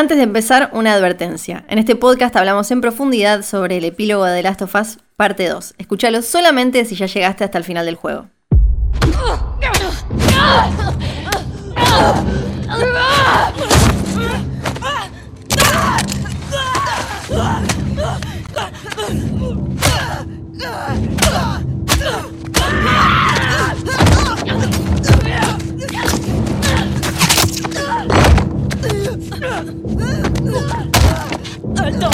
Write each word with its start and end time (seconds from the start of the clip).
Antes 0.00 0.16
de 0.16 0.22
empezar, 0.22 0.70
una 0.72 0.94
advertencia. 0.94 1.62
En 1.68 1.78
este 1.78 1.94
podcast 1.94 2.34
hablamos 2.34 2.70
en 2.70 2.80
profundidad 2.80 3.42
sobre 3.42 3.76
el 3.76 3.84
epílogo 3.84 4.24
de 4.24 4.36
The 4.36 4.42
Last 4.42 4.62
of 4.62 4.74
Us, 4.74 4.96
parte 5.14 5.46
2. 5.46 5.74
Escúchalo 5.76 6.22
solamente 6.22 6.86
si 6.86 6.94
ya 6.94 7.04
llegaste 7.04 7.44
hasta 7.44 7.58
el 7.58 7.64
final 7.64 7.84
del 7.84 7.96
juego. 7.96 8.30
¡Alto! 31.76 32.10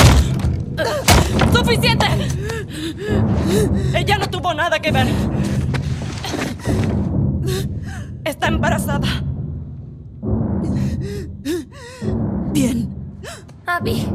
¡Suficiente! 1.52 2.06
Ella 3.95 4.19
no 4.19 4.28
tuvo 4.28 4.55
nada 4.55 4.78
que 4.80 4.91
ver. 4.92 5.06
Está 8.24 8.48
embarazada. 8.48 9.06
Bien. 12.52 12.88
Abby. 13.66 14.06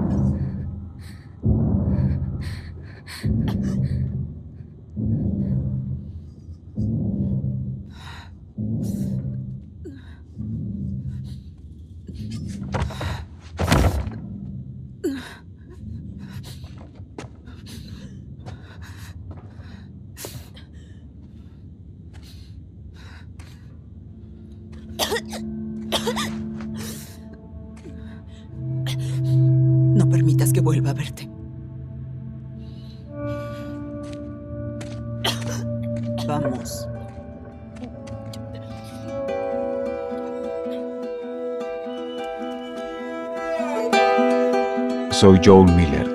Soy 45.21 45.39
Joel 45.45 45.71
Miller 45.75 46.09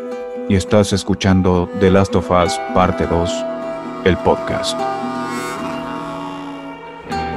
y 0.48 0.56
estás 0.56 0.92
escuchando 0.92 1.70
The 1.78 1.92
Last 1.92 2.16
of 2.16 2.28
Us 2.28 2.58
Parte 2.74 3.06
2, 3.06 3.30
el 4.04 4.16
podcast. 4.16 4.76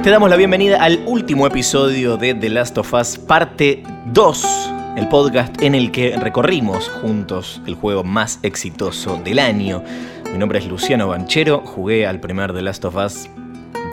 Te 0.02 0.10
damos 0.10 0.28
la 0.30 0.34
bienvenida 0.34 0.82
al 0.82 1.00
último 1.06 1.46
episodio 1.46 2.16
de 2.16 2.34
The 2.34 2.48
Last 2.48 2.76
of 2.76 2.92
Us 2.92 3.18
Parte 3.18 3.84
2, 4.06 4.70
el 4.96 5.06
podcast 5.06 5.62
en 5.62 5.76
el 5.76 5.92
que 5.92 6.16
recorrimos 6.16 6.88
juntos 6.88 7.62
el 7.68 7.76
juego 7.76 8.02
más 8.02 8.40
exitoso 8.42 9.20
del 9.22 9.38
año. 9.38 9.84
Mi 10.32 10.38
nombre 10.38 10.58
es 10.58 10.66
Luciano 10.66 11.06
Banchero, 11.06 11.60
jugué 11.60 12.04
al 12.04 12.18
primer 12.18 12.52
The 12.52 12.62
Last 12.62 12.84
of 12.84 12.96
Us 12.96 13.30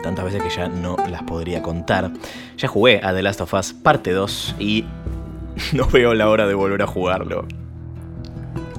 tantas 0.02 0.24
veces 0.24 0.42
que 0.42 0.50
ya 0.50 0.66
no 0.66 0.96
las 1.08 1.22
podría 1.22 1.62
contar. 1.62 2.10
Ya 2.56 2.66
jugué 2.66 3.00
a 3.04 3.14
The 3.14 3.22
Last 3.22 3.40
of 3.40 3.54
Us 3.54 3.72
Parte 3.72 4.10
2 4.10 4.56
y 4.58 4.84
no 5.74 5.86
veo 5.86 6.12
la 6.14 6.28
hora 6.28 6.48
de 6.48 6.54
volver 6.54 6.82
a 6.82 6.88
jugarlo. 6.88 7.46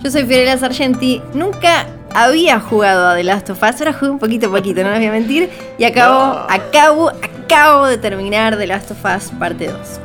Yo 0.02 0.10
soy 0.10 0.24
Fiorella 0.24 0.58
Sargenti. 0.58 1.22
Nunca 1.34 1.88
había 2.16 2.62
jugado 2.62 3.10
a 3.10 3.16
The 3.16 3.24
Last 3.26 3.50
of 3.50 3.62
Us. 3.62 3.82
Ahora 3.82 3.92
jugué 3.92 4.12
un 4.12 4.20
poquito 4.20 4.48
a 4.48 4.50
poquito, 4.50 4.82
no 4.82 4.92
les 4.92 5.00
voy 5.00 5.08
a 5.08 5.12
mentir. 5.12 5.50
Y 5.78 5.84
acabo, 5.84 6.46
acabo, 6.50 7.10
acabo 7.10 7.86
de 7.86 7.98
terminar 7.98 8.58
The 8.58 8.66
Last 8.66 8.92
of 8.92 9.04
Us 9.04 9.30
parte 9.38 9.68
2. 9.68 10.00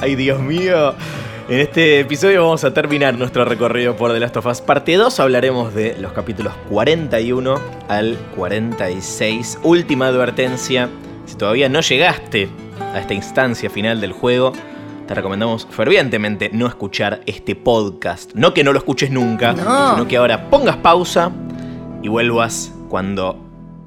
Ay, 0.00 0.16
Dios 0.16 0.40
mío. 0.40 0.94
En 1.48 1.60
este 1.60 2.00
episodio 2.00 2.42
vamos 2.42 2.64
a 2.64 2.74
terminar 2.74 3.16
nuestro 3.16 3.44
recorrido 3.44 3.94
por 3.94 4.12
The 4.12 4.18
Last 4.18 4.36
of 4.36 4.46
Us 4.46 4.60
Parte 4.60 4.94
2. 4.96 5.20
Hablaremos 5.20 5.74
de 5.74 5.96
los 6.00 6.12
capítulos 6.12 6.52
41 6.68 7.60
al 7.86 8.18
46. 8.34 9.60
Última 9.62 10.08
advertencia. 10.08 10.88
Si 11.26 11.36
todavía 11.36 11.68
no 11.68 11.82
llegaste 11.82 12.48
a 12.92 12.98
esta 12.98 13.14
instancia 13.14 13.70
final 13.70 14.00
del 14.00 14.10
juego, 14.10 14.52
te 15.06 15.14
recomendamos 15.14 15.66
fervientemente 15.70 16.50
no 16.52 16.66
escuchar 16.66 17.20
este 17.26 17.54
podcast. 17.54 18.32
No 18.34 18.54
que 18.54 18.64
no 18.64 18.72
lo 18.72 18.78
escuches 18.78 19.10
nunca, 19.10 19.52
No. 19.52 19.90
sino 19.94 20.08
que 20.08 20.16
ahora 20.16 20.48
pongas 20.50 20.76
pausa 20.78 21.30
y 22.02 22.08
vuelvas 22.08 22.72
cuando 22.88 23.38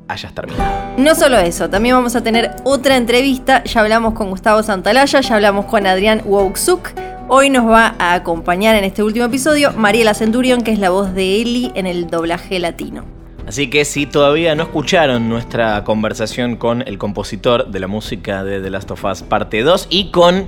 hayas 0.07 0.33
terminado. 0.33 0.63
No 0.97 1.15
solo 1.15 1.37
eso, 1.37 1.69
también 1.69 1.95
vamos 1.95 2.15
a 2.15 2.23
tener 2.23 2.51
otra 2.63 2.97
entrevista. 2.97 3.63
Ya 3.63 3.81
hablamos 3.81 4.13
con 4.13 4.29
Gustavo 4.29 4.63
Santalaya, 4.63 5.21
ya 5.21 5.35
hablamos 5.35 5.65
con 5.65 5.85
Adrián 5.85 6.21
Wauksuk. 6.25 6.89
Hoy 7.29 7.49
nos 7.49 7.69
va 7.69 7.95
a 7.99 8.13
acompañar 8.13 8.75
en 8.75 8.85
este 8.85 9.03
último 9.03 9.25
episodio 9.25 9.73
Mariela 9.73 10.13
Centurión, 10.13 10.61
que 10.61 10.71
es 10.71 10.79
la 10.79 10.89
voz 10.91 11.13
de 11.13 11.41
Ellie 11.41 11.71
en 11.75 11.85
el 11.85 12.07
doblaje 12.07 12.57
latino. 12.59 13.03
Así 13.45 13.69
que 13.69 13.85
si 13.85 14.05
todavía 14.05 14.55
no 14.55 14.63
escucharon 14.63 15.27
nuestra 15.29 15.83
conversación 15.83 16.55
con 16.57 16.83
el 16.87 16.97
compositor 16.97 17.67
de 17.69 17.79
la 17.79 17.87
música 17.87 18.43
de 18.43 18.61
The 18.61 18.69
Last 18.69 18.91
of 18.91 19.03
Us 19.03 19.23
Parte 19.23 19.61
2 19.63 19.87
y 19.89 20.11
con 20.11 20.47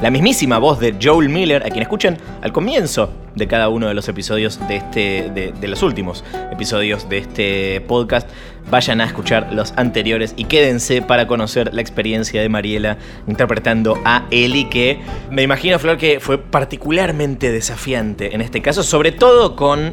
la 0.00 0.10
mismísima 0.10 0.58
voz 0.58 0.80
de 0.80 0.96
Joel 1.00 1.28
Miller, 1.28 1.62
a 1.62 1.68
quien 1.70 1.82
escuchen 1.82 2.16
al 2.42 2.52
comienzo 2.52 3.10
de 3.34 3.46
cada 3.46 3.68
uno 3.68 3.88
de 3.88 3.94
los 3.94 4.08
episodios 4.08 4.58
de 4.66 4.76
este. 4.76 5.30
de, 5.34 5.52
de 5.58 5.68
los 5.68 5.82
últimos 5.82 6.24
episodios 6.50 7.08
de 7.08 7.18
este 7.18 7.80
podcast, 7.82 8.28
vayan 8.70 9.00
a 9.00 9.04
escuchar 9.04 9.52
los 9.52 9.72
anteriores 9.76 10.34
y 10.36 10.44
quédense 10.44 11.02
para 11.02 11.26
conocer 11.26 11.74
la 11.74 11.80
experiencia 11.80 12.40
de 12.40 12.48
Mariela 12.48 12.98
interpretando 13.26 13.98
a 14.04 14.26
Ellie, 14.30 14.68
que 14.68 15.00
me 15.30 15.42
imagino, 15.42 15.78
Flor, 15.78 15.98
que 15.98 16.20
fue 16.20 16.38
particularmente 16.38 17.52
desafiante 17.52 18.34
en 18.34 18.40
este 18.40 18.62
caso, 18.62 18.82
sobre 18.82 19.12
todo 19.12 19.56
con 19.56 19.92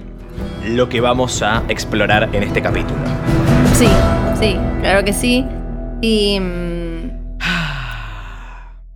lo 0.66 0.90
que 0.90 1.02
vamos 1.02 1.42
a 1.42 1.64
explorar 1.70 2.30
en 2.34 2.44
este 2.44 2.62
capítulo. 2.62 3.00
Sí, 3.74 3.88
sí, 4.40 4.58
claro 4.82 5.04
que 5.04 5.14
sí. 5.14 5.46
Y. 6.02 6.40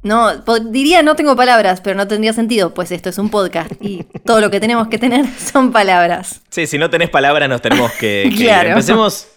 No, 0.04 0.36
diría 0.72 1.04
no 1.04 1.16
tengo 1.16 1.36
palabras, 1.36 1.82
pero 1.82 1.96
no 1.96 2.08
tendría 2.08 2.34
sentido, 2.34 2.74
pues 2.74 2.92
esto 2.92 3.10
es 3.10 3.18
un 3.20 3.30
podcast 3.30 3.72
y 3.80 4.04
todo 4.26 4.42
lo 4.42 4.50
que 4.50 4.60
tenemos 4.60 4.88
que 4.88 4.98
tener 4.98 5.26
son 5.38 5.72
palabras. 5.72 6.42
Sí, 6.50 6.66
si 6.66 6.78
no 6.78 6.90
tenés 6.90 7.10
palabras 7.10 7.48
nos 7.50 7.62
tenemos 7.62 7.92
que, 7.94 8.24
que 8.30 8.30
ir. 8.30 8.46
Claro. 8.46 8.70
Empecemos 8.70 9.28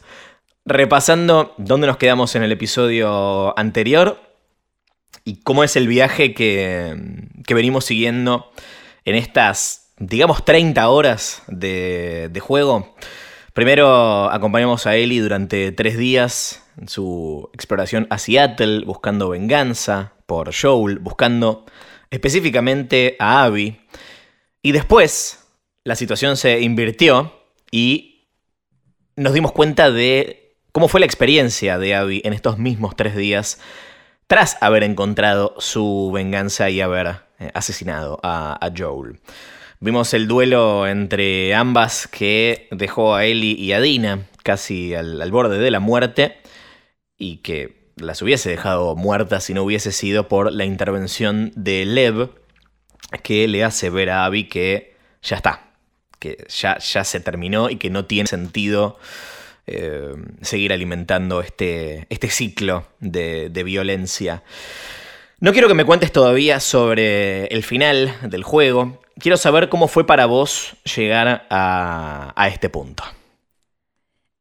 repasando 0.64 1.54
dónde 1.58 1.86
nos 1.86 1.98
quedamos 1.98 2.34
en 2.34 2.42
el 2.42 2.52
episodio 2.52 3.58
anterior 3.58 4.18
y 5.24 5.36
cómo 5.42 5.64
es 5.64 5.76
el 5.76 5.86
viaje 5.86 6.32
que, 6.32 6.96
que 7.46 7.54
venimos 7.54 7.84
siguiendo 7.84 8.50
en 9.04 9.16
estas, 9.16 9.92
digamos, 9.98 10.44
30 10.44 10.88
horas 10.88 11.42
de, 11.46 12.30
de 12.32 12.40
juego. 12.40 12.94
Primero 13.52 14.30
acompañamos 14.30 14.86
a 14.86 14.96
Ellie 14.96 15.20
durante 15.20 15.72
tres 15.72 15.98
días 15.98 16.63
en 16.76 16.88
su 16.88 17.50
exploración 17.52 18.06
a 18.10 18.18
Seattle, 18.18 18.84
buscando 18.84 19.28
venganza 19.28 20.12
por 20.26 20.54
Joel, 20.54 20.98
buscando 20.98 21.66
específicamente 22.10 23.16
a 23.18 23.44
Abby. 23.44 23.80
Y 24.62 24.72
después 24.72 25.46
la 25.84 25.94
situación 25.94 26.36
se 26.36 26.60
invirtió 26.60 27.34
y 27.70 28.28
nos 29.16 29.34
dimos 29.34 29.52
cuenta 29.52 29.90
de 29.90 30.56
cómo 30.72 30.88
fue 30.88 31.00
la 31.00 31.06
experiencia 31.06 31.78
de 31.78 31.94
Abby 31.94 32.22
en 32.24 32.32
estos 32.32 32.58
mismos 32.58 32.96
tres 32.96 33.14
días 33.14 33.60
tras 34.26 34.56
haber 34.62 34.82
encontrado 34.82 35.54
su 35.58 36.10
venganza 36.12 36.70
y 36.70 36.80
haber 36.80 37.16
eh, 37.38 37.50
asesinado 37.54 38.18
a, 38.22 38.58
Joel. 38.76 39.20
Vimos 39.80 40.14
el 40.14 40.26
duelo 40.26 40.86
entre 40.86 41.54
ambas 41.54 42.08
que 42.08 42.68
dejó 42.70 43.14
a 43.14 43.26
Ellie 43.26 43.54
y 43.58 43.72
a 43.72 43.80
Dina 43.80 44.26
casi 44.42 44.94
al 44.94 45.30
borde 45.30 45.58
de 45.58 45.70
la 45.70 45.80
muerte 45.80 46.38
y 47.18 47.38
que 47.38 47.84
las 47.96 48.22
hubiese 48.22 48.50
dejado 48.50 48.96
muertas 48.96 49.44
si 49.44 49.54
no 49.54 49.62
hubiese 49.62 49.92
sido 49.92 50.28
por 50.28 50.52
la 50.52 50.64
intervención 50.64 51.52
de 51.54 51.84
Lev 51.84 52.30
que 53.22 53.46
le 53.48 53.64
hace 53.64 53.90
ver 53.90 54.10
a 54.10 54.24
Abby 54.24 54.48
que 54.48 54.96
ya 55.22 55.36
está, 55.36 55.72
que 56.18 56.46
ya, 56.48 56.78
ya 56.78 57.04
se 57.04 57.20
terminó 57.20 57.70
y 57.70 57.76
que 57.76 57.90
no 57.90 58.04
tiene 58.06 58.26
sentido 58.26 58.98
eh, 59.66 60.12
seguir 60.42 60.72
alimentando 60.72 61.40
este, 61.40 62.06
este 62.10 62.28
ciclo 62.28 62.86
de, 63.00 63.48
de 63.50 63.62
violencia. 63.62 64.42
No 65.40 65.52
quiero 65.52 65.68
que 65.68 65.74
me 65.74 65.84
cuentes 65.84 66.12
todavía 66.12 66.60
sobre 66.60 67.46
el 67.46 67.62
final 67.62 68.14
del 68.22 68.42
juego. 68.42 69.02
Quiero 69.18 69.36
saber 69.36 69.68
cómo 69.68 69.88
fue 69.88 70.06
para 70.06 70.26
vos 70.26 70.76
llegar 70.96 71.46
a, 71.50 72.32
a 72.36 72.48
este 72.48 72.68
punto. 72.68 73.04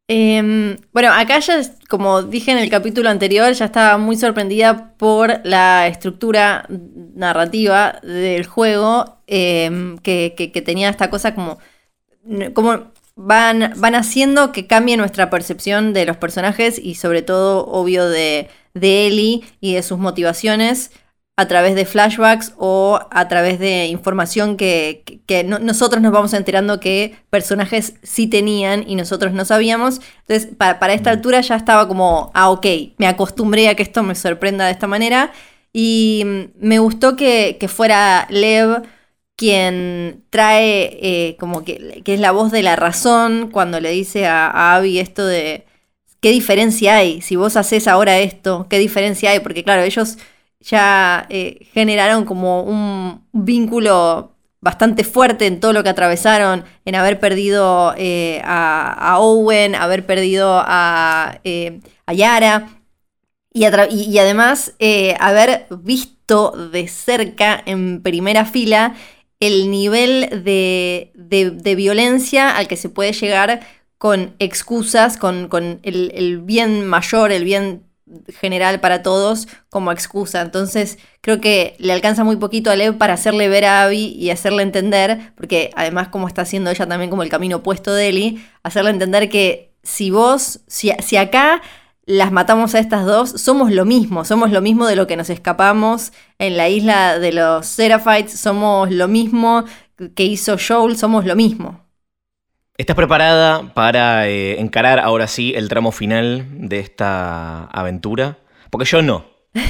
Em, 0.09 0.75
bueno, 0.91 1.11
acá 1.13 1.39
ya, 1.39 1.61
como 1.89 2.23
dije 2.23 2.51
en 2.51 2.57
el 2.57 2.69
capítulo 2.69 3.09
anterior, 3.09 3.53
ya 3.53 3.65
estaba 3.65 3.97
muy 3.97 4.17
sorprendida 4.17 4.93
por 4.97 5.39
la 5.45 5.87
estructura 5.87 6.65
narrativa 7.15 7.99
del 8.03 8.45
juego, 8.45 9.19
em, 9.27 9.97
que, 9.99 10.33
que- 10.37 10.51
que 10.51 10.61
tenía 10.61 10.89
esta 10.89 11.09
cosa 11.09 11.33
como, 11.33 11.57
como 12.53 12.91
van, 13.15 13.73
van 13.77 13.95
haciendo 13.95 14.51
que 14.51 14.67
cambie 14.67 14.97
nuestra 14.97 15.29
percepción 15.29 15.93
de 15.93 16.05
los 16.05 16.17
personajes 16.17 16.79
y 16.79 16.95
sobre 16.95 17.21
todo, 17.21 17.65
obvio, 17.67 18.09
de, 18.09 18.49
de 18.73 19.07
Ellie 19.07 19.41
y 19.61 19.75
de 19.75 19.83
sus 19.83 19.99
motivaciones 19.99 20.91
a 21.35 21.47
través 21.47 21.73
de 21.75 21.85
flashbacks 21.85 22.53
o 22.57 22.99
a 23.09 23.27
través 23.27 23.57
de 23.59 23.87
información 23.87 24.55
que, 24.55 25.01
que- 25.05 25.19
que 25.25 25.43
no- 25.43 25.57
nosotros 25.59 26.01
nos 26.01 26.11
vamos 26.11 26.33
enterando 26.33 26.79
que 26.79 27.15
personajes 27.31 27.95
sí 28.03 28.27
tenían 28.27 28.83
y 28.87 28.95
nosotros 28.95 29.33
no 29.33 29.43
sabíamos. 29.45 29.99
Entonces, 30.27 30.49
pa- 30.55 30.77
para, 30.79 30.93
esta 30.93 31.09
altura 31.09 31.41
ya 31.41 31.55
estaba 31.55 31.87
como, 31.87 32.31
ah, 32.35 32.49
ok, 32.51 32.67
me 32.97 33.07
acostumbré 33.07 33.67
a 33.69 33.75
que 33.75 33.81
esto 33.83 34.03
me 34.03 34.13
sorprenda 34.15 34.65
de 34.65 34.71
esta 34.73 34.85
manera. 34.87 35.31
Y 35.73 36.23
mm, 36.25 36.41
me 36.67 36.77
gustó 36.79 37.15
que, 37.15 37.57
que 37.59 37.67
fuera 37.67 38.27
Lev 38.29 38.83
quien 39.35 40.23
trae 40.29 40.99
eh, 41.01 41.35
como 41.39 41.63
que, 41.65 42.01
que 42.05 42.13
es 42.13 42.19
la 42.19 42.31
voz 42.31 42.51
de 42.51 42.61
la 42.63 42.75
razón 42.75 43.49
cuando 43.51 43.79
le 43.79 43.89
dice 43.89 44.27
a, 44.27 44.47
a 44.47 44.75
Abby 44.75 44.99
esto 44.99 45.25
de 45.25 45.65
qué 46.21 46.29
diferencia 46.31 46.97
hay 46.97 47.21
si 47.21 47.35
vos 47.35 47.57
haces 47.57 47.87
ahora 47.87 48.19
esto, 48.19 48.67
qué 48.69 48.77
diferencia 48.79 49.31
hay, 49.31 49.39
porque 49.39 49.63
claro, 49.63 49.81
ellos 49.81 50.17
ya 50.63 51.25
eh, 51.29 51.67
generaron 51.73 52.25
como 52.25 52.63
un 52.63 53.27
vínculo 53.31 54.31
bastante 54.61 55.03
fuerte 55.03 55.45
en 55.45 55.59
todo 55.59 55.73
lo 55.73 55.83
que 55.83 55.89
atravesaron, 55.89 56.63
en 56.85 56.95
haber 56.95 57.19
perdido 57.19 57.93
eh, 57.97 58.41
a, 58.45 59.17
Owen, 59.19 59.75
haber 59.75 60.05
perdido 60.05 60.63
a, 60.65 61.39
eh, 61.43 61.81
a 62.05 62.13
Yara. 62.13 62.69
Y, 63.53 63.65
además 64.17 64.73
eh, 64.79 65.15
haber 65.19 65.67
visto 65.69 66.51
de 66.71 66.87
cerca, 66.87 67.61
en 67.65 68.01
primera 68.01 68.45
fila, 68.45 68.95
el 69.39 69.69
nivel 69.69 70.43
de, 70.43 71.11
de- 71.13 71.75
violencia 71.75 72.55
al 72.55 72.67
que 72.67 72.77
se 72.77 72.89
puede 72.89 73.11
llegar 73.11 73.59
con 73.97 74.33
excusas, 74.39 75.17
con, 75.17 75.49
el 75.83 76.41
bien 76.41 76.87
mayor, 76.87 77.31
el 77.31 77.43
bien 77.43 77.83
general 78.39 78.79
para 78.79 79.03
todos 79.03 79.47
como 79.69 79.91
excusa. 79.91 80.41
Entonces 80.41 80.97
creo 81.21 81.41
que 81.41 81.75
le 81.79 81.93
alcanza 81.93 82.23
muy 82.23 82.37
poquito 82.37 82.71
a 82.71 82.75
Lev 82.75 82.97
para 82.97 83.13
hacerle 83.13 83.49
ver 83.49 83.65
a 83.65 83.83
Abby 83.83 84.15
y 84.17 84.29
hacerle 84.29 84.63
entender, 84.63 85.33
porque 85.35 85.71
además 85.75 86.09
como 86.09 86.27
está 86.27 86.43
haciendo 86.43 86.69
ella 86.71 86.87
también 86.87 87.09
como 87.09 87.23
el 87.23 87.29
camino 87.29 87.57
opuesto 87.57 87.93
de 87.93 88.09
Ellie, 88.09 88.45
hacerle 88.63 88.91
entender 88.91 89.29
que 89.29 89.73
si 89.83 90.11
vos, 90.11 90.61
si, 90.67 90.91
si 90.99 91.17
acá 91.17 91.61
las 92.05 92.31
matamos 92.31 92.75
a 92.75 92.79
estas 92.79 93.05
dos, 93.05 93.29
somos 93.29 93.71
lo 93.71 93.85
mismo, 93.85 94.25
somos 94.25 94.51
lo 94.51 94.61
mismo 94.61 94.87
de 94.87 94.95
lo 94.95 95.07
que 95.07 95.15
nos 95.15 95.29
escapamos 95.29 96.11
en 96.37 96.57
la 96.57 96.67
isla 96.69 97.19
de 97.19 97.31
los 97.31 97.65
Seraphites, 97.65 98.39
somos 98.39 98.91
lo 98.91 99.07
mismo 99.07 99.63
que 100.15 100.23
hizo 100.23 100.57
Joel, 100.57 100.97
somos 100.97 101.25
lo 101.25 101.35
mismo. 101.35 101.82
¿Estás 102.77 102.95
preparada 102.95 103.71
para 103.73 104.27
eh, 104.27 104.59
encarar 104.59 104.99
ahora 104.99 105.27
sí 105.27 105.53
el 105.55 105.69
tramo 105.69 105.91
final 105.91 106.45
de 106.67 106.79
esta 106.79 107.65
aventura? 107.65 108.37
Porque 108.69 108.85
yo 108.85 109.01
no. 109.01 109.25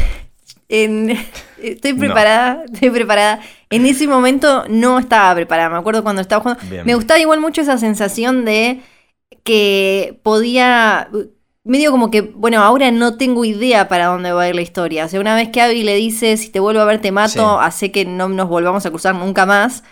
En- 0.69 1.15
estoy 1.61 1.93
No. 1.93 1.99
preparada, 1.99 2.63
estoy 2.71 2.89
preparada. 2.89 3.41
En 3.69 3.85
ese 3.85 4.07
momento 4.07 4.63
no 4.69 4.97
estaba 4.97 5.35
preparada. 5.35 5.69
Me 5.69 5.77
acuerdo 5.77 6.01
cuando 6.01 6.21
estaba 6.21 6.41
jugando. 6.41 6.63
Bien. 6.67 6.83
Me 6.85 6.95
gustaba 6.95 7.19
igual 7.19 7.39
mucho 7.41 7.61
esa 7.61 7.77
sensación 7.77 8.43
de 8.45 8.81
que 9.43 10.19
podía. 10.23 11.09
Medio 11.65 11.91
como 11.91 12.09
que, 12.09 12.21
bueno, 12.21 12.61
ahora 12.63 12.89
no 12.91 13.17
tengo 13.17 13.45
idea 13.45 13.87
para 13.87 14.07
dónde 14.07 14.31
va 14.31 14.43
a 14.43 14.49
ir 14.49 14.55
la 14.55 14.61
historia. 14.61 15.05
O 15.05 15.09
sea, 15.09 15.19
una 15.19 15.35
vez 15.35 15.49
que 15.49 15.61
Abby 15.61 15.83
le 15.83 15.95
dice, 15.95 16.35
si 16.37 16.49
te 16.49 16.59
vuelvo 16.59 16.81
a 16.81 16.85
ver 16.85 16.99
te 17.01 17.11
mato, 17.11 17.29
Sí. 17.59 17.65
hace 17.65 17.91
que 17.91 18.05
no 18.05 18.27
nos 18.29 18.49
volvamos 18.49 18.85
a 18.85 18.89
cruzar 18.89 19.13
nunca 19.13 19.45
más. 19.45 19.83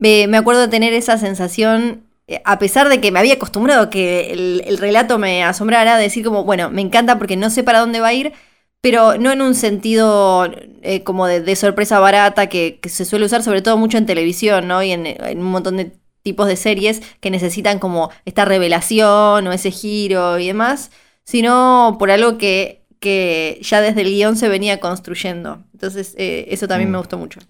Me, 0.00 0.26
me 0.26 0.38
acuerdo 0.38 0.62
de 0.62 0.68
tener 0.68 0.94
esa 0.94 1.18
sensación, 1.18 2.04
a 2.44 2.58
pesar 2.58 2.88
de 2.88 3.00
que 3.00 3.10
me 3.10 3.18
había 3.18 3.34
acostumbrado 3.34 3.82
a 3.84 3.90
que 3.90 4.30
el, 4.32 4.62
el 4.66 4.78
relato 4.78 5.18
me 5.18 5.42
asombrara, 5.44 5.96
de 5.96 6.02
decir 6.04 6.24
como, 6.24 6.44
bueno, 6.44 6.70
me 6.70 6.82
encanta 6.82 7.18
porque 7.18 7.36
no 7.36 7.50
sé 7.50 7.62
para 7.64 7.80
dónde 7.80 8.00
va 8.00 8.08
a 8.08 8.12
ir, 8.14 8.32
pero 8.80 9.16
no 9.18 9.32
en 9.32 9.40
un 9.42 9.54
sentido 9.54 10.50
eh, 10.82 11.02
como 11.02 11.26
de, 11.26 11.40
de 11.40 11.56
sorpresa 11.56 11.98
barata 12.00 12.48
que, 12.48 12.78
que 12.80 12.88
se 12.90 13.04
suele 13.04 13.24
usar 13.26 13.42
sobre 13.42 13.62
todo 13.62 13.76
mucho 13.76 13.98
en 13.98 14.06
televisión, 14.06 14.68
¿no? 14.68 14.82
Y 14.82 14.92
en, 14.92 15.06
en 15.06 15.38
un 15.38 15.50
montón 15.50 15.76
de 15.78 15.92
tipos 16.22 16.46
de 16.46 16.56
series 16.56 17.00
que 17.20 17.30
necesitan 17.30 17.78
como 17.78 18.10
esta 18.24 18.44
revelación 18.44 19.46
o 19.46 19.52
ese 19.52 19.70
giro 19.70 20.38
y 20.38 20.46
demás, 20.48 20.90
sino 21.24 21.96
por 21.98 22.10
algo 22.10 22.38
que, 22.38 22.82
que 23.00 23.58
ya 23.62 23.80
desde 23.80 24.02
el 24.02 24.08
guion 24.10 24.36
se 24.36 24.48
venía 24.48 24.78
construyendo. 24.80 25.64
Entonces, 25.72 26.14
eh, 26.18 26.46
eso 26.50 26.68
también 26.68 26.90
Mm. 26.90 26.92
me 26.92 26.98
gustó 26.98 27.18
mucho. 27.18 27.40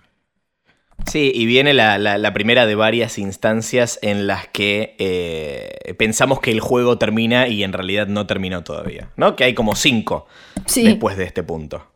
Sí, 1.06 1.32
y 1.34 1.46
viene 1.46 1.72
la, 1.74 1.96
la- 1.98 2.18
la 2.18 2.32
primera 2.32 2.66
de 2.66 2.74
varias 2.74 3.18
instancias 3.18 3.98
en 4.02 4.26
las 4.26 4.46
que 4.48 4.94
eh, 4.98 5.94
pensamos 5.98 6.40
que 6.40 6.50
el 6.50 6.60
juego 6.60 6.98
termina 6.98 7.48
y 7.48 7.62
en 7.64 7.72
realidad 7.72 8.06
no 8.08 8.26
terminó 8.26 8.62
todavía, 8.62 9.08
¿no? 9.16 9.34
Que 9.36 9.44
hay 9.44 9.54
como 9.54 9.74
cinco 9.74 10.26
Sí. 10.66 10.84
después 10.84 11.16
de 11.16 11.24
este 11.24 11.42
punto. 11.42 11.86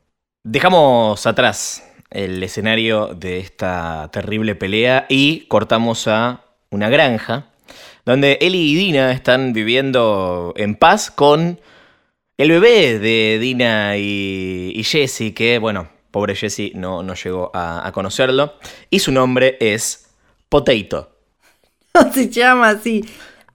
Dejamos 0.45 1.27
atrás 1.27 1.87
el 2.11 2.43
escenario 2.43 3.09
de 3.09 3.39
esta 3.39 4.09
terrible 4.13 4.55
pelea 4.55 5.07
y 5.09 5.41
cortamos 5.47 6.09
a 6.09 6.43
una 6.71 6.89
granja 6.89 7.47
donde 8.05 8.39
Ellie 8.41 8.73
y 8.73 8.75
Dina 8.75 9.13
están 9.13 9.53
viviendo 9.53 10.53
en 10.57 10.75
paz 10.75 11.11
con 11.11 11.61
el 12.39 12.51
bebé 12.51 12.99
de 12.99 13.39
Dina 13.41 13.97
y, 13.99 14.73
y 14.75 14.83
Jesse, 14.85 15.33
que 15.35 15.59
bueno, 15.59 15.89
pobre 16.13 16.37
Jesse 16.37 16.71
no, 16.75 17.03
no 17.03 17.15
llegó 17.15 17.51
a, 17.55 17.85
a 17.87 17.91
conocerlo, 17.91 18.55
y 18.91 19.01
su 19.01 19.11
nombre 19.11 19.57
es 19.61 20.07
Potato. 20.49 21.11
se 22.15 22.29
llama 22.29 22.69
así. 22.71 23.05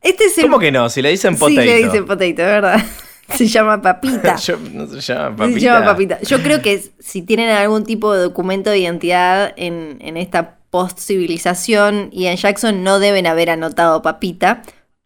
Este 0.02 0.26
es 0.26 0.38
el... 0.38 0.44
¿Cómo 0.44 0.60
que 0.60 0.72
no? 0.72 0.90
Si 0.90 1.02
le 1.02 1.10
dicen 1.10 1.38
Potato. 1.38 1.62
Sí, 1.62 1.68
le 1.68 1.78
dicen 1.78 2.06
potato, 2.06 2.26
es 2.26 2.36
verdad. 2.36 2.84
Se 3.30 3.46
llama 3.46 3.82
papita. 3.82 4.36
Yo- 4.46 4.58
no 4.72 4.88
se 4.88 5.02
llama 5.02 5.32
Se 5.32 5.38
papita. 5.38 5.60
llama 5.60 5.86
papita. 5.86 6.22
Yo 6.22 6.42
creo 6.42 6.62
que 6.62 6.82
si 7.00 7.22
tienen 7.24 7.50
algún 7.50 7.84
tipo 7.84 8.14
de 8.14 8.22
documento 8.22 8.70
de 8.70 8.80
identidad 8.80 9.54
en, 9.58 9.98
en 10.00 10.16
esta 10.16 10.60
post-civilización 10.70 12.10
y 12.14 12.28
en 12.28 12.38
Jackson 12.38 12.84
no 12.84 13.00
deben 13.00 13.28
haber 13.28 13.50
anotado 13.50 14.02
papita, 14.02 14.62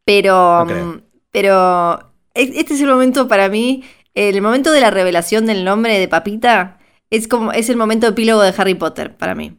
pero, 0.06 0.66
No 0.66 0.74
mm, 0.86 1.02
pero 1.32 2.00
es- 2.34 2.52
este 2.56 2.74
es 2.76 2.82
el 2.82 2.88
momento 2.90 3.28
para 3.28 3.50
mí, 3.50 3.84
el 4.14 4.42
momento 4.42 4.72
de 4.72 4.82
la 4.82 4.92
revelación 4.92 5.46
del 5.46 5.64
nombre 5.64 5.98
de 5.98 6.08
papita 6.08 6.78
es 7.12 7.28
como 7.28 7.52
es 7.52 7.70
el 7.70 7.78
momento 7.78 8.08
epílogo 8.08 8.42
de 8.42 8.54
Harry 8.58 8.74
Potter 8.74 9.16
para 9.16 9.36
mí. 9.36 9.58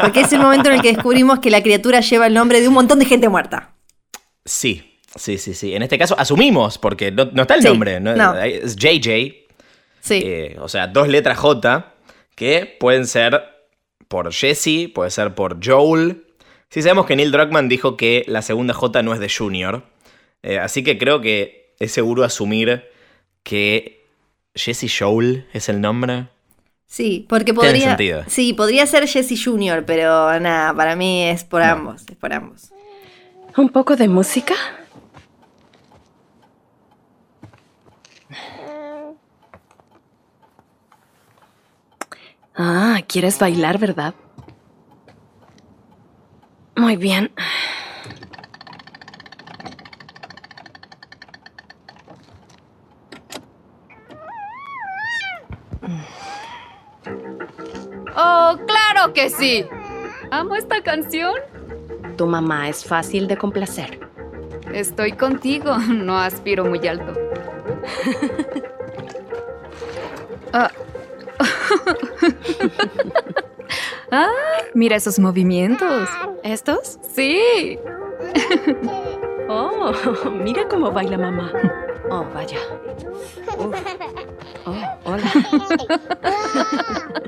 Porque 0.00 0.20
es 0.22 0.32
el 0.32 0.40
momento 0.40 0.68
en 0.68 0.76
el 0.76 0.82
que 0.82 0.92
descubrimos 0.92 1.38
que 1.38 1.50
la 1.50 1.62
criatura 1.62 2.00
lleva 2.00 2.26
el 2.26 2.34
nombre 2.34 2.60
de 2.60 2.68
un 2.68 2.74
montón 2.74 2.98
de 2.98 3.04
gente 3.06 3.28
muerta. 3.28 3.74
Sí, 4.44 4.98
sí, 5.14 5.38
sí, 5.38 5.54
sí. 5.54 5.74
En 5.74 5.82
este 5.82 5.98
caso 5.98 6.18
asumimos, 6.18 6.78
porque 6.78 7.10
no, 7.12 7.26
no 7.26 7.42
está 7.42 7.54
el 7.54 7.62
Sí, 7.62 7.68
nombre. 7.68 8.00
no- 8.00 8.14
no. 8.14 8.34
Es 8.40 8.76
JJ, 8.76 9.46
Sí. 10.00 10.20
eh, 10.24 10.56
o 10.60 10.68
sea, 10.68 10.86
dos 10.86 11.08
letras 11.08 11.38
J, 11.38 11.94
que 12.34 12.76
pueden 12.78 13.06
ser 13.06 13.42
por 14.08 14.32
Jesse, 14.32 14.88
puede 14.94 15.10
ser 15.10 15.34
por 15.34 15.58
Joel. 15.64 16.24
Sí 16.70 16.82
sabemos 16.82 17.06
que 17.06 17.16
Neil 17.16 17.32
Druckmann 17.32 17.68
dijo 17.68 17.96
que 17.96 18.24
la 18.28 18.42
segunda 18.42 18.74
J 18.74 19.02
no 19.02 19.14
es 19.14 19.20
de 19.20 19.30
Junior, 19.30 19.84
eh, 20.42 20.58
así 20.58 20.84
que 20.84 20.98
creo 20.98 21.20
que 21.20 21.74
es 21.80 21.90
seguro 21.92 22.22
asumir 22.24 22.84
que 23.42 23.95
Jesse 24.56 24.86
Joel 24.98 25.46
es 25.52 25.68
el 25.68 25.80
nombre. 25.80 26.28
Sí, 26.86 27.26
porque 27.28 27.52
Tiene 27.52 27.68
podría. 27.68 27.88
sentido. 27.90 28.24
Sí, 28.26 28.52
podría 28.52 28.86
ser 28.86 29.06
Jesse 29.06 29.40
Jr., 29.42 29.84
pero 29.86 30.38
nada, 30.40 30.74
para 30.74 30.96
mí 30.96 31.24
es 31.24 31.44
por 31.44 31.60
No. 31.62 31.68
ambos, 31.68 32.02
es 32.08 32.16
por 32.16 32.32
ambos. 32.32 32.72
¿Un 33.56 33.68
poco 33.68 33.96
de 33.96 34.08
música? 34.08 34.54
Ah, 42.54 43.00
¿quieres 43.06 43.38
bailar, 43.38 43.78
verdad? 43.78 44.14
Muy 46.76 46.96
bien. 46.96 47.30
Oh, 58.28 58.56
claro 58.66 59.12
que 59.12 59.30
sí. 59.30 59.64
Amo 60.30 60.56
esta 60.56 60.82
canción. 60.82 61.34
Tu 62.16 62.26
mamá 62.26 62.68
es 62.68 62.84
fácil 62.84 63.28
de 63.28 63.36
complacer. 63.36 64.00
Estoy 64.72 65.12
contigo. 65.12 65.76
No 65.78 66.18
aspiro 66.18 66.64
muy 66.64 66.86
alto. 66.86 67.12
Ah. 70.52 70.70
Ah, 74.12 74.28
mira 74.72 74.94
esos 74.96 75.18
movimientos. 75.18 76.08
¿Estos? 76.42 76.98
Sí. 77.14 77.78
Oh, 79.48 79.92
mira 80.42 80.66
cómo 80.68 80.90
baila 80.90 81.16
mamá. 81.16 81.52
Oh, 82.10 82.24
vaya. 82.34 82.58
Uf. 83.58 83.76
Oh, 84.64 84.74
hola. 85.04 85.32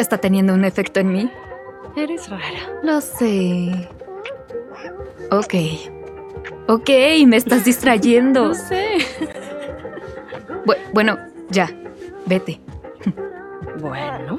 ¿Está 0.00 0.18
teniendo 0.18 0.54
un 0.54 0.64
efecto 0.64 1.00
en 1.00 1.12
mí? 1.12 1.30
Eres 1.96 2.28
rara. 2.28 2.80
Lo 2.82 3.00
sé. 3.00 3.88
Ok. 5.30 5.54
Ok, 6.68 6.88
me 7.26 7.36
estás 7.36 7.64
distrayendo. 7.64 8.46
No 8.48 8.54
sé. 8.54 8.88
Bu- 10.64 10.76
bueno, 10.92 11.18
ya. 11.50 11.70
Vete. 12.26 12.60
Bueno. 13.80 14.38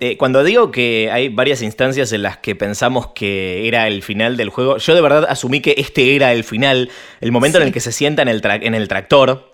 Eh, 0.00 0.16
cuando 0.16 0.42
digo 0.42 0.72
que 0.72 1.10
hay 1.12 1.28
varias 1.28 1.62
instancias 1.62 2.12
en 2.12 2.22
las 2.22 2.38
que 2.38 2.56
pensamos 2.56 3.08
que 3.14 3.68
era 3.68 3.86
el 3.86 4.02
final 4.02 4.36
del 4.36 4.48
juego, 4.50 4.78
yo 4.78 4.94
de 4.96 5.00
verdad 5.00 5.26
asumí 5.28 5.60
que 5.60 5.74
este 5.78 6.16
era 6.16 6.32
el 6.32 6.42
final, 6.42 6.90
el 7.20 7.30
momento 7.30 7.58
en 7.58 7.64
el 7.68 7.72
que 7.72 7.78
se 7.78 7.92
sienta 7.92 8.22
en 8.22 8.28
el, 8.28 8.42
tra- 8.42 8.58
en 8.62 8.74
el 8.74 8.88
tractor 8.88 9.52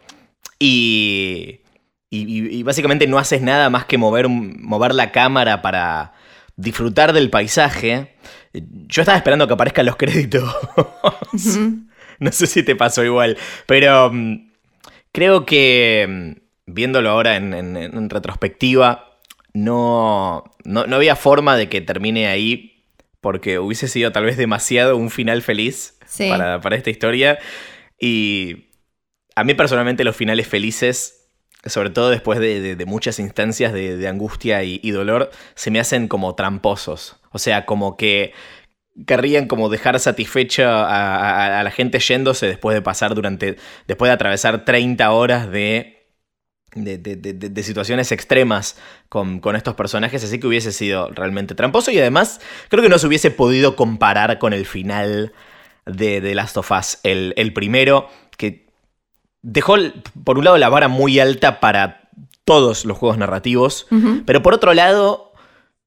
y, 0.59 1.61
y- 2.11 2.23
y- 2.41 2.59
y 2.59 2.63
básicamente 2.63 3.07
no 3.07 3.19
haces 3.19 3.43
nada 3.43 3.71
más 3.71 3.85
que 3.85 3.99
mover, 3.99 4.29
mover 4.29 4.95
la 4.95 5.13
cámara 5.13 5.63
para 5.63 6.13
disfrutar 6.57 7.13
del 7.13 7.31
paisaje. 7.31 8.15
Yo 8.53 9.03
estaba 9.03 9.17
esperando 9.19 9.47
que 9.47 9.55
aparezcan 9.55 9.87
los 9.87 9.97
créditos. 9.97 10.53
no 12.19 12.33
sé 12.33 12.47
si 12.47 12.63
te 12.63 12.77
pasó 12.77 13.05
igual, 13.05 13.37
pero 13.67 14.11
mm, 14.13 14.51
creo 15.13 15.45
que 15.47 16.07
mm, 16.09 16.73
viéndolo 16.73 17.11
ahora 17.11 17.37
en, 17.37 17.55
en- 17.55 17.77
en 17.77 18.11
retrospectiva, 18.11 19.19
no, 19.55 20.45
no, 20.65 20.87
no 20.87 20.97
había 20.97 21.17
forma 21.17 21.57
de 21.57 21.69
que 21.69 21.81
termine 21.81 22.27
ahí 22.29 22.85
porque 23.21 23.59
hubiese 23.59 23.89
sido 23.89 24.13
tal 24.13 24.25
vez 24.25 24.37
demasiado 24.37 24.97
un 24.97 25.11
final 25.11 25.43
feliz 25.43 25.99
Sí. 26.07 26.29
para, 26.31 26.61
para 26.61 26.77
esta 26.77 26.91
historia. 26.91 27.39
Y 28.01 28.69
a 29.35 29.45
mí 29.45 29.55
personalmente 29.55 30.05
los 30.05 30.17
finales 30.17 30.47
felices, 30.49 31.18
sobre 31.69 31.91
todo 31.91 32.11
después 32.11 32.39
de, 32.39 32.77
de- 32.77 32.87
muchas 32.87 33.19
instancias 33.19 33.73
de, 33.73 33.97
angustia 34.09 34.63
y, 34.65 34.81
dolor, 34.91 35.31
se 35.55 35.71
me 35.71 35.81
hacen 35.81 36.09
como 36.09 36.35
tramposos. 36.35 37.17
O 37.31 37.39
sea, 37.39 37.67
como 37.67 37.97
que 37.97 38.33
querrían 39.07 39.47
como 39.47 39.69
dejar 39.69 39.99
satisfecha 40.01 40.85
a, 40.87 41.61
a- 41.61 41.63
la 41.63 41.71
gente 41.71 41.99
yéndose 42.01 42.47
después 42.47 42.75
de 42.75 42.83
pasar 42.83 43.15
durante, 43.15 43.57
después 43.87 44.09
de 44.09 44.15
atravesar 44.15 44.65
30 44.65 45.11
horas 45.13 45.51
de, 45.51 46.07
de, 46.75 46.99
de- 46.99 47.17
de- 47.17 47.33
de- 47.33 47.49
de 47.49 47.63
situaciones 47.63 48.13
extremas 48.13 48.77
con, 49.09 49.41
con 49.41 49.57
estos 49.57 49.75
personajes, 49.75 50.23
así 50.25 50.39
que 50.41 50.47
hubiese 50.47 50.73
sido 50.73 51.09
realmente 51.11 51.55
tramposo 51.55 51.91
y 51.91 51.99
además 51.99 52.41
creo 52.69 52.83
que 52.83 52.89
no 52.91 52.99
se 52.99 53.07
hubiese 53.07 53.31
podido 53.31 53.77
comparar 53.77 54.39
con 54.39 54.53
el 54.53 54.67
final 54.67 55.33
de 55.87 56.21
The 56.21 56.35
Last 56.35 56.57
of 56.59 56.71
Us, 56.71 56.99
el, 57.03 57.33
el 57.37 57.53
primero, 57.55 58.11
que 58.37 58.68
dejó, 59.43 59.77
por 60.25 60.39
un 60.39 60.45
lado, 60.45 60.59
la 60.59 60.69
vara 60.69 60.89
muy 60.89 61.19
alta 61.21 61.61
para 61.61 62.11
todos 62.45 62.85
los 62.85 62.97
juegos 62.97 63.19
narrativos, 63.19 63.87
pero 64.25 64.43
por 64.43 64.55
otro 64.55 64.73
lado, 64.75 65.33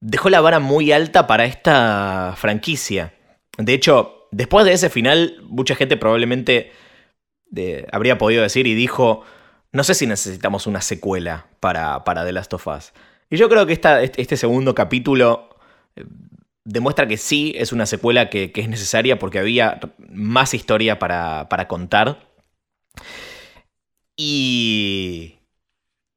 dejó 0.00 0.30
la 0.30 0.40
vara 0.40 0.58
muy 0.60 0.92
alta 0.92 1.26
para 1.26 1.44
esta 1.44 2.34
franquicia. 2.36 3.14
De 3.58 3.74
hecho, 3.74 4.28
después 4.30 4.64
de 4.64 4.72
ese 4.72 4.88
final, 4.90 5.38
mucha 5.48 5.74
gente 5.74 5.96
probablemente 5.96 6.72
eh, 7.56 7.86
habría 7.92 8.18
podido 8.18 8.42
decir 8.42 8.66
y 8.66 8.74
dijo, 8.74 9.24
no 9.72 9.84
sé 9.84 9.94
si 9.94 10.06
necesitamos 10.06 10.66
una 10.66 10.80
secuela 10.80 11.46
para, 11.60 12.04
para 12.04 12.24
The 12.24 12.32
Last 12.32 12.54
of 12.54 12.66
Us. 12.66 12.92
Y 13.28 13.36
yo 13.36 13.48
creo 13.48 13.66
que 13.66 13.72
esta- 13.72 14.02
este 14.02 14.22
este 14.22 14.36
segundo 14.36 14.74
capítulo 14.74 15.48
eh, 15.96 16.04
demuestra 16.64 17.06
que 17.08 17.16
sí 17.16 17.54
es 17.56 17.72
una 17.72 17.86
secuela 17.86 18.30
que, 18.30 18.52
que 18.52 18.60
es 18.60 18.68
necesaria 18.68 19.18
porque 19.18 19.38
había 19.38 19.80
más 20.10 20.54
historia 20.54 20.98
para, 20.98 21.48
para 21.48 21.66
contar. 21.68 22.18
Y, 24.24 25.40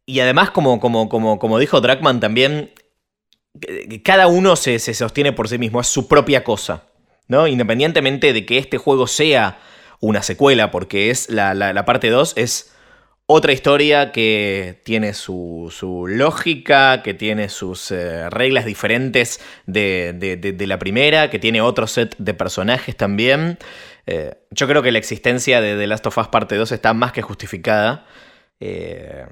y 0.05 0.19
además, 0.19 0.51
como, 0.51 0.79
como, 0.79 1.09
como, 1.09 1.39
como 1.39 1.57
dijo 1.57 1.81
Dragman 1.81 2.19
también, 2.19 2.71
que 3.59 4.03
cada 4.03 4.27
uno 4.27 4.55
se, 4.55 4.77
se 4.79 4.93
sostiene 4.93 5.33
por 5.33 5.49
sí 5.49 5.57
mismo, 5.57 5.81
es 5.81 5.87
su 5.87 6.07
propia 6.07 6.43
cosa. 6.43 6.83
¿no? 7.27 7.47
Independientemente 7.47 8.31
de 8.31 8.45
que 8.45 8.59
este 8.59 8.77
juego 8.77 9.07
sea 9.07 9.57
una 10.01 10.21
secuela, 10.21 10.69
porque 10.69 11.09
es 11.09 11.29
la, 11.31 11.55
la- 11.55 11.85
parte 11.85 12.11
2, 12.11 12.33
es 12.35 12.73
otra 13.25 13.53
historia 13.53 14.11
que 14.11 14.79
tiene 14.85 15.15
su, 15.15 15.73
su 15.75 16.05
lógica, 16.07 17.01
que 17.01 17.15
tiene 17.15 17.49
sus 17.49 17.89
eh, 17.89 18.29
reglas 18.29 18.65
diferentes 18.65 19.41
de- 19.65 20.13
de 20.13 20.67
la 20.67 20.77
primera, 20.77 21.31
que 21.31 21.39
tiene 21.39 21.61
otro 21.61 21.87
set 21.87 22.15
de 22.19 22.35
personajes 22.35 22.95
también. 22.95 23.57
Eh, 24.07 24.35
yo 24.51 24.67
creo 24.67 24.81
que 24.83 24.91
la 24.91 24.99
existencia 24.99 25.61
de 25.61 25.75
The 25.77 25.87
Last 25.87 26.05
of 26.07 26.17
Us 26.17 26.27
parte 26.27 26.55
2 26.55 26.71
está 26.71 26.93
más 26.93 27.11
que 27.11 27.21
justificada. 27.21 28.05
Eh, 28.59 29.25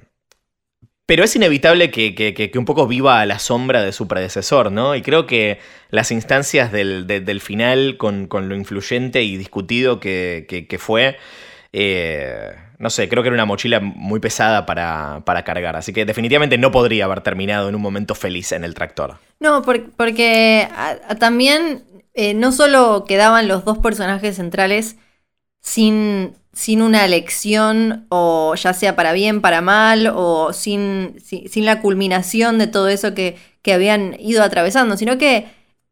pero 1.06 1.24
es 1.26 1.36
inevitable 1.36 1.92
que, 1.92 2.16
que- 2.16 2.58
un 2.58 2.66
poco 2.66 2.88
viva 2.88 3.20
a 3.20 3.26
la 3.26 3.38
sombra 3.38 3.84
de 3.84 3.92
su 3.92 4.08
predecesor, 4.08 4.72
¿no? 4.72 4.96
Y 4.96 5.02
creo 5.02 5.28
que 5.28 5.60
las 5.90 6.12
instancias 6.12 6.72
del, 6.72 7.08
de- 7.08 7.20
del 7.20 7.42
final, 7.42 7.98
con, 7.98 8.28
con 8.28 8.48
lo 8.48 8.56
influyente 8.56 9.22
y 9.22 9.36
discutido 9.38 10.00
que, 10.00 10.46
que- 10.48 10.78
fue, 10.80 11.18
eh, 11.74 12.52
no 12.80 12.90
sé, 12.90 13.10
creo 13.10 13.22
que 13.22 13.28
era 13.28 13.34
una 13.36 13.46
mochila 13.46 13.82
muy 13.82 14.22
pesada 14.22 14.66
para, 14.66 15.22
para 15.26 15.44
cargar. 15.44 15.76
Así 15.76 15.92
que 15.92 16.06
definitivamente 16.06 16.58
no 16.58 16.72
podría 16.72 17.06
haber 17.06 17.20
terminado 17.22 17.68
en 17.68 17.76
un 17.76 17.82
momento 17.82 18.16
feliz 18.16 18.54
en 18.54 18.64
el 18.64 18.74
tractor. 18.74 19.18
No, 19.42 19.62
por- 19.62 19.92
porque 19.92 20.70
también 21.20 21.84
eh, 22.14 22.34
no 22.34 22.52
solo 22.52 23.06
quedaban 23.08 23.48
los 23.48 23.66
dos 23.66 23.78
personajes 23.80 24.36
centrales 24.38 24.98
sin, 25.62 26.36
sin 26.54 26.82
una 26.82 27.06
elección, 27.06 28.06
o 28.10 28.56
ya 28.56 28.74
sea 28.74 28.96
para 28.96 29.14
bien, 29.14 29.42
para 29.42 29.62
mal, 29.62 30.12
o 30.16 30.54
sin, 30.54 31.16
si- 31.24 31.48
sin, 31.50 31.66
la 31.66 31.82
culminación 31.82 32.58
de 32.60 32.68
todo 32.68 32.90
eso 32.90 33.14
que, 33.14 33.38
que 33.62 33.74
habían 33.74 34.16
ido 34.20 34.44
atravesando, 34.44 34.98
sino 34.98 35.18
que 35.18 35.48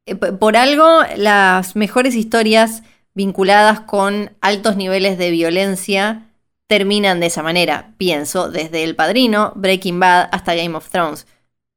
eh, 0.06 0.16
por 0.16 0.58
algo 0.58 1.02
las 1.18 1.76
mejores 1.76 2.16
historias 2.16 2.84
vinculadas 3.14 3.82
con 3.82 4.32
altos 4.42 4.78
niveles 4.78 5.18
de 5.18 5.32
violencia 5.32 6.28
terminan 6.68 7.20
de 7.20 7.28
esa 7.28 7.44
manera. 7.44 7.94
Pienso 7.98 8.50
desde 8.50 8.84
El 8.84 8.96
Padrino, 8.96 9.52
Breaking 9.56 10.00
Bad 10.00 10.30
hasta 10.32 10.56
Game 10.56 10.76
of 10.78 10.90
Thrones. 10.90 11.28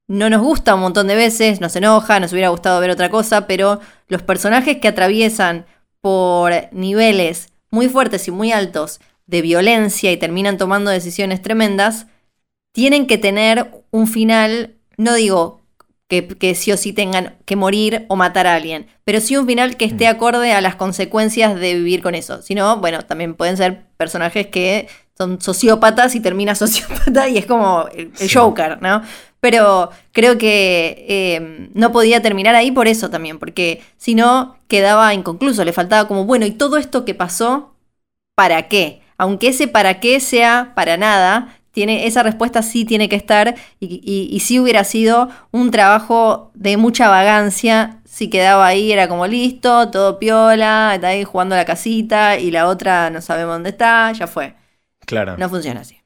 No 0.07 0.29
nos 0.29 0.43
gusta 0.43 0.75
un 0.75 0.83
montón 0.83 1.07
de 1.07 1.15
veces, 1.15 1.61
nos 1.61 1.75
enoja, 1.77 2.21
nos 2.21 2.33
hubiera 2.33 2.51
gustado 2.51 2.79
ver 2.81 2.91
otra 2.91 3.09
cosa, 3.09 3.47
pero 3.47 3.81
los 4.09 4.23
personajes 4.23 4.79
que 4.79 4.89
atraviesan 4.89 5.65
por 6.01 6.53
niveles 6.73 7.49
muy 7.71 7.89
fuertes 7.89 8.29
y 8.29 8.31
muy 8.31 8.53
altos 8.53 9.01
de 9.27 9.41
violencia 9.41 10.13
y 10.13 10.19
terminan 10.19 10.59
tomando 10.59 10.91
decisiones 10.91 11.41
tremendas, 11.41 12.07
tienen 12.73 13.07
que 13.07 13.17
tener 13.17 13.71
un 13.91 14.07
final, 14.07 14.75
no 14.99 15.15
digo 15.15 15.63
que, 16.09 16.29
que 16.29 16.55
sí 16.55 16.71
o 16.73 16.77
sí 16.77 16.93
tengan 16.93 17.37
que 17.47 17.57
morir 17.57 18.05
o 18.09 18.17
matar 18.17 18.47
a 18.47 18.55
alguien, 18.57 18.87
pero 19.05 19.21
sí 19.21 19.37
un 19.37 19.47
final 19.47 19.79
que 19.79 19.87
esté 19.87 20.07
acorde 20.07 20.53
a 20.53 20.61
las 20.61 20.75
consecuencias 20.77 21.59
de 21.59 21.75
vivir 21.75 22.03
con 22.03 22.15
eso. 22.15 22.43
Si 22.43 22.55
no, 22.55 22.77
bueno, 22.77 23.03
también 23.07 23.35
pueden 23.35 23.57
ser 23.57 23.87
personajes 23.97 24.49
que 24.49 24.89
son 25.17 25.41
sociópatas 25.41 26.15
y 26.15 26.21
termina 26.21 26.55
sociópata 26.57 27.29
y 27.29 27.39
es 27.39 27.47
como 27.47 27.87
el, 27.95 28.13
el 28.19 28.33
Joker, 28.33 28.83
¿no? 28.83 29.03
Pero 29.45 29.91
creo 30.13 30.39
que 30.39 31.05
eh, 31.07 31.69
no 31.75 31.93
podía 31.93 32.23
terminar 32.23 32.55
ahí 32.55 32.71
por 32.71 32.89
eso 32.89 33.11
también, 33.11 33.39
porque 33.39 33.83
si 33.99 34.15
no 34.15 34.57
quedaba 34.69 35.13
inconcluso, 35.13 35.67
le 35.67 35.75
faltaba 35.75 36.09
como, 36.09 36.25
bueno, 36.25 36.47
¿y 36.47 36.53
todo 36.53 36.79
esto 36.79 37.05
que 37.05 37.13
pasó? 37.13 37.75
¿Para 38.35 38.69
qué? 38.69 39.03
Aunque 39.19 39.49
ese 39.49 39.69
para 39.69 40.01
qué 40.01 40.19
sea 40.19 40.73
para 40.75 40.97
nada, 40.97 41.59
tiene, 41.73 42.07
esa 42.07 42.23
respuesta 42.23 42.63
sí 42.63 42.87
tiene 42.87 43.11
que 43.11 43.17
estar 43.17 43.55
y, 43.81 44.01
y, 44.03 44.35
y 44.35 44.41
sí 44.41 44.59
hubiera 44.59 44.83
sido 44.83 45.29
un 45.51 45.71
trabajo 45.71 46.51
de 46.55 46.79
mucha 46.79 47.11
vagancia 47.11 48.01
si 48.07 48.31
quedaba 48.31 48.67
ahí, 48.67 48.93
era 48.93 49.09
como 49.09 49.27
listo, 49.27 49.91
todo 49.91 50.19
piola, 50.19 50.93
está 50.95 51.09
ahí 51.09 51.25
jugando 51.25 51.55
a 51.55 51.59
la 51.59 51.67
casita 51.67 52.39
y 52.39 52.51
la 52.51 52.67
otra 52.67 53.11
no 53.11 53.21
sabemos 53.21 53.57
dónde 53.57 53.69
está, 53.69 54.11
ya 54.13 54.27
fue. 54.27 54.55
Claro. 55.05 55.37
No 55.37 55.51
funciona 55.51 55.83
así. 55.83 55.99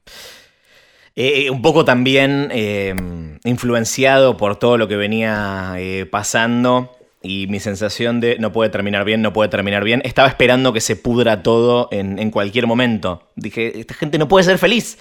Eh, 1.15 1.49
un 1.49 1.61
poco 1.61 1.85
también 1.85 2.49
eh, 2.51 2.95
influenciado 3.43 4.37
por 4.37 4.57
todo 4.57 4.77
lo 4.77 4.87
que 4.87 4.95
venía 4.95 5.73
eh, 5.77 6.05
pasando 6.09 6.95
y 7.21 7.47
mi 7.47 7.59
sensación 7.59 8.19
de 8.21 8.37
no 8.39 8.51
puede 8.51 8.69
terminar 8.69 9.03
bien, 9.03 9.21
no 9.21 9.33
puede 9.33 9.49
terminar 9.49 9.83
bien. 9.83 10.01
Estaba 10.05 10.27
esperando 10.27 10.71
que 10.71 10.81
se 10.81 10.95
pudra 10.95 11.43
todo 11.43 11.89
en, 11.91 12.19
en 12.19 12.31
cualquier 12.31 12.67
momento. 12.67 13.29
Dije, 13.35 13.79
esta 13.79 13.93
gente 13.93 14.17
no 14.17 14.27
puede 14.27 14.45
ser 14.45 14.57
feliz. 14.57 14.97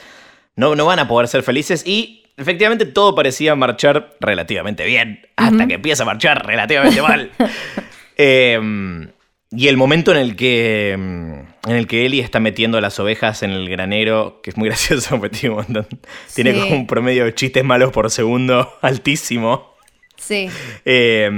No, 0.57 0.75
no 0.75 0.87
van 0.87 0.99
a 0.99 1.07
poder 1.07 1.29
ser 1.29 1.45
felices 1.45 1.87
y 1.87 2.25
efectivamente 2.37 2.85
todo 2.85 3.15
parecía 3.15 3.55
marchar 3.55 4.17
relativamente 4.21 4.85
bien 4.85 5.21
hasta 5.37 5.69
que 5.69 5.75
empieza 5.75 6.03
a 6.03 6.07
marchar 6.07 6.47
relativamente 6.47 7.03
mal. 7.03 7.31
Eh, 8.21 8.59
y 9.53 9.69
el 9.69 9.77
momento 9.77 10.11
en 10.11 10.19
el 10.19 10.35
que 10.35 11.45
en 11.69 11.77
el 11.77 11.87
que 11.87 12.07
Ellie 12.07 12.23
está 12.23 12.41
metiendo 12.41 12.81
las 12.81 12.99
ovejas 12.99 13.43
en 13.43 13.51
el 13.51 13.69
granero, 13.69 14.41
que 14.43 14.51
es 14.51 14.57
muy 14.57 14.69
gracioso, 14.71 15.21
tiene, 15.31 15.55
un 15.55 15.63
montón- 15.65 15.89
tiene 16.35 16.53
Sí. 16.55 16.61
como 16.61 16.75
un 16.77 16.87
promedio 16.87 17.25
de 17.25 17.35
chistes 17.35 17.65
malos 17.65 17.93
por 17.93 18.11
segundo 18.11 18.73
altísimo. 18.83 19.75
Sí. 20.17 20.49
Eh, 20.85 21.31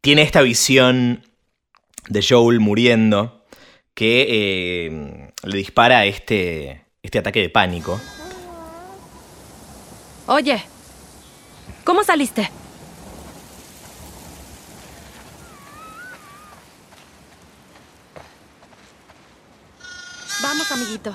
tiene 0.00 0.22
esta 0.22 0.42
visión 0.42 1.24
de 2.08 2.24
Joel 2.26 2.60
muriendo 2.60 3.44
que 3.94 4.26
eh, 4.28 5.30
le 5.44 5.56
dispara 5.58 6.04
este, 6.06 6.84
este 7.02 7.18
ataque 7.18 7.40
de 7.40 7.48
pánico. 7.50 8.00
Oye, 10.26 10.62
¿cómo 11.84 12.04
saliste? 12.04 12.50
Vamos, 20.58 20.72
amiguito. 20.72 21.14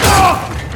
Vamos, 0.00 0.71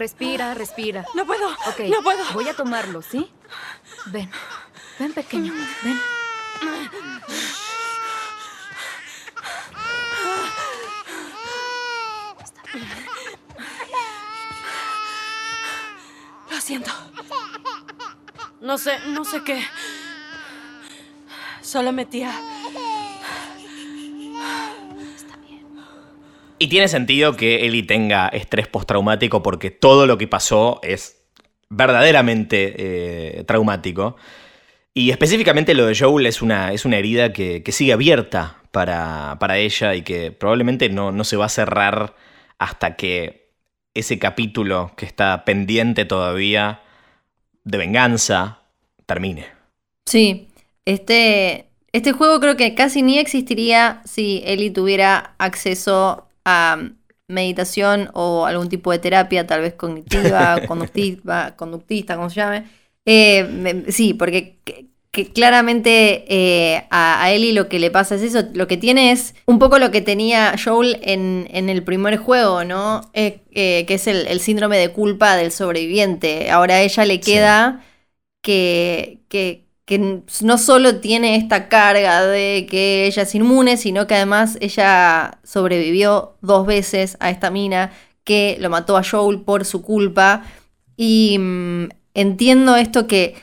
Respira, 0.00 0.54
respira. 0.54 1.04
No 1.14 1.26
puedo. 1.26 1.46
Ok. 1.68 1.80
No 1.90 2.02
puedo. 2.02 2.24
Voy 2.32 2.48
a 2.48 2.54
tomarlo, 2.54 3.02
¿sí? 3.02 3.30
Ven. 4.06 4.30
Ven, 4.98 5.12
pequeño. 5.12 5.52
Ven. 5.84 6.00
Lo 16.50 16.60
siento. 16.62 16.90
No 18.62 18.78
sé, 18.78 19.00
no 19.08 19.26
sé 19.26 19.44
qué. 19.44 19.62
Solo 21.60 21.92
metía. 21.92 22.32
Y 26.62 26.68
tiene 26.68 26.88
sentido 26.88 27.36
que 27.36 27.64
Ellie 27.64 27.84
tenga 27.84 28.28
estrés 28.28 28.68
postraumático 28.68 29.42
porque 29.42 29.70
todo 29.70 30.06
lo 30.06 30.18
que 30.18 30.28
pasó 30.28 30.78
es 30.82 31.22
verdaderamente 31.70 32.74
eh, 33.38 33.44
traumático. 33.44 34.16
Y 34.92 35.10
específicamente 35.10 35.72
lo 35.72 35.86
de 35.86 35.96
Joel 35.98 36.26
es 36.26 36.42
una, 36.42 36.74
es 36.74 36.84
una 36.84 36.98
herida 36.98 37.32
que, 37.32 37.62
que 37.62 37.72
sigue 37.72 37.94
abierta 37.94 38.58
para, 38.72 39.38
para 39.40 39.56
ella 39.56 39.94
y 39.94 40.02
que 40.02 40.32
probablemente 40.32 40.90
no, 40.90 41.12
no 41.12 41.24
se 41.24 41.38
va 41.38 41.46
a 41.46 41.48
cerrar 41.48 42.14
hasta 42.58 42.94
que 42.94 43.48
ese 43.94 44.18
capítulo 44.18 44.92
que 44.98 45.06
está 45.06 45.46
pendiente 45.46 46.04
todavía 46.04 46.82
de 47.64 47.78
venganza 47.78 48.64
termine. 49.06 49.46
Sí, 50.04 50.48
este, 50.84 51.70
este 51.92 52.12
juego 52.12 52.38
creo 52.38 52.58
que 52.58 52.74
casi 52.74 53.00
ni 53.00 53.18
existiría 53.18 54.02
si 54.04 54.42
Eli 54.44 54.70
tuviera 54.70 55.36
acceso 55.38 56.26
a 56.44 56.78
meditación 57.28 58.10
o 58.14 58.46
algún 58.46 58.68
tipo 58.68 58.90
de 58.92 58.98
terapia, 58.98 59.46
tal 59.46 59.60
vez 59.62 59.74
cognitiva, 59.74 60.64
conductiva, 60.66 61.56
conductista, 61.56 62.16
como 62.16 62.30
se 62.30 62.36
llame. 62.36 62.64
Eh, 63.06 63.44
me- 63.44 63.90
sí, 63.92 64.14
porque 64.14 64.58
que- 64.64 64.86
que 65.12 65.32
claramente 65.32 66.24
eh, 66.28 66.84
a, 66.90 67.22
a 67.24 67.32
Ellie 67.32 67.52
lo 67.52 67.68
que 67.68 67.80
le 67.80 67.90
pasa 67.90 68.14
es 68.14 68.22
eso, 68.22 68.44
lo 68.54 68.68
que 68.68 68.76
tiene 68.76 69.10
es 69.10 69.34
un 69.46 69.58
poco 69.58 69.78
lo 69.80 69.90
que 69.90 70.00
tenía 70.02 70.54
Joel 70.62 71.00
en, 71.02 71.48
en 71.50 71.68
el 71.68 71.82
primer 71.82 72.16
juego, 72.16 72.62
¿no? 72.64 73.10
Eh, 73.12 73.40
que 73.52 73.94
es 73.94 74.06
el, 74.06 74.26
el 74.28 74.40
síndrome 74.40 74.78
de 74.78 74.90
culpa 74.92 75.34
del 75.36 75.50
sobreviviente. 75.52 76.50
Ahora 76.50 76.74
a 76.76 76.80
ella 76.82 77.04
le 77.06 77.20
queda 77.20 77.84
que, 78.42 79.20
que, 79.28 79.66
que 79.90 80.22
no 80.42 80.56
solo 80.56 81.00
tiene 81.00 81.34
esta 81.34 81.68
carga 81.68 82.24
de 82.24 82.68
que 82.70 83.06
ella 83.06 83.24
es 83.24 83.34
inmune, 83.34 83.76
sino 83.76 84.06
que 84.06 84.14
además 84.14 84.56
ella 84.60 85.40
sobrevivió 85.42 86.36
dos 86.42 86.64
veces 86.64 87.16
a 87.18 87.28
esta 87.28 87.50
mina 87.50 87.90
que 88.22 88.56
lo 88.60 88.70
mató 88.70 88.96
a 88.96 89.02
Joel 89.02 89.40
por 89.40 89.64
su 89.64 89.82
culpa. 89.82 90.44
Y 90.96 91.38
mm, 91.40 91.88
entiendo 92.14 92.76
esto 92.76 93.08
que, 93.08 93.34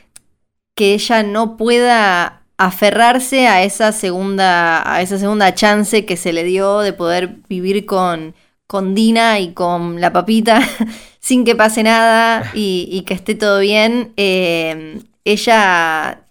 que 0.74 0.94
ella 0.94 1.22
no 1.22 1.58
pueda 1.58 2.44
aferrarse 2.56 3.50
a 3.50 3.64
esa 3.64 3.92
segunda, 3.92 4.90
a 4.90 5.02
esa 5.02 5.18
segunda 5.18 5.54
chance 5.54 6.06
que 6.06 6.16
se 6.16 6.32
le 6.32 6.46
dio 6.46 6.80
de 6.80 6.94
poder 6.94 7.40
vivir 7.50 7.86
con, 7.86 8.36
con 8.68 8.96
Dina 8.96 9.42
y 9.42 9.52
con 9.52 10.00
la 10.00 10.14
papita 10.14 10.62
sin 11.20 11.44
que 11.44 11.58
pase 11.58 11.84
nada 11.84 12.52
y, 12.54 13.04
que 13.06 13.16
esté 13.16 13.36
todo 13.36 13.60
bien. 13.60 14.14
Eh, 14.16 15.02
ella 15.26 16.24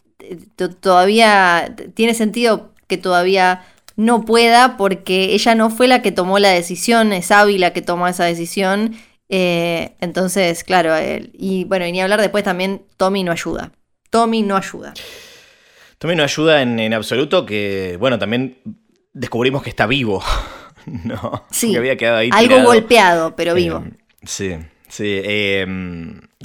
todavía 0.80 1.74
tiene 1.94 2.14
sentido 2.14 2.72
que 2.86 2.96
todavía 2.98 3.64
no 3.96 4.24
pueda 4.24 4.76
porque 4.76 5.32
ella 5.34 5.54
no 5.54 5.70
fue 5.70 5.88
la 5.88 6.02
que 6.02 6.12
tomó 6.12 6.38
la 6.38 6.50
decisión, 6.50 7.12
es 7.12 7.30
Abby 7.30 7.58
la 7.58 7.72
que 7.72 7.82
tomó 7.82 8.06
esa 8.08 8.24
decisión. 8.24 8.94
Eh, 9.28 9.96
entonces, 10.00 10.62
claro, 10.64 10.94
él- 10.96 11.30
y 11.34 11.64
bueno, 11.64 11.86
y 11.86 11.92
ni 11.92 12.00
hablar 12.00 12.20
después 12.20 12.44
también, 12.44 12.82
Tommy 12.96 13.24
no 13.24 13.32
ayuda. 13.32 13.72
Tommy 14.10 14.42
no 14.42 14.56
ayuda. 14.56 14.94
Tommy 15.98 16.14
no 16.14 16.22
ayuda 16.22 16.62
en, 16.62 16.78
en 16.78 16.92
absoluto, 16.94 17.44
que 17.46 17.96
bueno, 17.98 18.18
también 18.18 18.58
descubrimos 19.14 19.62
que 19.62 19.70
está 19.70 19.86
vivo. 19.86 20.22
no, 20.86 21.44
Sí, 21.50 21.72
que 21.72 21.78
había 21.78 21.96
quedado 21.96 22.18
ahí 22.18 22.28
algo 22.32 22.48
tirado. 22.48 22.64
golpeado, 22.66 23.36
pero 23.36 23.54
vivo. 23.54 23.82
Eh, 23.84 23.92
sí, 24.24 24.56
sí. 24.88 25.20
eh, 25.24 25.66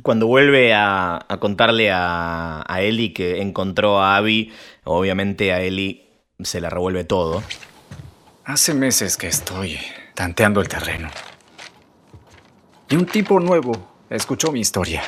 cuando 0.04 0.28
vuelve 0.28 0.74
a, 0.74 1.26
contarle 1.40 1.92
a, 1.92 2.64
a 2.68 2.82
Ellie 2.82 3.14
que 3.14 3.42
encontró 3.42 4.02
a 4.02 4.18
Abby, 4.18 4.52
obviamente 4.84 5.54
a 5.54 5.62
Ellie 5.62 6.10
se 6.40 6.62
la 6.62 6.70
revuelve 6.70 7.04
todo. 7.04 7.44
Hace 8.46 8.74
meses 8.74 9.18
que 9.18 9.28
estoy 9.28 9.78
tanteando 10.16 10.62
el 10.62 10.68
terreno. 10.68 11.10
Y 12.90 12.96
un 12.96 13.06
tipo 13.06 13.40
nuevo 13.40 13.72
escuchó 14.10 14.52
mi 14.52 14.60
historia. 14.60 15.02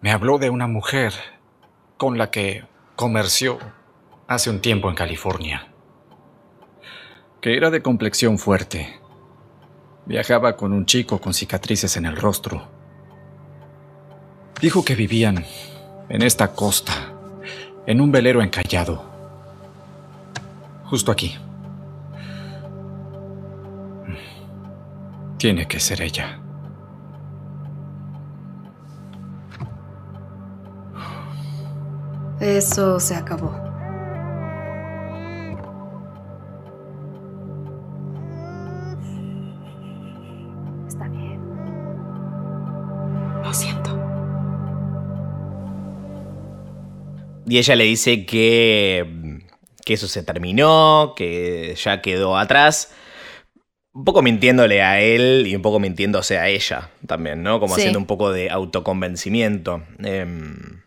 Me 0.00 0.12
habló 0.12 0.38
de 0.38 0.48
una 0.48 0.66
mujer 0.66 1.12
con 1.96 2.16
la 2.16 2.30
que 2.30 2.64
comerció 2.96 3.58
hace 4.28 4.48
un 4.48 4.60
tiempo 4.60 4.88
en 4.88 4.94
California. 4.94 5.68
Que 7.40 7.56
era 7.56 7.70
de 7.70 7.82
complexión 7.82 8.38
fuerte. 8.38 8.98
Viajaba 10.08 10.56
con 10.56 10.72
un 10.72 10.86
chico 10.86 11.20
con 11.20 11.34
cicatrices 11.34 11.98
en 11.98 12.06
el 12.06 12.16
rostro. 12.16 12.66
Dijo 14.58 14.82
que 14.82 14.94
vivían 14.94 15.44
en 16.08 16.22
esta 16.22 16.48
costa, 16.54 17.12
en 17.86 18.00
un 18.00 18.10
velero 18.10 18.40
encallado. 18.40 19.04
Justo 20.84 21.12
aquí. 21.12 21.36
Tiene 25.36 25.68
que 25.68 25.78
ser 25.78 26.00
ella. 26.00 26.40
Eso 32.40 32.98
se 32.98 33.14
acabó. 33.14 33.67
Y 47.48 47.58
ella 47.58 47.76
le 47.76 47.84
dice 47.84 48.26
que, 48.26 49.40
que 49.84 49.94
eso 49.94 50.06
se 50.08 50.22
terminó, 50.22 51.14
que 51.16 51.74
ya 51.82 52.02
quedó 52.02 52.36
atrás. 52.36 52.92
Un 53.94 54.04
poco 54.04 54.22
mintiéndole 54.22 54.82
a 54.82 55.00
él 55.00 55.46
y 55.46 55.56
un 55.56 55.62
poco 55.62 55.80
mintiéndose 55.80 56.38
a 56.38 56.48
ella 56.48 56.90
también, 57.06 57.42
¿no? 57.42 57.58
Como 57.58 57.74
Sí. 57.74 57.80
haciendo 57.80 57.98
un 57.98 58.06
poco 58.06 58.30
de 58.30 58.50
autoconvencimiento. 58.50 59.82
Em, 59.98 60.82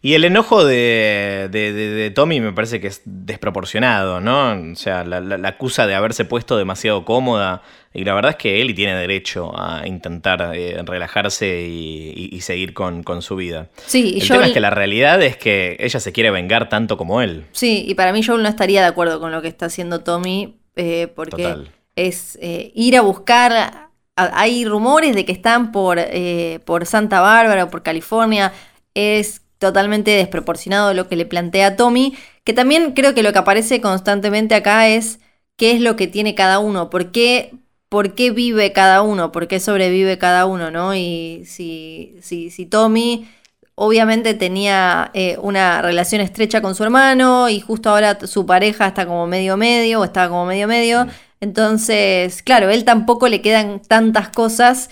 Y 0.00 0.14
el 0.14 0.24
enojo 0.24 0.64
de, 0.64 1.48
de- 1.50 1.72
de- 1.72 1.88
de 1.90 2.10
Tommy 2.10 2.40
me 2.40 2.52
parece 2.52 2.80
que 2.80 2.86
es 2.86 3.02
desproporcionado, 3.04 4.20
¿no? 4.20 4.72
O 4.72 4.76
sea, 4.76 5.04
la, 5.04 5.20
la- 5.20 5.38
la 5.38 5.48
acusa 5.48 5.86
de 5.86 5.94
haberse 5.94 6.24
puesto 6.24 6.56
demasiado 6.56 7.04
cómoda. 7.04 7.62
Y 7.94 8.04
la 8.04 8.14
verdad 8.14 8.32
es 8.32 8.36
que 8.36 8.60
Ellie 8.60 8.74
tiene 8.74 8.94
derecho 8.94 9.50
a 9.58 9.86
intentar 9.86 10.52
eh, 10.54 10.80
relajarse 10.84 11.62
y, 11.68 12.12
y- 12.14 12.36
y 12.36 12.40
seguir 12.42 12.74
con, 12.74 13.02
con 13.02 13.22
su 13.22 13.34
vida. 13.36 13.68
Sí, 13.86 14.12
y 14.14 14.20
el 14.20 14.28
Joel- 14.28 14.28
tema 14.38 14.46
es 14.46 14.52
que 14.52 14.60
la 14.60 14.70
realidad 14.70 15.22
es 15.22 15.36
que 15.36 15.76
ella 15.80 15.98
se 15.98 16.12
quiere 16.12 16.30
vengar 16.30 16.68
tanto 16.68 16.96
como 16.96 17.20
él. 17.22 17.46
Sí, 17.52 17.84
y 17.88 17.94
para 17.94 18.12
mí 18.12 18.22
Joel 18.22 18.42
no 18.42 18.48
estaría 18.48 18.82
de 18.82 18.86
acuerdo 18.88 19.18
con 19.20 19.32
lo 19.32 19.42
que 19.42 19.48
está 19.48 19.66
haciendo 19.66 20.00
Tommy, 20.00 20.58
eh, 20.76 21.08
porque 21.14 21.42
Total. 21.42 21.70
es 21.96 22.38
eh, 22.40 22.70
ir 22.74 22.96
a 22.96 23.00
buscar. 23.00 23.52
a- 23.52 23.84
hay 24.16 24.64
rumores 24.64 25.14
de 25.14 25.24
que 25.24 25.32
están 25.32 25.70
por, 25.72 25.98
eh, 26.00 26.60
por 26.64 26.86
Santa 26.86 27.20
Bárbara 27.20 27.64
o 27.64 27.70
por 27.70 27.82
California. 27.84 28.52
Es 28.94 29.42
totalmente 29.58 30.12
desproporcionado 30.12 30.94
lo 30.94 31.08
que 31.08 31.16
le 31.16 31.26
plantea 31.26 31.76
Tommy. 31.76 32.14
Que 32.44 32.52
también 32.52 32.92
creo 32.92 33.14
que 33.14 33.22
lo 33.22 33.32
que 33.32 33.38
aparece 33.38 33.80
constantemente 33.80 34.54
acá 34.54 34.88
es 34.88 35.20
qué 35.56 35.72
es 35.72 35.80
lo 35.80 35.96
que 35.96 36.06
tiene 36.06 36.34
cada 36.34 36.60
uno, 36.60 36.88
por 36.90 37.10
qué, 37.10 37.52
por 37.88 38.14
qué 38.14 38.30
vive 38.30 38.72
cada 38.72 39.02
uno, 39.02 39.32
por 39.32 39.48
qué 39.48 39.60
sobrevive 39.60 40.18
cada 40.18 40.46
uno, 40.46 40.70
¿no? 40.70 40.94
Y 40.94 41.42
si, 41.46 42.16
si, 42.22 42.50
si 42.50 42.66
Tommy 42.66 43.28
obviamente 43.74 44.34
tenía 44.34 45.10
eh, 45.14 45.36
una 45.40 45.80
relación 45.82 46.20
estrecha 46.20 46.60
con 46.60 46.74
su 46.74 46.82
hermano 46.82 47.48
y 47.48 47.60
justo 47.60 47.90
ahora 47.90 48.18
su 48.26 48.44
pareja 48.44 48.88
está 48.88 49.06
como 49.06 49.26
medio 49.28 49.56
medio 49.56 50.00
o 50.00 50.04
estaba 50.04 50.28
como 50.28 50.46
medio 50.46 50.66
medio. 50.66 51.06
Entonces, 51.40 52.42
claro, 52.42 52.70
él 52.70 52.84
tampoco 52.84 53.28
le 53.28 53.40
quedan 53.40 53.80
tantas 53.80 54.30
cosas 54.30 54.90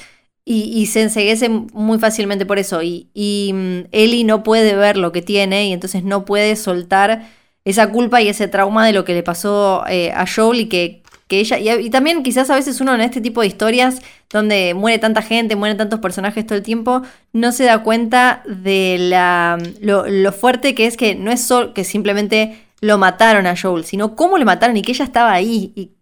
y, 0.49 0.71
y 0.81 0.87
se 0.87 1.03
enseguece 1.03 1.49
muy 1.49 1.99
fácilmente 1.99 2.47
por 2.47 2.59
eso. 2.59 2.81
Y, 2.81 3.11
y 3.13 3.51
mm, 3.53 3.89
Ellie 3.91 4.25
no 4.25 4.45
puede 4.45 4.77
ver 4.77 4.97
lo 4.97 5.11
que 5.11 5.21
tiene 5.21 5.67
y 5.67 5.73
entonces 5.73 6.05
no 6.05 6.25
puede 6.25 6.55
soltar 6.55 7.27
esa 7.65 7.91
culpa 7.91 8.23
y 8.23 8.29
ese 8.29 8.47
trauma 8.47 8.87
de 8.87 8.93
lo 8.93 9.05
que 9.05 9.13
le 9.13 9.25
pasó 9.25 9.85
eh, 9.89 10.13
a 10.15 10.25
Joel 10.25 10.61
y 10.61 10.69
que, 10.69 11.03
que 11.27 11.41
ella... 11.41 11.59
Y, 11.59 11.91
también 11.91 12.23
quizás 12.23 12.49
a 12.49 12.55
veces 12.55 12.81
uno 12.81 12.95
en 12.95 13.01
este 13.01 13.21
tipo 13.21 13.41
de 13.41 13.49
historias 13.49 14.01
donde 14.31 14.73
muere 14.75 15.01
tanta 15.01 15.21
gente, 15.21 15.57
mueren 15.57 15.77
tantos 15.77 15.99
personajes 15.99 16.47
todo 16.47 16.57
el 16.57 16.63
tiempo, 16.63 17.03
no 17.33 17.51
se 17.51 17.65
da 17.65 17.83
cuenta 17.83 18.45
de 18.47 18.99
la, 19.01 19.59
lo, 19.81 20.07
lo 20.07 20.33
fuerte 20.33 20.77
que 20.77 20.87
es 20.87 20.97
que 20.97 21.17
no 21.17 21.33
es 21.33 21.43
solo 21.43 21.75
que 21.75 21.83
simplemente 21.83 22.57
lo 22.81 22.99
mataron 22.99 23.49
a 23.49 23.57
Joel, 23.61 23.85
sino 23.85 24.15
cómo 24.15 24.39
le 24.39 24.45
mataron 24.45 24.77
y 24.77 24.83
que 24.83 24.93
ella 24.93 25.05
estaba 25.05 25.33
ahí, 25.33 25.96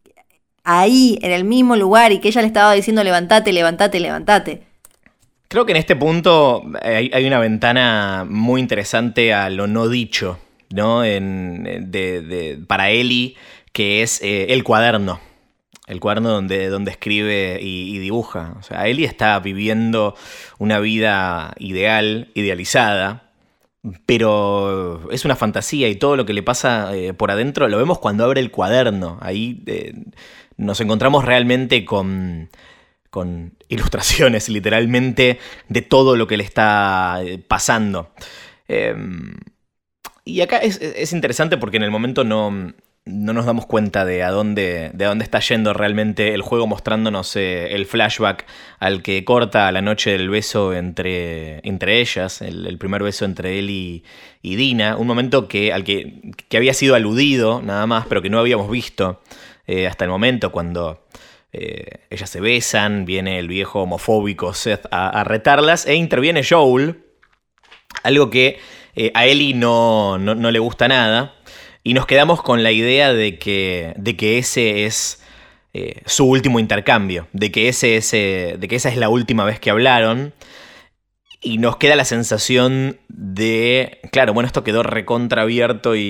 ahí, 0.65 1.19
en 1.23 1.31
el 1.31 1.45
mismo 1.45 1.77
lugar, 1.77 2.13
y 2.13 2.19
que 2.19 2.29
ella 2.29 2.41
le 2.41 2.49
estaba 2.49 2.73
diciendo 2.73 3.05
levantate, 3.05 3.53
levantate, 3.53 4.01
levantate. 4.01 4.63
Creo 5.49 5.67
que 5.67 5.73
en 5.73 5.79
este 5.79 5.95
punto 5.95 6.65
hay, 6.83 7.11
hay 7.15 7.27
una 7.27 7.39
ventana 7.39 8.27
muy 8.29 8.61
interesante 8.61 9.33
a 9.33 9.51
lo 9.51 9.67
no 9.67 9.89
dicho, 9.89 10.39
¿no? 10.71 11.05
En, 11.05 11.91
de, 11.91 12.59
para 12.67 12.91
Eli, 12.91 13.37
que 13.73 14.03
es 14.03 14.23
eh, 14.23 14.47
el 14.51 14.65
cuaderno. 14.65 15.21
El 15.87 16.01
cuaderno 16.01 16.31
donde, 16.31 16.91
escribe 16.91 17.59
y, 17.61 17.99
dibuja. 17.99 18.55
O 18.59 18.63
sea, 18.63 18.87
Eli 18.87 19.05
está 19.05 19.39
viviendo 19.41 20.15
una 20.59 20.79
vida 20.81 21.53
ideal, 21.59 22.31
idealizada, 22.35 23.31
pero 24.07 25.11
es 25.11 25.27
una 25.27 25.37
fantasía 25.37 25.89
y 25.89 25.97
todo 25.97 26.17
lo 26.17 26.25
que 26.25 26.33
le 26.33 26.43
pasa 26.43 26.97
eh, 26.97 27.13
por 27.13 27.31
adentro 27.31 27.69
lo 27.69 27.77
vemos 27.77 27.99
cuando 27.99 28.25
abre 28.25 28.41
el 28.41 28.51
cuaderno. 28.51 29.19
Ahí 29.21 29.63
eh, 29.67 29.93
nos 30.57 30.81
encontramos 30.81 31.25
realmente 31.25 31.85
con, 31.85 32.51
con 33.11 33.55
ilustraciones, 33.69 34.49
literalmente, 34.51 35.39
de 35.69 35.83
todo 35.83 36.17
lo 36.17 36.27
que 36.27 36.37
le 36.37 36.45
está 36.45 37.21
eh, 37.23 37.39
pasando. 37.39 38.13
Eh, 38.69 38.95
y 40.25 40.41
acá 40.41 40.59
es, 40.59 40.81
es 40.81 41.13
interesante 41.13 41.59
porque 41.59 41.77
en 41.77 41.83
el 41.83 41.91
momento 41.91 42.25
no, 42.25 42.73
no 43.07 43.35
nos 43.35 43.45
damos 43.45 43.67
cuenta 43.67 44.07
de 44.07 44.23
a 44.23 44.31
dónde, 44.31 44.91
de 44.95 45.05
a 45.05 45.09
dónde 45.09 45.25
está 45.25 45.39
yendo 45.41 45.75
realmente 45.75 46.33
el 46.33 46.41
juego 46.41 46.67
mostrándonos 46.67 47.37
eh, 47.37 47.75
el 47.75 47.85
flashback 47.85 48.47
al 48.79 49.03
que 49.03 49.25
corta 49.25 49.71
la 49.73 49.83
noche 49.83 50.13
del 50.13 50.31
beso 50.31 50.73
entre, 50.73 51.61
entre 51.69 52.01
ellas, 52.01 52.41
el, 52.41 52.67
el 52.67 52.79
primer 52.79 53.03
beso 53.03 53.27
entre 53.27 53.59
él 53.59 53.69
y, 53.69 54.05
y 54.41 54.57
Dina, 54.57 54.97
un 54.97 55.07
momento 55.07 55.49
que, 55.49 55.73
al 55.75 55.85
que, 55.85 56.33
que 56.49 56.57
había 56.57 56.73
sido 56.73 56.95
aludido 56.95 57.61
nada 57.61 57.87
más, 57.87 58.07
pero 58.07 58.23
que 58.23 58.31
no 58.31 58.39
habíamos 58.39 58.71
visto 58.71 59.21
eh, 59.67 59.87
hasta 59.87 60.05
el 60.05 60.11
momento 60.11 60.53
cuando 60.53 61.05
eh, 61.53 62.01
ellas 62.11 62.31
se 62.31 62.41
besan, 62.41 63.05
viene 63.05 63.39
el 63.39 63.49
viejo 63.49 63.83
homofóbico 63.83 64.55
Seth 64.55 64.87
a, 64.91 65.25
retarlas 65.25 65.87
e 65.87 65.95
interviene 65.95 66.43
Joel, 66.43 67.05
algo 68.03 68.31
que 68.31 68.59
eh, 68.97 69.11
a 69.15 69.27
Ellie 69.27 69.55
no, 69.55 70.19
no, 70.19 70.35
no 70.35 70.51
le 70.51 70.59
gusta 70.59 70.89
nada. 70.89 71.35
Y 71.83 71.93
nos 71.95 72.07
quedamos 72.07 72.43
con 72.43 72.63
la 72.63 72.73
idea 72.73 73.13
de 73.13 73.39
que, 73.39 73.93
de 73.97 74.17
que 74.17 74.39
ese 74.39 74.87
es 74.87 75.23
su 76.07 76.25
último 76.27 76.61
intercambio, 76.61 77.27
de 77.33 77.51
que, 77.51 77.69
ese 77.69 77.97
es, 77.97 78.15
eh, 78.15 78.57
de 78.59 78.69
que 78.69 78.77
esa 78.77 78.89
es 78.89 78.97
la 78.97 79.09
última 79.09 79.45
vez 79.45 79.59
que 79.59 79.71
hablaron. 79.71 80.33
Y 81.47 81.59
nos 81.59 81.77
queda 81.77 81.95
la 81.95 82.07
sensación 82.07 82.97
de, 83.09 83.99
claro, 84.13 84.33
bueno, 84.33 84.47
esto 84.47 84.65
quedó 84.65 84.83
recontraabierto 84.83 85.95
y, 85.95 86.01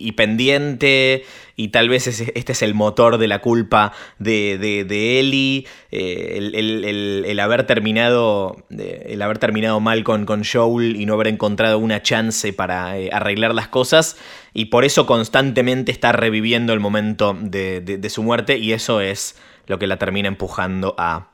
y- 0.00 0.12
pendiente, 0.12 1.24
y 1.54 1.68
tal 1.68 1.88
vez 1.88 2.08
este 2.08 2.50
es 2.52 2.62
el 2.62 2.74
motor 2.74 3.18
de 3.18 3.28
la 3.28 3.40
culpa 3.40 3.92
de, 4.18 4.58
de, 4.58 4.82
de 4.84 5.20
Ellie, 5.20 5.66
eh, 5.92 6.32
el, 6.36 6.54
el- 6.56 7.24
el- 7.24 7.38
haber 7.40 7.64
terminado, 7.64 8.56
el 8.70 9.22
haber 9.22 9.38
terminado 9.38 9.78
mal 9.78 10.02
con, 10.02 10.26
con 10.26 10.42
Joel 10.44 10.96
y 10.96 11.06
no 11.06 11.14
haber 11.14 11.28
encontrado 11.28 11.78
una 11.78 12.02
chance 12.02 12.52
para 12.52 12.98
eh, 12.98 13.08
arreglar 13.12 13.54
las 13.54 13.68
cosas, 13.68 14.16
y 14.52 14.64
por 14.64 14.84
eso 14.84 15.06
constantemente 15.06 15.92
está 15.92 16.10
reviviendo 16.10 16.72
el 16.72 16.80
momento 16.80 17.36
de, 17.40 17.80
de- 17.82 17.98
de 17.98 18.10
su 18.10 18.24
muerte, 18.24 18.58
y 18.58 18.72
eso 18.72 19.00
es 19.00 19.36
lo 19.68 19.78
que 19.78 19.86
la 19.86 19.96
termina 19.98 20.26
empujando 20.26 20.96
a 20.98 21.28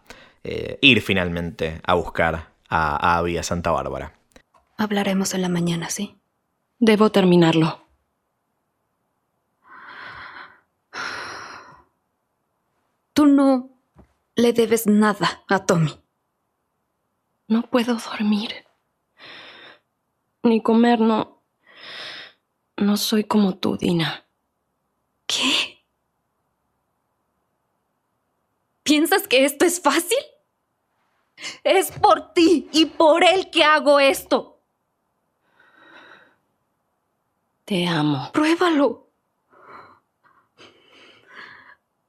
eh, 0.44 0.76
ir 0.82 1.00
finalmente 1.00 1.80
a 1.86 1.94
buscar 1.94 2.51
a, 2.72 3.18
Abby 3.18 3.36
a 3.36 3.42
Santa 3.42 3.70
Bárbara. 3.70 4.18
Hablaremos 4.78 5.34
en 5.34 5.42
la 5.42 5.50
mañana, 5.50 5.90
¿sí? 5.90 6.18
Debo 6.78 7.12
terminarlo. 7.12 7.86
Tú 13.12 13.26
no 13.26 13.70
le 14.34 14.54
debes 14.54 14.86
nada 14.86 15.44
a 15.48 15.66
Tommy. 15.66 16.00
No 17.46 17.62
puedo 17.62 17.96
dormir. 17.96 18.64
Ni 20.42 20.62
comer, 20.62 20.98
no. 21.00 21.42
No 22.78 22.96
soy 22.96 23.24
como 23.24 23.58
tú, 23.58 23.76
Dina. 23.76 24.24
¿Qué? 25.26 25.84
¿Piensas 28.82 29.28
que 29.28 29.44
esto 29.44 29.66
es 29.66 29.80
fácil? 29.80 30.18
Es 31.64 31.90
por 31.92 32.32
ti 32.32 32.68
y 32.72 32.86
por 32.86 33.24
él 33.24 33.50
que 33.50 33.64
hago 33.64 34.00
esto. 34.00 34.60
Te 37.64 37.86
amo. 37.86 38.30
Pruébalo. 38.32 39.08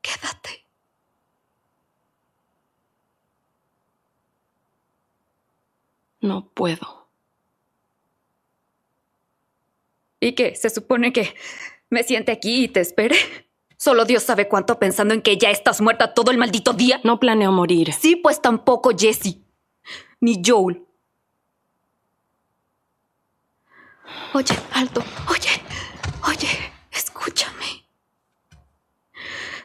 Quédate. 0.02 0.66
No 6.22 6.50
puedo. 6.50 7.08
¿Y 10.20 10.36
qué? 10.36 10.56
¿Se 10.56 10.70
supone 10.70 11.12
que 11.12 11.36
me 11.90 12.04
siente 12.04 12.32
aquí 12.32 12.64
y 12.64 12.68
te 12.70 12.80
espere? 12.80 13.16
Solo 13.84 14.06
Dios 14.06 14.24
sabe 14.24 14.48
cuánto 14.48 14.80
pensando 14.80 15.14
en 15.14 15.22
que 15.22 15.38
ya 15.38 15.52
estás 15.52 15.82
muerta 15.82 16.14
todo 16.14 16.32
el 16.32 16.38
maldito 16.38 16.72
día. 16.72 17.02
No 17.04 17.20
planeo 17.20 17.52
morir. 17.52 17.92
Sí, 17.92 18.16
pues 18.16 18.42
tampoco 18.42 18.92
Jesse. 18.98 19.40
Ni 20.22 20.42
Joel. 20.42 20.86
Oye, 24.34 24.58
alto. 24.72 25.04
Oye, 25.30 25.50
oye, 26.30 26.48
escúchame. 26.94 27.86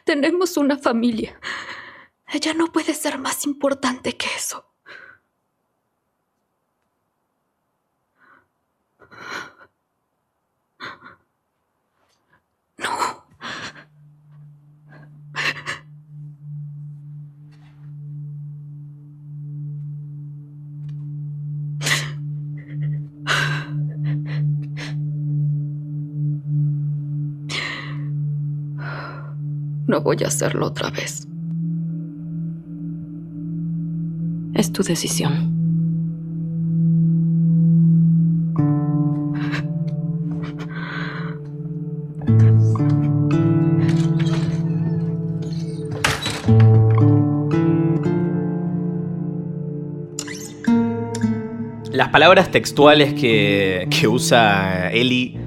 Tenemos 0.03 0.57
una 0.57 0.77
familia. 0.77 1.39
Ella 2.27 2.53
no 2.53 2.73
puede 2.73 2.93
ser 2.95 3.19
más 3.19 3.45
importante 3.45 4.17
que 4.17 4.27
eso. 4.35 4.65
No 29.89 30.01
voy 30.01 30.17
a 30.23 30.27
hacerlo 30.27 30.67
otra 30.67 30.91
vez. 30.91 31.27
Es 34.53 34.71
tu 34.71 34.83
decisión. 34.83 35.57
Las 51.91 52.09
palabras 52.09 52.51
textuales 52.51 53.15
que, 53.15 53.87
que 53.89 54.07
usa 54.07 54.91
Eli 54.91 55.39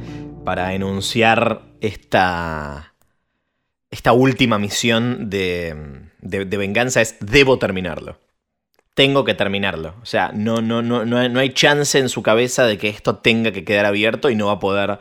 para 0.45 0.75
enunciar 0.75 1.63
esta 1.81 2.92
esta 3.93 4.13
última 4.13 4.59
misión 4.59 5.31
de, 5.31 5.77
de, 6.21 6.45
de 6.45 6.57
venganza 6.57 7.01
es 7.01 7.17
debo 7.21 7.59
terminarlo. 7.61 8.19
Tengo 8.95 9.25
que 9.25 9.35
terminarlo. 9.35 9.95
O 10.03 10.07
sea, 10.07 10.33
no, 10.35 10.61
no, 10.61 10.83
no, 10.83 11.05
no, 11.07 11.19
hay, 11.19 11.29
no 11.29 11.39
hay 11.39 11.51
chance 11.51 11.99
en 11.99 12.09
su 12.09 12.23
cabeza 12.23 12.67
de 12.67 12.77
que 12.79 12.89
esto 12.89 13.17
tenga 13.19 13.53
que 13.53 13.65
quedar 13.65 13.87
abierto 13.87 14.29
y 14.31 14.35
no 14.35 14.47
va 14.47 14.55
a 14.55 14.59
poder 14.59 14.99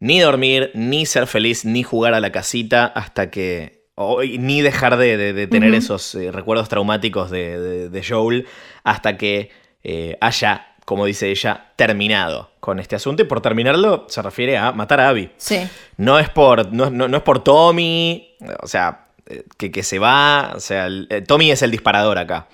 ni 0.00 0.20
dormir, 0.20 0.70
ni 0.74 1.04
ser 1.06 1.26
feliz, 1.26 1.64
ni 1.64 1.82
jugar 1.82 2.14
a 2.14 2.20
la 2.20 2.30
casita 2.30 2.86
hasta 2.86 3.30
que... 3.30 3.88
o- 3.96 4.22
ni 4.22 4.62
dejar 4.62 4.96
de, 4.96 5.16
de- 5.16 5.32
de 5.32 5.46
tener 5.48 5.74
esos 5.74 6.14
eh, 6.14 6.30
recuerdos 6.30 6.68
traumáticos 6.68 7.30
de, 7.30 7.58
de- 7.58 7.88
de 7.90 8.02
Joel 8.04 8.46
hasta 8.84 9.16
que 9.16 9.50
eh, 9.82 10.16
haya, 10.20 10.67
como 10.88 11.04
dice 11.04 11.28
ella, 11.30 11.72
terminado 11.76 12.50
con 12.60 12.78
este 12.80 12.96
asunto. 12.96 13.22
Y 13.22 13.26
por 13.26 13.42
terminarlo 13.42 14.06
se 14.08 14.22
refiere 14.22 14.56
a 14.56 14.72
matar 14.72 15.00
a 15.00 15.10
Abby. 15.10 15.30
Sí. 15.36 15.68
No 15.98 16.18
es 16.18 16.30
por, 16.30 16.72
no, 16.72 16.88
no- 16.88 17.08
no 17.08 17.16
es 17.18 17.22
por 17.22 17.44
Tommy, 17.44 18.34
o 18.62 18.66
sea, 18.66 19.08
eh, 19.26 19.44
que, 19.58 19.70
que 19.70 19.82
se 19.82 19.98
va, 19.98 20.54
o 20.56 20.60
sea, 20.60 20.86
el- 20.86 21.06
eh, 21.10 21.20
Tommy 21.20 21.50
es 21.50 21.60
el 21.60 21.70
disparador 21.70 22.16
acá. 22.16 22.48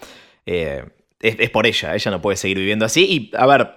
Eh, 0.47 0.85
es, 1.21 1.37
es 1.39 1.49
por 1.51 1.65
ella, 1.65 1.95
ella 1.95 2.11
no 2.11 2.21
puede 2.21 2.37
seguir 2.37 2.59
viviendo 2.59 2.85
así. 2.85 3.05
Y, 3.09 3.37
a 3.37 3.47
ver, 3.47 3.71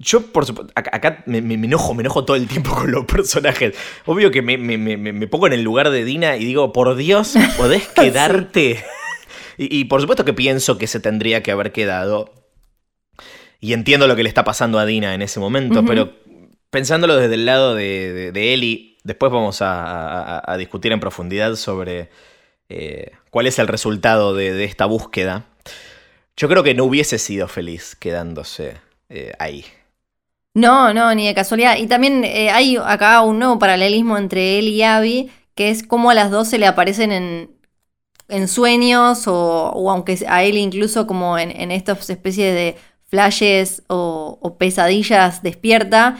yo, 0.00 0.32
por 0.32 0.44
supuesto, 0.44 0.72
acá, 0.74 1.22
me, 1.26 1.40
me- 1.42 1.56
me 1.56 1.68
enojo, 1.68 1.94
me 1.94 2.02
enojo 2.02 2.24
todo 2.24 2.36
el 2.36 2.48
tiempo 2.48 2.70
con 2.74 2.90
los 2.90 3.04
personajes. 3.04 3.76
Obvio 4.04 4.32
que 4.32 4.42
me, 4.42 4.58
me- 4.58 4.78
me- 4.78 4.96
me- 4.96 5.12
me 5.12 5.26
pongo 5.28 5.46
en 5.46 5.52
el 5.52 5.62
lugar 5.62 5.90
de 5.90 6.04
Dina 6.04 6.36
y 6.36 6.44
digo, 6.44 6.72
por 6.72 6.96
Dios, 6.96 7.34
podés 7.56 7.86
quedarte. 7.94 8.84
y, 9.58 9.78
y 9.78 9.84
por 9.84 10.00
supuesto 10.00 10.24
que 10.24 10.32
pienso 10.34 10.76
que 10.76 10.88
se 10.88 10.98
tendría 10.98 11.40
que 11.44 11.52
haber 11.52 11.70
quedado. 11.70 12.32
Y 13.64 13.72
entiendo 13.72 14.06
lo 14.06 14.14
que 14.14 14.22
le 14.22 14.28
está 14.28 14.44
pasando 14.44 14.78
a 14.78 14.84
Dina 14.84 15.14
en 15.14 15.22
ese 15.22 15.40
momento, 15.40 15.86
pero 15.86 16.12
pensándolo 16.68 17.16
desde 17.16 17.32
el 17.36 17.46
lado 17.46 17.74
de, 17.74 18.12
de, 18.12 18.30
de 18.30 18.52
Ellie, 18.52 18.98
después 19.04 19.32
vamos 19.32 19.62
a, 19.62 20.36
a- 20.36 20.52
a 20.52 20.56
discutir 20.58 20.92
en 20.92 21.00
profundidad 21.00 21.54
sobre 21.56 22.10
eh, 22.68 23.12
cuál 23.30 23.46
es 23.46 23.58
el 23.58 23.66
resultado 23.66 24.34
de, 24.34 24.52
de 24.52 24.64
esta 24.64 24.84
búsqueda. 24.84 25.46
Yo 26.36 26.46
creo 26.50 26.62
que 26.62 26.74
no 26.74 26.84
hubiese 26.84 27.16
sido 27.18 27.48
feliz 27.48 27.96
quedándose 27.96 28.74
eh, 29.08 29.32
ahí. 29.38 29.64
No, 30.52 30.92
no, 30.92 31.14
ni 31.14 31.26
de 31.26 31.34
casualidad. 31.34 31.78
Y 31.78 31.86
también 31.86 32.22
eh, 32.22 32.50
hay 32.50 32.76
acá 32.76 33.22
un 33.22 33.38
nuevo 33.38 33.58
paralelismo 33.58 34.18
entre 34.18 34.58
él 34.58 34.68
y 34.68 34.82
Abby, 34.82 35.30
que 35.54 35.70
es 35.70 35.82
cómo 35.82 36.10
a 36.10 36.14
las 36.14 36.30
dos 36.30 36.48
se 36.48 36.58
le 36.58 36.66
aparecen 36.66 37.12
en, 37.12 37.50
en 38.28 38.46
sueños, 38.46 39.26
o, 39.26 39.70
o 39.70 39.90
aunque 39.90 40.18
a 40.28 40.44
él 40.44 40.58
incluso 40.58 41.06
como 41.06 41.38
en, 41.38 41.50
en 41.50 41.70
estas 41.70 42.10
especies 42.10 42.54
de 42.54 42.76
flashes 43.14 43.84
o, 43.86 44.56
pesadillas 44.58 45.40
despierta, 45.44 46.18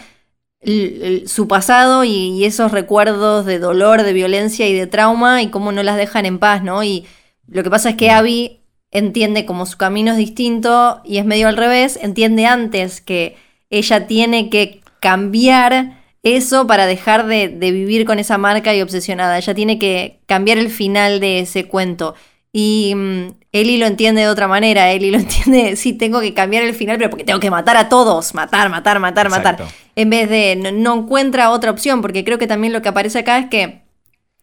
su 1.27 1.49
pasado 1.49 2.05
y, 2.05 2.11
y 2.11 2.45
esos 2.45 2.71
recuerdos 2.71 3.45
de 3.47 3.59
dolor, 3.59 4.05
de 4.05 4.13
violencia 4.13 4.69
y 4.69 4.75
de 4.75 4.87
trauma, 4.87 5.43
y 5.43 5.49
cómo 5.49 5.73
no 5.73 5.83
las 5.83 5.97
dejan 5.97 6.25
en 6.25 6.39
paz, 6.39 6.63
¿no? 6.63 6.85
Y 6.85 7.05
lo 7.49 7.65
que 7.65 7.71
pasa 7.71 7.91
es 7.91 7.97
que 7.97 8.13
Abby 8.13 8.61
entiende 8.93 9.45
como 9.45 9.67
su 9.67 9.77
camino 9.77 10.13
es 10.13 10.19
distinto 10.19 11.03
y 11.05 11.19
es 11.19 11.25
medio 11.25 11.49
al 11.49 11.57
revés, 11.57 11.99
entiende 12.01 12.47
antes 12.47 13.01
que 13.01 13.37
ella 13.71 14.07
tiene 14.07 14.49
que 14.49 14.81
cambiar 15.01 16.01
eso 16.23 16.69
para 16.69 16.87
dejar 16.87 17.27
de, 17.27 17.49
de 17.49 17.73
vivir 17.73 18.07
con 18.07 18.21
esa 18.21 18.39
marca 18.39 18.73
y 18.73 18.81
obsesionada. 18.83 19.37
Ella 19.37 19.53
tiene 19.53 19.81
que 19.81 20.21
cambiar 20.27 20.59
el 20.59 20.71
final 20.71 21.19
de 21.19 21.41
ese 21.41 21.67
cuento. 21.67 22.15
Y 22.57 22.95
mm, 22.95 23.35
Eli 23.51 23.79
lo 23.79 23.87
entiende 23.87 24.21
de 24.21 24.29
otra 24.29 24.47
manera. 24.47 24.93
Eli 24.93 25.11
lo 25.11 25.19
entiende, 25.19 25.75
sí, 25.75 25.93
tengo 25.93 26.21
que 26.21 26.33
cambiar 26.33 26.63
el 26.63 26.73
final, 26.73 26.97
pero 26.97 27.11
porque 27.11 27.25
tengo 27.25 27.41
que 27.41 27.51
matar 27.51 27.77
a 27.77 27.89
todos. 27.89 28.33
Matar, 28.33 28.71
matar, 28.71 29.01
matar, 29.01 29.29
matar. 29.29 29.67
En 29.97 30.09
vez 30.09 30.31
de, 30.31 30.55
no, 30.55 30.71
no 30.71 31.03
encuentra 31.03 31.51
otra 31.51 31.73
opción, 31.73 32.01
porque 32.01 32.25
creo 32.25 32.39
que 32.39 32.47
también 32.47 32.73
lo 32.73 32.81
que 32.81 32.89
aparece 32.89 33.19
acá 33.19 33.39
es 33.39 33.51
que 33.51 33.83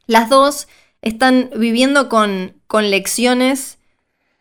las 0.08 0.30
dos 0.30 0.68
están 1.02 1.50
viviendo 1.56 2.10
con, 2.10 2.54
con 2.68 2.92
lecciones 2.92 3.80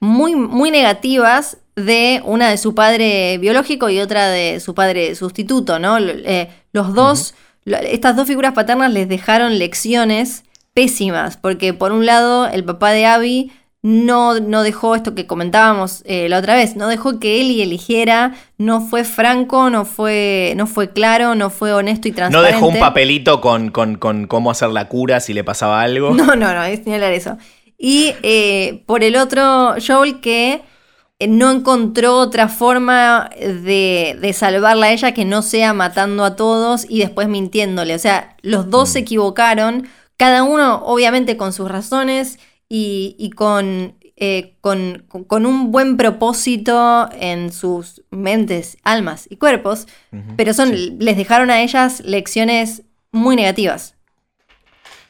muy, 0.01 0.35
muy 0.35 0.73
negativas 0.73 1.59
de 1.77 2.21
una 2.25 2.51
de 2.51 2.59
su 2.59 2.75
padre 2.75 3.39
biológico 3.39 3.89
y 3.89 4.01
otra 4.01 4.29
de 4.29 4.59
su 4.59 4.75
padre 4.75 5.15
sustituto, 5.15 5.79
¿no? 5.79 5.97
Eh, 5.99 6.51
los 6.73 6.93
dos, 6.93 7.35
estas 7.65 8.17
dos 8.17 8.27
figuras 8.27 8.53
paternas 8.53 8.93
les 8.93 9.09
dejaron 9.09 9.61
lecciones 9.61 10.43
pésimas, 10.75 11.37
porque 11.37 11.73
por 11.73 11.93
un 11.93 12.05
lado 12.05 12.47
el 12.49 12.65
papá 12.65 12.91
de 12.91 13.07
Abby 13.07 13.53
no, 13.83 14.41
no 14.41 14.63
dejó 14.63 14.95
esto 14.95 15.15
que 15.15 15.27
comentábamos 15.27 16.03
eh, 16.05 16.29
la 16.29 16.39
otra 16.39 16.55
vez, 16.55 16.77
no 16.77 16.87
dejó 16.89 17.19
que 17.19 17.41
Ellie 17.41 17.63
eligiera, 17.63 18.35
no 18.59 18.81
fue 18.83 19.05
franco, 19.05 19.71
no 19.71 19.85
fue, 19.87 20.53
no 20.57 20.67
fue 20.67 20.93
claro, 20.93 21.35
no 21.35 21.49
fue 21.49 21.73
honesto 21.73 22.07
y 22.07 22.11
No 22.11 22.17
transparente. 22.17 22.55
dejó 22.57 22.69
un 22.69 22.79
papelito 22.79 23.41
con, 23.41 23.71
con- 23.71 23.97
con 23.97 24.27
cómo 24.27 24.51
hacer 24.51 24.69
la 24.69 24.89
cura 24.89 25.21
si 25.21 25.33
le 25.33 25.45
pasaba 25.45 25.81
algo. 25.81 26.11
No, 26.13 26.37
no, 26.37 26.53
no, 26.55 26.63
es 26.65 26.85
ni 26.87 26.93
hablar 26.95 27.13
eso. 27.13 27.39
Y 27.79 28.13
eh, 28.23 28.83
por 28.85 29.03
el 29.03 29.17
otro, 29.17 29.75
Joel, 29.87 30.21
que 30.21 30.61
eh, 31.19 31.27
no 31.29 31.51
encontró 31.51 32.17
otra 32.19 32.49
forma 32.49 33.31
de, 33.41 34.19
de 34.21 34.33
salvarla 34.35 34.87
a 34.87 34.93
ella 34.93 35.13
que 35.15 35.25
no 35.25 35.41
sea 35.41 35.73
matando 35.73 36.25
a 36.27 36.37
todos 36.37 36.85
y 36.87 36.99
después 36.99 37.29
mintiéndole. 37.29 37.95
O 37.95 37.99
sea, 37.99 38.37
los 38.43 38.69
dos 38.69 38.91
se 38.91 38.99
equivocaron, 38.99 39.89
cada 40.19 40.43
uno 40.43 40.83
obviamente 40.85 41.39
con 41.39 41.55
sus 41.55 41.71
razones 41.71 42.39
y, 42.71 43.17
y 43.19 43.29
con, 43.31 43.97
eh, 44.17 44.55
con, 44.63 45.05
con- 45.09 45.25
con 45.25 45.45
un 45.45 45.71
buen 45.73 45.99
propósito 45.99 47.11
en 47.13 47.53
sus 47.53 48.03
mentes, 48.11 48.79
almas 48.85 49.27
y 49.29 49.37
cuerpos, 49.37 49.87
pero 50.37 50.55
son, 50.55 50.71
sí. 50.71 50.97
les 50.99 51.17
dejaron 51.19 51.51
a 51.51 51.61
ellas 51.61 52.01
lecciones 52.07 52.83
muy 53.13 53.37
negativas. 53.37 53.97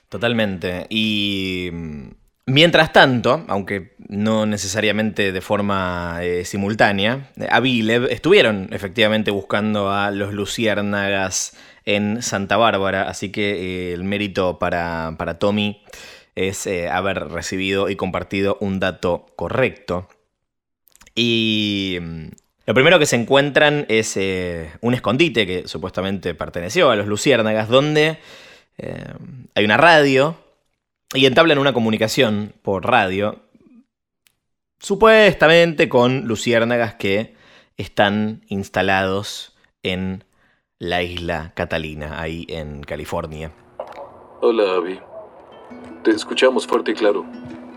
Totalmente. 0.08 0.86
Y 0.88 1.70
mm, 1.72 2.08
mientras 2.46 2.92
tanto, 2.92 3.44
aunque 3.48 3.94
no 4.08 4.46
necesariamente 4.46 5.32
de 5.32 5.40
forma 5.40 6.18
eh, 6.22 6.44
simultánea, 6.44 7.30
eh, 7.36 7.46
Abby 7.50 7.78
y 7.78 7.82
Lev 7.82 8.06
estuvieron 8.10 8.68
efectivamente 8.72 9.30
buscando 9.30 9.90
a 9.90 10.10
los 10.10 10.32
luciérnagas 10.32 11.56
en 11.84 12.22
Santa 12.22 12.56
Bárbara, 12.56 13.08
así 13.08 13.30
que 13.30 13.90
eh, 13.90 13.92
el 13.94 14.04
mérito 14.04 14.58
para, 14.58 15.14
para 15.18 15.38
Tommy 15.38 15.82
es 16.34 16.66
eh, 16.66 16.88
haber 16.88 17.28
recibido 17.28 17.88
y 17.88 17.96
compartido 17.96 18.56
un 18.60 18.80
dato 18.80 19.26
correcto. 19.36 20.08
Y 21.14 21.98
mm, 22.00 22.26
lo 22.66 22.74
primero 22.74 22.98
que 22.98 23.06
se 23.06 23.16
encuentran 23.16 23.86
es 23.88 24.16
eh, 24.16 24.70
un 24.80 24.94
escondite 24.94 25.46
que 25.46 25.66
supuestamente 25.66 26.34
perteneció 26.34 26.90
a 26.90 26.96
los 26.96 27.06
luciérnagas, 27.06 27.68
donde 27.68 28.18
eh, 28.78 29.04
hay 29.54 29.64
una 29.64 29.76
radio 29.76 30.36
y 31.12 31.26
entablan 31.26 31.58
una 31.58 31.72
comunicación 31.72 32.52
por 32.62 32.86
radio, 32.86 33.40
supuestamente 34.78 35.88
con 35.88 36.28
luciérnagas 36.28 36.94
que 36.94 37.34
están 37.76 38.42
instalados 38.48 39.56
en 39.82 40.24
la 40.78 41.02
isla 41.02 41.52
Catalina, 41.54 42.20
ahí 42.20 42.46
en 42.48 42.82
California. 42.82 43.50
Hola, 44.40 44.74
Abby. 44.76 45.09
Te 46.02 46.12
escuchamos 46.12 46.66
fuerte 46.66 46.92
y 46.92 46.94
claro. 46.94 47.26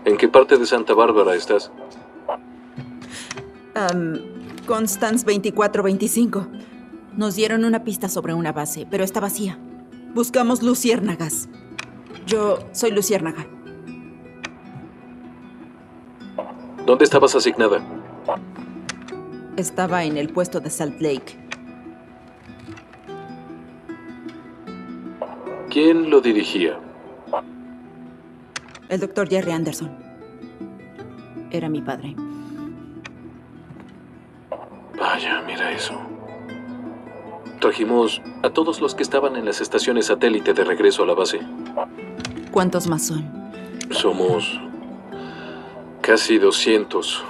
¿En 0.04 0.16
qué 0.16 0.28
parte 0.28 0.56
de 0.56 0.66
Santa 0.66 0.94
Bárbara 0.94 1.34
estás? 1.34 1.70
Am, 3.74 4.18
Constance 4.66 5.24
2425. 5.24 6.46
Nos 7.16 7.36
dieron 7.36 7.64
una 7.64 7.84
pista 7.84 8.08
sobre 8.08 8.34
una 8.34 8.52
base, 8.52 8.86
pero 8.90 9.04
está 9.04 9.20
vacía. 9.20 9.58
Buscamos 10.14 10.62
luciérnagas. 10.62 11.48
Yo 12.26 12.58
soy 12.72 12.92
luciérnaga. 12.92 13.46
¿Dónde 16.86 17.04
estabas 17.04 17.34
asignada? 17.34 17.82
Estaba 19.56 20.04
en 20.04 20.16
el 20.16 20.30
puesto 20.30 20.60
de 20.60 20.70
Salt 20.70 21.00
Lake. 21.00 21.38
¿Quién 25.70 26.10
lo 26.10 26.20
dirigía? 26.20 26.78
El 28.88 29.00
doctor 29.00 29.28
Jerry 29.28 29.52
Anderson. 29.52 29.90
Era 31.50 31.68
mi 31.68 31.80
padre. 31.80 32.14
Vaya, 34.98 35.42
mira 35.46 35.72
eso. 35.72 35.94
Trajimos 37.60 38.20
a 38.42 38.50
todos 38.50 38.80
los 38.80 38.94
que 38.94 39.02
estaban 39.02 39.36
en 39.36 39.44
las 39.44 39.60
estaciones 39.60 40.06
satélite 40.06 40.52
de 40.52 40.64
regreso 40.64 41.02
a 41.02 41.06
la 41.06 41.14
base. 41.14 41.40
¿Cuántos 42.50 42.86
más 42.86 43.06
son? 43.06 43.24
Somos 43.90 44.60
casi 46.00 46.38
200 46.38 47.24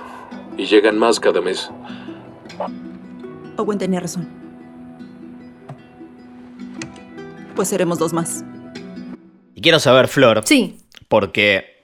y 0.56 0.66
llegan 0.66 0.98
más 0.98 1.20
cada 1.20 1.40
mes. 1.40 1.70
Owen 3.56 3.78
tenía 3.78 4.00
razón. 4.00 4.28
Pues 7.54 7.68
seremos 7.68 7.98
dos 7.98 8.12
más. 8.12 8.44
Y 9.54 9.60
quiero 9.60 9.78
saber, 9.78 10.08
Flor, 10.08 10.42
Sí, 10.44 10.80
porque 11.08 11.74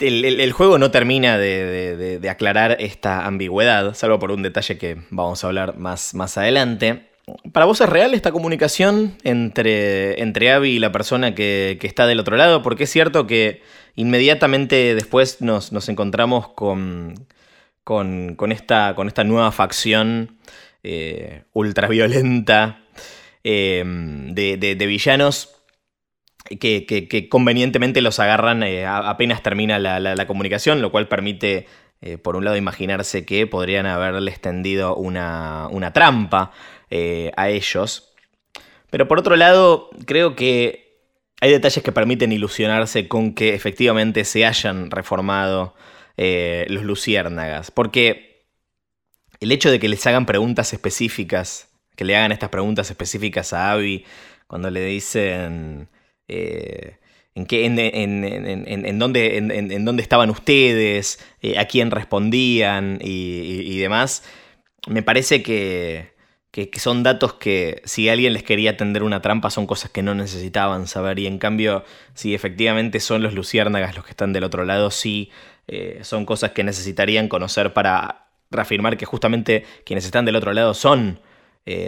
el, 0.00 0.52
juego 0.52 0.78
no 0.78 0.90
termina 0.90 1.38
de, 1.38 2.26
aclarar 2.30 2.76
esta 2.80 3.26
ambigüedad, 3.26 3.94
salvo 3.94 4.18
por 4.18 4.30
un 4.30 4.42
detalle 4.42 4.78
que 4.78 4.98
vamos 5.10 5.44
a 5.44 5.48
hablar 5.48 5.76
más, 5.78 6.14
más 6.14 6.38
adelante. 6.38 7.08
¿Para 7.52 7.64
vos 7.66 7.80
es 7.80 7.88
real 7.88 8.12
esta 8.12 8.32
comunicación 8.32 9.16
entre, 9.24 10.20
entre 10.20 10.52
Abby 10.52 10.70
y 10.70 10.78
la 10.78 10.92
persona 10.92 11.34
que, 11.34 11.78
está 11.82 12.06
del 12.06 12.20
otro 12.20 12.36
lado? 12.36 12.62
Porque 12.62 12.84
es 12.84 12.90
cierto 12.90 13.26
que 13.26 13.62
inmediatamente 13.94 14.94
después 14.94 15.40
nos, 15.40 15.72
nos 15.72 15.88
encontramos 15.88 16.48
con, 16.48 17.26
con, 17.82 18.52
esta, 18.52 18.94
con 18.94 19.08
esta 19.08 19.24
nueva 19.24 19.52
facción 19.52 20.38
eh, 20.82 21.44
ultraviolenta 21.52 22.80
eh, 23.42 23.82
de 23.86 24.86
villanos 24.86 25.63
que, 26.44 27.28
convenientemente 27.30 28.02
los 28.02 28.20
agarran 28.20 28.62
eh, 28.62 28.86
apenas 28.86 29.42
termina 29.42 29.78
la, 29.78 30.26
comunicación, 30.26 30.82
lo 30.82 30.90
cual 30.90 31.08
permite, 31.08 31.66
eh, 32.00 32.18
por 32.18 32.36
un 32.36 32.44
lado, 32.44 32.56
imaginarse 32.56 33.24
que 33.24 33.46
podrían 33.46 33.86
haberles 33.86 34.40
tendido 34.40 34.94
una, 34.96 35.90
trampa 35.92 36.52
eh, 36.90 37.32
a 37.36 37.48
ellos. 37.48 38.14
Pero 38.90 39.08
por 39.08 39.18
otro 39.18 39.36
lado, 39.36 39.90
creo 40.06 40.36
que 40.36 41.00
hay 41.40 41.50
detalles 41.50 41.82
que 41.82 41.92
permiten 41.92 42.32
ilusionarse 42.32 43.08
con 43.08 43.34
que 43.34 43.54
efectivamente 43.54 44.24
se 44.24 44.46
hayan 44.46 44.90
reformado 44.90 45.74
los 46.16 46.84
luciérnagas. 46.84 47.72
Porque 47.72 48.46
el 49.40 49.50
hecho 49.50 49.70
de 49.70 49.80
que 49.80 49.88
les 49.88 50.06
hagan 50.06 50.26
preguntas 50.26 50.72
específicas, 50.72 51.68
que 51.96 52.04
le 52.04 52.16
hagan 52.16 52.30
estas 52.30 52.50
preguntas 52.50 52.88
específicas 52.90 53.52
a 53.52 53.72
Abby, 53.72 54.04
cuando 54.46 54.70
le 54.70 54.84
dicen 54.84 55.88
eh, 56.28 56.96
en, 57.34 57.46
qué, 57.46 57.66
en, 57.66 57.78
en- 57.78 58.86
en- 58.86 58.98
dónde, 58.98 59.36
en, 59.38 59.84
dónde 59.84 60.02
estaban 60.02 60.30
ustedes, 60.30 61.18
eh, 61.42 61.58
a 61.58 61.66
quién 61.66 61.90
respondían 61.90 62.98
y, 63.02 63.62
y- 63.64 63.78
demás, 63.78 64.22
me 64.86 65.02
parece 65.02 65.42
que, 65.42 66.12
que- 66.50 66.70
son 66.78 67.02
datos 67.02 67.34
que 67.34 67.82
si 67.84 68.08
alguien 68.08 68.32
les 68.32 68.42
quería 68.44 68.76
tender 68.76 69.02
una 69.02 69.20
trampa 69.22 69.50
son 69.50 69.66
cosas 69.66 69.90
que 69.90 70.02
no 70.02 70.14
necesitaban 70.14 70.86
saber. 70.86 71.18
Y 71.18 71.26
en 71.26 71.38
cambio 71.38 71.84
si 72.14 72.34
efectivamente 72.34 73.00
son 73.00 73.22
los 73.22 73.34
luciérnagas 73.34 73.96
los 73.96 74.04
que 74.04 74.10
están 74.12 74.32
del 74.32 74.44
otro 74.44 74.64
lado, 74.64 74.90
sí 74.90 75.30
eh, 75.66 76.00
son 76.02 76.26
cosas 76.26 76.52
que 76.52 76.62
necesitarían 76.64 77.28
conocer 77.28 77.72
para 77.72 78.28
reafirmar 78.50 78.96
que 78.96 79.06
justamente 79.06 79.64
quienes 79.84 80.04
están 80.04 80.24
del 80.24 80.36
otro 80.36 80.52
lado 80.52 80.74
son 80.74 81.18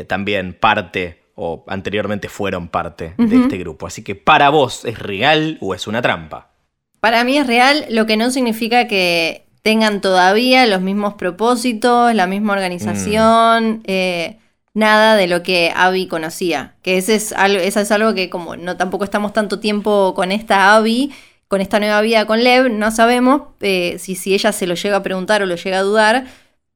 también 0.09 0.55
parte 0.55 1.23
o 1.37 1.65
anteriormente 1.69 2.29
fueron 2.29 2.69
parte 2.69 3.15
de 3.19 3.37
este 3.37 3.59
grupo. 3.59 3.87
Así 3.87 4.03
que 4.03 4.15
para 4.15 4.49
vos, 4.49 4.85
¿es 4.85 4.99
real 4.99 5.59
o 5.61 5.75
es 5.75 5.87
una 5.87 6.03
trampa? 6.03 6.51
Para 6.99 7.23
mí 7.25 7.39
es 7.39 7.47
real, 7.47 7.85
lo 7.91 8.07
que 8.07 8.17
no 8.17 8.31
significa 8.31 8.89
que 8.89 9.47
tengan 9.63 10.01
todavía 10.01 10.67
los 10.67 10.81
mismos 10.81 11.15
propósitos, 11.15 12.15
la 12.15 12.27
misma 12.27 12.55
organización, 12.55 13.83
eh, 13.85 14.39
nada 14.73 15.15
de 15.17 15.27
lo 15.27 15.43
que 15.43 15.73
Abby 15.77 16.09
conocía. 16.09 16.75
Que 16.83 16.97
ese 16.97 17.17
es 17.17 17.33
algo, 17.33 17.61
eso 17.61 17.81
es 17.81 17.91
algo 17.91 18.15
que 18.15 18.31
como 18.31 18.57
no 18.57 18.77
tampoco 18.77 19.05
estamos 19.05 19.33
tanto 19.35 19.61
tiempo 19.61 20.15
con 20.15 20.33
esta 20.33 20.75
Abby, 20.75 21.13
con 21.49 21.61
esta 21.61 21.79
nueva 21.79 22.01
vida 22.01 22.27
con 22.27 22.43
Lev, 22.43 22.71
no 22.71 22.91
sabemos 22.91 23.43
eh, 23.61 23.97
si, 23.99 24.17
si 24.17 24.35
ella 24.35 24.53
se 24.53 24.67
lo 24.67 24.75
llega 24.75 24.97
a 24.97 25.03
preguntar 25.03 25.43
o 25.43 25.47
lo 25.47 25.57
llega 25.57 25.79
a 25.79 25.83
dudar, 25.83 26.27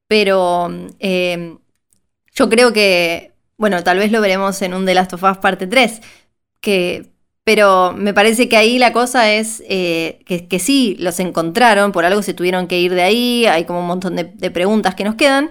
pero 0.07 0.71
eh, 0.99 1.57
yo 2.35 2.49
creo 2.49 2.73
que, 2.73 3.30
bueno, 3.61 3.85
tal 3.85 3.99
vez 3.99 4.11
lo 4.11 4.21
veremos 4.21 4.63
en 4.63 4.75
un 4.75 4.87
The 4.87 4.95
Last 4.95 5.13
of 5.13 5.23
Us 5.23 5.39
parte 5.39 5.67
3, 5.67 6.01
que, 6.61 7.13
pero 7.45 7.93
me 7.93 8.15
parece 8.15 8.49
que 8.49 8.57
ahí 8.57 8.79
la 8.79 8.93
cosa 8.93 9.31
es 9.33 9.63
eh, 9.69 10.21
que, 10.27 10.49
que 10.49 10.59
sí, 10.59 10.97
los 10.99 11.21
encontraron, 11.21 11.93
por 11.93 12.05
algo 12.07 12.23
se 12.23 12.35
tuvieron 12.35 12.67
que 12.69 12.81
ir 12.81 12.95
de 12.95 13.03
ahí, 13.03 13.47
hay 13.47 13.65
como 13.67 13.81
un 13.81 13.87
montón 13.87 14.17
de, 14.17 14.25
de 14.25 14.51
preguntas 14.51 14.95
que 14.95 15.05
nos 15.05 15.17
quedan, 15.17 15.51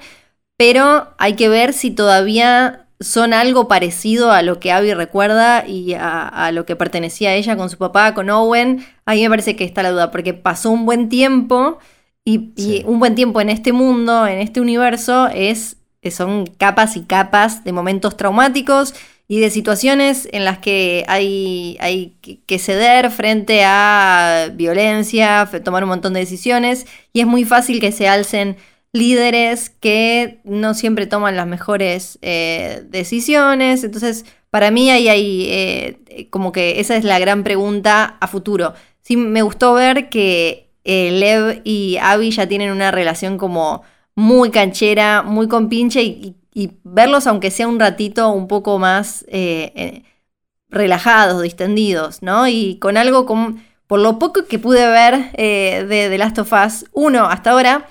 pero 0.57 1.13
hay 1.19 1.35
que 1.35 1.49
ver 1.49 1.73
si 1.73 1.91
todavía 1.91 2.87
son 2.99 3.33
algo 3.33 3.67
parecido 3.67 4.31
a 4.31 4.41
lo 4.41 4.59
que 4.59 4.71
Abby 4.71 4.93
recuerda 4.93 5.65
y 5.67 5.93
a, 5.93 6.27
a 6.27 6.51
lo 6.51 6.65
que 6.65 6.75
pertenecía 6.75 7.29
a 7.29 7.33
ella 7.35 7.55
con 7.55 7.69
su 7.69 7.77
papá, 7.77 8.13
con 8.13 8.29
Owen. 8.29 8.85
Ahí 9.05 9.21
me 9.23 9.29
parece 9.29 9.55
que 9.55 9.63
está 9.63 9.83
la 9.83 9.91
duda, 9.91 10.11
porque 10.11 10.33
pasó 10.33 10.71
un 10.71 10.85
buen 10.85 11.09
tiempo 11.09 11.77
y, 12.25 12.51
y 12.57 12.83
un 12.85 12.99
buen 12.99 13.15
tiempo 13.15 13.39
en 13.41 13.49
este 13.49 13.71
mundo, 13.73 14.27
en 14.27 14.39
este 14.39 14.61
universo, 14.61 15.27
es, 15.29 15.77
son 16.09 16.45
capas 16.45 16.95
y 16.95 17.03
capas 17.03 17.63
de 17.63 17.73
momentos 17.73 18.17
traumáticos 18.17 18.93
y 19.27 19.39
de 19.39 19.51
situaciones 19.51 20.27
en 20.31 20.43
las 20.43 20.57
que 20.57 21.05
hay, 21.07 21.77
hay 21.81 22.15
que- 22.47 22.59
ceder 22.59 23.11
frente 23.11 23.63
a 23.63 24.49
violencia, 24.53 25.47
tomar 25.63 25.83
un 25.83 25.89
montón 25.89 26.13
de 26.13 26.21
decisiones 26.21 26.87
y 27.13 27.21
es 27.21 27.27
muy 27.27 27.43
fácil 27.45 27.79
que 27.79 27.91
se 27.91 28.07
alcen 28.07 28.57
líderes 28.91 29.69
que 29.69 30.39
no 30.43 30.73
siempre 30.73 31.05
toman 31.05 31.35
las 31.35 31.45
mejores 31.45 32.17
eh, 32.23 32.81
decisiones. 32.89 33.83
Entonces, 33.83 34.25
para 34.49 34.71
mí 34.71 34.89
ahí 34.89 35.07
hay 35.09 35.45
eh, 35.49 36.27
como 36.31 36.51
que 36.51 36.79
esa 36.79 36.95
es 36.95 37.03
la 37.03 37.19
gran 37.19 37.43
pregunta 37.43 38.17
a 38.19 38.27
futuro. 38.27 38.73
Sí, 39.01 39.15
me 39.15 39.43
gustó 39.43 39.73
ver 39.73 40.09
que 40.09 40.69
eh, 40.85 41.11
Lev 41.11 41.61
y 41.63 41.97
Abby 42.01 42.31
ya 42.31 42.47
tienen 42.47 42.71
una 42.71 42.89
relación 42.89 43.37
como 43.37 43.83
muy 44.19 44.51
canchera, 44.51 45.23
muy 45.23 45.47
compinche 45.47 46.03
y, 46.03 46.35
y- 46.53 46.71
verlos, 46.83 47.25
aunque 47.27 47.51
sea 47.51 47.67
un 47.67 47.79
ratito, 47.79 48.29
un 48.31 48.47
poco 48.47 48.79
más 48.79 49.23
eh, 49.29 49.71
eh, 49.75 50.03
relajados, 50.69 51.41
distendidos, 51.43 52.21
¿no? 52.23 52.47
Y 52.47 52.77
con 52.79 52.97
algo 52.97 53.25
como, 53.25 53.57
por 53.87 53.99
lo 53.99 54.19
poco 54.19 54.45
que 54.47 54.59
pude 54.59 54.87
ver 54.89 55.31
eh, 55.35 55.85
de 55.89 56.09
The 56.09 56.17
Last 56.17 56.39
of 56.39 56.53
Us 56.53 56.85
1 56.93 57.25
hasta 57.25 57.51
ahora, 57.51 57.89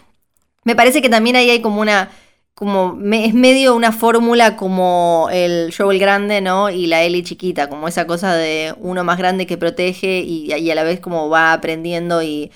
me 0.65 0.77
parece 0.77 1.03
que 1.03 1.09
también 1.09 1.37
ahí 1.37 1.51
hay 1.51 1.63
como 1.63 1.81
una, 1.81 2.11
como 2.55 2.99
es 3.13 3.35
medio 3.35 3.75
una 3.77 3.93
fórmula 3.93 4.57
como 4.57 5.29
el 5.33 5.73
Joel 5.77 5.99
grande, 5.99 6.41
¿no? 6.41 6.71
Y 6.71 6.87
la 6.89 7.03
Ellie 7.03 7.23
chiquita, 7.25 7.69
como 7.69 7.89
esa 7.89 8.07
cosa 8.07 8.35
de 8.35 8.75
uno 8.79 9.05
más 9.05 9.19
grande 9.19 9.47
que 9.47 9.59
protege 9.59 10.21
y, 10.21 10.53
y 10.53 10.71
a 10.71 10.75
la 10.75 10.85
vez 10.85 11.01
como 11.01 11.29
va 11.31 11.53
aprendiendo 11.53 12.23
y, 12.23 12.51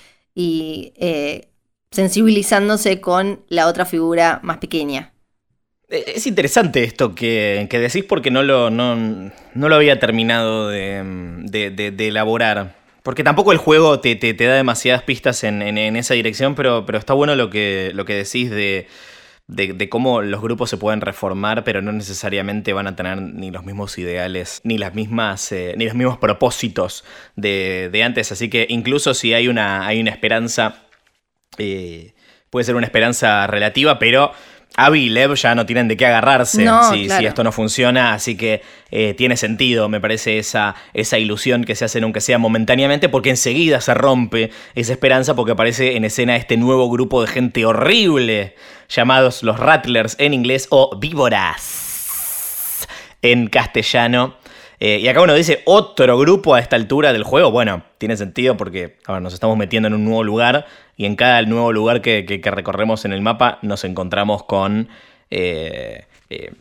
sensibilizándose 1.93 2.99
con 2.99 3.41
la 3.49 3.67
otra 3.67 3.85
figura 3.85 4.39
más 4.43 4.57
pequeña. 4.57 5.13
Eh, 5.89 6.13
Es 6.15 6.27
interesante 6.27 6.83
esto 6.83 7.15
que, 7.15 7.67
que 7.69 7.79
decís 7.79 8.03
porque 8.03 8.31
no 8.31 8.43
lo, 8.43 8.69
no, 8.69 8.95
no 8.95 9.69
lo 9.69 9.75
había 9.75 9.99
terminado 9.99 10.69
de, 10.69 11.03
de- 11.91 12.07
elaborar. 12.07 12.75
Porque 13.03 13.23
tampoco 13.23 13.51
el 13.51 13.57
juego 13.57 13.99
te, 13.99 14.15
te- 14.15 14.33
te 14.33 14.45
da 14.45 14.55
demasiadas 14.55 15.03
pistas 15.03 15.43
en, 15.43 15.61
en- 15.61 15.95
esa 15.95 16.13
dirección, 16.13 16.55
pero, 16.55 16.85
pero 16.85 16.97
está 16.97 17.13
bueno 17.13 17.35
lo 17.35 17.49
que, 17.49 17.91
lo 17.93 18.05
que 18.05 18.15
decís 18.15 18.49
de, 18.49 18.87
de- 19.47 19.73
de 19.73 19.89
cómo 19.89 20.21
los 20.21 20.41
grupos 20.41 20.69
se 20.69 20.77
pueden 20.77 21.01
reformar, 21.01 21.63
pero 21.65 21.81
no 21.81 21.91
necesariamente 21.91 22.71
van 22.73 22.87
a 22.87 22.95
tener 22.95 23.21
ni 23.21 23.51
los 23.51 23.65
mismos 23.65 23.97
ideales, 23.97 24.61
ni 24.63 24.77
las 24.77 24.95
mismas, 24.95 25.51
eh, 25.51 25.75
ni 25.77 25.85
los 25.85 25.95
mismos 25.95 26.17
propósitos 26.17 27.03
de, 27.35 27.89
de 27.91 28.03
antes. 28.03 28.31
Así 28.31 28.49
que 28.49 28.65
incluso 28.69 29.13
si 29.13 29.33
hay 29.33 29.49
una, 29.49 29.85
hay 29.85 29.99
una 29.99 30.11
esperanza, 30.11 30.82
eh, 31.57 32.13
puede 32.49 32.63
ser 32.65 32.75
una 32.75 32.85
esperanza 32.85 33.47
relativa, 33.47 33.99
pero 33.99 34.31
Abby 34.75 35.01
y 35.01 35.09
Lev 35.09 35.35
ya 35.35 35.53
no 35.53 35.65
tienen 35.65 35.87
de 35.87 35.95
qué 35.97 36.07
agarrarse 36.07 36.63
No, 36.63 36.91
si, 36.91 37.05
claro. 37.05 37.19
si 37.21 37.25
esto 37.27 37.43
no 37.43 37.51
funciona, 37.51 38.13
así 38.13 38.35
que 38.35 38.61
eh, 38.89 39.13
tiene 39.15 39.37
sentido, 39.37 39.87
me 39.87 40.01
parece, 40.01 40.39
esa, 40.39 40.75
esa 40.93 41.19
ilusión 41.19 41.63
que 41.63 41.75
se 41.75 41.85
hace, 41.85 41.99
aunque 42.01 42.21
sea 42.21 42.39
momentáneamente, 42.39 43.07
porque 43.09 43.29
enseguida 43.29 43.81
se 43.81 43.93
rompe 43.93 44.49
esa 44.73 44.93
esperanza 44.93 45.35
porque 45.35 45.51
aparece 45.51 45.95
en 45.95 46.05
escena 46.05 46.35
este 46.35 46.57
nuevo 46.57 46.89
grupo 46.89 47.21
de 47.21 47.27
gente 47.27 47.65
horrible, 47.65 48.55
llamados 48.89 49.43
los 49.43 49.59
Rattlers 49.59 50.15
en 50.19 50.33
inglés 50.33 50.67
o 50.71 50.97
víboras 50.97 52.87
en 53.21 53.47
castellano. 53.47 54.37
Eh, 54.85 54.99
y 54.99 55.07
acá 55.07 55.21
uno 55.21 55.33
dice 55.33 55.61
otro 55.63 56.17
grupo 56.17 56.55
a 56.55 56.59
esta 56.59 56.75
altura 56.75 57.13
del 57.13 57.23
juego. 57.23 57.51
Bueno, 57.51 57.83
tiene 57.99 58.17
sentido 58.17 58.57
porque 58.57 58.97
a 59.05 59.13
ver, 59.13 59.21
nos 59.21 59.33
estamos 59.33 59.55
metiendo 59.55 59.87
en 59.87 59.93
un 59.93 60.03
nuevo 60.03 60.25
lugar 60.25 60.65
y 60.97 61.05
en 61.05 61.15
cada 61.15 61.41
nuevo 61.43 61.71
lugar 61.71 62.01
que, 62.01 62.25
que- 62.25 62.41
que 62.41 62.51
recorremos 62.51 63.05
en 63.05 63.13
el 63.13 63.21
mapa 63.21 63.59
nos 63.61 63.85
encontramos 63.85 64.43
con 64.43 64.89
eh, 65.29 66.05
eh, 66.29 66.51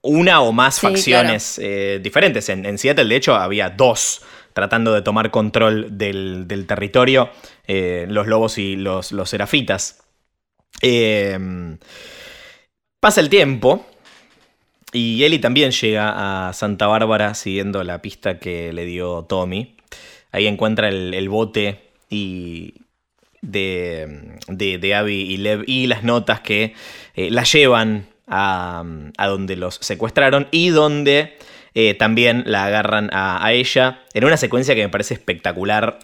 una 0.00 0.42
o 0.42 0.52
más 0.52 0.76
Sí, 0.76 0.86
facciones 0.86 1.60
diferentes. 2.00 2.48
En, 2.50 2.64
en 2.66 2.78
Seattle, 2.78 3.06
de 3.06 3.16
hecho, 3.16 3.34
había 3.34 3.70
dos 3.70 4.22
tratando 4.52 4.92
de 4.94 5.02
tomar 5.02 5.30
control 5.32 5.98
del, 5.98 6.46
del 6.46 6.66
territorio, 6.66 7.30
los 7.66 8.26
lobos 8.28 8.58
y 8.58 8.76
los, 8.76 9.10
los 9.12 9.28
serafitas. 9.28 10.02
Pasa 13.00 13.20
el 13.20 13.28
tiempo. 13.28 13.86
Y 14.92 15.22
Ellie 15.22 15.38
también 15.38 15.70
llega 15.70 16.48
a 16.48 16.52
Santa 16.52 16.86
Bárbara 16.86 17.34
siguiendo 17.34 17.84
la 17.84 18.02
pista 18.02 18.38
que 18.38 18.72
le 18.72 18.84
dio 18.84 19.22
Tommy. 19.22 19.76
Ahí 20.32 20.46
encuentra 20.46 20.88
el, 20.88 21.28
bote 21.28 21.90
y 22.08 22.74
de, 23.40 24.38
de, 24.48 24.78
de 24.78 24.94
Abby 24.94 25.14
y 25.14 25.36
Lev 25.36 25.64
y 25.66 25.86
las 25.86 26.02
notas 26.02 26.40
que 26.40 26.74
eh, 27.14 27.30
la 27.30 27.44
llevan 27.44 28.06
a, 28.26 28.84
a 29.16 29.26
donde 29.26 29.56
los 29.56 29.76
secuestraron 29.76 30.48
y 30.50 30.68
donde 30.70 31.36
eh, 31.74 31.94
también 31.94 32.42
la 32.46 32.64
agarran 32.64 33.10
a, 33.12 33.44
a 33.44 33.52
ella 33.52 34.02
en 34.12 34.24
una 34.24 34.36
secuencia 34.36 34.74
que 34.74 34.82
me 34.82 34.88
parece 34.88 35.14
espectacular. 35.14 35.98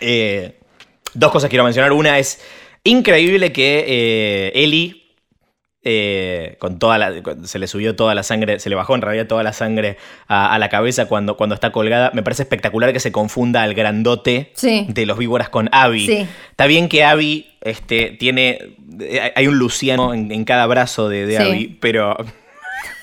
Eh, 0.00 0.58
dos 1.14 1.32
cosas 1.32 1.50
quiero 1.50 1.64
mencionar. 1.64 1.92
Una 1.92 2.18
es 2.18 2.40
increíble 2.84 3.52
que 3.52 3.84
eh, 3.86 4.52
Ellie, 4.54 4.97
eh, 5.84 6.56
con 6.58 6.78
toda 6.78 6.98
la, 6.98 7.12
se 7.44 7.58
le 7.58 7.66
subió 7.68 7.94
toda 7.96 8.14
la 8.14 8.22
sangre, 8.22 8.58
se 8.58 8.68
le 8.68 8.74
bajó 8.76 8.94
en 8.94 9.02
realidad 9.02 9.26
toda 9.26 9.42
la 9.42 9.52
sangre 9.52 9.96
a, 10.26 10.52
a 10.52 10.58
la 10.58 10.68
cabeza 10.68 11.06
cuando, 11.06 11.36
cuando 11.36 11.54
está 11.54 11.70
colgada. 11.72 12.10
Me 12.14 12.22
parece 12.22 12.42
espectacular 12.42 12.92
que 12.92 13.00
se 13.00 13.12
confunda 13.12 13.62
al 13.62 13.74
grandote 13.74 14.50
Sí. 14.54 14.86
de 14.88 15.06
los 15.06 15.18
víboras 15.18 15.48
con 15.48 15.68
Abby. 15.72 16.06
Sí. 16.06 16.26
Está 16.50 16.66
bien 16.66 16.88
que 16.88 17.04
Abby 17.04 17.46
este, 17.60 18.10
tiene. 18.18 18.76
eh, 19.00 19.32
Hay 19.36 19.46
un 19.46 19.58
Luciano 19.58 20.12
en, 20.14 20.32
en 20.32 20.44
cada 20.44 20.66
brazo 20.66 21.08
de, 21.08 21.26
de 21.26 21.36
Sí. 21.36 21.42
Abby, 21.42 21.78
pero. 21.80 22.16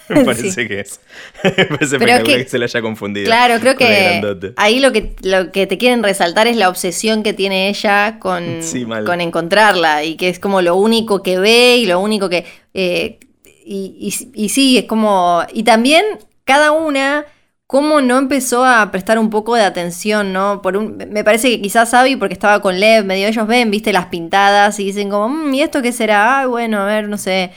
Me 0.09 0.23
parece 0.25 0.51
Sí. 0.51 0.67
que 0.67 0.79
es. 0.81 0.99
Me 1.43 1.65
parece 1.65 1.97
Pero 1.99 2.23
que- 2.23 2.37
que, 2.43 2.49
se 2.49 2.57
lo 2.59 2.65
haya 2.65 2.81
confundido. 2.81 3.25
Claro, 3.25 3.59
creo 3.59 3.75
que 3.75 4.21
ahí 4.57 4.79
lo 4.79 4.91
que, 4.91 5.15
lo 5.23 5.51
que 5.51 5.67
te 5.67 5.77
quieren 5.77 6.03
resaltar 6.03 6.47
es 6.47 6.55
la 6.57 6.69
obsesión 6.69 7.23
que 7.23 7.33
tiene 7.33 7.69
ella 7.69 8.17
con, 8.19 8.61
Sí, 8.61 8.85
con 9.05 9.21
encontrarla 9.21 10.03
y 10.03 10.15
que 10.15 10.29
es 10.29 10.39
como 10.39 10.61
lo 10.61 10.75
único 10.75 11.23
que 11.23 11.39
ve 11.39 11.77
y 11.77 11.85
lo 11.85 11.99
único 11.99 12.29
que... 12.29 12.45
eh, 12.73 13.19
y, 13.67 13.95
y- 13.99 14.43
y 14.45 14.49
sí, 14.49 14.77
es 14.77 14.85
como... 14.85 15.41
Y 15.51 15.63
también 15.63 16.05
cada 16.43 16.71
una, 16.71 17.25
cómo 17.65 17.99
no 17.99 18.19
empezó 18.19 18.63
a 18.63 18.91
prestar 18.91 19.17
un 19.17 19.31
poco 19.31 19.55
de 19.55 19.63
atención, 19.63 20.31
¿no? 20.33 20.61
Por 20.61 20.77
un, 20.77 20.97
me 20.97 21.23
parece 21.23 21.49
que 21.49 21.61
quizás 21.61 21.91
Abby, 21.95 22.15
porque 22.15 22.33
estaba 22.35 22.61
con 22.61 22.79
Lev, 22.79 23.05
medio 23.05 23.27
ellos 23.27 23.47
ven, 23.47 23.71
viste, 23.71 23.91
las 23.91 24.05
pintadas 24.05 24.79
y 24.79 24.85
dicen 24.85 25.09
como, 25.09 25.29
"Mm, 25.29 25.51
¿y 25.55 25.61
esto 25.63 25.81
qué 25.81 25.91
será? 25.91 26.41
Ay, 26.41 26.45
bueno, 26.45 26.79
a 26.79 26.85
ver, 26.85 27.09
no 27.09 27.17
sé. 27.17 27.51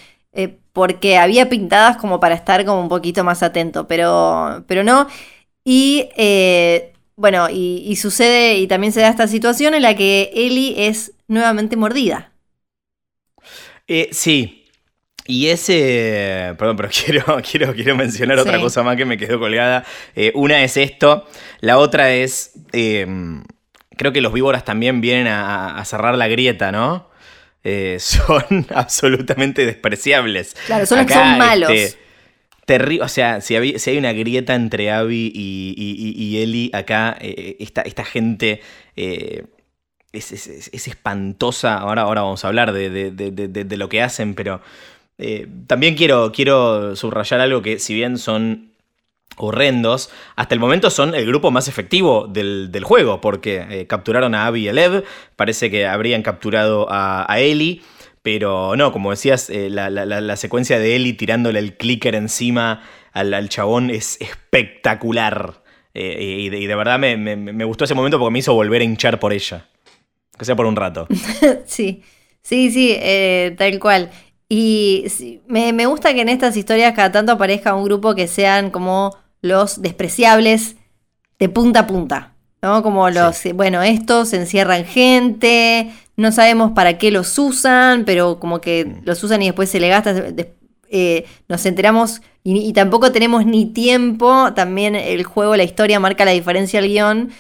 Porque 0.73 1.19
había 1.19 1.49
pintadas 1.49 1.97
como 1.97 2.21
para 2.21 2.35
estar 2.35 2.65
como 2.65 2.81
un 2.81 2.89
poquito 2.89 3.25
más 3.25 3.43
atento, 3.43 3.87
pero, 3.89 4.65
pero 4.69 4.85
no. 4.85 5.09
Y 5.65 6.09
eh, 6.17 6.93
bueno, 7.17 7.49
y, 7.51 7.85
y 7.87 7.97
sucede, 7.97 8.57
y 8.59 8.67
también 8.69 8.93
se 8.93 9.01
da 9.01 9.09
esta 9.09 9.27
situación 9.29 9.75
en 9.75 9.83
la 9.83 9.95
que 9.97 10.31
Ellie 10.35 10.89
es 10.89 11.13
nuevamente 11.29 11.77
mordida. 11.77 12.33
Eh, 13.87 14.09
sí. 14.13 14.67
Y 15.27 15.49
ese. 15.49 16.55
Perdón, 16.59 16.77
pero 16.77 16.89
quiero, 17.05 17.25
quiero, 17.49 17.75
quiero 17.75 17.97
mencionar 17.97 18.39
otra 18.39 18.61
cosa 18.61 18.83
más 18.83 18.97
que 18.97 19.05
me 19.05 19.19
quedó 19.19 19.39
colgada. 19.39 19.85
Eh, 20.15 20.33
una 20.35 20.63
es 20.63 20.77
esto. 20.77 21.27
La 21.61 21.79
otra 21.79 22.13
es. 22.13 22.53
eh, 22.73 23.07
creo 23.97 24.13
que 24.13 24.21
los 24.21 24.33
víboras 24.33 24.65
también 24.65 25.01
vienen 25.01 25.27
a, 25.27 25.77
a 25.79 25.85
cerrar 25.85 26.17
la 26.17 26.29
grieta, 26.29 26.71
¿no? 26.73 27.08
Eh, 27.71 27.97
son 28.01 28.67
absolutamente 28.75 29.67
despreciables. 29.67 30.57
Claro, 30.67 30.87
son 30.87 30.99
los 30.99 31.07
que 31.07 31.13
son 31.15 31.39
malos. 31.39 31.71
Terrible, 32.65 33.03
o 33.05 33.09
sea, 33.09 33.41
si, 33.41 33.57
hay 33.57 33.97
una 33.99 34.13
grieta 34.13 34.55
entre 34.55 34.91
Abby 34.91 35.33
y, 35.35 35.75
y, 36.17 36.39
Ellie 36.43 36.71
acá, 36.75 37.17
eh, 37.19 37.57
esta, 37.61 37.81
esta 37.81 38.05
gente 38.05 38.61
eh, 38.95 39.45
es, 40.13 40.33
es- 40.33 40.47
es- 40.49 40.71
es 40.73 40.87
espantosa. 40.89 41.79
Ahora, 41.79 42.03
ahora 42.03 42.23
vamos 42.23 42.45
a 42.45 42.49
hablar 42.49 42.73
de, 42.73 42.91
de- 42.91 43.11
de- 43.11 43.31
de- 43.49 43.65
de 43.65 43.77
lo 43.79 43.89
que 43.89 44.03
hacen, 44.03 44.35
pero 44.35 44.61
eh, 45.17 45.47
también 45.67 45.95
quiero, 45.95 46.31
quiero 46.31 46.95
subrayar 46.95 47.41
algo 47.41 47.63
que, 47.63 47.79
si 47.79 47.95
bien 47.95 48.19
son 48.19 48.68
horrendos, 49.37 50.11
hasta 50.37 50.55
el 50.55 50.61
momento 50.61 50.91
son 50.91 51.15
el 51.15 51.27
grupo 51.27 51.51
más 51.51 51.69
efectivo 51.69 52.27
del, 52.29 52.73
del 52.73 52.85
juego, 52.85 53.21
porque 53.21 53.65
eh, 53.71 53.87
capturaron 53.87 54.35
a 54.35 54.47
Abby 54.47 54.65
y 54.65 54.69
a 54.69 54.73
Lev, 54.73 55.05
parece 55.37 55.71
que 55.71 55.87
habrían 55.87 56.23
capturado 56.23 56.91
a, 56.91 57.31
a 57.33 57.41
Ellie. 57.41 57.83
Pero 58.23 58.75
no, 58.77 58.93
como 58.93 59.11
decías, 59.11 59.49
eh, 59.49 59.71
la, 59.71 59.89
la- 59.91 60.05
la- 60.05 60.37
secuencia 60.37 60.79
de 60.79 60.97
Ellie 60.97 61.13
tirándole 61.15 61.61
el 61.61 61.77
clicker 61.77 62.15
encima 62.17 62.83
al, 63.13 63.33
al 63.33 63.49
chabón 63.49 63.91
es 63.91 64.21
espectacular. 64.21 65.63
Eh, 65.95 66.37
y, 66.41 66.49
de, 66.51 66.59
y 66.59 66.67
de 66.67 66.75
verdad 66.75 66.99
me, 66.99 67.17
me- 67.17 67.37
me 67.37 67.65
gustó 67.65 67.85
ese 67.85 67.95
momento 67.95 68.19
porque 68.19 68.33
me 68.33 68.39
hizo 68.41 68.55
volver 68.55 68.83
a 68.83 68.85
hinchar 68.85 69.19
por 69.21 69.33
ella. 69.33 69.69
Que 70.37 70.45
sea 70.45 70.57
por 70.57 70.67
un 70.67 70.77
rato. 70.77 71.07
sí, 71.65 72.03
sí, 72.43 72.71
sí, 72.71 72.93
eh, 72.97 73.55
tal 73.57 73.79
cual. 73.79 74.11
Y 74.49 75.07
me, 75.47 75.73
me 75.73 75.87
gusta 75.87 76.15
que 76.15 76.23
en 76.23 76.29
estas 76.31 76.57
historias 76.57 76.95
cada 76.95 77.13
tanto 77.13 77.33
aparezca 77.33 77.75
un 77.75 77.85
grupo 77.85 78.15
que 78.15 78.29
sean 78.29 78.71
como 78.71 79.17
los 79.43 79.83
despreciables 79.83 80.77
de 81.39 81.49
punta 81.49 81.81
a 81.81 81.87
punta, 81.87 82.35
¿no? 82.63 82.83
Como 82.83 83.11
los, 83.11 83.45
eh, 83.47 83.53
bueno, 83.53 83.83
estos 83.83 84.33
encierran 84.33 84.85
gente, 84.85 85.93
no 86.17 86.33
sabemos 86.33 86.73
para 86.73 86.99
qué 86.99 87.11
los 87.11 87.39
usan, 87.39 88.05
pero 88.05 88.41
como 88.41 88.61
que 88.61 89.01
los 89.05 89.23
usan 89.23 89.43
y 89.43 89.47
después 89.47 89.69
se 89.71 89.81
le 89.81 89.89
gasta. 89.89 90.15
eh, 90.91 91.27
nos 91.49 91.67
enteramos 91.67 92.23
y, 92.43 92.59
y 92.67 92.73
tampoco 92.73 93.13
tenemos 93.13 93.45
ni 93.47 93.67
tiempo. 93.67 94.53
También 94.55 94.97
el 94.97 95.25
juego, 95.25 95.57
la 95.57 95.65
historia 95.65 96.01
marca 96.01 96.25
la 96.25 96.31
diferencia 96.33 96.81
al 96.81 96.89
guion 96.89 97.31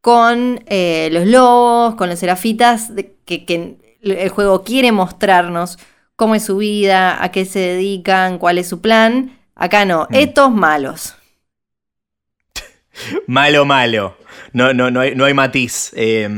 con 0.00 0.62
eh, 0.66 1.08
los 1.12 1.26
lobos, 1.26 1.94
con 1.96 2.08
los 2.08 2.18
serafitas, 2.18 2.94
de- 2.94 3.16
que, 3.24 3.44
que 3.44 3.78
el 4.02 4.28
juego 4.30 4.62
quiere 4.64 4.92
mostrarnos 4.92 5.78
cómo 6.18 6.34
es 6.34 6.44
su 6.44 6.56
vida, 6.58 7.22
a 7.22 7.30
qué 7.30 7.44
se 7.44 7.60
dedican, 7.60 8.38
cuál 8.38 8.58
es 8.58 8.68
su 8.68 8.80
plan. 8.80 9.38
Acá 9.54 9.84
no, 9.84 10.08
estos 10.12 10.52
malos. 10.52 11.14
Malo, 13.28 13.64
malo. 13.64 14.16
No, 14.52 14.72
no, 14.74 14.90
no, 14.90 15.00
hay, 15.00 15.14
no 15.14 15.24
hay 15.24 15.34
matiz. 15.34 15.92
Eh, 15.94 16.28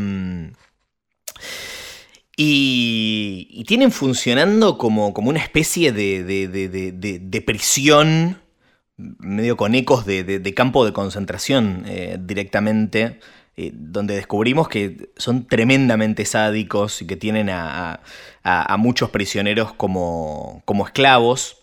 y, 2.36 3.48
y 3.50 3.64
tienen 3.64 3.90
funcionando 3.92 4.78
como, 4.78 5.12
como 5.14 5.30
una 5.30 5.40
especie 5.40 5.92
de, 5.92 6.22
de- 6.24 6.48
de- 6.48 7.42
prisión, 7.42 8.38
medio 8.96 9.56
con 9.56 9.74
ecos 9.74 10.04
de 10.06 10.54
campo 10.54 10.84
de 10.84 10.92
concentración 10.92 11.84
eh, 11.86 12.18
directamente, 12.20 13.20
eh, 13.62 13.72
donde 13.74 14.14
descubrimos 14.14 14.68
que 14.68 15.10
son 15.16 15.46
tremendamente 15.46 16.24
sádicos 16.24 17.02
y 17.02 17.06
que 17.06 17.16
tienen 17.16 17.50
a, 17.50 18.00
muchos 18.78 19.10
prisioneros 19.10 19.72
como, 19.74 20.62
como 20.64 20.86
esclavos. 20.86 21.58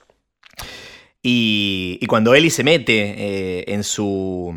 Y, 1.24 1.98
y 2.02 2.06
cuando 2.06 2.36
Ellie 2.36 2.52
se 2.52 2.64
mete 2.64 3.16
eh, 3.18 3.66
en 3.68 3.84
su. 3.84 4.56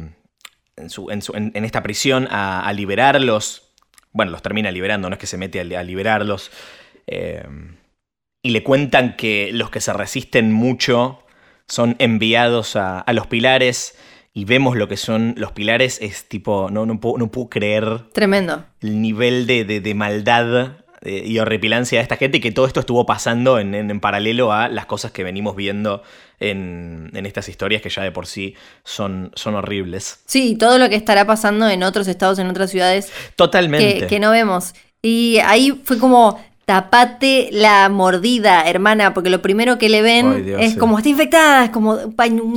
En, 0.77 0.91
su- 0.91 1.11
en 1.11 1.23
su- 1.23 1.35
en- 1.35 1.53
esta 1.65 1.83
prisión 1.83 2.29
a, 2.31 2.71
liberarlos. 2.75 3.73
Bueno, 4.13 4.33
los 4.33 4.43
termina 4.43 4.71
liberando, 4.71 5.09
no 5.09 5.15
es 5.15 5.21
que 5.21 5.27
se 5.27 5.37
mete 5.39 5.61
a, 5.61 5.65
li- 5.65 5.75
a 5.75 5.83
liberarlos. 5.83 6.51
eh, 7.07 7.45
y 8.43 8.51
le 8.51 8.63
cuentan 8.63 9.17
que 9.17 9.51
los 9.53 9.71
que 9.71 9.81
se 9.81 9.93
resisten 9.93 10.51
mucho 10.53 11.23
son 11.69 11.97
enviados 11.99 12.75
a 12.77 13.05
los 13.13 13.27
pilares. 13.27 13.95
Y 14.33 14.45
vemos 14.45 14.77
lo 14.77 14.87
que 14.89 14.97
son 14.97 15.35
los 15.37 15.53
pilares. 15.53 15.99
Es 16.01 16.29
tipo. 16.29 16.69
No, 16.71 16.87
no, 16.87 17.01
puedo, 17.01 17.19
no 17.19 17.31
puedo 17.31 17.49
creer 17.49 18.05
Tremendo. 18.13 18.65
el 18.81 19.01
nivel 19.03 19.47
de, 19.47 19.65
de- 19.65 19.81
de 19.81 19.95
maldad 19.95 20.77
eh, 21.03 21.23
y 21.27 21.39
horripilancia 21.39 21.99
de 21.99 22.03
esta 22.03 22.17
gente 22.17 22.39
y 22.39 22.41
que 22.41 22.53
todo 22.53 22.67
esto 22.67 22.79
estuvo 22.81 23.07
pasando 23.07 23.59
en, 23.59 23.75
en- 23.75 23.91
en 23.91 24.01
paralelo 24.01 24.53
a 24.53 24.69
las 24.69 24.87
cosas 24.87 25.11
que 25.13 25.25
venimos 25.25 25.57
viendo 25.57 26.03
en, 26.39 27.11
en 27.15 27.27
estas 27.27 27.49
historias 27.49 27.83
que 27.83 27.89
ya 27.91 28.03
de 28.03 28.13
por 28.13 28.27
sí 28.27 28.55
son, 28.85 29.33
son 29.35 29.55
horribles. 29.57 30.21
Sí, 30.27 30.57
todo 30.57 30.79
lo 30.79 30.89
que 30.89 30.95
estará 30.97 31.27
pasando 31.27 31.69
en 31.69 31.83
otros 31.83 32.07
estados, 32.07 32.39
en 32.39 32.47
otras 32.49 32.71
ciudades 32.71 33.11
Totalmente. 33.37 34.01
que, 34.01 34.07
que 34.07 34.21
no 34.21 34.31
vemos. 34.31 34.75
Y 35.03 35.39
ahí 35.45 35.81
fue 35.85 35.99
como, 35.99 36.39
tapate 36.71 37.49
la 37.51 37.89
mordida, 37.89 38.63
hermana, 38.63 39.13
porque 39.13 39.29
lo 39.29 39.43
primero 39.43 39.77
que 39.77 39.89
le 39.89 40.03
ven 40.03 40.35
Ay, 40.35 40.43
Dios, 40.43 40.61
es 40.63 40.73
sí. 40.75 40.79
como, 40.79 40.99
está 40.99 41.09
infectada, 41.09 41.65
es 41.65 41.71
como, 41.71 41.99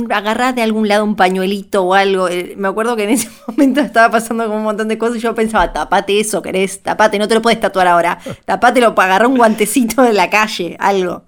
agarrás 0.08 0.54
de 0.54 0.62
algún 0.62 0.86
lado 0.86 1.02
un 1.02 1.16
pañuelito 1.16 1.82
o 1.82 1.94
algo. 1.94 2.28
Eh, 2.28 2.54
me 2.56 2.68
acuerdo 2.68 2.94
que 2.94 3.02
en 3.02 3.10
ese 3.10 3.28
momento 3.48 3.80
estaba 3.80 4.12
pasando 4.12 4.44
como 4.44 4.58
un 4.58 4.62
montón 4.62 4.86
de 4.86 4.98
cosas 4.98 5.16
y 5.16 5.20
yo 5.20 5.34
pensaba, 5.34 5.72
tapate 5.72 6.20
eso, 6.20 6.42
querés, 6.42 6.80
tapate, 6.80 7.18
no 7.18 7.26
te 7.26 7.34
lo 7.34 7.42
puedes 7.42 7.58
tatuar 7.58 7.88
ahora. 7.88 8.20
Tapátelo 8.44 8.94
para 8.94 9.06
agarrar 9.06 9.26
un 9.26 9.36
guantecito 9.36 10.02
de 10.02 10.12
la 10.12 10.30
calle, 10.30 10.76
algo. 10.78 11.24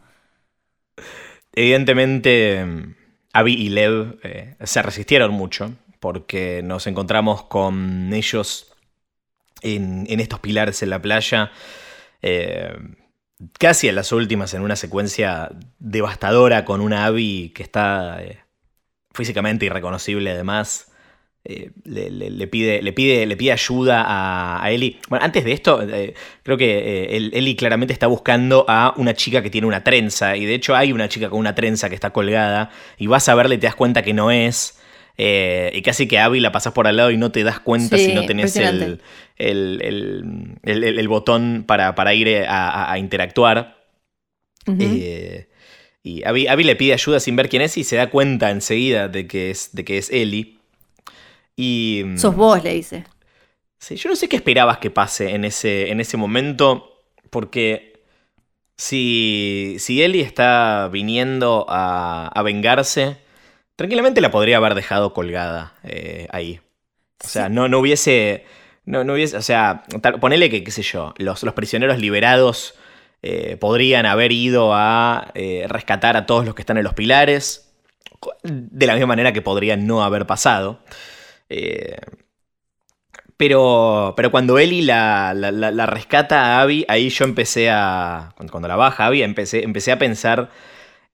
Evidentemente, 1.53 2.65
Abby 3.33 3.53
y 3.53 3.69
Lev 3.71 4.21
eh, 4.23 4.55
se 4.63 4.81
resistieron 4.81 5.33
mucho 5.33 5.73
porque 5.99 6.61
nos 6.63 6.87
encontramos 6.87 7.43
con 7.43 8.13
ellos 8.13 8.73
en, 9.63 10.07
en 10.09 10.21
estos 10.21 10.39
pilares 10.39 10.85
en 10.85 10.91
la 10.91 11.03
playa, 11.03 11.51
eh, 12.23 12.73
casi 13.59 13.89
en 13.89 13.95
las 13.97 14.13
últimas, 14.13 14.55
en 14.55 14.63
una 14.63 14.77
secuencia 14.77 15.51
devastadora 15.79 16.65
con 16.65 16.81
una 16.81 17.07
Abby 17.07 17.53
que 17.55 17.63
está 17.63 18.23
eh, 18.23 18.39
físicamente 19.15 19.67
irreconocible 19.67 20.31
además. 20.31 20.93
Eh, 21.49 21.71
le, 21.85 22.49
pide, 22.49 22.83
le, 22.83 22.93
pide, 22.93 23.25
le 23.25 23.37
pide 23.37 23.53
ayuda 23.53 24.03
a, 24.05 24.65
a 24.65 24.71
Ellie. 24.73 24.99
Bueno, 25.09 25.25
antes 25.25 25.45
de 25.45 25.53
esto, 25.53 25.81
creo 26.43 26.57
que 26.57 26.79
eh, 26.79 27.17
el- 27.17 27.31
Ellie 27.35 27.55
claramente 27.55 27.93
está 27.93 28.09
buscando 28.09 28.65
a 28.69 28.95
una 28.97 29.15
chica 29.15 29.43
que 29.43 29.51
tiene 29.51 29.69
una 29.69 29.85
trenza. 29.85 30.37
Y 30.37 30.45
de 30.45 30.55
hecho 30.55 30.75
hay 30.75 30.93
una 30.93 31.09
chica 31.09 31.31
con 31.31 31.39
una 31.39 31.55
trenza 31.55 31.89
que 31.89 31.95
está 31.95 32.11
colgada. 32.11 32.71
Y 32.99 33.07
vas 33.07 33.29
a 33.29 33.35
verle 33.37 33.55
y 33.57 33.59
te 33.59 33.67
das 33.69 33.77
cuenta 33.77 34.03
que 34.03 34.13
no 34.13 34.33
es. 34.33 34.79
Eh, 35.19 35.71
y 35.75 35.83
casi 35.83 36.07
que 36.09 36.19
Abby 36.19 36.41
la 36.41 36.53
pasas 36.53 36.73
por 36.73 36.87
al 36.87 36.97
lado 36.97 37.11
y 37.11 37.17
no 37.17 37.33
te 37.33 37.43
das 37.45 37.61
cuenta 37.61 37.97
Sí, 37.97 38.07
si 38.07 38.13
no 38.15 38.27
tenés 38.27 38.57
el, 38.57 39.01
el, 39.37 39.81
el- 40.63 40.85
el- 40.85 41.09
botón 41.09 41.65
para, 41.67 41.95
para 41.95 42.15
ir 42.15 42.29
eh, 42.29 42.47
a, 42.47 42.69
a- 42.69 42.93
a 42.93 42.99
interactuar. 42.99 43.77
Eh, 44.67 45.49
y 46.03 46.25
Abby, 46.25 46.47
Abby 46.49 46.65
le 46.65 46.77
pide 46.77 46.93
ayuda 46.93 47.21
sin 47.21 47.37
ver 47.37 47.49
quién 47.49 47.63
es 47.63 47.77
y 47.79 47.85
se 47.85 47.97
da 47.97 48.11
cuenta 48.11 48.51
enseguida 48.51 49.09
de 49.09 49.27
que 49.27 49.51
es, 49.51 49.71
de 49.75 49.85
que 49.85 49.99
es 49.99 50.11
Ellie. 50.11 50.59
Y, 51.57 52.03
mm, 52.05 52.19
Sos 52.19 52.37
vos, 52.37 52.63
le 52.63 52.75
dice. 52.75 53.05
Sí, 53.79 53.97
yo 53.97 54.09
no 54.11 54.17
sé 54.17 54.29
qué 54.29 54.37
esperabas 54.37 54.79
que 54.79 54.91
pase 54.91 55.35
en 55.35 55.45
ese, 55.45 55.91
en 55.91 56.01
ese 56.01 56.17
momento, 56.17 57.03
porque 57.31 58.01
si, 58.77 59.77
si 59.79 60.03
Ellie 60.03 60.23
está 60.23 60.89
viniendo 60.93 61.67
a, 61.69 62.29
a 62.29 62.43
vengarse, 62.43 63.19
tranquilamente 63.77 64.21
la 64.21 64.31
podría 64.31 64.57
haber 64.59 64.75
dejado 64.75 65.13
colgada 65.13 65.75
eh, 65.85 66.29
ahí. 66.31 66.61
O 67.25 67.29
sea, 67.29 67.49
no, 67.49 67.69
no 67.69 67.79
hubiese. 67.81 68.45
No, 68.85 69.05
no 69.05 69.15
hubiese. 69.15 69.37
O 69.37 69.43
sea, 69.43 69.85
tal- 70.03 70.21
ponele 70.21 70.51
que, 70.51 70.63
qué 70.65 70.71
sé 70.71 70.83
yo, 70.83 71.15
los, 71.19 71.43
los 71.43 71.55
prisioneros 71.55 71.99
liberados 71.99 72.75
eh, 73.23 73.57
podrían 73.59 74.07
haber 74.07 74.33
ido 74.33 74.73
a 74.75 75.31
eh, 75.35 75.67
rescatar 75.69 76.17
a 76.17 76.27
todos 76.27 76.45
los 76.45 76.55
que 76.55 76.63
están 76.63 76.79
en 76.79 76.85
los 76.85 76.95
pilares. 76.95 77.73
De 78.43 78.87
la 78.87 78.95
misma 78.95 79.09
manera 79.09 79.33
que 79.33 79.43
podrían 79.43 79.87
no 79.87 80.03
haber 80.05 80.27
pasado. 80.27 80.81
Pero, 83.37 84.15
pero 84.17 84.31
cuando 84.31 84.59
Ellie 84.59 84.83
la, 84.83 85.35
la- 85.35 85.53
la- 85.53 85.71
la 85.71 85.87
rescata 85.87 86.57
a 86.59 86.63
Abby, 86.63 86.85
ahí 86.89 87.11
yo 87.11 87.25
empecé 87.25 87.71
a. 87.71 88.33
Cuando, 88.37 88.51
cuando 88.51 88.69
la 88.69 88.77
baja 88.77 89.07
Abby, 89.07 89.23
empecé, 89.23 89.63
empecé 89.65 89.93
a 89.93 89.99
pensar 89.99 90.51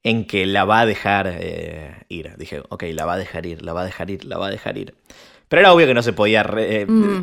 en 0.04 0.26
que 0.26 0.46
la 0.46 0.64
va 0.64 0.80
a 0.80 0.86
dejar 0.86 1.28
eh, 1.38 2.04
ir. 2.08 2.36
Dije, 2.36 2.62
ok, 2.68 2.84
la 2.92 3.04
va 3.04 3.14
a 3.14 3.18
dejar 3.18 3.46
ir, 3.46 3.62
la 3.62 3.72
va 3.72 3.82
a 3.82 3.84
dejar 3.84 4.10
ir, 4.10 4.24
la 4.24 4.36
va 4.38 4.48
a 4.48 4.50
dejar 4.50 4.76
ir. 4.78 4.94
Pero 5.48 5.60
era 5.60 5.72
obvio 5.72 5.86
que 5.86 5.94
no 5.94 6.02
se 6.02 6.12
podía 6.12 6.42
re- 6.42 6.80
eh, 6.82 6.86
Mm, 6.86 7.22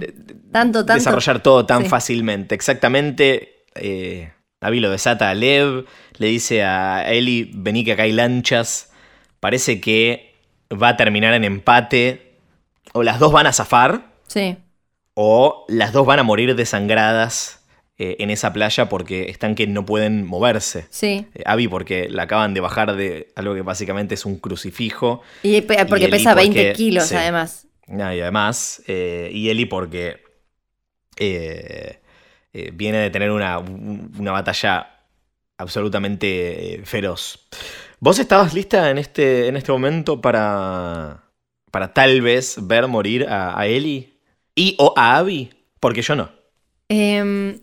tanto, 0.51 0.86
tanto. 0.86 0.93
desarrollar 0.93 1.41
todo 1.41 1.65
tan 1.65 1.84
Sí. 1.84 1.89
fácilmente. 1.89 2.55
Exactamente. 2.55 3.63
Eh, 3.75 4.32
lo 4.61 4.89
desata 4.91 5.30
a 5.30 5.34
Lev, 5.34 5.86
le 6.17 6.27
dice 6.27 6.63
a 6.63 7.09
Ellie, 7.11 7.49
vení 7.53 7.84
que 7.84 7.93
acá 7.93 8.03
hay 8.03 8.11
lanchas. 8.11 8.91
Parece 9.39 9.80
que 9.82 10.36
va 10.71 10.89
a 10.89 10.97
terminar 10.97 11.34
en 11.34 11.43
empate. 11.43 12.36
O 12.93 13.03
las 13.03 13.19
dos 13.19 13.32
van 13.32 13.47
a 13.47 13.53
zafar, 13.53 14.11
Sí. 14.27 14.57
o 15.13 15.65
las 15.67 15.91
dos 15.93 16.05
van 16.05 16.19
a 16.19 16.23
morir 16.23 16.55
desangradas 16.55 17.59
eh, 17.99 18.15
en 18.19 18.31
esa 18.31 18.51
playa 18.53 18.89
porque 18.89 19.29
están 19.29 19.53
que 19.55 19.67
no 19.67 19.85
pueden 19.85 20.25
moverse. 20.25 20.87
Sí. 20.89 21.27
Eh, 21.35 21.43
Abby 21.45 21.67
porque 21.67 22.09
la 22.09 22.23
acaban 22.23 22.53
de 22.53 22.61
bajar 22.61 22.95
de 22.95 23.31
algo 23.35 23.53
que 23.53 23.61
básicamente 23.61 24.15
es 24.15 24.25
un 24.25 24.39
crucifijo. 24.39 25.21
Y 25.43 25.61
porque 25.61 26.07
pesa 26.07 26.33
20 26.33 26.59
porque- 26.59 26.73
kilos, 26.73 27.05
sí. 27.05 27.15
además. 27.15 27.67
Ah, 27.87 28.15
y 28.15 28.21
además, 28.21 28.81
eh, 28.87 29.29
y 29.33 29.49
Ellie 29.49 29.65
porque 29.67 30.21
eh, 31.17 31.99
viene 32.73 32.97
de 32.99 33.09
tener 33.09 33.31
una, 33.31 33.59
una 33.59 34.31
batalla 34.31 34.95
absolutamente 35.57 36.81
feroz. 36.85 37.47
¿Vos 37.99 38.17
estabas 38.19 38.53
lista 38.53 38.89
en 38.89 38.97
este, 38.97 39.47
en 39.47 39.57
este 39.57 39.71
momento 39.71 40.21
para, 40.21 41.23
para 41.71 41.93
tal 41.93 42.21
vez 42.21 42.55
ver 42.61 42.87
morir 42.87 43.27
a, 43.27 43.59
a 43.59 43.67
Ellie? 43.67 44.13
¿Y 44.55 44.75
o 44.79 44.93
a 44.95 45.17
Abby? 45.17 45.51
Porque 45.79 46.01
yo 46.01 46.15
no. 46.15 46.29
Em, 46.87 47.59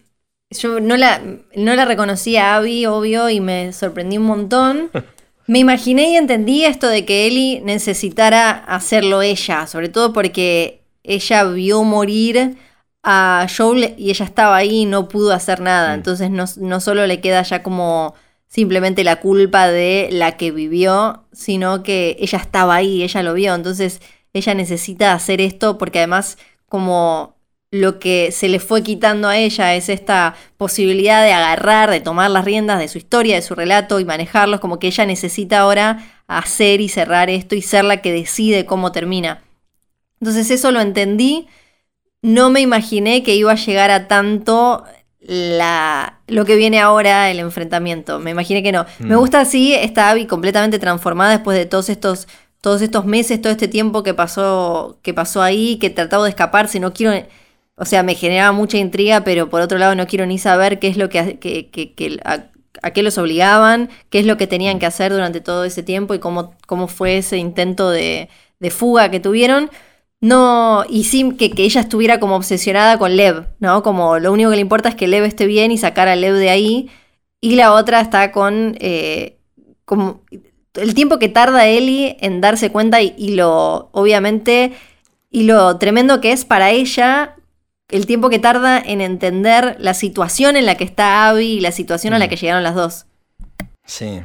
yo 0.50 0.80
no 0.80 0.96
la, 0.96 1.20
no 1.54 1.74
la 1.74 1.84
reconocí 1.84 2.36
a 2.36 2.56
Abby, 2.56 2.86
obvio, 2.86 3.28
y 3.30 3.40
me 3.40 3.72
sorprendí 3.72 4.18
un 4.18 4.24
montón. 4.24 4.90
Me 5.48 5.60
imaginé 5.60 6.10
y 6.10 6.16
entendí 6.16 6.64
esto 6.64 6.88
de 6.88 7.04
que 7.04 7.26
Ellie 7.28 7.60
necesitara 7.60 8.50
hacerlo 8.50 9.22
ella, 9.22 9.68
sobre 9.68 9.88
todo 9.88 10.12
porque 10.12 10.82
ella 11.04 11.44
vio 11.44 11.84
morir 11.84 12.56
a 13.04 13.46
Joel 13.56 13.94
y 13.96 14.10
ella 14.10 14.24
estaba 14.24 14.56
ahí 14.56 14.80
y 14.80 14.84
no 14.86 15.06
pudo 15.06 15.32
hacer 15.32 15.60
nada. 15.60 15.94
Entonces 15.94 16.30
no, 16.30 16.46
no 16.56 16.80
solo 16.80 17.06
le 17.06 17.20
queda 17.20 17.42
ya 17.42 17.62
como 17.62 18.14
simplemente 18.48 19.04
la 19.04 19.20
culpa 19.20 19.68
de 19.68 20.08
la 20.10 20.36
que 20.36 20.50
vivió, 20.50 21.24
sino 21.32 21.84
que 21.84 22.16
ella 22.18 22.38
estaba 22.38 22.74
ahí, 22.74 23.04
ella 23.04 23.22
lo 23.22 23.34
vio. 23.34 23.54
Entonces 23.54 24.00
ella 24.32 24.52
necesita 24.54 25.12
hacer 25.12 25.40
esto 25.40 25.78
porque 25.78 26.00
además 26.00 26.38
como 26.68 27.35
lo 27.70 27.98
que 27.98 28.30
se 28.32 28.48
le 28.48 28.60
fue 28.60 28.82
quitando 28.82 29.28
a 29.28 29.36
ella 29.36 29.74
es 29.74 29.88
esta 29.88 30.34
posibilidad 30.56 31.22
de 31.22 31.32
agarrar, 31.32 31.90
de 31.90 32.00
tomar 32.00 32.30
las 32.30 32.44
riendas 32.44 32.78
de 32.78 32.88
su 32.88 32.98
historia, 32.98 33.34
de 33.34 33.42
su 33.42 33.54
relato 33.54 33.98
y 34.00 34.04
manejarlos, 34.04 34.60
como 34.60 34.78
que 34.78 34.86
ella 34.86 35.04
necesita 35.04 35.58
ahora 35.60 36.04
hacer 36.28 36.80
y 36.80 36.88
cerrar 36.88 37.28
esto 37.28 37.54
y 37.54 37.62
ser 37.62 37.84
la 37.84 37.98
que 38.02 38.12
decide 38.12 38.66
cómo 38.66 38.92
termina. 38.92 39.42
Entonces 40.20 40.50
eso 40.50 40.70
lo 40.70 40.80
entendí, 40.80 41.48
no 42.22 42.50
me 42.50 42.60
imaginé 42.60 43.22
que 43.22 43.34
iba 43.34 43.52
a 43.52 43.56
llegar 43.56 43.90
a 43.90 44.08
tanto 44.08 44.84
la, 45.20 46.20
lo 46.28 46.44
que 46.44 46.56
viene 46.56 46.80
ahora, 46.80 47.30
el 47.30 47.40
enfrentamiento, 47.40 48.18
me 48.20 48.30
imaginé 48.30 48.62
que 48.62 48.72
no. 48.72 48.86
Me 49.00 49.16
Mm. 49.16 49.18
gusta 49.18 49.40
así, 49.40 49.74
esta 49.74 50.08
Abby 50.10 50.26
completamente 50.26 50.78
transformada 50.78 51.32
después 51.32 51.58
de 51.58 51.66
todos 51.66 51.88
estos 51.88 52.28
todos 52.62 52.82
estos 52.82 53.04
meses, 53.04 53.40
todo 53.40 53.52
este 53.52 53.68
tiempo 53.68 54.02
que 54.02 54.12
pasó, 54.12 54.98
que 55.02 55.14
pasó 55.14 55.40
ahí, 55.42 55.76
que 55.78 55.88
trataba 55.90 56.24
de 56.24 56.30
escaparse, 56.30 56.80
no 56.80 56.92
quiero, 56.92 57.24
o 57.76 57.84
sea, 57.84 58.02
me 58.02 58.14
generaba 58.14 58.52
mucha 58.52 58.78
intriga, 58.78 59.22
pero 59.24 59.50
por 59.50 59.60
otro 59.60 59.78
lado 59.78 59.94
no 59.94 60.06
quiero 60.06 60.26
ni 60.26 60.38
saber 60.38 60.78
qué 60.78 60.88
es 60.88 60.96
lo 60.96 61.08
que, 61.08 61.38
que- 61.38 61.70
que- 61.70 61.94
que- 61.94 62.20
a, 62.24 62.46
a 62.82 62.90
qué 62.92 63.02
los 63.02 63.18
obligaban, 63.18 63.90
qué 64.10 64.18
es 64.20 64.26
lo 64.26 64.36
que 64.36 64.46
tenían 64.46 64.78
que 64.78 64.86
hacer 64.86 65.12
durante 65.12 65.40
todo 65.40 65.64
ese 65.64 65.82
tiempo 65.82 66.14
y 66.14 66.18
cómo, 66.18 66.54
cómo 66.66 66.88
fue 66.88 67.18
ese 67.18 67.36
intento 67.38 67.90
de, 67.90 68.28
de 68.60 68.70
fuga 68.70 69.10
que 69.10 69.20
tuvieron. 69.20 69.70
No, 70.20 70.84
y 70.88 71.04
sí 71.04 71.32
que, 71.38 71.50
que 71.50 71.64
ella 71.64 71.80
estuviera 71.82 72.18
como 72.20 72.36
obsesionada 72.36 72.98
con 72.98 73.16
Lev, 73.16 73.46
¿no? 73.60 73.82
Como 73.82 74.18
lo 74.18 74.32
único 74.32 74.50
que 74.50 74.56
le 74.56 74.62
importa 74.62 74.88
es 74.88 74.94
que 74.94 75.06
Lev 75.06 75.24
esté 75.24 75.46
bien 75.46 75.70
y 75.70 75.78
sacar 75.78 76.08
a 76.08 76.16
Lev 76.16 76.34
de 76.34 76.50
ahí. 76.50 76.90
Y 77.40 77.56
la 77.56 77.72
otra 77.74 78.00
está 78.00 78.32
con 78.32 78.76
eh, 78.80 79.38
como 79.84 80.22
el 80.74 80.94
tiempo 80.94 81.18
que 81.18 81.28
tarda 81.28 81.66
Ellie 81.66 82.16
en 82.20 82.40
darse 82.40 82.70
cuenta 82.70 83.00
y, 83.02 83.14
y 83.16 83.34
lo, 83.34 83.88
obviamente, 83.92 84.72
y 85.30 85.44
lo 85.44 85.76
tremendo 85.78 86.20
que 86.20 86.32
es 86.32 86.44
para 86.44 86.70
ella, 86.70 87.35
el 87.88 88.06
tiempo 88.06 88.30
que 88.30 88.38
tarda 88.38 88.78
en 88.78 89.00
entender 89.00 89.76
la 89.78 89.94
situación 89.94 90.56
en 90.56 90.66
la 90.66 90.76
que 90.76 90.84
está 90.84 91.28
Abby 91.28 91.46
y 91.46 91.60
la 91.60 91.72
situación 91.72 92.14
a 92.14 92.18
la 92.18 92.28
que 92.28 92.36
llegaron 92.36 92.62
las 92.62 92.74
dos. 92.74 93.06
Sí. 93.84 94.20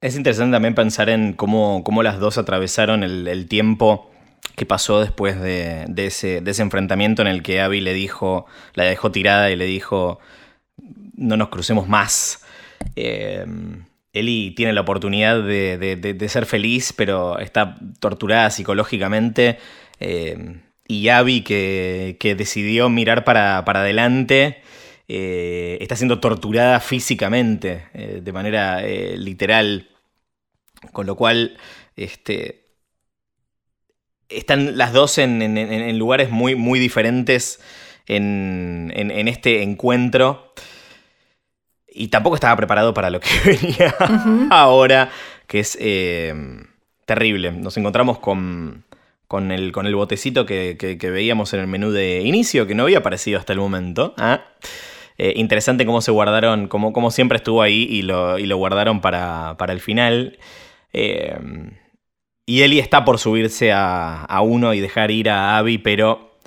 Es 0.00 0.16
interesante 0.16 0.54
también 0.54 0.74
pensar 0.74 1.08
en 1.08 1.32
cómo, 1.32 1.82
cómo 1.84 2.02
las 2.02 2.20
dos 2.20 2.38
atravesaron 2.38 3.02
el, 3.02 3.26
el 3.26 3.48
tiempo 3.48 4.10
que 4.54 4.66
pasó 4.66 5.00
después 5.00 5.40
de, 5.40 5.86
de 5.88 6.06
ese, 6.06 6.40
de 6.40 6.50
ese 6.50 6.62
enfrentamiento 6.62 7.22
en 7.22 7.28
el 7.28 7.42
que 7.42 7.60
Abby 7.60 7.80
le 7.80 7.94
dijo, 7.94 8.46
la 8.74 8.84
dejó 8.84 9.10
tirada 9.10 9.50
y 9.50 9.56
le 9.56 9.64
dijo, 9.64 10.20
no 11.16 11.36
nos 11.36 11.48
crucemos 11.48 11.88
más. 11.88 12.44
Eh, 12.94 13.44
Ellie 14.12 14.52
tiene 14.52 14.72
la 14.72 14.82
oportunidad 14.82 15.42
de, 15.42 15.78
de- 15.78 15.96
de- 15.96 16.14
de 16.14 16.28
ser 16.28 16.46
feliz, 16.46 16.92
pero 16.96 17.38
está 17.38 17.76
torturada 18.00 18.50
psicológicamente. 18.50 19.58
eh, 20.00 20.60
y 20.88 21.08
Abby, 21.10 21.42
que, 21.42 22.16
que 22.18 22.34
decidió 22.34 22.88
mirar 22.88 23.22
para, 23.24 23.64
para 23.64 23.80
adelante, 23.82 24.62
eh, 25.06 25.78
está 25.80 25.94
siendo 25.96 26.18
torturada 26.20 26.80
físicamente, 26.80 27.86
eh, 27.94 28.20
de 28.22 28.32
manera 28.32 28.84
eh, 28.84 29.16
literal. 29.18 29.90
Con 30.92 31.06
lo 31.06 31.14
cual, 31.16 31.58
este, 31.96 32.64
están 34.28 34.76
las 34.76 34.92
dos 34.92 35.18
en, 35.18 35.42
en- 35.42 35.58
en- 35.58 35.72
en 35.72 35.98
lugares 35.98 36.30
muy, 36.30 36.54
muy 36.54 36.78
diferentes 36.78 37.60
en, 38.06 38.92
en- 38.94 39.10
este 39.28 39.62
encuentro. 39.62 40.52
Y 41.90 42.08
tampoco 42.08 42.36
estaba 42.36 42.56
preparado 42.56 42.94
para 42.94 43.10
lo 43.10 43.20
que 43.20 43.28
venía 43.44 43.94
ahora, 44.50 45.10
que 45.46 45.60
es 45.60 45.76
terrible. 47.06 47.52
Nos 47.52 47.76
encontramos 47.76 48.18
con, 48.18 48.84
con, 49.28 49.52
el, 49.52 49.70
con 49.72 49.86
el 49.86 49.94
botecito 49.94 50.44
que, 50.46 50.76
que- 50.78 50.98
que 50.98 51.10
veíamos 51.10 51.52
en 51.54 51.60
el 51.60 51.66
menú 51.68 51.90
de 51.92 52.22
inicio, 52.22 52.66
que 52.66 52.74
no 52.74 52.82
había 52.84 52.98
aparecido 52.98 53.38
hasta 53.38 53.52
el 53.52 53.60
momento. 53.60 54.14
¿ah? 54.18 54.40
Eh, 55.18 55.34
interesante 55.36 55.84
cómo 55.86 56.00
se 56.00 56.10
guardaron, 56.10 56.66
cómo, 56.68 56.92
cómo 56.92 57.10
siempre 57.10 57.36
estuvo 57.36 57.62
ahí 57.62 57.86
y 57.90 58.02
lo, 58.02 58.38
y 58.38 58.46
lo 58.46 58.56
guardaron 58.56 59.00
para, 59.00 59.56
para 59.58 59.72
el 59.72 59.80
final. 59.80 60.38
Eh, 60.92 61.36
y 62.46 62.62
Ellie 62.62 62.80
está 62.80 63.04
por 63.04 63.18
subirse 63.18 63.72
a, 63.72 64.24
a 64.24 64.40
uno 64.40 64.72
y 64.72 64.80
dejar 64.80 65.10
ir 65.10 65.28
a 65.28 65.58
Abby, 65.58 65.76
pero 65.78 66.38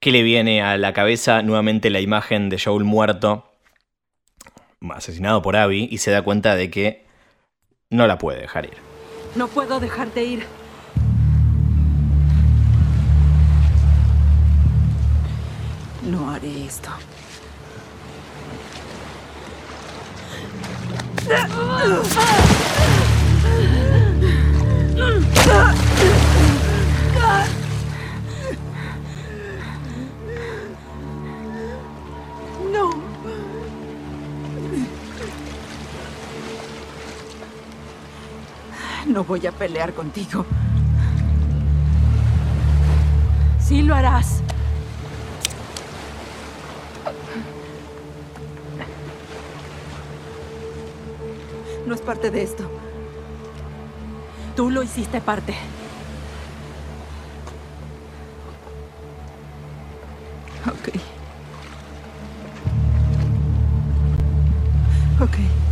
¿qué 0.00 0.10
le 0.10 0.22
viene 0.24 0.62
a 0.62 0.76
la 0.76 0.92
cabeza? 0.92 1.42
Nuevamente 1.42 1.90
la 1.90 2.00
imagen 2.00 2.48
de 2.48 2.58
Joel 2.58 2.82
muerto, 2.84 3.44
asesinado 4.90 5.40
por 5.42 5.54
Abby, 5.56 5.88
y 5.90 5.98
se 5.98 6.10
da 6.10 6.22
cuenta 6.22 6.56
de 6.56 6.70
que 6.70 7.04
no 7.90 8.06
la 8.08 8.18
puede 8.18 8.40
dejar 8.40 8.64
ir. 8.64 8.78
No 9.36 9.46
puedo 9.46 9.78
dejarte 9.78 10.24
ir. 10.24 10.44
No 16.08 16.30
haré 16.30 16.64
esto. 16.64 16.88
No. 32.72 32.90
No 39.06 39.24
voy 39.24 39.46
a 39.46 39.52
pelear 39.52 39.92
contigo. 39.92 40.46
Sí 43.60 43.82
lo 43.82 43.94
harás. 43.94 44.42
Parte 51.96 52.30
de 52.30 52.42
esto. 52.42 52.64
Tú 54.54 54.70
lo 54.70 54.82
hiciste 54.82 55.20
parte. 55.20 55.54
Ok. 60.66 60.90
Ok. 65.20 65.67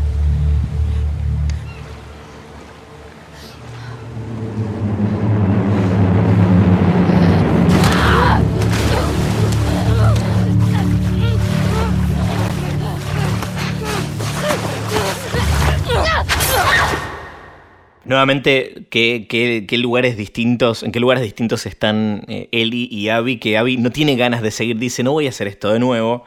Nuevamente, 18.07 18.87
¿qué, 18.89 19.67
lugares 19.79 20.17
distintos, 20.17 20.85
¿en 20.85 20.93
qué 20.93 21.01
lugares 21.01 21.25
distintos 21.25 21.67
están 21.67 22.23
eh, 22.29 22.49
Ellie 22.53 22.87
y 22.89 23.09
Abby? 23.09 23.39
Que 23.39 23.59
Abby 23.59 23.79
no 23.79 23.91
tiene 23.91 24.15
ganas 24.15 24.43
de 24.43 24.53
seguir, 24.53 24.79
dice, 24.79 25.03
no 25.03 25.11
voy 25.11 25.27
a 25.27 25.31
hacer 25.31 25.49
esto 25.49 25.73
de 25.73 25.81
nuevo. 25.81 26.25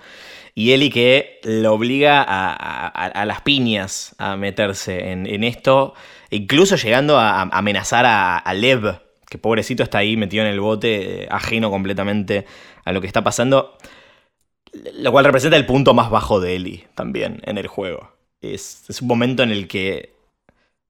Y 0.55 0.73
Ellie 0.73 0.89
que 0.89 1.39
lo 1.43 1.73
obliga 1.73 2.21
a, 2.21 3.25
las 3.25 3.41
piñas 3.41 4.13
a 4.17 4.35
meterse 4.35 5.11
en, 5.11 5.25
en 5.25 5.45
esto, 5.45 5.93
incluso 6.31 6.75
llegando 6.75 7.17
a, 7.17 7.43
amenazar 7.43 8.05
a, 8.05 8.53
Lev, 8.53 8.99
que 9.29 9.37
pobrecito 9.37 9.81
está 9.81 9.99
ahí 9.99 10.17
metido 10.17 10.43
en 10.43 10.49
el 10.49 10.59
bote, 10.59 11.23
eh, 11.23 11.27
ajeno 11.31 11.71
completamente 11.71 12.45
a 12.83 12.91
lo 12.91 12.99
que 12.99 13.07
está 13.07 13.23
pasando. 13.23 13.77
Lo 14.95 15.13
cual 15.13 15.23
representa 15.23 15.55
el 15.55 15.65
punto 15.65 15.93
más 15.93 16.09
bajo 16.09 16.41
de 16.41 16.57
Ellie 16.57 16.87
también 16.93 17.39
en 17.45 17.57
el 17.57 17.67
juego. 17.67 18.11
Es 18.41 18.83
un 19.01 19.07
momento 19.07 19.43
en 19.43 19.51
el 19.51 19.69
que 19.69 20.18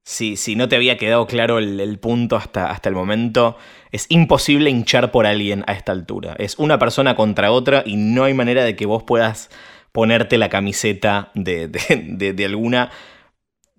si, 0.10 0.38
si 0.38 0.56
no 0.56 0.68
te 0.68 0.76
había 0.76 0.98
quedado 0.98 1.28
claro 1.28 1.60
el, 1.60 2.00
punto 2.00 2.36
hasta, 2.36 2.72
hasta 2.72 2.90
el 2.90 2.96
momento, 2.96 3.58
es 3.92 4.08
imposible 4.10 4.72
hinchar 4.72 5.12
por 5.12 5.28
alguien 5.28 5.64
a 5.68 5.74
esta 5.74 5.92
altura. 5.92 6.36
Es 6.40 6.58
una 6.58 6.80
persona 6.80 7.16
contra 7.16 7.52
otra 7.52 7.84
y 7.86 7.96
no 7.96 8.24
hay 8.24 8.34
manera 8.34 8.64
de 8.64 8.76
que 8.76 8.88
vos 8.88 9.04
puedas 9.04 9.52
ponerte 9.92 10.40
la 10.40 10.50
camiseta 10.50 11.30
de, 11.36 11.68
de- 11.68 12.34
de- 12.34 12.46
alguna 12.46 12.90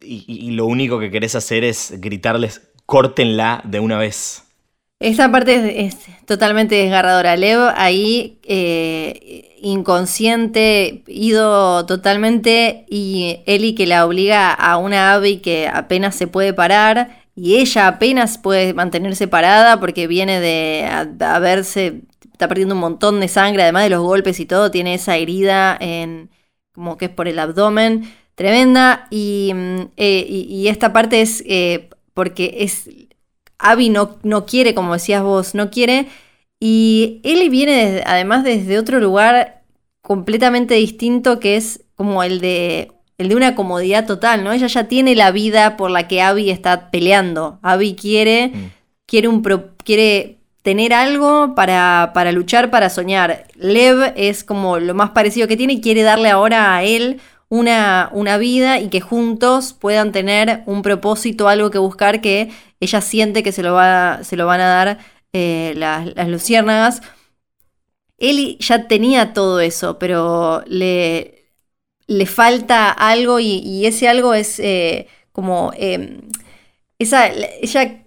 y, 0.00 0.52
lo 0.52 0.66
único 0.66 1.00
que 1.00 1.10
querés 1.10 1.34
hacer 1.34 1.64
es 1.64 2.00
gritarles, 2.00 2.70
córtenla 2.86 3.60
de 3.64 3.80
una 3.80 3.98
vez. 3.98 4.44
Esa 5.00 5.32
parte 5.32 5.84
es, 5.84 5.96
totalmente 6.26 6.76
desgarradora. 6.76 7.36
Lev 7.36 7.72
ahí 7.74 8.38
eh, 8.44 9.49
inconsciente, 9.62 11.02
ido 11.06 11.86
totalmente, 11.86 12.84
y 12.88 13.40
Ellie 13.46 13.74
que 13.74 13.86
la 13.86 14.06
obliga 14.06 14.52
a 14.52 14.76
una 14.76 15.12
Abby 15.14 15.38
que 15.38 15.68
apenas 15.68 16.14
se 16.14 16.26
puede 16.26 16.52
parar, 16.52 17.22
y 17.34 17.56
ella 17.56 17.88
apenas 17.88 18.38
puede 18.38 18.74
mantenerse 18.74 19.28
parada 19.28 19.80
porque 19.80 20.06
viene 20.06 20.40
de 20.40 20.86
haberse, 21.20 22.02
está 22.32 22.48
perdiendo 22.48 22.74
un 22.74 22.80
montón 22.80 23.20
de 23.20 23.28
sangre, 23.28 23.62
además 23.62 23.84
de 23.84 23.90
los 23.90 24.02
golpes 24.02 24.40
y 24.40 24.46
todo, 24.46 24.70
tiene 24.70 24.94
esa 24.94 25.16
herida 25.16 25.76
en, 25.80 26.30
como 26.74 26.96
que 26.96 27.06
es 27.06 27.10
por 27.10 27.28
el 27.28 27.38
abdomen, 27.38 28.12
tremenda, 28.34 29.06
y, 29.10 29.52
mm, 29.54 29.80
eh, 29.96 30.64
esta 30.66 30.92
parte 30.92 31.20
es 31.20 31.42
eh, 31.46 31.90
porque 32.14 32.56
es 32.60 32.88
Abby 33.58 33.90
no, 33.90 34.18
no 34.22 34.46
quiere, 34.46 34.74
como 34.74 34.94
decías 34.94 35.22
vos, 35.22 35.54
no 35.54 35.70
quiere. 35.70 36.08
Y 36.60 37.20
Ellie 37.24 37.48
viene 37.48 37.72
desde- 37.72 38.02
además 38.06 38.44
desde 38.44 38.78
otro 38.78 39.00
lugar 39.00 39.62
completamente 40.02 40.74
distinto 40.74 41.40
que 41.40 41.56
es 41.56 41.84
como 41.94 42.22
el 42.22 42.40
de, 42.40 42.92
el 43.18 43.28
de 43.30 43.36
una 43.36 43.54
comodidad 43.54 44.06
total, 44.06 44.44
¿no? 44.44 44.52
Ella 44.52 44.66
ya 44.66 44.84
tiene 44.84 45.14
la 45.14 45.30
vida 45.30 45.76
por 45.76 45.90
la 45.90 46.06
que 46.08 46.20
Abby 46.22 46.50
está 46.50 46.90
peleando. 46.90 47.58
Abby 47.62 47.94
quiere, 47.94 48.52
quiere, 49.06 49.28
un 49.28 49.42
pro- 49.42 49.70
quiere 49.84 50.38
tener 50.62 50.92
algo 50.92 51.54
para, 51.54 52.10
para 52.14 52.32
luchar, 52.32 52.70
para 52.70 52.90
soñar. 52.90 53.44
Lev 53.54 54.12
es 54.16 54.44
como 54.44 54.78
lo 54.78 54.94
más 54.94 55.10
parecido 55.10 55.48
que 55.48 55.56
tiene 55.56 55.74
y 55.74 55.80
quiere 55.80 56.02
darle 56.02 56.28
ahora 56.28 56.76
a 56.76 56.82
él 56.82 57.20
una, 57.48 58.10
una 58.12 58.36
vida 58.36 58.78
y 58.78 58.88
que 58.88 59.00
juntos 59.00 59.72
puedan 59.72 60.12
tener 60.12 60.62
un 60.66 60.82
propósito, 60.82 61.48
algo 61.48 61.70
que 61.70 61.78
buscar 61.78 62.20
que 62.20 62.50
ella 62.80 63.00
siente 63.00 63.42
que 63.42 63.52
se 63.52 63.62
lo, 63.62 63.72
va, 63.74 64.20
se 64.22 64.36
lo 64.36 64.46
van 64.46 64.60
a 64.60 64.68
dar 64.68 64.98
eh, 65.32 65.74
las, 65.76 66.28
luciérnagas. 66.28 67.02
Ellie 68.18 68.56
ya 68.60 68.86
tenía 68.88 69.32
todo 69.32 69.60
eso, 69.60 69.98
pero 69.98 70.62
le, 70.66 71.46
le 72.06 72.26
falta 72.26 72.90
algo 72.90 73.40
y, 73.40 73.86
ese 73.86 74.08
algo 74.08 74.34
es 74.34 74.58
eh, 74.60 75.08
como... 75.32 75.72
eh, 75.76 76.20
esa, 76.98 77.28
ella, 77.28 78.04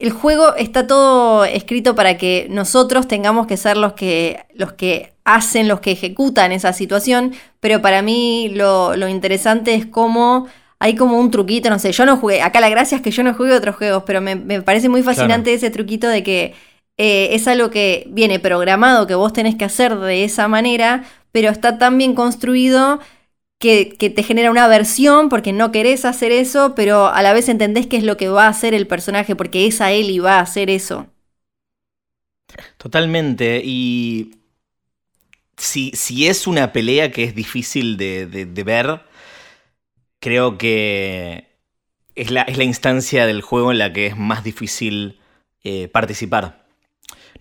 el 0.00 0.10
juego 0.10 0.54
está 0.56 0.86
todo 0.86 1.44
escrito 1.44 1.94
para 1.94 2.18
que 2.18 2.48
nosotros 2.50 3.06
tengamos 3.08 3.46
que 3.46 3.56
ser 3.56 3.76
los 3.76 3.92
que, 3.92 4.44
los 4.54 4.72
que 4.72 5.14
hacen, 5.24 5.68
los 5.68 5.80
que 5.80 5.92
ejecutan 5.92 6.52
esa 6.52 6.72
situación, 6.72 7.32
pero 7.60 7.80
para 7.80 8.02
mí 8.02 8.50
lo, 8.52 8.96
lo 8.96 9.08
interesante 9.08 9.74
es 9.74 9.86
cómo 9.86 10.48
hay 10.78 10.94
como 10.96 11.18
un 11.18 11.30
truquito, 11.30 11.70
no 11.70 11.78
sé, 11.78 11.92
yo 11.92 12.04
no 12.06 12.16
jugué, 12.16 12.42
acá 12.42 12.60
la 12.60 12.68
gracia 12.68 12.96
es 12.96 13.02
que 13.02 13.10
yo 13.10 13.22
no 13.22 13.34
jugué 13.34 13.54
otros 13.54 13.76
juegos, 13.76 14.02
pero 14.06 14.20
me, 14.20 14.36
me 14.36 14.62
parece 14.62 14.88
muy 14.88 15.02
fascinante 15.02 15.54
ese 15.54 15.70
truquito 15.70 16.08
de 16.08 16.22
que 16.22 16.54
eh, 16.98 17.28
es 17.32 17.48
algo 17.48 17.70
que 17.70 18.06
viene 18.10 18.38
programado, 18.40 19.06
que 19.06 19.14
vos 19.14 19.32
tenés 19.32 19.56
que 19.56 19.64
hacer 19.64 19.96
de 19.98 20.24
esa 20.24 20.48
manera, 20.48 21.04
pero 21.32 21.50
está 21.50 21.78
tan 21.78 21.98
bien 21.98 22.14
construido 22.14 23.00
que, 23.58 23.90
que 23.98 24.10
te 24.10 24.22
genera 24.22 24.50
una 24.50 24.64
aversión 24.66 25.28
porque 25.28 25.52
no 25.52 25.72
querés 25.72 26.04
hacer 26.04 26.32
eso, 26.32 26.74
pero 26.74 27.08
a 27.08 27.22
la 27.22 27.32
vez 27.32 27.48
entendés 27.48 27.86
qué 27.86 27.96
es 27.96 28.04
lo 28.04 28.16
que 28.16 28.28
va 28.28 28.46
a 28.46 28.48
hacer 28.50 28.74
el 28.74 28.86
personaje, 28.86 29.36
porque 29.36 29.66
es 29.66 29.80
a 29.80 29.92
él 29.92 30.10
y 30.10 30.18
va 30.18 30.38
a 30.38 30.42
hacer 30.42 30.70
eso. 30.70 31.06
Totalmente. 32.78 33.60
Y 33.64 34.34
si, 35.56 35.90
si 35.94 36.26
es 36.26 36.46
una 36.46 36.72
pelea 36.72 37.10
que 37.10 37.24
es 37.24 37.34
difícil 37.34 37.96
de, 37.96 38.26
de- 38.26 38.46
de 38.46 38.64
ver, 38.64 39.00
creo 40.24 40.56
que 40.56 41.48
es 42.14 42.30
la, 42.30 42.40
es 42.42 42.56
la 42.56 42.64
instancia 42.64 43.26
del 43.26 43.42
juego 43.42 43.72
en 43.72 43.78
la 43.78 43.92
que 43.92 44.06
es 44.06 44.16
más 44.16 44.42
difícil 44.42 45.20
eh, 45.64 45.88
participar. 45.88 46.64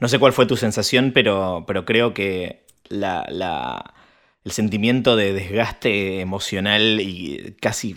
No 0.01 0.09
sé 0.09 0.19
cuál 0.19 0.33
fue 0.33 0.45
tu 0.45 0.57
sensación, 0.57 1.11
pero, 1.13 1.63
pero 1.65 1.85
creo 1.85 2.13
que 2.13 2.65
la, 2.89 3.25
la- 3.29 3.93
el 4.43 4.51
sentimiento 4.51 5.15
de 5.15 5.31
desgaste 5.31 6.19
emocional 6.19 6.99
y 6.99 7.55
casi 7.61 7.95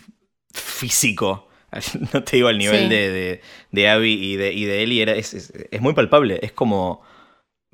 físico, 0.54 1.48
no 2.12 2.22
te 2.22 2.36
digo 2.36 2.46
al 2.46 2.58
nivel 2.58 2.84
Sí. 2.84 2.88
de, 2.88 3.10
de, 3.10 3.40
de 3.72 3.88
Abby 3.88 4.12
y 4.12 4.36
de, 4.36 4.52
y 4.52 4.64
de 4.66 4.82
Ellie, 4.84 5.02
era, 5.02 5.14
es, 5.16 5.34
es- 5.34 5.52
es 5.70 5.80
muy 5.80 5.94
palpable. 5.94 6.38
Es 6.42 6.52
como, 6.52 7.02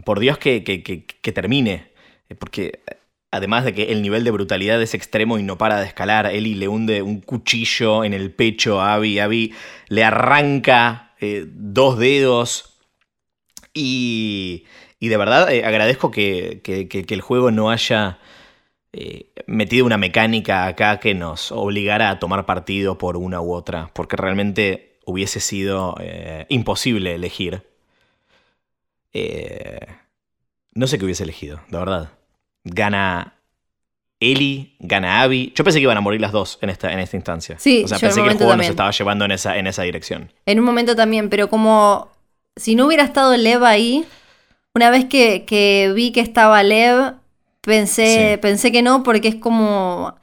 por 0.06 0.18
Dios 0.20 0.38
que, 0.38 0.64
que- 0.64 0.82
que- 0.82 1.04
que 1.04 1.32
termine. 1.32 1.92
Porque 2.38 2.80
además 3.32 3.64
de 3.64 3.74
que 3.74 3.84
el 3.92 4.02
nivel 4.02 4.22
de 4.24 4.30
brutalidad 4.30 4.80
es 4.80 4.94
extremo 4.94 5.38
y 5.38 5.42
no 5.42 5.58
para 5.58 5.80
de 5.80 5.86
escalar, 5.86 6.26
Ellie 6.26 6.54
le 6.54 6.68
hunde 6.68 7.02
un 7.02 7.20
cuchillo 7.20 8.04
en 8.04 8.12
el 8.14 8.30
pecho 8.32 8.80
a 8.80 8.94
Abby, 8.94 9.18
Abby 9.18 9.54
le 9.88 10.04
arranca 10.04 11.14
eh, 11.20 11.46
dos 11.48 11.98
dedos. 11.98 12.68
Y, 13.74 14.64
y 15.00 15.08
de 15.08 15.16
verdad 15.16 15.50
eh, 15.52 15.64
agradezco 15.64 16.10
que, 16.10 16.60
que- 16.62 17.06
el 17.08 17.20
juego 17.20 17.50
no 17.50 17.70
haya 17.70 18.18
eh, 18.92 19.32
metido 19.46 19.86
una 19.86 19.98
mecánica 19.98 20.66
acá 20.66 21.00
que 21.00 21.14
nos 21.14 21.52
obligara 21.52 22.10
a 22.10 22.18
tomar 22.18 22.46
partido 22.46 22.98
por 22.98 23.16
una 23.16 23.40
u 23.40 23.52
otra, 23.54 23.90
porque 23.94 24.16
realmente 24.16 24.98
hubiese 25.06 25.40
sido 25.40 25.96
imposible 26.48 27.14
elegir. 27.14 27.64
No 30.74 30.86
sé 30.86 30.98
qué 30.98 31.04
hubiese 31.06 31.22
elegido, 31.22 31.60
de 31.68 31.78
verdad. 31.78 32.10
Gana 32.64 33.34
Ellie, 34.20 34.76
gana 34.78 35.22
Abby. 35.22 35.52
Yo 35.54 35.64
pensé 35.64 35.78
que 35.80 35.84
iban 35.84 35.96
a 35.96 36.00
morir 36.00 36.20
las 36.20 36.32
dos 36.32 36.58
en 36.62 36.70
esta, 36.70 36.92
en 36.92 37.00
esta 37.00 37.16
instancia. 37.16 37.56
Sí, 37.58 37.82
o 37.84 37.88
sea, 37.88 37.98
yo 37.98 38.06
pensé 38.08 38.22
que 38.22 38.28
el 38.28 38.36
juego 38.36 38.56
nos 38.56 38.66
estaba 38.66 38.90
llevando 38.92 39.24
en 39.24 39.32
esa, 39.32 39.56
en 39.56 39.66
esa 39.66 39.82
dirección. 39.82 40.32
En 40.46 40.58
un 40.60 40.64
momento 40.64 40.94
también, 40.94 41.28
pero 41.28 41.48
como 41.48 42.08
si 42.56 42.74
no 42.76 42.86
hubiera 42.86 43.02
estado 43.02 43.36
Lev 43.36 43.64
ahí, 43.64 44.04
una 44.74 44.90
vez 44.90 45.06
que, 45.06 45.44
que 45.44 45.92
vi 45.94 46.12
que 46.12 46.20
estaba 46.20 46.62
Lev, 46.62 47.14
pensé, 47.62 48.32
Sí. 48.34 48.40
pensé 48.40 48.70
que 48.72 48.82
no, 48.82 49.02
porque 49.02 49.28
es 49.28 49.34
como 49.34 50.14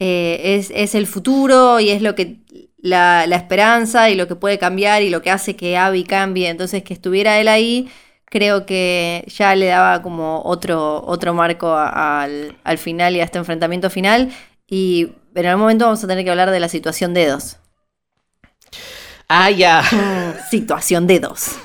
eh, 0.00 0.56
es, 0.58 0.70
es 0.74 0.94
el 0.94 1.06
futuro 1.06 1.78
y 1.78 1.90
es 1.90 2.00
lo 2.02 2.14
que 2.14 2.36
la, 2.78 3.26
la 3.26 3.36
esperanza 3.36 4.10
y 4.10 4.14
lo 4.14 4.26
que 4.26 4.34
puede 4.34 4.58
cambiar 4.58 5.02
y 5.02 5.10
lo 5.10 5.20
que 5.22 5.30
hace 5.30 5.56
que 5.56 5.76
Abby 5.76 6.04
cambie. 6.04 6.48
Entonces 6.48 6.82
que 6.82 6.94
estuviera 6.94 7.38
él 7.38 7.48
ahí, 7.48 7.88
creo 8.32 8.64
que 8.64 9.26
ya 9.28 9.54
le 9.54 9.66
daba 9.66 10.00
como 10.00 10.40
otro, 10.42 11.04
otro 11.04 11.34
marco 11.34 11.76
al, 11.76 12.56
al 12.64 12.78
final 12.78 13.14
y 13.14 13.20
a 13.20 13.24
este 13.24 13.36
enfrentamiento 13.36 13.90
final. 13.90 14.32
Y 14.66 15.12
en 15.34 15.46
algún 15.46 15.60
momento 15.60 15.84
vamos 15.84 16.02
a 16.02 16.06
tener 16.06 16.24
que 16.24 16.30
hablar 16.30 16.50
de 16.50 16.58
la 16.58 16.70
situación 16.70 17.12
dedos. 17.12 17.58
Ah, 19.28 19.50
ya. 19.50 19.82
Situación 20.50 21.06
dedos. 21.06 21.58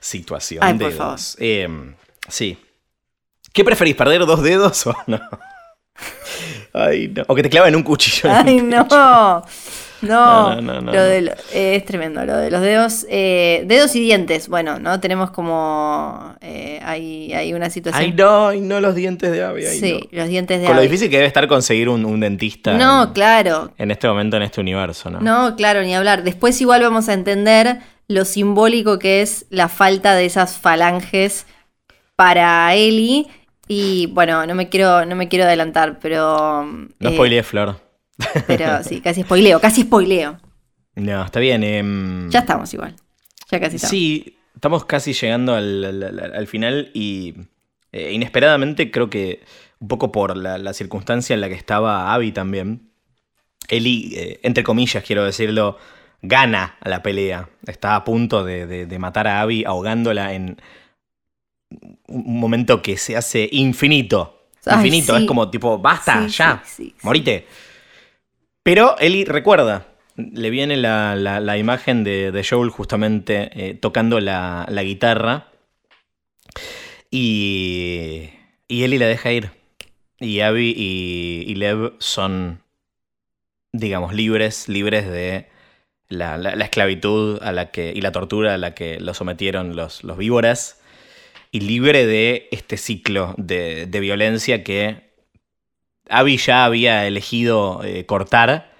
Situación 0.00 0.62
Ay, 0.62 0.76
de 0.76 0.84
por 0.84 0.92
favor. 0.92 1.16
dedos. 1.16 1.36
Eh, 1.40 1.94
sí. 2.28 2.58
¿Qué 3.54 3.64
preferís, 3.64 3.94
perder 3.96 4.26
dos 4.26 4.42
dedos 4.42 4.86
o 4.86 4.94
no? 5.06 5.18
Ay, 6.74 7.08
no. 7.08 7.24
O 7.26 7.34
que 7.34 7.42
te 7.42 7.48
claven 7.48 7.74
un 7.74 7.82
cuchillo. 7.82 8.28
en 8.28 8.48
el 8.48 8.48
Ay, 8.48 8.60
no. 8.60 9.42
No, 10.02 10.54
No, 10.56 10.60
no, 10.60 10.80
no, 10.80 10.92
lo 10.92 10.92
no. 10.92 11.02
de 11.02 11.22
lo- 11.22 11.32
eh, 11.52 11.76
es 11.76 11.84
tremendo, 11.84 12.24
lo 12.26 12.36
de 12.36 12.50
los 12.50 12.60
dedos. 12.60 13.06
eh, 13.08 13.62
dedos 13.66 13.94
y 13.96 14.00
dientes, 14.00 14.48
bueno, 14.48 14.78
¿no? 14.78 14.98
Tenemos 15.00 15.30
como. 15.30 16.34
eh, 16.40 16.80
hay, 16.84 17.32
hay 17.32 17.54
una 17.54 17.70
situación. 17.70 18.02
Ay, 18.02 18.12
no, 18.12 18.52
no 18.52 18.80
los 18.80 18.94
dientes 18.94 19.30
de 19.30 19.42
Abby. 19.44 19.64
ay, 19.66 19.78
sí, 19.78 20.08
no. 20.12 20.18
los 20.18 20.28
dientes 20.28 20.60
de 20.60 20.66
Con 20.66 20.74
lo 20.74 20.80
Abby. 20.80 20.88
difícil 20.88 21.08
que 21.08 21.16
debe 21.16 21.28
estar 21.28 21.46
conseguir 21.46 21.88
un, 21.88 22.04
un 22.04 22.20
dentista 22.20 22.72
No, 22.74 23.04
en, 23.04 23.12
claro. 23.12 23.72
en 23.78 23.90
este 23.90 24.08
momento, 24.08 24.36
en 24.36 24.42
este 24.42 24.60
universo, 24.60 25.08
¿no? 25.10 25.20
No, 25.20 25.56
claro, 25.56 25.82
ni 25.82 25.94
hablar. 25.94 26.22
Después 26.24 26.60
igual 26.60 26.82
vamos 26.82 27.08
a 27.08 27.12
entender 27.12 27.78
lo 28.08 28.24
simbólico 28.24 28.98
que 28.98 29.22
es 29.22 29.46
la 29.50 29.68
falta 29.68 30.14
de 30.16 30.26
esas 30.26 30.58
falanges 30.58 31.46
para 32.16 32.74
Ellie. 32.74 33.26
Y 33.68 34.06
bueno, 34.08 34.44
no 34.46 34.54
me 34.54 34.68
quiero, 34.68 35.06
no 35.06 35.14
me 35.14 35.28
quiero 35.28 35.44
adelantar, 35.44 35.98
pero. 36.00 36.64
No 36.64 37.08
eh, 37.08 37.12
spoileé, 37.14 37.42
Flor. 37.42 37.76
Pero 38.46 38.82
sí, 38.84 39.00
casi 39.00 39.22
spoileo, 39.22 39.60
casi 39.60 39.82
spoileo. 39.82 40.38
No, 40.94 41.24
está 41.24 41.40
bien. 41.40 41.62
em, 41.64 42.30
Ya 42.30 42.40
estamos 42.40 42.72
igual. 42.74 42.94
Ya 43.50 43.60
casi 43.60 43.76
estamos. 43.76 43.90
Sí, 43.90 44.36
estamos 44.54 44.84
casi 44.84 45.12
llegando 45.12 45.54
al, 45.54 45.84
al- 45.84 46.02
al- 46.20 46.34
al 46.34 46.46
final 46.46 46.90
y 46.94 47.34
eh, 47.92 48.12
inesperadamente 48.12 48.90
creo 48.90 49.08
que 49.10 49.42
un 49.80 49.88
poco 49.88 50.12
por 50.12 50.36
la, 50.36 50.58
la 50.58 50.72
circunstancia 50.72 51.34
en 51.34 51.40
la 51.40 51.48
que 51.48 51.54
estaba 51.54 52.12
Abby 52.14 52.32
también, 52.32 52.90
Ellie, 53.68 54.12
eh, 54.18 54.40
entre 54.42 54.62
comillas 54.62 55.02
quiero 55.04 55.24
decirlo, 55.24 55.78
gana 56.20 56.76
la 56.84 57.02
pelea. 57.02 57.48
Está 57.66 57.96
a 57.96 58.04
punto 58.04 58.44
de, 58.44 58.66
de- 58.66 58.86
de 58.86 58.98
matar 58.98 59.26
a 59.26 59.40
Abby 59.40 59.64
ahogándola 59.64 60.34
en 60.34 60.60
un 62.08 62.38
momento 62.38 62.82
que 62.82 62.96
se 62.96 63.16
hace 63.16 63.48
infinito. 63.52 64.38
Ay, 64.64 64.76
Infinito, 64.86 65.16
sí. 65.16 65.22
es 65.22 65.26
como 65.28 65.50
tipo, 65.50 65.78
basta, 65.78 66.28
Sí, 66.28 66.36
ya, 66.36 66.62
sí. 66.64 66.94
morite. 67.02 67.46
Pero 68.62 68.96
Ellie 68.98 69.24
recuerda, 69.24 69.86
le 70.16 70.50
viene 70.50 70.76
la, 70.76 71.16
la- 71.16 71.40
imagen 71.58 72.04
de, 72.04 72.30
Joel 72.48 72.70
justamente 72.70 73.50
eh, 73.54 73.74
tocando 73.74 74.20
la, 74.20 74.66
la 74.68 74.82
guitarra 74.82 75.48
y, 77.10 78.30
y 78.68 78.84
Ellie 78.84 78.98
la 78.98 79.06
deja 79.06 79.32
ir. 79.32 79.50
Y 80.20 80.40
Abby 80.40 80.72
y, 80.76 81.44
y 81.50 81.54
Lev 81.56 81.94
son, 81.98 82.62
digamos, 83.72 84.14
libres, 84.14 84.68
libres 84.68 85.08
de 85.10 85.48
la, 86.08 86.38
la- 86.38 86.54
la 86.54 86.64
esclavitud 86.64 87.42
a 87.42 87.50
la 87.52 87.70
que, 87.72 87.92
y 87.94 88.00
la 88.00 88.12
tortura 88.12 88.54
a 88.54 88.58
la 88.58 88.74
que 88.74 89.00
lo 89.00 89.14
sometieron 89.14 89.74
los, 89.74 90.04
los 90.04 90.16
víboras 90.16 90.80
y 91.50 91.60
libre 91.60 92.06
de 92.06 92.48
este 92.52 92.76
ciclo 92.76 93.34
de, 93.36 93.86
de 93.86 94.00
violencia 94.00 94.62
que 94.62 95.11
Abby 96.12 96.36
ya 96.36 96.64
había 96.64 97.06
elegido 97.06 97.82
eh, 97.84 98.06
cortar, 98.06 98.72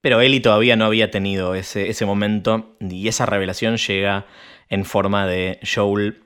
pero 0.00 0.20
Ellie 0.20 0.40
todavía 0.40 0.76
no 0.76 0.84
había 0.84 1.10
tenido 1.10 1.54
ese, 1.54 1.88
ese 1.88 2.04
momento 2.04 2.74
y 2.80 3.08
esa 3.08 3.24
revelación 3.26 3.76
llega 3.76 4.26
en 4.68 4.84
forma 4.84 5.26
de 5.26 5.60
Joel 5.62 6.22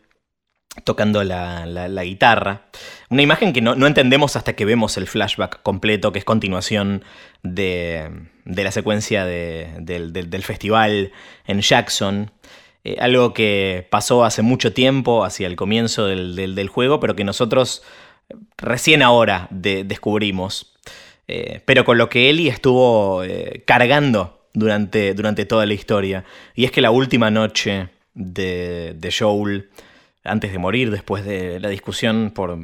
tocando 0.84 1.24
la, 1.24 1.64
la- 1.66 1.88
guitarra. 2.02 2.66
Una 3.09 3.22
imagen 3.22 3.52
que 3.52 3.61
no, 3.62 3.74
no 3.74 3.86
entendemos 3.86 4.36
hasta 4.36 4.54
que 4.54 4.64
vemos 4.64 4.96
el 4.98 5.07
flashback 5.07 5.62
completo, 5.62 6.12
que 6.12 6.18
es 6.18 6.24
continuación 6.24 7.02
de, 7.42 8.11
de 8.44 8.64
la 8.64 8.70
secuencia 8.72 9.24
de- 9.24 9.68
del, 9.80 10.12
festival 10.42 11.12
en 11.46 11.61
Jackson. 11.62 12.30
Eh, 12.84 12.96
algo 13.00 13.32
que 13.32 13.86
pasó 13.90 14.24
hace 14.24 14.42
mucho 14.42 14.72
tiempo, 14.72 15.24
hacia 15.24 15.46
el 15.46 15.57
comienzo 15.57 16.07
del- 16.07 16.54
del 16.54 16.68
juego, 16.68 17.00
pero 17.00 17.16
que 17.16 17.24
nosotros 17.24 17.82
recién 18.59 19.03
ahora 19.03 19.49
de- 19.51 19.85
descubrimos. 19.85 20.72
Eh, 21.29 21.61
pero 21.64 21.85
con 21.85 21.99
lo 21.99 22.09
que 22.09 22.31
Ellie 22.31 22.49
estuvo 22.51 23.24
eh, 23.24 23.62
cargando 23.66 24.47
durante, 24.55 25.12
durante 25.14 25.45
toda 25.45 25.66
la 25.66 25.74
historia. 25.74 26.24
Y 26.55 26.64
es 26.64 26.70
que 26.70 26.81
la 26.81 26.91
última 26.91 27.31
noche 27.31 27.89
de, 28.14 28.95
de 28.97 29.12
Joel, 29.16 29.68
antes 30.22 30.53
de 30.53 30.59
morir, 30.59 30.91
después 30.91 31.24
de 31.24 31.59
la 31.61 31.68
discusión 31.68 32.31
por, 32.33 32.59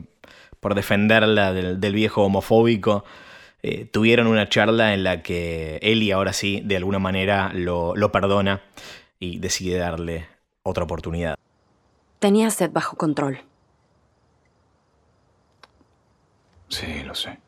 por 0.61 0.75
defenderla 0.75 1.53
del, 1.53 1.81
del 1.81 1.93
viejo 1.95 2.23
homofóbico, 2.23 3.05
eh, 3.65 3.85
tuvieron 3.85 4.27
una 4.29 4.49
charla 4.49 4.95
en 4.95 5.03
la 5.05 5.23
que 5.23 5.79
Ellie 5.83 6.13
ahora 6.13 6.33
sí, 6.33 6.63
de 6.65 6.77
alguna 6.77 6.99
manera, 6.99 7.51
lo, 7.55 7.95
lo 7.97 8.11
perdona 8.13 8.61
y 9.21 9.39
decide 9.39 9.79
darle 9.79 10.27
otra 10.63 10.85
oportunidad. 10.85 11.37
Tenía 12.21 12.51
sed 12.51 12.71
bajo 12.71 12.97
control. 12.97 13.41
Sí, 16.73 17.03
lo 17.05 17.15
sé. 17.15 17.39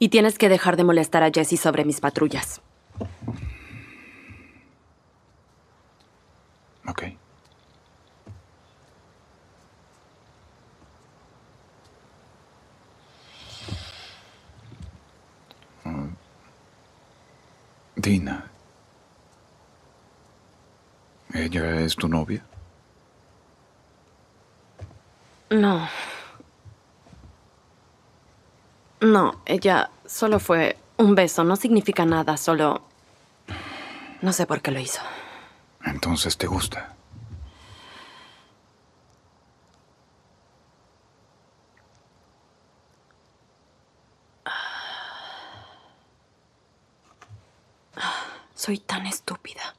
Y 0.00 0.08
tienes 0.08 0.38
que 0.38 0.48
dejar 0.48 0.76
de 0.76 0.82
molestar 0.82 1.22
a 1.22 1.30
Jesse 1.30 1.56
sobre 1.56 1.84
mis 1.84 2.00
patrullas. 2.00 2.60
Ok. 6.88 7.04
Mm. 15.84 16.08
Dina. 17.94 18.50
¿Ella 21.32 21.80
es 21.82 21.94
tu 21.94 22.08
novia? 22.08 22.44
No. 25.50 25.88
No, 29.06 29.40
ella 29.46 29.90
solo 30.04 30.40
fue 30.40 30.76
un 30.96 31.14
beso. 31.14 31.44
No 31.44 31.54
significa 31.54 32.04
nada, 32.04 32.36
solo... 32.36 32.82
No 34.20 34.32
sé 34.32 34.46
por 34.46 34.60
qué 34.60 34.72
lo 34.72 34.80
hizo. 34.80 35.00
Entonces 35.84 36.36
te 36.36 36.48
gusta. 36.48 36.96
Soy 48.54 48.78
tan 48.78 49.06
estúpida. 49.06 49.76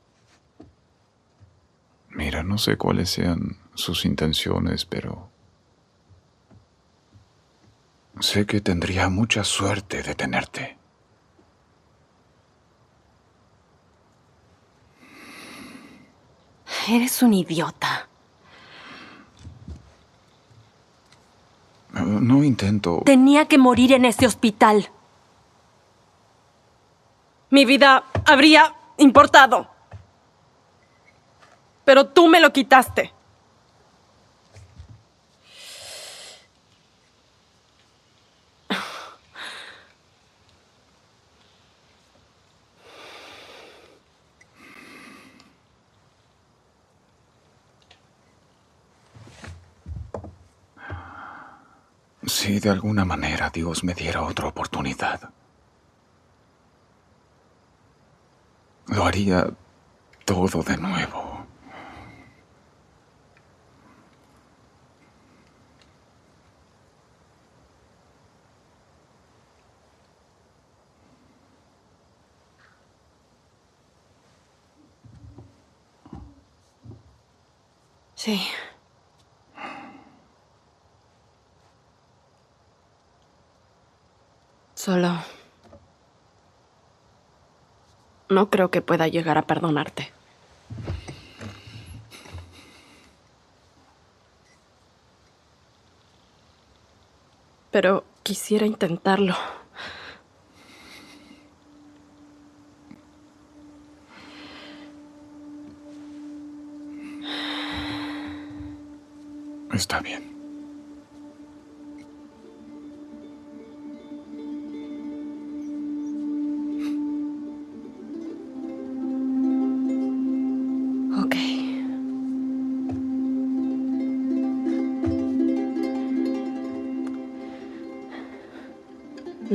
Mira, 2.11 2.43
no 2.43 2.57
sé 2.57 2.77
cuáles 2.77 3.09
sean 3.09 3.57
sus 3.75 4.05
intenciones, 4.05 4.85
pero... 4.85 5.29
Sé 8.19 8.45
que 8.45 8.61
tendría 8.61 9.09
mucha 9.09 9.43
suerte 9.43 10.01
de 10.01 10.15
tenerte. 10.15 10.77
Eres 16.89 17.21
un 17.21 17.33
idiota. 17.33 18.07
Eh, 21.95 21.99
No 22.01 22.43
intento... 22.43 23.01
Tenía 23.05 23.45
que 23.45 23.57
morir 23.57 23.93
en 23.93 24.05
ese 24.05 24.25
hospital. 24.25 24.89
Mi 27.49 27.65
vida 27.65 28.03
habría 28.25 28.73
importado. 28.97 29.69
Pero 31.85 32.07
tú 32.07 32.27
me 32.27 32.39
lo 32.39 32.51
quitaste. 32.51 33.13
Si 52.27 52.56
de 52.67 52.73
alguna 52.73 53.05
manera 53.05 53.49
Dios 53.49 53.85
me 53.85 53.93
diera 53.93 54.23
otra 54.23 54.47
oportunidad, 54.47 55.29
lo 58.87 59.05
haría 59.05 59.49
todo 60.25 60.61
de 60.63 60.77
nuevo. 60.77 61.45
Sí. 78.15 78.41
Solo... 84.87 85.21
No 88.29 88.49
creo 88.49 88.71
que 88.71 88.81
pueda 88.81 89.09
llegar 89.09 89.37
a 89.37 89.41
perdonarte. 89.41 90.13
Pero 97.69 98.05
quisiera 98.23 98.65
intentarlo. 98.65 99.35
Está 109.73 109.99
bien. 109.99 110.36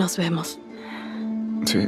Nos 0.02 0.16
vemos. 0.16 0.58
Sí. 1.64 1.86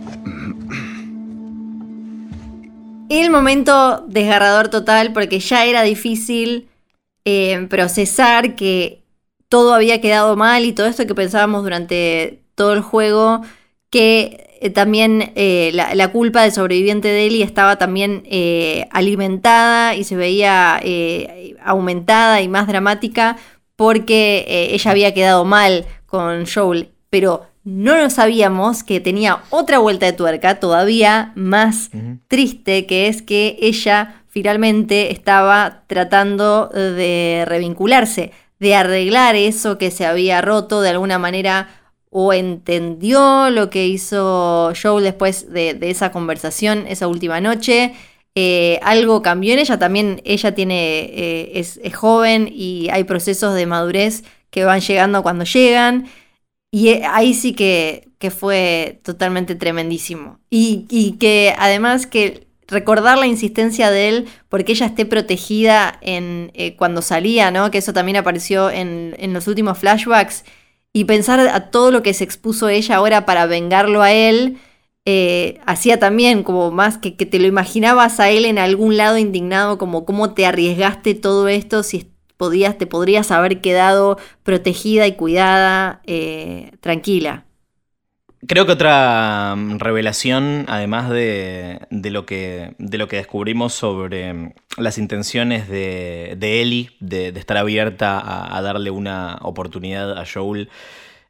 El 3.09 3.31
momento 3.31 4.05
desgarrador 4.07 4.69
total 4.69 5.13
porque 5.13 5.41
ya 5.41 5.65
era 5.65 5.83
difícil 5.83 6.69
eh, 7.25 7.67
procesar 7.69 8.55
que 8.55 9.03
todo 9.49 9.75
había 9.75 10.01
quedado 10.01 10.37
mal 10.37 10.65
y 10.65 10.73
todo 10.73 10.87
esto 10.87 11.09
que 11.09 11.15
pensábamos 11.17 11.65
durante 11.65 12.45
todo 12.55 12.73
el 12.75 12.83
juego, 12.83 13.41
que 13.91 14.47
eh, 14.61 14.71
también 14.71 15.33
eh, 15.35 15.73
la, 15.75 15.97
la 15.97 16.13
culpa 16.13 16.43
del 16.43 16.53
sobreviviente 16.53 17.09
de 17.09 17.27
Ellie 17.27 17.43
estaba 17.43 17.79
también 17.79 18.23
eh, 18.27 18.87
alimentada 18.93 19.97
y 19.97 20.05
se 20.05 20.15
veía 20.15 20.79
eh, 20.85 21.57
aumentada 21.65 22.43
y 22.43 22.47
más 22.49 22.69
dramática 22.69 23.39
porque 23.75 24.45
eh, 24.47 24.69
ella 24.73 24.93
había 24.93 25.15
quedado 25.15 25.45
mal 25.45 25.85
con 26.07 26.47
Joel, 26.47 26.91
pero 27.11 27.53
no 27.65 27.97
lo 27.97 28.11
sabíamos 28.11 28.85
que 28.85 29.01
tenía 29.01 29.43
otra 29.51 29.79
vuelta 29.79 30.07
de 30.07 30.13
tuerca 30.13 30.61
todavía 30.61 31.33
más 31.35 31.91
triste, 32.29 32.87
que 32.87 33.09
es 33.09 33.23
que 33.23 33.57
ella 33.61 34.23
finalmente 34.29 35.11
estaba 35.11 35.85
tratando 35.87 36.69
de 36.69 37.45
revincularse, 37.47 38.33
de 38.59 38.75
arreglar 38.75 39.35
eso 39.35 39.79
que 39.79 39.91
se 39.91 40.05
había 40.05 40.43
roto 40.43 40.83
de 40.83 40.91
alguna 40.91 41.19
manera 41.19 41.69
o 42.11 42.33
entendió 42.33 43.51
lo 43.51 43.71
que 43.71 43.87
hizo 43.87 44.73
Joel 44.81 45.03
después 45.03 45.53
de, 45.53 45.75
de 45.75 45.91
esa 45.91 46.13
conversación 46.13 46.85
esa 46.87 47.09
última 47.09 47.41
noche. 47.41 47.95
Eh, 48.37 48.79
algo 48.83 49.23
cambió 49.23 49.53
en 49.53 49.61
ella, 49.61 49.79
también 49.79 50.21
ella 50.25 50.55
tiene, 50.55 51.05
eh, 51.05 51.53
es, 51.55 51.81
es 51.83 51.95
joven 51.95 52.49
y 52.53 52.89
hay 52.91 53.05
procesos 53.05 53.55
de 53.55 53.67
madurez 53.67 54.25
que 54.51 54.65
van 54.65 54.81
llegando 54.81 55.23
cuando 55.23 55.45
llegan. 55.45 56.07
Y 56.75 56.89
eh, 56.89 57.03
ahí 57.09 57.35
sí 57.35 57.53
que, 57.53 58.09
que 58.19 58.33
fue 58.33 58.99
totalmente 59.05 59.55
tremendísimo. 59.55 60.41
Y, 60.51 60.87
y 60.91 61.13
que 61.19 61.55
además 61.57 62.09
que 62.09 62.49
recordar 62.67 63.17
la 63.17 63.29
insistencia 63.29 63.93
de 63.93 64.09
él 64.09 64.27
porque 64.49 64.73
ella 64.73 64.87
esté 64.87 65.07
protegida 65.07 66.01
en, 66.01 66.51
eh, 66.55 66.75
cuando 66.75 67.01
salía, 67.01 67.53
¿no? 67.53 67.71
Que 67.71 67.79
eso 67.79 67.93
también 67.93 68.17
apareció 68.17 68.71
en, 68.71 69.15
en 69.21 69.33
los 69.33 69.47
últimos 69.47 69.79
flashbacks. 69.79 70.45
Y 70.93 71.05
pensar 71.05 71.39
a 71.39 71.71
todo 71.71 71.93
lo 71.93 72.03
que 72.03 72.13
se 72.13 72.25
expuso 72.25 72.69
ella 72.69 72.97
ahora 72.97 73.25
para 73.25 73.47
vengarlo 73.47 74.03
a 74.03 74.11
él, 74.11 74.59
eh, 75.05 75.61
hacía 75.67 76.01
también 76.01 76.43
como 76.43 76.73
más 76.73 76.99
que, 76.99 77.15
que 77.15 77.25
te 77.25 77.39
lo 77.39 77.47
imaginabas 77.47 78.19
a 78.19 78.31
él 78.31 78.47
en 78.47 78.59
algún 78.59 78.97
lado 78.97 79.17
indignado, 79.17 79.79
como 79.79 80.05
cómo 80.05 80.35
te 80.35 80.45
arriesgaste 80.45 81.15
todo 81.15 81.47
esto 81.47 81.85
si 81.85 82.14
podías, 82.37 82.79
te 82.79 82.87
podrías 82.87 83.31
haber 83.31 83.61
quedado 83.61 84.19
protegida 84.43 85.07
y 85.07 85.13
cuidada, 85.13 86.01
eh, 86.07 86.73
tranquila. 86.81 87.45
Creo 88.47 88.67
que 88.67 88.73
otra 88.73 89.55
mm, 89.57 89.79
revelación, 89.79 90.67
además 90.69 91.09
de, 91.09 91.81
de 91.91 92.11
lo, 92.11 92.27
que, 92.27 92.75
de 92.79 92.99
lo 92.99 93.09
que 93.09 93.17
descubrimos 93.17 93.73
sobre 93.73 94.35
mm, 94.35 94.53
las 94.77 94.99
intenciones 94.99 95.69
de, 95.69 96.35
de 96.37 96.61
Ellie, 96.61 96.91
de, 97.01 97.33
de 97.33 97.41
estar 97.41 97.57
abierta 97.57 98.19
a, 98.19 98.57
a 98.57 98.63
darle 98.63 98.91
una 98.91 99.39
oportunidad 99.41 100.19
a 100.19 100.25
Joel, 100.27 100.69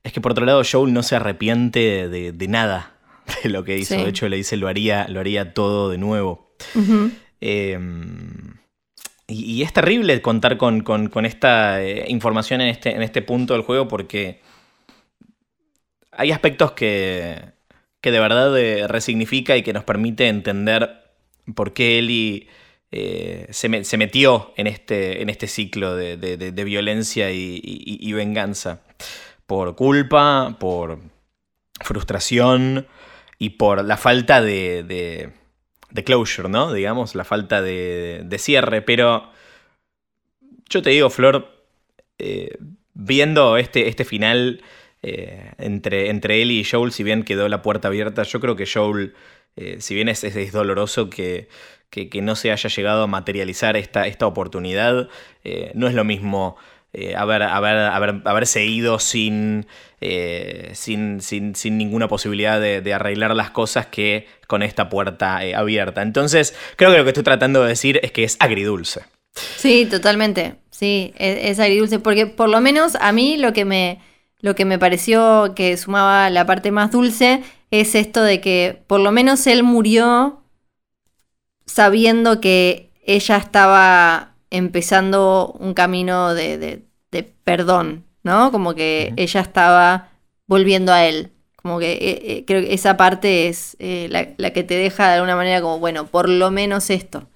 es 0.02 0.12
que 0.12 0.20
por 0.20 0.32
otro 0.32 0.44
lado 0.44 0.62
Joel 0.70 0.92
no 0.92 1.02
se 1.02 1.16
arrepiente 1.16 2.08
de, 2.08 2.32
de 2.32 2.48
nada 2.48 2.94
de 3.44 3.48
lo 3.48 3.64
que 3.64 3.78
hizo. 3.78 3.94
Sí. 3.94 4.02
De 4.02 4.08
hecho, 4.08 4.28
le 4.28 4.36
dice 4.36 4.56
lo 4.56 4.66
haría, 4.66 5.06
lo 5.08 5.20
haría 5.20 5.54
todo 5.54 5.90
de 5.90 5.98
nuevo. 5.98 6.54
Ujú. 6.74 7.10
Eh, 7.40 7.78
y, 9.26 9.62
es 9.62 9.72
terrible 9.72 10.20
contar 10.22 10.56
con, 10.56 10.82
con- 10.82 11.08
esta 11.26 11.82
eh, 11.82 12.04
información 12.08 12.60
en 12.60 12.68
este, 12.68 12.90
en 12.94 13.02
este 13.02 13.22
punto 13.22 13.54
del 13.54 13.62
juego 13.62 13.88
porque 13.88 14.40
hay 16.12 16.30
aspectos 16.30 16.72
que, 16.72 17.40
que 18.00 18.10
de 18.10 18.20
verdad 18.20 18.56
eh, 18.58 18.86
resignifica 18.86 19.56
y 19.56 19.62
que 19.62 19.72
nos 19.72 19.84
permite 19.84 20.28
entender 20.28 21.02
por 21.54 21.72
qué 21.72 21.98
Ellie 21.98 22.48
eh, 22.92 23.46
se, 23.50 23.84
se 23.84 23.96
metió 23.96 24.52
en 24.56 24.66
este, 24.66 25.22
en 25.22 25.28
este 25.28 25.48
ciclo 25.48 25.96
de, 25.96 26.16
de- 26.16 26.64
violencia 26.64 27.30
y, 27.32 28.12
venganza. 28.12 28.82
Por 29.46 29.74
culpa, 29.74 30.56
por 30.60 31.00
frustración 31.80 32.86
y 33.38 33.50
por 33.50 33.84
la 33.84 33.96
falta 33.96 34.40
de, 34.40 34.82
de 35.94 36.04
closure, 36.04 36.48
¿no? 36.50 36.72
Digamos, 36.72 37.14
la 37.14 37.24
falta 37.24 37.62
de, 37.62 38.22
de 38.24 38.38
cierre. 38.38 38.82
Pero 38.82 39.30
yo 40.68 40.82
te 40.82 40.90
digo, 40.90 41.10
Flor, 41.10 41.64
eh, 42.18 42.56
viendo 42.94 43.56
este, 43.56 43.88
este 43.88 44.04
final 44.04 44.62
eh, 45.02 45.52
entre, 45.58 46.10
entre 46.10 46.42
Ellie 46.42 46.60
y 46.60 46.64
Joel, 46.64 46.92
si 46.92 47.02
bien 47.04 47.22
quedó 47.22 47.48
la 47.48 47.62
puerta 47.62 47.88
abierta, 47.88 48.22
yo 48.24 48.40
creo 48.40 48.56
que 48.56 48.66
Joel, 48.66 49.14
eh, 49.56 49.76
si 49.80 49.94
bien 49.94 50.08
es, 50.08 50.24
es- 50.24 50.52
doloroso 50.52 51.10
que, 51.10 51.48
que- 51.90 52.08
que 52.08 52.22
no 52.22 52.34
se 52.36 52.50
haya 52.50 52.68
llegado 52.68 53.04
a 53.04 53.06
materializar 53.06 53.76
esta, 53.76 54.06
esta 54.06 54.26
oportunidad, 54.26 55.08
no 55.74 55.86
es 55.88 55.94
lo 55.94 56.04
mismo 56.04 56.56
eh, 56.96 57.16
haber, 57.16 57.42
haber, 57.42 57.76
haber, 57.76 58.22
haberse 58.24 58.64
ido 58.64 59.00
sin, 59.00 59.66
eh, 60.00 60.70
sin, 60.74 61.20
sin, 61.20 61.56
sin 61.56 61.76
ninguna 61.76 62.06
posibilidad 62.06 62.60
de, 62.60 62.94
arreglar 62.94 63.34
las 63.34 63.50
cosas 63.50 63.86
que 63.86 64.28
con 64.46 64.62
esta 64.62 64.88
puerta 64.88 65.44
eh, 65.44 65.56
abierta. 65.56 66.02
Entonces, 66.02 66.54
creo 66.76 66.92
que 66.92 66.98
lo 66.98 67.02
que 67.02 67.10
estoy 67.10 67.24
tratando 67.24 67.62
de 67.62 67.70
decir 67.70 67.98
es 68.04 68.12
que 68.12 68.22
es 68.22 68.36
agridulce. 68.38 69.02
Sí, 69.56 69.86
totalmente. 69.90 70.54
Sí, 70.70 71.12
es, 71.18 71.38
es 71.50 71.58
agridulce. 71.58 71.98
Porque 71.98 72.26
por 72.26 72.48
lo 72.48 72.60
menos 72.60 72.96
a 73.00 73.10
mí 73.10 73.38
lo 73.38 73.52
que 73.52 73.64
me, 73.64 74.00
lo 74.38 74.54
que 74.54 74.64
me 74.64 74.78
pareció 74.78 75.52
que 75.56 75.76
sumaba 75.76 76.30
la 76.30 76.46
parte 76.46 76.70
más 76.70 76.92
dulce 76.92 77.42
es 77.72 77.96
esto 77.96 78.22
de 78.22 78.40
que 78.40 78.84
por 78.86 79.00
lo 79.00 79.10
menos 79.10 79.44
él 79.48 79.64
murió 79.64 80.44
sabiendo 81.66 82.40
que 82.40 82.92
ella 83.04 83.36
estaba 83.36 84.33
empezando 84.56 85.54
un 85.58 85.74
camino 85.74 86.34
de, 86.34 86.58
de- 86.58 86.82
de 87.10 87.22
perdón, 87.22 88.04
¿no? 88.22 88.50
Como 88.50 88.74
que 88.74 89.12
ella 89.16 89.40
estaba 89.40 90.08
volviendo 90.46 90.92
a 90.92 91.04
él. 91.06 91.30
Como 91.56 91.78
que 91.78 91.92
eh, 91.92 92.22
eh, 92.24 92.44
creo 92.46 92.60
que 92.60 92.74
esa 92.74 92.96
parte 92.96 93.48
es 93.48 93.76
eh, 93.78 94.06
la, 94.10 94.28
la 94.36 94.52
que 94.52 94.64
te 94.64 94.74
deja 94.74 95.08
de 95.08 95.14
alguna 95.14 95.36
manera 95.36 95.60
como, 95.62 95.78
bueno, 95.78 96.06
por 96.06 96.28
lo 96.28 96.50
menos 96.50 96.90
esto. 96.90 97.26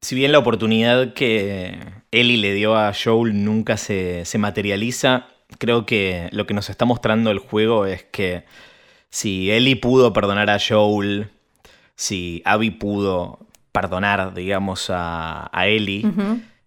Si 0.00 0.14
bien 0.14 0.32
la 0.32 0.38
oportunidad 0.38 1.12
que 1.14 1.78
Ellie 2.10 2.38
le 2.38 2.54
dio 2.54 2.76
a 2.76 2.92
Joel 2.94 3.44
nunca 3.44 3.76
se, 3.76 4.24
se 4.24 4.38
materializa, 4.38 5.26
creo 5.58 5.84
que 5.84 6.28
lo 6.32 6.46
que 6.46 6.54
nos 6.54 6.70
está 6.70 6.84
mostrando 6.84 7.30
el 7.30 7.38
juego 7.38 7.86
es 7.86 8.04
que 8.04 8.44
si 9.10 9.50
Ellie 9.50 9.76
pudo 9.76 10.12
perdonar 10.12 10.48
a 10.50 10.58
Joel, 10.58 11.28
si 11.96 12.42
Abby 12.44 12.70
pudo 12.70 13.38
perdonar, 13.72 14.32
digamos, 14.34 14.88
a, 14.90 15.50
a 15.52 15.66
Ellie. 15.66 16.06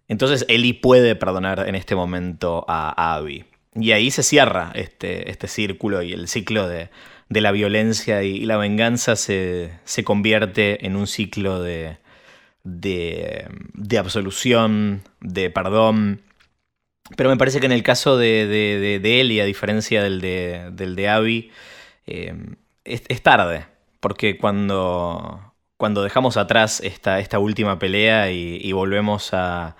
Entonces 0.10 0.44
Ellie 0.50 0.74
puede 0.74 1.16
perdonar 1.16 1.70
en 1.70 1.76
este 1.76 1.96
momento 1.96 2.66
a, 2.68 3.16
Abby. 3.16 3.46
Y 3.76 3.92
ahí 3.92 4.10
se 4.10 4.24
cierra 4.24 4.72
este, 4.74 5.30
este 5.30 5.48
círculo 5.48 6.02
y 6.02 6.12
el 6.12 6.28
ciclo 6.28 6.68
de, 6.68 6.90
de 7.30 7.42
la 7.42 7.52
violencia 7.52 8.24
y, 8.24 8.40
la 8.42 8.58
venganza 8.58 9.16
se, 9.16 9.72
se 9.86 10.04
convierte 10.04 10.86
en 10.88 10.96
un 10.96 11.06
ciclo 11.06 11.62
de, 11.62 11.98
de, 12.64 13.48
de 13.76 13.98
absolución, 14.00 15.04
de 15.22 15.52
perdón. 15.52 16.24
Pero 17.16 17.30
me 17.30 17.38
parece 17.38 17.60
que 17.60 17.68
en 17.68 17.72
el 17.72 17.84
caso 17.84 18.18
de, 18.18 18.48
de, 18.48 19.20
Ellie, 19.22 19.42
a 19.42 19.46
diferencia 19.46 20.02
del 20.02 20.22
de, 20.22 20.70
del 20.74 20.96
de 20.96 21.08
Abby, 21.08 21.52
eh, 22.08 22.34
es, 22.84 23.22
tarde. 23.22 23.68
Porque 24.00 24.38
cuando, 24.38 25.54
cuando 25.78 26.02
dejamos 26.02 26.36
atrás 26.36 26.82
esta, 26.84 27.20
esta 27.20 27.38
última 27.38 27.78
pelea 27.78 28.32
y 28.32 28.72
volvemos 28.72 29.34
a, 29.34 29.76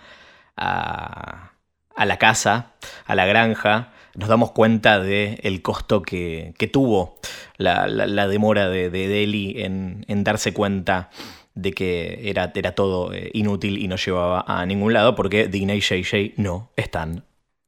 a, 0.60 1.54
a 1.96 2.06
la 2.06 2.18
casa, 2.18 2.74
a 3.06 3.16
la 3.16 3.26
granja, 3.26 3.90
nos 4.16 4.30
damos 4.30 4.52
cuenta 4.52 5.00
del 5.00 5.62
costo 5.62 6.02
que, 6.02 6.54
que 6.58 6.68
tuvo 6.68 7.18
la, 7.58 7.88
la- 7.88 8.08
la 8.08 8.28
demora 8.28 8.70
de, 8.70 8.90
de, 8.90 9.08
de 9.08 9.24
Ellie 9.24 9.66
en, 9.66 10.06
en 10.08 10.24
darse 10.24 10.54
cuenta 10.54 11.10
de 11.56 11.72
que 11.74 12.30
era, 12.30 12.52
era 12.56 12.74
todo 12.74 13.14
eh, 13.14 13.30
inútil 13.34 13.78
y 13.80 13.88
no 13.88 13.96
llevaba 13.98 14.44
a 14.48 14.66
ningún 14.66 14.94
lado 14.94 15.16
porque 15.16 15.48
Dina 15.48 15.74
y 15.76 15.82
JJ 15.82 16.34
no 16.38 16.72
están 16.76 17.24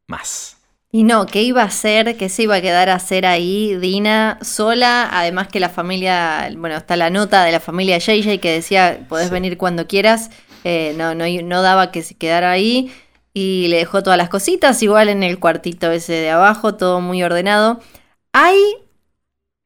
más. 0.07 0.57
Y 0.93 1.03
no, 1.03 1.25
¿qué 1.25 1.41
iba 1.41 1.61
a 1.61 1.65
hacer? 1.65 2.17
¿Qué 2.17 2.27
se 2.27 2.43
iba 2.43 2.55
a 2.55 2.61
quedar 2.61 2.89
a 2.89 2.95
hacer 2.95 3.25
ahí 3.25 3.75
Dina 3.77 4.37
sola? 4.41 5.07
Además 5.11 5.47
que 5.47 5.61
la 5.61 5.69
familia, 5.69 6.49
bueno, 6.57 6.75
está 6.75 6.97
la 6.97 7.09
nota 7.09 7.45
de 7.45 7.51
la 7.53 7.61
familia 7.61 7.97
JJ 7.97 8.39
que 8.41 8.51
decía, 8.51 8.99
podés 9.07 9.29
venir 9.29 9.57
cuando 9.57 9.87
quieras. 9.87 10.31
Eh, 10.63 10.93
no, 10.97 11.15
no, 11.15 11.25
no 11.43 11.61
daba 11.61 11.91
que 11.91 12.01
se 12.03 12.15
quedara 12.15 12.51
ahí. 12.51 12.91
y 13.33 13.67
le 13.69 13.77
dejó 13.77 14.03
todas 14.03 14.17
las 14.17 14.29
cositas, 14.29 14.83
igual 14.83 15.07
en 15.09 15.23
el 15.23 15.39
cuartito 15.39 15.89
ese 15.91 16.13
de 16.13 16.29
abajo, 16.31 16.75
todo 16.75 16.99
muy 17.01 17.23
ordenado. 17.23 17.79
Hay 18.33 18.57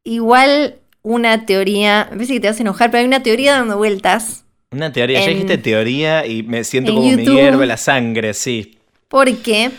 igual 0.04 0.76
una 1.02 1.46
teoría, 1.46 2.08
me 2.12 2.18
parece 2.18 2.34
que 2.34 2.40
te 2.40 2.48
vas 2.48 2.58
a 2.60 2.62
enojar, 2.62 2.92
pero 2.92 3.02
hay 3.02 3.08
una 3.08 3.24
teoría 3.24 3.54
dando 3.54 3.78
vueltas. 3.78 4.44
Una 4.72 4.92
teoría, 4.92 5.20
ya 5.20 5.30
dijiste 5.30 5.58
teoría 5.58 6.26
y 6.26 6.44
me 6.44 6.64
siento 6.64 6.92
en 6.92 6.96
como 6.98 7.12
me 7.12 7.24
hierve 7.24 7.66
la 7.66 7.78
sangre, 7.78 8.34
sí. 8.34 8.78
Porque 9.08 9.72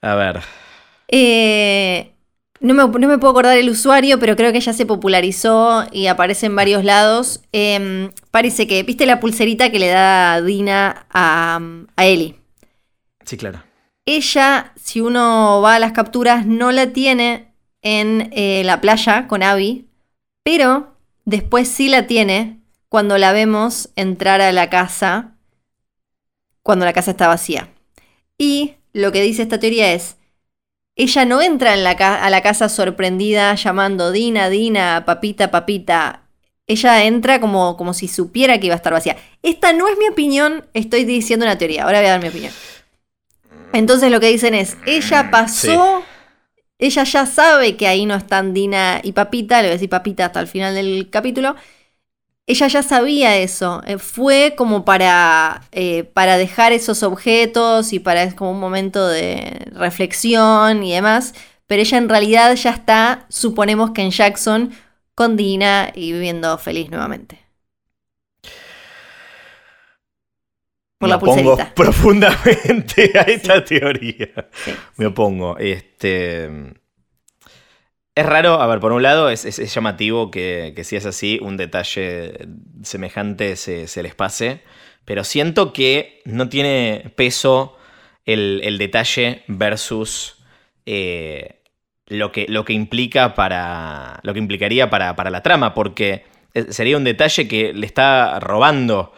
A 0.00 0.14
ver. 0.14 0.40
eh, 1.08 2.12
no, 2.60 2.74
me, 2.74 2.98
no 2.98 3.08
me 3.08 3.18
puedo 3.18 3.30
acordar 3.30 3.56
el 3.56 3.70
usuario, 3.70 4.18
pero 4.18 4.36
creo 4.36 4.52
que 4.52 4.60
ya 4.60 4.72
se 4.72 4.86
popularizó 4.86 5.84
y 5.92 6.06
aparece 6.06 6.46
en 6.46 6.56
varios 6.56 6.84
lados. 6.84 7.42
Em, 7.52 8.10
parece 8.30 8.66
que, 8.66 8.82
¿viste 8.82 9.06
la 9.06 9.20
pulserita 9.20 9.70
que 9.70 9.78
le 9.78 9.88
da 9.88 10.40
Dina 10.42 11.06
a, 11.10 11.60
a 11.96 12.06
Ellie? 12.06 12.36
Sí, 13.24 13.36
claro. 13.36 13.62
Ella, 14.06 14.72
si 14.76 15.00
uno 15.00 15.60
va 15.62 15.74
a 15.74 15.78
las 15.78 15.92
capturas, 15.92 16.46
no 16.46 16.70
la 16.70 16.92
tiene 16.92 17.52
en 17.82 18.30
eh, 18.32 18.62
la 18.64 18.80
playa 18.80 19.26
con 19.26 19.42
Abby, 19.42 19.88
pero 20.44 20.94
después 21.24 21.68
sí 21.68 21.88
la 21.88 22.06
tiene 22.06 22.60
cuando 22.88 23.18
la 23.18 23.32
vemos 23.32 23.90
entrar 23.96 24.40
a 24.40 24.52
la 24.52 24.70
casa, 24.70 25.34
cuando 26.62 26.84
la 26.84 26.92
casa 26.92 27.10
está 27.10 27.26
vacía. 27.26 27.68
Y 28.38 28.74
lo 28.92 29.12
que 29.12 29.22
dice 29.22 29.42
esta 29.42 29.58
teoría 29.58 29.92
es, 29.92 30.16
ella 30.96 31.24
no 31.24 31.40
entra 31.42 31.74
en 31.74 31.84
la 31.84 31.96
ca- 31.96 32.24
a 32.24 32.30
la 32.30 32.40
casa 32.42 32.68
sorprendida 32.68 33.54
llamando 33.54 34.10
Dina, 34.12 34.48
Dina, 34.48 35.04
papita, 35.06 35.50
papita. 35.50 36.22
Ella 36.66 37.04
entra 37.04 37.38
como, 37.40 37.76
como 37.76 37.94
si 37.94 38.08
supiera 38.08 38.58
que 38.58 38.66
iba 38.66 38.74
a 38.74 38.76
estar 38.76 38.92
vacía. 38.92 39.16
Esta 39.42 39.72
no 39.72 39.86
es 39.88 39.96
mi 39.98 40.08
opinión, 40.08 40.66
estoy 40.74 41.04
diciendo 41.04 41.44
una 41.46 41.58
teoría. 41.58 41.84
Ahora 41.84 41.98
voy 42.00 42.08
a 42.08 42.10
dar 42.12 42.22
mi 42.22 42.28
opinión. 42.28 42.52
Entonces 43.72 44.10
lo 44.10 44.20
que 44.20 44.28
dicen 44.28 44.54
es, 44.54 44.76
ella 44.86 45.30
pasó, 45.30 46.02
ella 46.78 47.04
ya 47.04 47.26
sabe 47.26 47.76
que 47.76 47.86
ahí 47.86 48.06
no 48.06 48.14
están 48.14 48.54
Dina 48.54 49.00
y 49.02 49.12
Papita, 49.12 49.56
le 49.58 49.68
voy 49.68 49.70
a 49.70 49.74
decir 49.74 49.88
Papita 49.90 50.26
hasta 50.26 50.40
el 50.40 50.46
final 50.48 50.74
del 50.74 51.08
capítulo. 51.10 51.56
Ella 52.48 52.68
ya 52.68 52.82
sabía 52.84 53.36
eso, 53.36 53.82
eh, 53.86 53.98
fue 53.98 54.54
como 54.56 54.84
para, 54.84 55.62
eh, 55.72 56.04
para 56.04 56.36
dejar 56.36 56.72
esos 56.72 57.02
objetos 57.02 57.92
y 57.92 57.98
para 57.98 58.22
es 58.22 58.34
como 58.34 58.52
un 58.52 58.60
momento 58.60 59.08
de 59.08 59.66
reflexión 59.72 60.84
y 60.84 60.92
demás, 60.92 61.34
pero 61.66 61.82
ella 61.82 61.98
en 61.98 62.08
realidad 62.08 62.54
ya 62.54 62.70
está, 62.70 63.26
suponemos 63.28 63.90
que 63.90 64.02
en 64.02 64.12
Jackson, 64.12 64.72
con 65.16 65.36
Dina 65.36 65.90
y 65.92 66.12
viviendo 66.12 66.56
feliz 66.58 66.88
nuevamente. 66.88 67.40
Por 70.98 71.08
me 71.08 71.10
la 71.10 71.16
opongo 71.16 71.58
profundamente 71.74 73.12
a 73.18 73.22
esta 73.22 73.64
teoría. 73.64 74.48
Me 74.96 75.06
opongo. 75.06 75.58
Este. 75.58 76.48
Es 78.16 78.24
raro, 78.24 78.62
a 78.62 78.66
ver, 78.66 78.80
por 78.80 78.92
un 78.92 79.02
lado 79.02 79.28
es, 79.28 79.44
llamativo 79.74 80.30
que, 80.30 80.72
si 80.84 80.96
es 80.96 81.04
así, 81.04 81.38
un 81.42 81.58
detalle 81.58 82.48
semejante 82.82 83.56
se, 83.56 83.86
les 84.02 84.14
pase, 84.14 84.62
pero 85.04 85.22
siento 85.22 85.74
que 85.74 86.22
no 86.24 86.48
tiene 86.48 87.12
peso 87.14 87.76
el, 88.24 88.62
detalle 88.78 89.42
versus 89.48 90.42
eh, 90.86 91.60
lo, 92.06 92.32
que, 92.32 92.46
lo 92.48 92.64
que 92.64 92.72
implica 92.72 93.34
para. 93.34 94.18
lo 94.22 94.32
que 94.32 94.38
implicaría 94.40 94.88
para, 94.88 95.14
para 95.14 95.28
la 95.28 95.42
trama, 95.42 95.74
porque 95.74 96.24
es- 96.54 96.74
sería 96.74 96.96
un 96.96 97.04
detalle 97.04 97.46
que 97.46 97.74
le 97.74 97.84
está 97.84 98.40
robando 98.40 99.12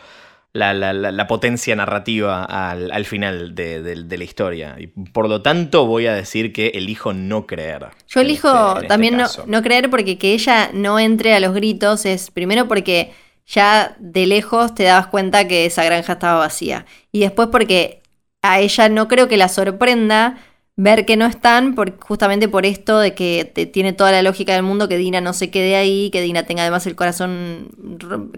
la, 0.53 0.73
la- 0.75 0.93
la- 0.93 1.13
la 1.13 1.27
potencia 1.27 1.77
narrativa 1.77 2.45
al, 2.45 2.91
al 2.91 3.05
final 3.05 3.55
de, 3.55 3.83
de- 3.83 4.05
de 4.05 4.19
la 4.19 4.25
historia. 4.25 4.77
Y 4.79 4.89
por 4.89 5.29
lo 5.29 5.43
tanto 5.43 5.87
voy 5.87 6.07
a 6.07 6.15
decir 6.15 6.53
que 6.53 6.69
elijo 6.69 7.13
no 7.13 7.47
creer. 7.47 7.89
Yo 8.09 8.21
elijo 8.21 8.49
en 8.49 8.77
este 8.77 8.87
también 8.89 9.17
no, 9.17 9.27
no 9.47 9.63
creer 9.63 9.91
porque 9.91 10.19
que 10.19 10.33
ella 10.35 10.71
no 10.73 10.99
entre 10.99 11.35
a 11.35 11.41
los 11.41 11.55
gritos 11.55 12.07
es 12.07 12.31
primero 12.31 12.67
porque 12.67 13.13
ya 13.47 13.97
de 13.99 14.27
lejos 14.27 14.75
te 14.75 14.85
dabas 14.85 15.07
cuenta 15.09 15.47
que 15.49 15.67
esa 15.67 15.85
granja 15.85 16.15
estaba 16.15 16.39
vacía. 16.41 16.87
Y 17.13 17.21
después 17.21 17.49
porque 17.51 18.03
a 18.43 18.61
ella 18.61 18.89
no 18.89 19.09
creo 19.09 19.29
que 19.29 19.37
la 19.37 19.49
sorprenda 19.49 20.39
ver 20.79 21.05
que 21.05 21.17
no 21.17 21.27
están 21.27 21.75
por, 21.75 21.99
justamente 22.01 22.49
por 22.49 22.65
esto 22.65 23.01
de 23.01 23.13
que 23.13 23.51
te- 23.53 23.67
tiene 23.67 23.93
toda 23.93 24.13
la 24.13 24.23
lógica 24.23 24.55
del 24.55 24.63
mundo 24.63 24.89
que 24.89 24.97
Dina 24.97 25.21
no 25.21 25.33
se 25.33 25.51
quede 25.51 25.75
ahí, 25.75 26.09
que 26.11 26.21
Dina 26.23 26.45
tenga 26.45 26.63
además 26.63 26.87
el 26.87 26.95
corazón, 26.95 27.69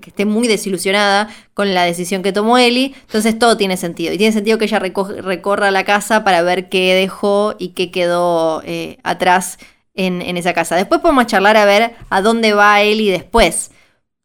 que 0.00 0.08
esté 0.08 0.24
muy 0.24 0.48
desilusionada 0.48 1.28
con 1.52 1.74
la 1.74 1.84
decisión 1.84 2.22
que 2.22 2.32
tomó 2.32 2.56
Ellie. 2.56 2.94
Entonces 3.02 3.38
todo 3.38 3.58
tiene 3.58 3.76
sentido. 3.76 4.14
Y 4.14 4.18
tiene 4.18 4.32
sentido 4.32 4.56
que 4.56 4.64
ella 4.64 4.80
reco- 4.80 5.20
recorra 5.20 5.70
la 5.70 5.84
casa 5.84 6.24
para 6.24 6.40
ver 6.42 6.70
qué 6.70 6.94
dejó 6.94 7.56
y 7.58 7.68
qué 7.70 7.90
quedó 7.90 8.62
eh, 8.64 8.96
atrás 9.02 9.58
en, 9.94 10.22
esa 10.38 10.54
casa. 10.54 10.76
Después 10.76 11.02
podemos 11.02 11.26
charlar 11.26 11.58
a 11.58 11.66
ver 11.66 11.92
a 12.08 12.22
dónde 12.22 12.54
va 12.54 12.80
Ellie 12.80 13.12
después. 13.12 13.70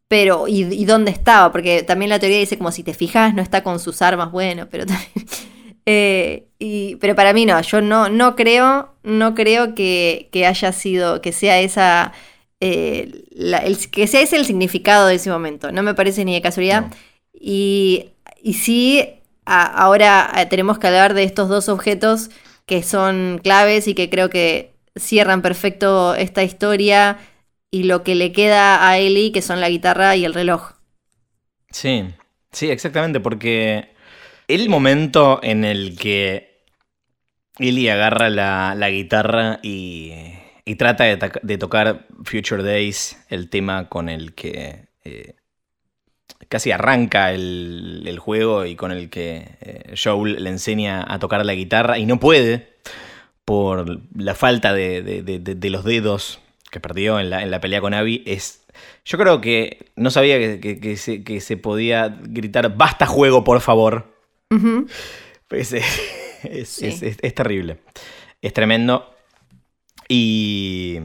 Pero, 0.08 0.48
y, 0.48 0.62
y 0.62 0.84
dónde 0.86 1.10
estaba? 1.10 1.52
Porque 1.52 1.82
también 1.82 2.10
la 2.10 2.18
teoría 2.20 2.38
dice 2.38 2.58
como 2.58 2.72
si 2.72 2.82
te 2.84 2.94
fijas, 2.94 3.34
no 3.34 3.42
está 3.42 3.62
con 3.62 3.80
sus 3.80 4.02
armas, 4.02 4.32
bueno, 4.32 4.68
pero 4.70 4.86
también... 4.88 5.10
Eh, 5.86 6.45
y, 6.58 6.96
pero 6.96 7.14
para 7.14 7.32
mí 7.32 7.46
no, 7.46 7.60
yo 7.62 7.80
no, 7.82 8.08
no 8.08 8.36
creo, 8.36 8.94
no 9.02 9.34
creo 9.34 9.74
que, 9.74 10.28
que 10.32 10.46
haya 10.46 10.72
sido, 10.72 11.20
que 11.22 11.32
sea 11.32 11.60
esa, 11.60 12.12
eh, 12.60 13.24
la- 13.30 13.58
el- 13.58 13.90
que 13.90 14.06
sea 14.06 14.20
ese 14.22 14.36
el 14.36 14.46
significado 14.46 15.06
de 15.06 15.16
ese 15.16 15.30
momento. 15.30 15.72
No 15.72 15.82
me 15.82 15.94
parece 15.94 16.24
ni 16.24 16.34
de 16.34 16.42
casualidad. 16.42 16.86
Y, 17.32 18.10
y 18.42 18.54
sí, 18.54 19.04
a- 19.44 19.64
ahora 19.66 20.30
eh, 20.36 20.46
tenemos 20.46 20.78
que 20.78 20.86
hablar 20.86 21.14
de 21.14 21.24
estos 21.24 21.48
dos 21.48 21.68
objetos 21.68 22.30
que 22.66 22.82
son 22.82 23.40
claves 23.42 23.86
y 23.88 23.94
que 23.94 24.10
creo 24.10 24.30
que 24.30 24.72
cierran 24.98 25.42
perfecto 25.42 26.14
esta 26.14 26.42
historia 26.42 27.18
y 27.70 27.84
lo 27.84 28.02
que 28.02 28.14
le 28.14 28.32
queda 28.32 28.88
a 28.88 28.98
Ellie, 28.98 29.32
que 29.32 29.42
son 29.42 29.60
la 29.60 29.68
guitarra 29.68 30.16
y 30.16 30.24
el 30.24 30.34
reloj. 30.34 30.72
Sí, 31.70 32.04
sí, 32.52 32.70
exactamente, 32.70 33.20
porque 33.20 33.90
el 34.48 34.68
momento 34.68 35.40
en 35.42 35.64
el 35.64 35.98
que 35.98 36.45
Ellie 37.58 37.90
agarra 37.90 38.28
la, 38.30 38.74
la 38.76 38.90
guitarra 38.90 39.58
y, 39.62 40.12
y 40.64 40.74
trata 40.76 41.04
de, 41.04 41.18
de 41.42 41.58
tocar 41.58 42.06
Future 42.24 42.62
Days, 42.62 43.18
el 43.28 43.48
tema 43.48 43.88
con 43.88 44.08
el 44.08 44.34
que 44.34 44.86
eh, 45.04 45.34
casi 46.48 46.70
arranca 46.70 47.32
el, 47.32 48.04
el 48.06 48.18
juego 48.18 48.66
y 48.66 48.76
con 48.76 48.92
el 48.92 49.08
que 49.10 49.48
eh, 49.60 49.94
Joel 50.02 50.42
le 50.44 50.50
enseña 50.50 51.04
a 51.06 51.18
tocar 51.18 51.44
la 51.46 51.54
guitarra 51.54 51.98
y 51.98 52.06
no 52.06 52.20
puede 52.20 52.74
por 53.44 54.00
la 54.14 54.34
falta 54.34 54.72
de, 54.74 55.02
de- 55.02 55.22
de- 55.22 55.70
los 55.70 55.84
dedos 55.84 56.40
que 56.70 56.80
perdió 56.80 57.20
en 57.20 57.30
la, 57.30 57.42
en 57.42 57.50
la 57.50 57.60
pelea 57.60 57.80
con 57.80 57.94
Abby, 57.94 58.22
es... 58.26 58.62
Yo 59.04 59.16
creo 59.18 59.40
que 59.40 59.86
no 59.96 60.10
sabía 60.10 60.38
que, 60.38 60.60
que- 60.60 60.80
que 60.80 60.96
se, 60.96 61.22
que 61.24 61.40
se 61.40 61.56
podía 61.56 62.08
gritar, 62.08 62.76
basta 62.76 63.06
juego, 63.06 63.44
por 63.44 63.60
favor. 63.60 64.12
Pues, 65.48 65.72
eh, 65.72 65.82
es, 66.44 66.68
Sí. 66.68 66.86
es- 66.86 67.02
es- 67.02 67.18
es 67.22 67.34
terrible. 67.34 67.78
Es 68.42 68.52
tremendo. 68.52 69.14
Y. 70.08 70.98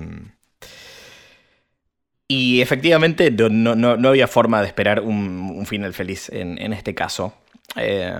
Y 2.28 2.62
efectivamente 2.62 3.30
no, 3.32 3.76
no- 3.76 3.98
no- 3.98 4.10
había 4.10 4.28
forma 4.28 4.62
de 4.62 4.68
esperar 4.68 5.02
un, 5.02 5.52
un 5.54 5.66
final 5.66 5.94
feliz 5.94 6.30
en, 6.30 6.58
en 6.62 6.72
este 6.72 6.96
caso. 6.96 7.34
Eh, 7.76 8.14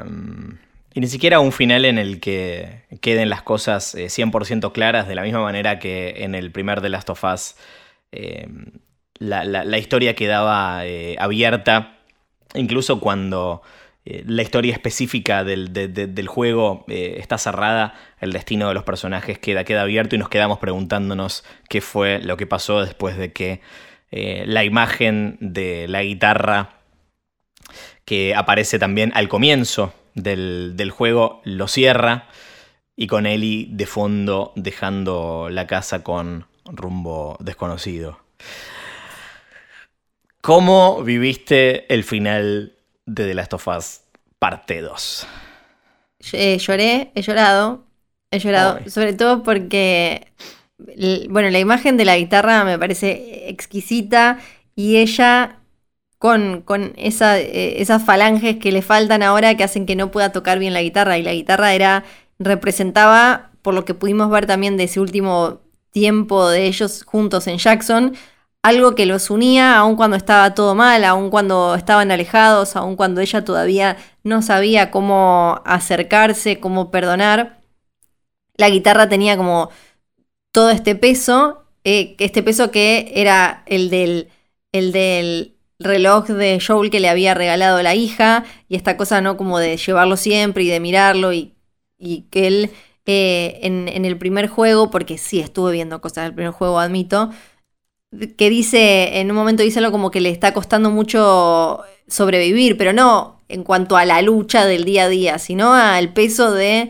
y 0.94 1.00
ni 1.00 1.08
siquiera 1.08 1.40
un 1.40 1.54
final 1.54 1.86
en 1.86 1.98
el 1.98 2.20
que 2.20 2.84
queden 3.00 3.30
las 3.30 3.42
cosas 3.42 3.96
eh, 3.96 4.08
100% 4.10 4.74
claras, 4.74 5.08
de 5.08 5.16
la 5.16 5.22
misma 5.24 5.42
manera 5.42 5.80
que 5.80 6.24
en 6.26 6.36
el 6.36 6.52
primer 6.52 6.82
The 6.82 6.90
Last 6.90 7.10
of 7.10 7.24
Us 7.24 7.56
eh, 8.12 8.48
la, 9.18 9.46
la- 9.46 9.64
la 9.64 9.78
historia 9.78 10.14
quedaba 10.16 10.86
eh, 10.86 11.16
abierta, 11.18 11.98
incluso 12.54 13.00
cuando 13.00 13.62
eh, 14.06 14.24
la 14.26 14.42
historia 14.42 14.74
específica 14.74 15.44
del, 15.44 15.74
de- 15.74 15.88
de- 15.88 16.08
del 16.08 16.28
juego 16.28 16.86
eh, 16.88 17.16
está 17.20 17.38
cerrada, 17.38 17.94
el 18.20 18.34
destino 18.34 18.68
de 18.68 18.74
los 18.74 18.84
personajes 18.84 19.38
queda, 19.40 19.64
queda 19.64 19.82
abierto 19.84 20.16
y 20.16 20.20
nos 20.20 20.30
quedamos 20.30 20.60
preguntándonos 20.60 21.44
qué 21.70 21.82
fue 21.82 22.20
lo 22.20 22.38
que 22.38 22.48
pasó 22.48 22.82
después 22.82 23.18
de 23.18 23.32
que 23.32 23.62
eh, 24.12 24.44
la 24.48 24.64
imagen 24.64 25.38
de 25.40 25.88
la 25.88 26.04
guitarra 26.04 26.78
que 28.06 28.36
aparece 28.36 28.80
también 28.80 29.12
al 29.16 29.30
comienzo 29.30 29.94
del, 30.16 30.74
del 30.76 30.92
juego 30.92 31.42
lo 31.46 31.68
cierra 31.68 32.28
y 32.96 33.08
con 33.08 33.26
Ellie 33.26 33.68
de 33.72 33.86
fondo 33.86 34.52
dejando 34.56 35.48
la 35.50 35.66
casa 35.68 36.04
con 36.04 36.48
rumbo 36.66 37.38
desconocido. 37.40 38.20
¿Cómo 40.42 41.04
viviste 41.04 41.92
el 41.94 42.04
final 42.04 42.74
de 43.06 43.26
The 43.26 43.34
Last 43.34 43.54
of 43.54 43.68
Us 43.68 44.02
parte 44.40 44.82
2? 44.82 45.28
Eh, 46.34 46.58
lloré, 46.60 47.12
he 47.16 47.22
llorado, 47.22 47.86
he 48.30 48.40
llorado, 48.40 48.80
sobre 48.90 49.14
todo 49.14 49.44
porque, 49.44 50.28
bueno, 51.30 51.50
la 51.50 51.60
imagen 51.60 51.98
de 51.98 52.06
la 52.06 52.18
guitarra 52.18 52.64
me 52.64 52.78
parece 52.78 53.50
exquisita 53.50 54.40
y 54.76 54.98
ella 54.98 55.60
con, 56.18 56.62
con 56.62 56.94
esa, 56.98 57.40
eh, 57.40 57.82
esas 57.82 58.04
falanges 58.04 58.58
que 58.58 58.72
le 58.72 58.84
faltan 58.84 59.24
ahora 59.24 59.58
que 59.58 59.64
hacen 59.64 59.88
que 59.88 59.96
no 59.96 60.12
pueda 60.12 60.32
tocar 60.32 60.60
bien 60.60 60.74
la 60.74 60.84
guitarra 60.84 61.18
y 61.18 61.24
la 61.24 61.34
guitarra 61.34 61.74
era 61.74 62.04
representaba, 62.38 63.52
por 63.62 63.74
lo 63.74 63.86
que 63.86 63.94
pudimos 63.94 64.30
ver 64.30 64.46
también 64.46 64.78
de 64.78 64.84
ese 64.84 65.00
último 65.00 65.62
tiempo 65.92 66.48
de 66.50 66.68
ellos 66.68 67.04
juntos 67.04 67.48
en 67.48 67.58
Jackson, 67.58 68.16
algo 68.64 68.96
que 68.96 69.06
los 69.06 69.30
unía 69.30 69.78
aun 69.78 69.96
cuando 69.96 70.18
estaba 70.18 70.54
todo 70.54 70.76
mal, 70.76 71.04
aun 71.04 71.30
cuando 71.30 71.76
estaban 71.76 72.12
alejados, 72.12 72.76
aun 72.76 72.96
cuando 72.96 73.22
ella 73.22 73.44
todavía 73.44 73.98
no 74.24 74.42
sabía 74.42 74.92
cómo 74.92 75.62
acercarse, 75.66 76.60
cómo 76.60 76.92
perdonar. 76.92 77.62
La 78.58 78.70
guitarra 78.70 79.10
tenía 79.10 79.38
como 79.38 79.70
todo 80.52 80.70
este 80.70 80.96
peso, 80.96 81.64
eh, 81.84 82.16
este 82.20 82.44
peso 82.44 82.72
que 82.72 83.12
era 83.16 83.64
el 83.66 83.90
del, 83.90 84.30
el 84.72 84.92
del 84.92 85.56
reloj 85.80 86.28
de 86.28 86.60
Joel 86.66 86.92
que 86.92 87.00
le 87.00 87.10
había 87.10 87.34
regalado 87.34 87.82
la 87.82 87.96
hija, 87.96 88.44
y 88.68 88.76
esta 88.76 88.98
cosa 88.98 89.22
no 89.22 89.38
como 89.38 89.58
de 89.58 89.78
llevarlo 89.78 90.18
siempre 90.18 90.64
y 90.64 90.68
de 90.68 90.80
mirarlo, 90.80 91.34
y, 91.34 91.56
y 91.98 92.24
que 92.30 92.48
él 92.48 92.72
eh, 93.08 93.60
en, 93.64 93.88
en 93.88 94.06
el 94.06 94.18
primer 94.18 94.48
juego, 94.48 94.92
porque 94.92 95.18
sí 95.18 95.40
estuve 95.40 95.72
viendo 95.72 96.02
cosas 96.02 96.26
del 96.26 96.36
primer 96.36 96.52
juego, 96.54 96.80
admito, 96.80 97.32
que 98.38 98.50
dice, 98.50 99.20
en 99.20 99.32
un 99.32 99.38
momento 99.38 99.64
dice 99.64 99.80
algo 99.80 99.92
como 99.92 100.12
que 100.12 100.22
le 100.22 100.30
está 100.30 100.54
costando 100.54 100.90
mucho 100.92 101.82
sobrevivir, 102.08 102.78
pero 102.78 102.94
no 102.94 103.42
en 103.48 103.64
cuanto 103.64 103.98
a 103.98 104.06
la 104.06 104.22
lucha 104.22 104.66
del 104.66 104.86
día 104.86 105.06
a 105.06 105.10
día, 105.10 105.40
sino 105.40 105.74
al 105.74 106.14
peso 106.14 106.52
de 106.52 106.90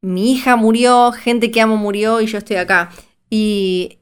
mi 0.00 0.32
hija 0.32 0.56
murió, 0.56 1.12
gente 1.12 1.50
que 1.50 1.60
amo 1.60 1.76
murió 1.76 2.20
y 2.20 2.26
yo 2.26 2.38
estoy 2.38 2.56
acá. 2.56 2.90
Y, 3.30 3.98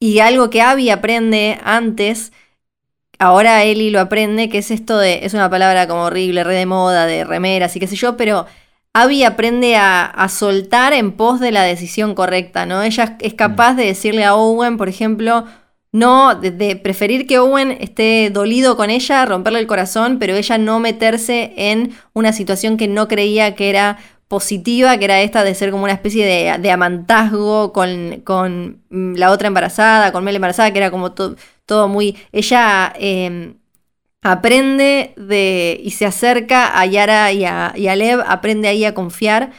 y 0.00 0.18
algo 0.20 0.50
que 0.50 0.62
Abby 0.62 0.90
aprende 0.90 1.58
antes, 1.62 2.32
ahora 3.18 3.64
Eli 3.64 3.90
lo 3.90 4.00
aprende, 4.00 4.48
que 4.48 4.58
es 4.58 4.70
esto 4.70 4.98
de, 4.98 5.24
es 5.24 5.34
una 5.34 5.50
palabra 5.50 5.86
como 5.86 6.04
horrible, 6.04 6.42
re 6.42 6.54
de 6.54 6.66
moda, 6.66 7.06
de 7.06 7.24
remeras 7.24 7.76
y 7.76 7.80
qué 7.80 7.86
sé 7.86 7.96
yo, 7.96 8.16
pero 8.16 8.46
Abby 8.92 9.24
aprende 9.24 9.76
a, 9.76 10.06
a, 10.06 10.28
soltar 10.28 10.94
en 10.94 11.12
pos 11.12 11.38
de 11.38 11.52
la 11.52 11.62
decisión 11.62 12.14
correcta, 12.14 12.64
¿no? 12.64 12.82
Ella 12.82 13.16
es 13.20 13.34
capaz 13.34 13.74
de 13.74 13.84
decirle 13.84 14.24
a 14.24 14.34
Owen, 14.34 14.78
por 14.78 14.88
ejemplo, 14.88 15.44
no, 15.96 16.34
de, 16.34 16.76
preferir 16.76 17.26
que 17.26 17.38
Owen 17.38 17.72
esté 17.80 18.28
dolido 18.30 18.76
con 18.76 18.90
ella, 18.90 19.24
romperle 19.24 19.60
el 19.60 19.66
corazón, 19.66 20.18
pero 20.18 20.36
ella 20.36 20.58
no 20.58 20.78
meterse 20.78 21.54
en 21.56 21.96
una 22.12 22.34
situación 22.34 22.76
que 22.76 22.86
no 22.86 23.08
creía 23.08 23.54
que 23.54 23.70
era 23.70 23.96
positiva, 24.28 24.98
que 24.98 25.06
era 25.06 25.22
esta 25.22 25.42
de 25.42 25.54
ser 25.54 25.70
como 25.70 25.84
una 25.84 25.94
especie 25.94 26.26
de, 26.58 26.70
amantazgo 26.70 27.72
con, 27.72 28.20
con, 28.24 28.82
mm, 28.90 29.14
la 29.14 29.30
otra 29.30 29.48
embarazada, 29.48 30.12
con 30.12 30.22
Mel 30.22 30.36
embarazada, 30.36 30.70
que 30.70 30.78
era 30.78 30.90
como 30.90 31.12
todo 31.12 31.88
muy... 31.88 32.16
Ella 32.30 32.92
em, 32.98 33.54
aprende 34.22 35.14
de, 35.16 35.80
y 35.82 35.92
se 35.92 36.04
acerca 36.04 36.78
a 36.78 36.84
Yara 36.86 37.32
y 37.32 37.44
a, 37.46 37.72
Lev, 37.96 38.20
aprende 38.26 38.68
ahí 38.68 38.84
a 38.84 38.94
confiar 38.94 39.52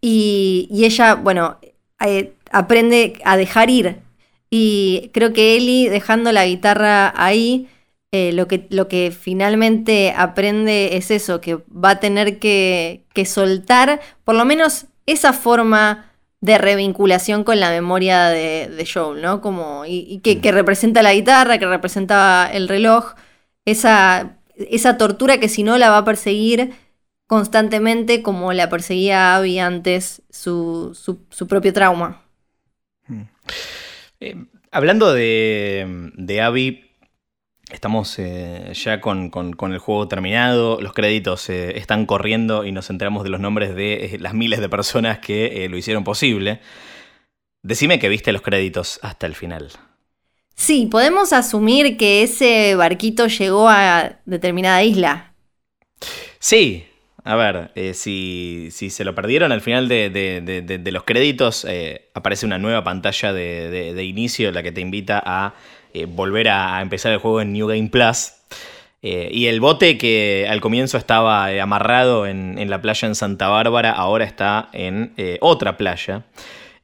y, 0.00 0.68
ella, 0.84 1.14
bueno, 1.14 1.58
eh, 2.00 2.32
aprende 2.50 3.20
a 3.24 3.36
dejar 3.36 3.68
ir 3.70 4.04
y 4.56 5.10
creo 5.12 5.32
que 5.32 5.56
Eli, 5.56 5.88
dejando 5.88 6.30
la 6.30 6.46
guitarra 6.46 7.12
ahí, 7.16 7.68
eh, 8.12 8.30
lo, 8.32 8.46
que, 8.46 8.68
lo 8.70 8.86
que 8.86 9.10
finalmente 9.10 10.14
aprende 10.16 10.96
es 10.96 11.10
eso, 11.10 11.40
que 11.40 11.56
va 11.56 11.90
a 11.90 11.98
tener 11.98 12.38
que, 12.38 13.04
soltar 13.26 14.00
por 14.22 14.36
lo 14.36 14.44
menos 14.44 14.86
esa 15.06 15.32
forma 15.32 16.12
de 16.40 16.56
revinculación 16.58 17.42
con 17.42 17.58
la 17.58 17.70
memoria 17.70 18.26
de, 18.26 18.88
Joel, 18.88 19.20
¿no? 19.22 19.40
Como, 19.40 19.86
y, 19.88 20.20
que, 20.22 20.40
que, 20.40 20.52
representa 20.52 21.02
la 21.02 21.14
guitarra, 21.14 21.58
que 21.58 21.66
representaba 21.66 22.46
el 22.46 22.68
reloj, 22.68 23.14
esa, 23.64 24.36
esa 24.54 24.98
tortura 24.98 25.38
que 25.38 25.48
si 25.48 25.64
no 25.64 25.78
la 25.78 25.90
va 25.90 25.98
a 25.98 26.04
perseguir 26.04 26.74
constantemente 27.26 28.22
como 28.22 28.52
la 28.52 28.68
perseguía 28.68 29.34
Abby 29.34 29.58
antes 29.58 30.22
su, 30.30 30.94
su 30.94 31.48
propio 31.48 31.72
trauma. 31.72 32.22
Mm. 33.08 33.22
Eh, 34.24 34.36
hablando 34.70 35.12
de, 35.12 36.10
de 36.14 36.40
Abby, 36.40 36.90
estamos 37.70 38.18
eh, 38.18 38.72
ya 38.72 39.02
con, 39.02 39.30
el 39.70 39.78
juego 39.78 40.08
terminado, 40.08 40.80
los 40.80 40.94
créditos 40.94 41.50
eh, 41.50 41.76
están 41.76 42.06
corriendo 42.06 42.64
y 42.64 42.72
nos 42.72 42.88
enteramos 42.88 43.22
de 43.22 43.28
los 43.28 43.40
nombres 43.40 43.74
de 43.74 44.16
las 44.20 44.32
miles 44.32 44.60
de 44.60 44.70
personas 44.70 45.18
que 45.18 45.68
lo 45.68 45.76
hicieron 45.76 46.04
posible. 46.04 46.60
Decime 47.62 47.98
que 47.98 48.08
viste 48.08 48.32
los 48.32 48.40
créditos 48.40 48.98
hasta 49.02 49.26
el 49.26 49.34
final. 49.34 49.68
Sí, 50.54 50.88
podemos 50.90 51.34
asumir 51.34 51.98
que 51.98 52.22
ese 52.22 52.76
barquito 52.76 53.26
llegó 53.26 53.68
a 53.68 54.20
determinada 54.24 54.82
isla. 54.84 55.34
Sí, 56.38 56.86
a 57.26 57.36
ver, 57.36 57.70
eh, 57.74 57.94
si, 57.94 58.68
se 58.70 59.02
lo 59.02 59.14
perdieron 59.14 59.50
al 59.50 59.62
final 59.62 59.88
de, 59.88 60.90
los 60.92 61.04
créditos, 61.04 61.64
eh, 61.66 62.10
aparece 62.12 62.44
una 62.44 62.58
nueva 62.58 62.84
pantalla 62.84 63.32
de, 63.32 64.04
inicio, 64.04 64.52
la 64.52 64.62
que 64.62 64.72
te 64.72 64.82
invita 64.82 65.22
a 65.24 65.54
eh, 65.94 66.04
volver 66.04 66.50
a, 66.50 66.82
empezar 66.82 67.12
el 67.12 67.18
juego 67.18 67.40
en 67.40 67.54
New 67.54 67.66
Game 67.66 67.88
Plus. 67.88 68.32
y 69.00 69.46
el 69.46 69.60
bote 69.60 69.96
que 69.96 70.46
al 70.50 70.60
comienzo 70.60 70.98
estaba 70.98 71.46
amarrado 71.62 72.26
en, 72.26 72.68
la 72.68 72.82
playa 72.82 73.08
en 73.08 73.14
Santa 73.14 73.48
Bárbara, 73.48 73.92
ahora 73.92 74.26
está 74.26 74.68
en 74.74 75.14
otra 75.40 75.78
playa. 75.78 76.24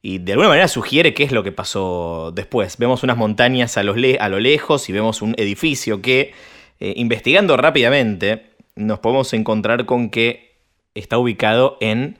Y 0.01 0.19
de 0.19 0.33
alguna 0.33 0.49
manera 0.49 0.69
sugiere 0.69 1.13
qué 1.13 1.25
es 1.25 1.33
lo 1.33 1.43
que 1.43 1.53
pasó 1.53 2.33
después. 2.35 2.79
Vemos 2.79 3.03
unas 3.03 3.19
montañas 3.19 3.77
a, 3.77 3.83
lo 3.83 3.95
lejos 3.95 4.89
y 4.89 4.93
vemos 4.95 5.21
un 5.21 5.35
edificio 5.37 6.01
que, 6.01 6.33
investigando 6.79 7.59
rápidamente, 7.59 8.50
nos 8.81 8.99
podemos 8.99 9.33
encontrar 9.33 9.87
con 9.87 10.11
que 10.11 10.59
está 10.95 11.19
ubicado 11.19 11.77
en 11.81 12.19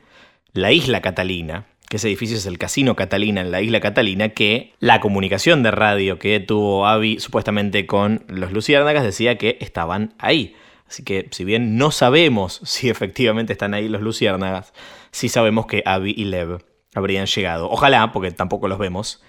la 0.53 0.73
isla 0.73 1.01
Catalina, 1.01 1.67
que 1.89 1.97
ese 1.97 2.09
edificio 2.09 2.37
es 2.37 2.47
el 2.47 2.59
Casino 2.59 2.95
Catalina 2.95 3.41
en 3.41 3.51
la 3.51 3.63
isla 3.63 3.81
Catalina, 3.81 4.31
que 4.31 4.75
la 4.79 5.01
comunicación 5.01 5.63
de 5.63 5.71
radio 5.71 6.19
que 6.19 6.39
tuvo 6.41 6.87
Avi 6.87 7.19
supuestamente 7.19 7.87
con 7.87 8.25
los 8.29 8.53
luciérnagas 8.53 9.03
decía 9.03 9.39
que 9.39 9.59
estaban 9.61 10.15
ahí. 10.19 10.55
Así 10.89 11.05
que 11.05 11.29
si 11.31 11.45
bien 11.45 11.77
no 11.77 11.91
sabemos 11.91 12.61
si 12.65 12.89
efectivamente 12.89 13.53
están 13.53 13.75
ahí 13.75 13.89
los 13.89 14.03
luciérnagas, 14.03 14.73
sí 15.11 15.29
sabemos 15.29 15.67
que 15.67 15.83
Abby 15.85 16.15
y 16.17 16.25
Lev 16.25 16.65
habrían 16.95 17.27
llegado. 17.27 17.71
Ojalá, 17.71 18.13
porque 18.13 18.31
tampoco 18.31 18.69
los 18.69 18.79
vemos, 18.79 19.23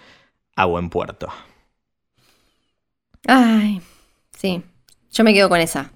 a 0.55 0.65
buen 0.65 0.89
puerto. 0.89 1.29
Ay, 3.27 3.81
sí. 4.37 4.63
Yo 5.11 5.23
me 5.23 5.33
quedo 5.33 5.49
con 5.49 5.59
esa. 5.59 5.91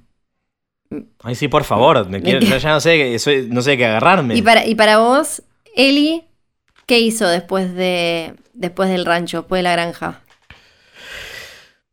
Ay, 1.24 1.36
sí, 1.36 1.48
por 1.48 1.64
favor. 1.64 2.08
Me 2.08 2.22
quiero, 2.22 2.40
ya 2.40 2.70
no 2.72 2.80
sé, 2.80 3.18
no 3.50 3.62
sé 3.62 3.78
qué 3.78 3.86
agarrarme. 3.86 4.36
Y 4.36 4.42
para, 4.42 4.66
y 4.66 4.76
para 4.76 5.00
vos, 5.00 5.44
Eli, 5.76 6.24
¿qué 6.86 7.00
hizo 7.00 7.28
después, 7.28 7.74
de, 7.74 8.36
después 8.54 8.90
del 8.90 9.06
rancho, 9.06 9.40
después 9.40 9.60
de 9.60 9.64
la 9.64 9.72
granja? 9.74 10.22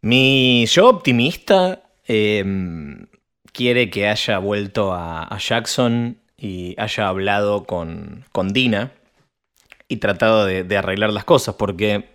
Mi 0.00 0.66
yo 0.66 0.88
optimista 0.88 1.82
em, 2.06 3.06
quiere 3.52 3.88
que 3.90 4.08
haya 4.08 4.38
vuelto 4.38 4.92
a, 4.92 5.36
Jackson 5.38 6.18
y 6.36 6.74
haya 6.78 7.08
hablado 7.08 7.64
con, 7.64 8.24
con 8.32 8.52
Dina 8.52 8.92
y 9.86 9.98
tratado 9.98 10.46
de, 10.46 10.76
arreglar 10.76 11.12
las 11.12 11.24
cosas, 11.24 11.54
porque 11.54 12.08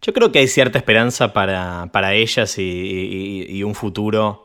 yo 0.00 0.12
creo 0.12 0.30
que 0.30 0.38
hay 0.40 0.48
cierta 0.48 0.78
esperanza 0.78 1.32
para, 1.32 1.88
para 1.92 2.14
ellas 2.14 2.54
y 2.58 3.62
un 3.64 3.74
futuro 3.74 4.43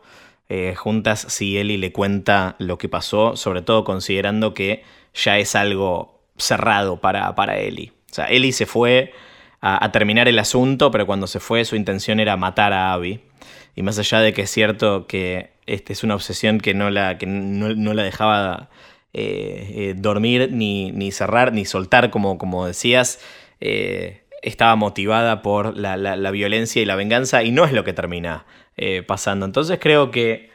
eh, 0.51 0.73
juntas 0.75 1.27
si 1.29 1.59
Eli 1.59 1.77
le 1.77 1.91
cuenta 1.91 2.55
lo 2.57 2.79
que 2.79 2.89
pasó, 2.89 3.35
sobre 3.35 3.61
todo 3.61 3.83
considerando 3.83 4.55
que 4.55 4.83
ya 5.13 5.37
es 5.37 5.55
algo 5.55 6.23
cerrado 6.37 6.99
para, 6.99 7.35
para 7.35 7.59
Eli. 7.59 7.91
O 8.09 8.13
sea, 8.15 8.25
Eli 8.25 8.51
se 8.51 8.65
fue 8.65 9.13
a, 9.61 9.91
terminar 9.91 10.27
el 10.27 10.39
asunto, 10.39 10.89
pero 10.89 11.05
cuando 11.05 11.27
se 11.27 11.39
fue 11.39 11.65
su 11.65 11.75
intención 11.75 12.19
era 12.19 12.35
matar 12.35 12.73
a 12.73 12.93
Abby. 12.93 13.19
Y 13.75 13.83
más 13.83 13.99
allá 13.99 14.21
de 14.21 14.33
que 14.33 14.41
es 14.41 14.49
cierto 14.49 15.05
que 15.05 15.51
este 15.67 15.93
es 15.93 16.03
una 16.03 16.15
obsesión 16.15 16.59
que 16.59 16.73
no 16.73 16.89
la, 16.89 17.19
que 17.19 17.27
no, 17.27 17.93
la 17.93 18.01
dejaba 18.01 18.69
eh, 19.13 19.71
eh, 19.75 19.93
dormir, 19.95 20.49
ni, 20.51 20.91
ni, 20.91 21.11
cerrar, 21.11 21.53
ni 21.53 21.65
soltar, 21.65 22.09
como, 22.09 22.39
como 22.39 22.65
decías, 22.65 23.19
estaba 24.41 24.75
motivada 24.75 25.43
por 25.43 25.77
la, 25.77 25.95
la, 25.95 26.31
violencia 26.31 26.81
y 26.81 26.85
la 26.85 26.95
venganza 26.95 27.43
y 27.43 27.51
no 27.51 27.65
es 27.65 27.71
lo 27.71 27.83
que 27.83 27.93
termina 27.93 28.45
eh, 28.81 29.03
pasando. 29.03 29.45
Entonces 29.45 29.77
creo 29.77 30.09
que, 30.09 30.51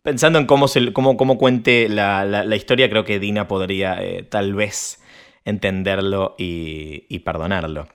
pensando 0.00 0.38
en 0.38 0.46
cómo, 0.46 0.68
se, 0.68 0.92
cómo, 0.92 1.16
cómo 1.16 1.38
cuente 1.38 1.88
la, 1.88 2.44
historia, 2.54 2.88
creo 2.88 3.04
que 3.04 3.18
Dina 3.18 3.48
podría 3.48 4.00
eh, 4.00 4.22
tal 4.22 4.54
vez 4.54 5.02
entenderlo 5.44 6.36
y, 6.38 7.18
perdonarlo. 7.24 7.88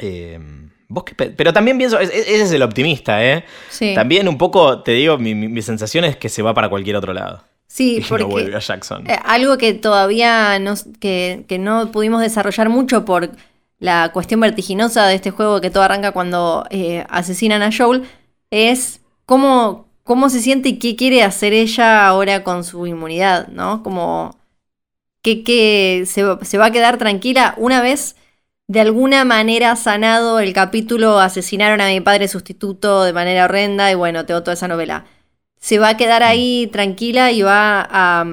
Eh, 0.00 0.38
pero 1.36 1.52
también 1.52 1.78
pienso, 1.78 1.98
ese 1.98 2.42
es 2.42 2.52
el 2.52 2.62
optimista, 2.62 3.24
¿eh? 3.24 3.44
También 3.96 4.28
un 4.28 4.38
poco, 4.38 4.84
te 4.84 4.92
digo, 4.92 5.18
mi, 5.18 5.62
sensación 5.62 6.04
es 6.04 6.16
que 6.16 6.28
se 6.28 6.42
va 6.42 6.54
para 6.54 6.68
cualquier 6.68 6.94
otro 6.94 7.12
lado. 7.12 7.42
Sí, 7.66 8.04
porque 8.08 8.22
vuelve 8.22 8.54
a 8.54 8.60
Jackson. 8.60 9.04
algo 9.24 9.58
que 9.58 9.74
todavía 9.74 10.60
no, 10.60 10.74
que, 11.00 11.44
que 11.48 11.58
no 11.58 11.90
pudimos 11.90 12.20
desarrollar 12.20 12.68
mucho 12.68 13.04
por 13.04 13.32
la 13.82 14.12
cuestión 14.12 14.38
vertiginosa 14.38 15.08
de 15.08 15.16
este 15.16 15.32
juego 15.32 15.60
que 15.60 15.68
todo 15.68 15.82
arranca 15.82 16.12
cuando 16.12 16.64
eh, 16.70 17.04
asesinan 17.08 17.62
a 17.62 17.70
Joel, 17.76 18.04
es 18.52 19.00
cómo, 19.26 19.88
cómo 20.04 20.30
se 20.30 20.40
siente 20.40 20.68
y 20.68 20.78
qué 20.78 20.94
quiere 20.94 21.24
hacer 21.24 21.52
ella 21.52 22.06
ahora 22.06 22.44
con 22.44 22.62
su 22.62 22.86
inmunidad, 22.86 23.48
¿no? 23.48 23.82
Como 23.82 24.38
que, 25.20 25.42
que 25.42 26.04
se, 26.06 26.22
se 26.42 26.58
va 26.58 26.66
a 26.66 26.70
quedar 26.70 26.96
tranquila 26.96 27.54
una 27.58 27.82
vez 27.82 28.14
de 28.68 28.80
alguna 28.80 29.24
manera 29.24 29.74
sanado 29.74 30.38
el 30.38 30.52
capítulo 30.52 31.18
Asesinaron 31.18 31.80
a 31.80 31.88
mi 31.88 32.00
padre 32.00 32.28
sustituto 32.28 33.02
de 33.02 33.12
manera 33.12 33.46
horrenda 33.46 33.90
y 33.90 33.96
bueno, 33.96 34.26
tengo 34.26 34.44
toda 34.44 34.54
esa 34.54 34.68
novela. 34.68 35.06
Se 35.58 35.80
va 35.80 35.88
a 35.90 35.96
quedar 35.96 36.22
ahí 36.22 36.68
tranquila 36.72 37.32
y 37.32 37.42
va 37.42 37.86
a, 37.90 38.24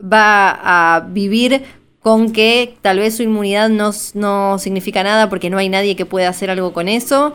va 0.00 0.96
a 0.96 1.00
vivir 1.00 1.79
con 2.00 2.32
que 2.32 2.76
tal 2.82 2.98
vez 2.98 3.16
su 3.16 3.22
inmunidad 3.22 3.68
no, 3.68 3.90
no 4.14 4.58
significa 4.58 5.02
nada 5.02 5.28
porque 5.28 5.50
no 5.50 5.58
hay 5.58 5.68
nadie 5.68 5.96
que 5.96 6.06
pueda 6.06 6.28
hacer 6.28 6.50
algo 6.50 6.72
con 6.72 6.88
eso, 6.88 7.34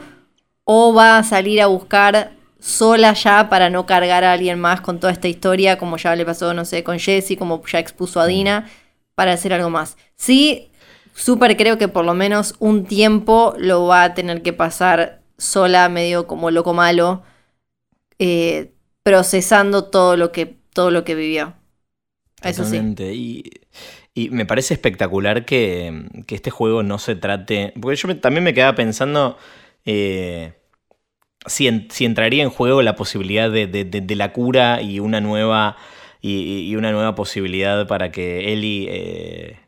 o 0.63 0.93
va 0.93 1.17
a 1.17 1.23
salir 1.23 1.61
a 1.61 1.67
buscar 1.67 2.33
sola 2.59 3.13
ya 3.13 3.47
para 3.49 3.69
no 3.69 3.85
cargar 3.85 4.23
a 4.23 4.33
alguien 4.33 4.59
más 4.59 4.81
con 4.81 4.99
toda 4.99 5.13
esta 5.13 5.27
historia, 5.27 5.77
como 5.77 5.97
ya 5.97 6.15
le 6.15 6.25
pasó, 6.25 6.53
no 6.53 6.65
sé, 6.65 6.83
con 6.83 6.97
Jesse, 6.99 7.37
como 7.37 7.63
ya 7.65 7.79
expuso 7.79 8.19
a 8.19 8.25
Dina, 8.25 8.67
para 9.13 9.33
hacer 9.33 9.53
algo 9.53 9.69
más. 9.69 9.97
Sí, 10.15 10.71
súper 11.13 11.57
creo 11.57 11.77
que 11.77 11.87
por 11.87 12.03
lo 12.03 12.15
menos 12.15 12.55
un 12.59 12.85
tiempo 12.85 13.53
lo 13.57 13.85
va 13.85 14.03
a 14.03 14.13
tener 14.15 14.41
que 14.41 14.51
pasar 14.51 15.21
sola, 15.37 15.89
medio 15.89 16.25
como 16.25 16.49
loco 16.49 16.73
malo, 16.73 17.21
eh, 18.17 18.73
procesando 19.03 19.85
todo 19.85 20.17
lo 20.17 20.31
que, 20.31 20.57
todo 20.73 20.89
lo 20.89 21.03
que 21.03 21.13
vivió. 21.13 21.53
Eso 22.41 22.65
sí. 22.65 22.77
Y, 22.77 23.51
y 24.15 24.29
me 24.31 24.45
parece 24.47 24.73
espectacular 24.73 25.45
que, 25.45 26.05
que 26.25 26.33
este 26.35 26.49
juego 26.49 26.81
no 26.81 26.97
se 26.97 27.15
trate. 27.15 27.73
Porque 27.79 27.97
yo 27.97 28.07
me- 28.07 28.15
también 28.15 28.43
me 28.43 28.53
quedaba 28.55 28.73
pensando. 28.75 29.37
eh, 29.85 30.53
si, 31.45 31.67
en- 31.67 31.87
si 31.91 32.05
entraría 32.05 32.41
en 32.41 32.49
juego 32.49 32.81
la 32.81 32.95
posibilidad 32.95 33.51
de, 33.51 33.67
de- 33.67 33.83
de- 33.85 34.01
de 34.01 34.15
la 34.15 34.33
cura 34.33 34.81
y 34.81 34.99
una 34.99 35.21
nueva. 35.21 35.77
Y, 36.21 36.67
y 36.71 36.75
una 36.75 36.91
nueva 36.91 37.13
posibilidad 37.13 37.85
para 37.87 38.11
que 38.11 38.51
Ellie 38.51 38.87
eh, 38.89 39.59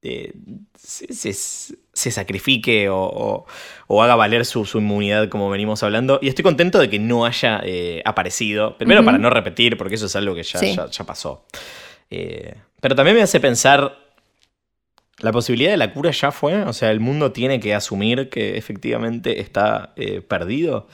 eh, 0.00 0.32
se, 0.78 1.12
se- 1.12 1.76
se 1.92 2.10
sacrifique 2.10 2.88
o, 2.88 2.96
o- 3.02 3.46
o 3.86 4.02
haga 4.02 4.14
valer 4.16 4.46
su, 4.46 4.64
su 4.64 4.78
inmunidad 4.78 5.28
como 5.28 5.50
venimos 5.50 5.82
hablando. 5.82 6.18
Y 6.22 6.28
estoy 6.28 6.42
contento 6.42 6.78
de 6.78 6.88
que 6.88 6.98
no 6.98 7.26
haya 7.26 7.60
eh, 7.64 8.00
aparecido. 8.06 8.78
Primero 8.78 9.04
para 9.04 9.18
no 9.18 9.28
repetir, 9.28 9.76
porque 9.76 9.96
eso 9.96 10.06
es 10.06 10.16
algo 10.16 10.34
que 10.34 10.42
ya, 10.44 10.58
Sí. 10.58 10.74
ya, 10.74 10.86
ya 10.88 11.04
pasó. 11.04 11.44
Eh, 12.08 12.54
pero 12.86 12.94
también 12.94 13.16
me 13.16 13.22
hace 13.24 13.40
pensar, 13.40 13.98
¿la 15.18 15.32
posibilidad 15.32 15.72
de 15.72 15.76
la 15.76 15.92
cura 15.92 16.12
ya 16.12 16.30
fue? 16.30 16.62
O 16.62 16.72
sea, 16.72 16.92
¿el 16.92 17.00
mundo 17.00 17.32
tiene 17.32 17.58
que 17.58 17.74
asumir 17.74 18.28
que 18.28 18.56
efectivamente 18.56 19.40
está 19.40 19.92
eh, 19.96 20.20
perdido? 20.20 20.86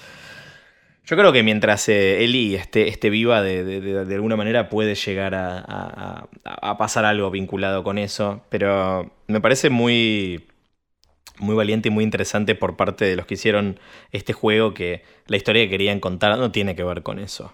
Yo 1.05 1.19
creo 1.19 1.31
que 1.35 1.43
mientras 1.43 1.87
eh, 1.91 2.25
Ellie 2.25 2.57
esté, 2.57 2.89
esté 2.89 3.11
viva, 3.11 3.43
de, 3.43 4.07
alguna 4.11 4.37
manera 4.37 4.71
puede 4.71 4.95
llegar 4.95 5.35
a- 5.35 5.59
a- 5.59 6.29
a 6.45 6.79
pasar 6.79 7.05
algo 7.05 7.31
vinculado 7.31 7.85
con 7.85 7.99
eso. 7.99 8.43
Pero 8.49 9.13
me 9.27 9.43
parece 9.43 9.69
muy, 9.69 10.47
muy 11.41 11.55
valiente 11.55 11.91
y 11.91 11.93
muy 11.93 12.05
interesante 12.05 12.55
por 12.55 12.75
parte 12.79 13.05
de 13.05 13.17
los 13.17 13.27
que 13.27 13.35
hicieron 13.35 13.79
este 14.13 14.33
juego 14.33 14.73
que 14.73 15.05
la 15.27 15.37
historia 15.37 15.65
que 15.65 15.69
querían 15.69 16.01
contar 16.01 16.39
no 16.39 16.51
tiene 16.53 16.75
que 16.75 16.85
ver 16.85 17.03
con 17.03 17.19
eso. 17.19 17.53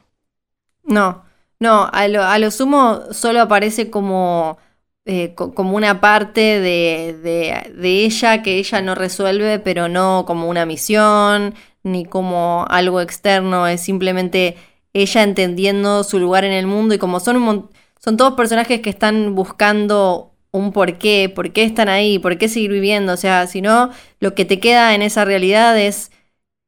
No, 0.85 1.25
no, 1.61 1.89
a 1.93 2.09
lo, 2.09 2.23
a 2.25 2.39
lo 2.39 2.51
sumo 2.51 3.01
solo 3.13 3.41
aparece 3.43 3.91
como, 3.91 4.59
eh, 5.05 5.35
co- 5.35 5.55
como 5.55 5.77
una 5.77 6.01
parte 6.01 6.41
de, 6.61 7.15
de- 7.23 8.05
ella 8.05 8.43
que 8.43 8.59
ella 8.59 8.81
no 8.83 8.95
resuelve, 8.95 9.59
pero 9.59 9.89
no 9.89 10.25
como 10.27 10.49
una 10.49 10.67
misión, 10.67 11.55
ni 11.83 12.05
como 12.05 12.67
algo 12.71 13.01
externo, 13.01 13.67
es 13.67 13.81
simplemente 13.83 14.57
ella 14.93 15.23
entendiendo 15.23 16.05
su 16.05 16.19
lugar 16.19 16.45
en 16.45 16.53
el 16.53 16.67
mundo 16.67 16.95
y 16.95 16.99
como 16.99 17.21
son, 17.21 17.37
un 17.37 17.71
son 17.99 18.17
todos 18.17 18.35
personajes 18.35 18.81
que 18.81 18.91
están 18.91 19.35
buscando 19.35 20.33
un 20.51 20.73
porqué, 20.73 21.29
por 21.35 21.53
qué 21.53 21.65
están 21.65 21.89
ahí, 21.89 22.19
por 22.19 22.39
qué 22.39 22.49
seguir 22.49 22.71
viviendo, 22.73 23.13
o 23.13 23.17
sea, 23.17 23.47
si 23.47 23.61
no, 23.61 23.91
lo 24.21 24.35
que 24.35 24.45
te 24.45 24.61
queda 24.61 24.95
en 24.95 25.03
esa 25.03 25.25
realidad 25.25 25.79
es... 25.79 26.11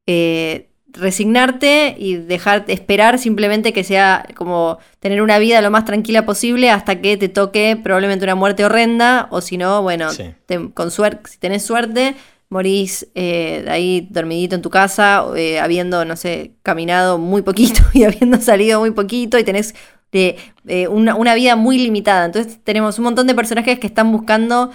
eh, 0.07 0.70
resignarte 0.93 1.95
y 1.99 2.15
dejar 2.17 2.65
esperar 2.69 3.19
simplemente 3.19 3.73
que 3.73 3.85
sea 3.85 4.27
como 4.35 4.79
tener 5.01 5.23
una 5.23 5.39
vida 5.39 5.61
lo 5.61 5.71
más 5.71 5.85
tranquila 5.85 6.25
posible 6.27 6.71
hasta 6.71 7.01
que 7.01 7.17
te 7.17 7.29
toque 7.29 7.79
probablemente 7.83 8.25
una 8.25 8.35
muerte 8.35 8.65
horrenda 8.65 9.29
o 9.31 9.41
si 9.41 9.57
no, 9.59 9.83
bueno, 9.83 10.11
Sí. 10.11 10.25
te- 10.47 10.71
con 10.73 10.91
suerte, 10.91 11.31
si 11.31 11.39
tenés 11.39 11.65
suerte, 11.65 12.15
morís 12.49 13.07
eh, 13.15 13.65
ahí 13.69 14.09
dormidito 14.11 14.57
en 14.57 14.63
tu 14.63 14.71
casa, 14.71 15.25
eh, 15.37 15.61
habiendo, 15.61 16.05
no 16.05 16.17
sé, 16.17 16.53
caminado 16.63 17.19
muy 17.19 17.43
poquito 17.43 17.81
y 17.93 18.05
habiendo 18.05 18.41
salido 18.41 18.81
muy 18.81 18.91
poquito 18.91 19.39
y 19.39 19.45
tenés 19.45 19.75
eh, 20.13 20.37
eh, 20.67 20.89
una, 20.89 21.15
una 21.15 21.35
vida 21.37 21.55
muy 21.55 21.79
limitada. 21.79 22.25
Entonces 22.27 22.59
tenemos 22.65 22.99
un 22.99 23.05
montón 23.05 23.27
de 23.29 23.35
personajes 23.35 23.79
que 23.79 23.87
están 23.87 24.11
buscando 24.11 24.71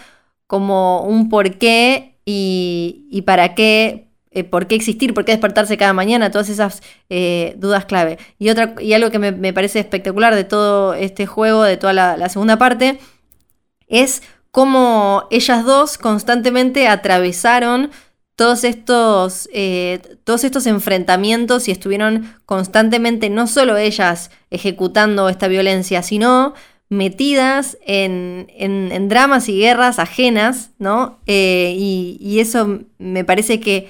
como 0.48 1.02
un 1.02 1.28
porqué 1.30 2.16
y, 2.26 3.08
y 3.12 3.24
para 3.24 3.54
qué, 3.56 4.05
eh, 4.36 4.44
por 4.44 4.68
qué 4.68 4.76
existir, 4.76 5.14
por 5.14 5.24
qué 5.24 5.32
despertarse 5.32 5.78
cada 5.78 5.94
mañana, 5.94 6.30
todas 6.30 6.50
esas 6.50 6.84
eh, 7.10 7.56
dudas 7.58 7.86
clave. 7.86 8.20
Y, 8.38 8.50
otra, 8.50 8.76
y 8.82 8.92
algo 8.92 9.10
que 9.10 9.18
me, 9.18 9.54
parece 9.54 9.80
espectacular 9.80 10.36
de 10.36 10.44
todo 10.44 10.94
este 10.94 11.26
juego, 11.26 11.64
de 11.64 11.78
toda 11.78 11.94
la, 11.94 12.28
segunda 12.28 12.58
parte, 12.58 13.00
es 13.88 14.24
cómo 14.52 15.24
ellas 15.32 15.64
dos 15.64 15.98
constantemente 15.98 16.90
atravesaron 16.90 17.92
todos 18.36 18.66
estos, 18.66 19.48
eh, 19.54 20.02
todos 20.26 20.44
estos 20.44 20.68
enfrentamientos 20.68 21.70
y 21.70 21.72
estuvieron 21.72 22.36
constantemente, 22.46 23.30
no 23.30 23.48
solo 23.48 23.78
ellas 23.78 24.32
ejecutando 24.50 25.30
esta 25.30 25.48
violencia, 25.48 26.04
sino 26.04 26.56
metidas 26.90 27.78
en, 27.86 28.48
en- 28.58 29.08
dramas 29.08 29.48
y 29.48 29.58
guerras 29.60 29.98
ajenas, 29.98 30.72
¿no? 30.78 31.20
Y 31.26 32.38
eso 32.42 32.82
me 32.98 33.24
parece 33.24 33.62
que 33.62 33.88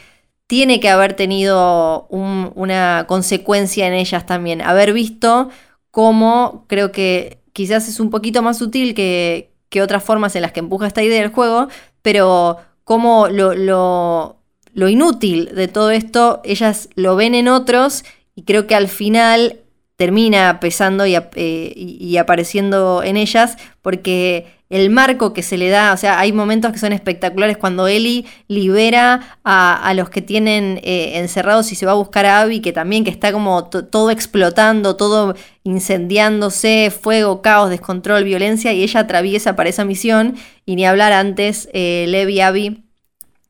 tiene 0.48 0.80
que 0.80 0.90
haber 0.90 1.14
tenido 1.16 2.08
un- 2.10 2.52
una 2.56 3.06
consecuencia 3.08 3.88
en 3.88 3.94
ellas 3.94 4.26
también. 4.26 4.62
Haber 4.62 4.94
visto 4.94 5.50
cómo 5.92 6.66
creo 6.68 6.92
que 6.92 7.40
quizás 7.54 7.88
es 7.88 8.00
un 8.00 8.10
poquito 8.10 8.42
más 8.42 8.58
sutil 8.58 8.94
que, 8.94 9.52
que 9.70 9.82
otras 9.82 10.04
formas 10.04 10.36
en 10.36 10.42
las 10.44 10.52
que 10.52 10.60
empuja 10.60 10.88
esta 10.88 11.04
idea 11.04 11.22
del 11.22 11.32
juego, 11.32 11.68
pero 12.02 12.58
cómo 12.84 13.28
lo, 13.30 13.56
lo, 13.56 14.38
lo 14.74 14.90
inútil 14.90 15.54
de 15.56 15.68
todo 15.68 15.90
esto, 15.92 16.42
ellas 16.44 16.90
lo 16.96 17.16
ven 17.16 17.34
en 17.34 17.48
otros 17.48 18.04
y 18.36 18.44
creo 18.44 18.68
que 18.68 18.76
al 18.76 18.88
final 18.90 19.62
termina 19.96 20.60
pesando 20.60 21.06
y, 21.08 21.16
eh, 21.16 21.74
y 21.76 22.18
apareciendo 22.18 23.02
en 23.02 23.16
ellas 23.18 23.58
porque 23.82 24.48
el 24.70 24.90
marco 24.90 25.32
que 25.34 25.44
se 25.44 25.58
le 25.58 25.70
da, 25.70 25.94
o 25.94 25.98
sea, 25.98 26.20
hay 26.20 26.32
momentos 26.34 26.72
que 26.72 26.80
son 26.80 26.92
espectaculares 26.92 27.58
cuando 27.58 27.88
Ellie 27.88 28.26
libera 28.48 29.38
a, 29.44 29.94
los 29.96 30.10
que 30.10 30.22
tienen 30.22 30.80
eh, 30.84 31.20
encerrados 31.20 31.72
y 31.72 31.76
se 31.76 31.86
va 31.86 31.92
a 31.92 31.96
buscar 31.96 32.26
a 32.26 32.42
Abby, 32.42 32.62
que 32.62 32.74
también 32.74 33.04
que 33.04 33.12
está 33.12 33.32
como 33.32 33.70
to- 33.70 33.86
todo 33.86 34.10
explotando, 34.10 34.96
todo 34.96 35.36
incendiándose, 35.64 36.92
fuego, 36.92 37.42
caos, 37.44 37.70
descontrol, 37.70 38.24
violencia, 38.24 38.74
y 38.74 38.82
ella 38.84 39.02
atraviesa 39.02 39.56
para 39.56 39.70
esa 39.70 39.86
misión, 39.86 40.36
y 40.66 40.76
ni 40.76 40.86
hablar 40.86 41.14
antes, 41.14 41.70
eh, 41.74 42.06
Lev 42.08 42.30
y 42.30 42.42
Abby 42.42 42.84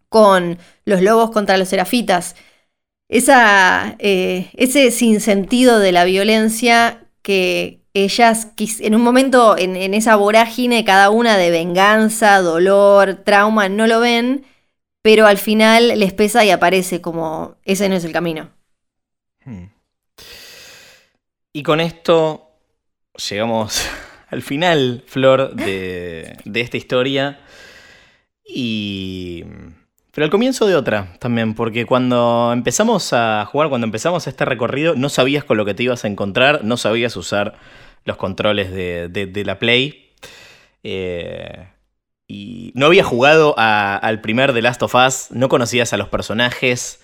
con 0.10 0.58
los 0.86 1.02
lobos 1.02 1.32
contra 1.32 1.58
los 1.58 1.70
serafitas. 1.70 2.36
Esa, 3.08 3.96
eh, 4.00 4.50
ese 4.54 4.92
sinsentido 4.92 5.80
de 5.80 5.92
la 5.92 6.06
violencia 6.06 7.06
que 7.22 7.85
ellas 7.96 8.50
en 8.58 8.94
un 8.94 9.02
momento 9.02 9.58
en, 9.58 9.76
en 9.76 9.94
esa 9.94 10.18
vorágine 10.18 10.86
cada 10.86 11.10
una 11.10 11.38
de 11.38 11.50
venganza, 11.50 12.42
dolor, 12.42 13.16
trauma, 13.24 13.70
no 13.70 13.88
lo 13.88 14.02
ven, 14.02 14.46
pero 15.02 15.26
al 15.26 15.38
final 15.38 15.98
les 16.00 16.14
pesa 16.14 16.44
y 16.44 16.52
aparece 16.52 17.02
como 17.02 17.56
ese 17.64 17.88
no 17.90 17.96
es 17.96 18.04
el 18.04 18.12
camino. 18.12 18.50
Hmm. 19.46 19.68
Y 21.54 21.64
con 21.64 21.80
esto 21.80 22.50
llegamos 23.30 23.88
al 24.30 24.42
final, 24.42 25.04
Flor, 25.08 25.56
de, 25.56 26.38
de 26.46 26.62
esta 26.62 26.78
historia. 26.78 27.40
Y. 28.46 29.46
Pero 30.12 30.26
al 30.26 30.32
comienzo 30.32 30.66
de 30.66 30.76
otra 30.76 31.14
también, 31.20 31.56
porque 31.56 31.86
cuando 31.86 32.52
empezamos 32.54 33.14
a 33.14 33.46
jugar, 33.46 33.70
cuando 33.70 33.86
empezamos 33.86 34.28
este 34.28 34.46
recorrido, 34.46 34.96
no 34.96 35.10
sabías 35.10 35.44
con 35.44 35.58
lo 35.58 35.66
que 35.66 35.74
te 35.74 35.84
ibas 35.84 36.06
a 36.06 36.08
encontrar, 36.08 36.64
no 36.64 36.78
sabías 36.78 37.16
usar 37.18 37.56
los 38.06 38.18
controles 38.18 38.72
de, 38.72 39.10
de- 39.10 39.46
la 39.46 39.60
Play. 39.60 40.14
Eh, 40.84 41.68
y 42.28 42.72
no 42.76 42.86
había 42.88 43.04
jugado 43.04 43.54
al 43.58 44.22
primer 44.22 44.54
The 44.54 44.62
Last 44.62 44.82
of 44.84 44.96
Us, 44.96 45.28
no 45.32 45.50
conocías 45.50 45.92
a 45.94 45.98
los 45.98 46.08
personajes. 46.10 47.02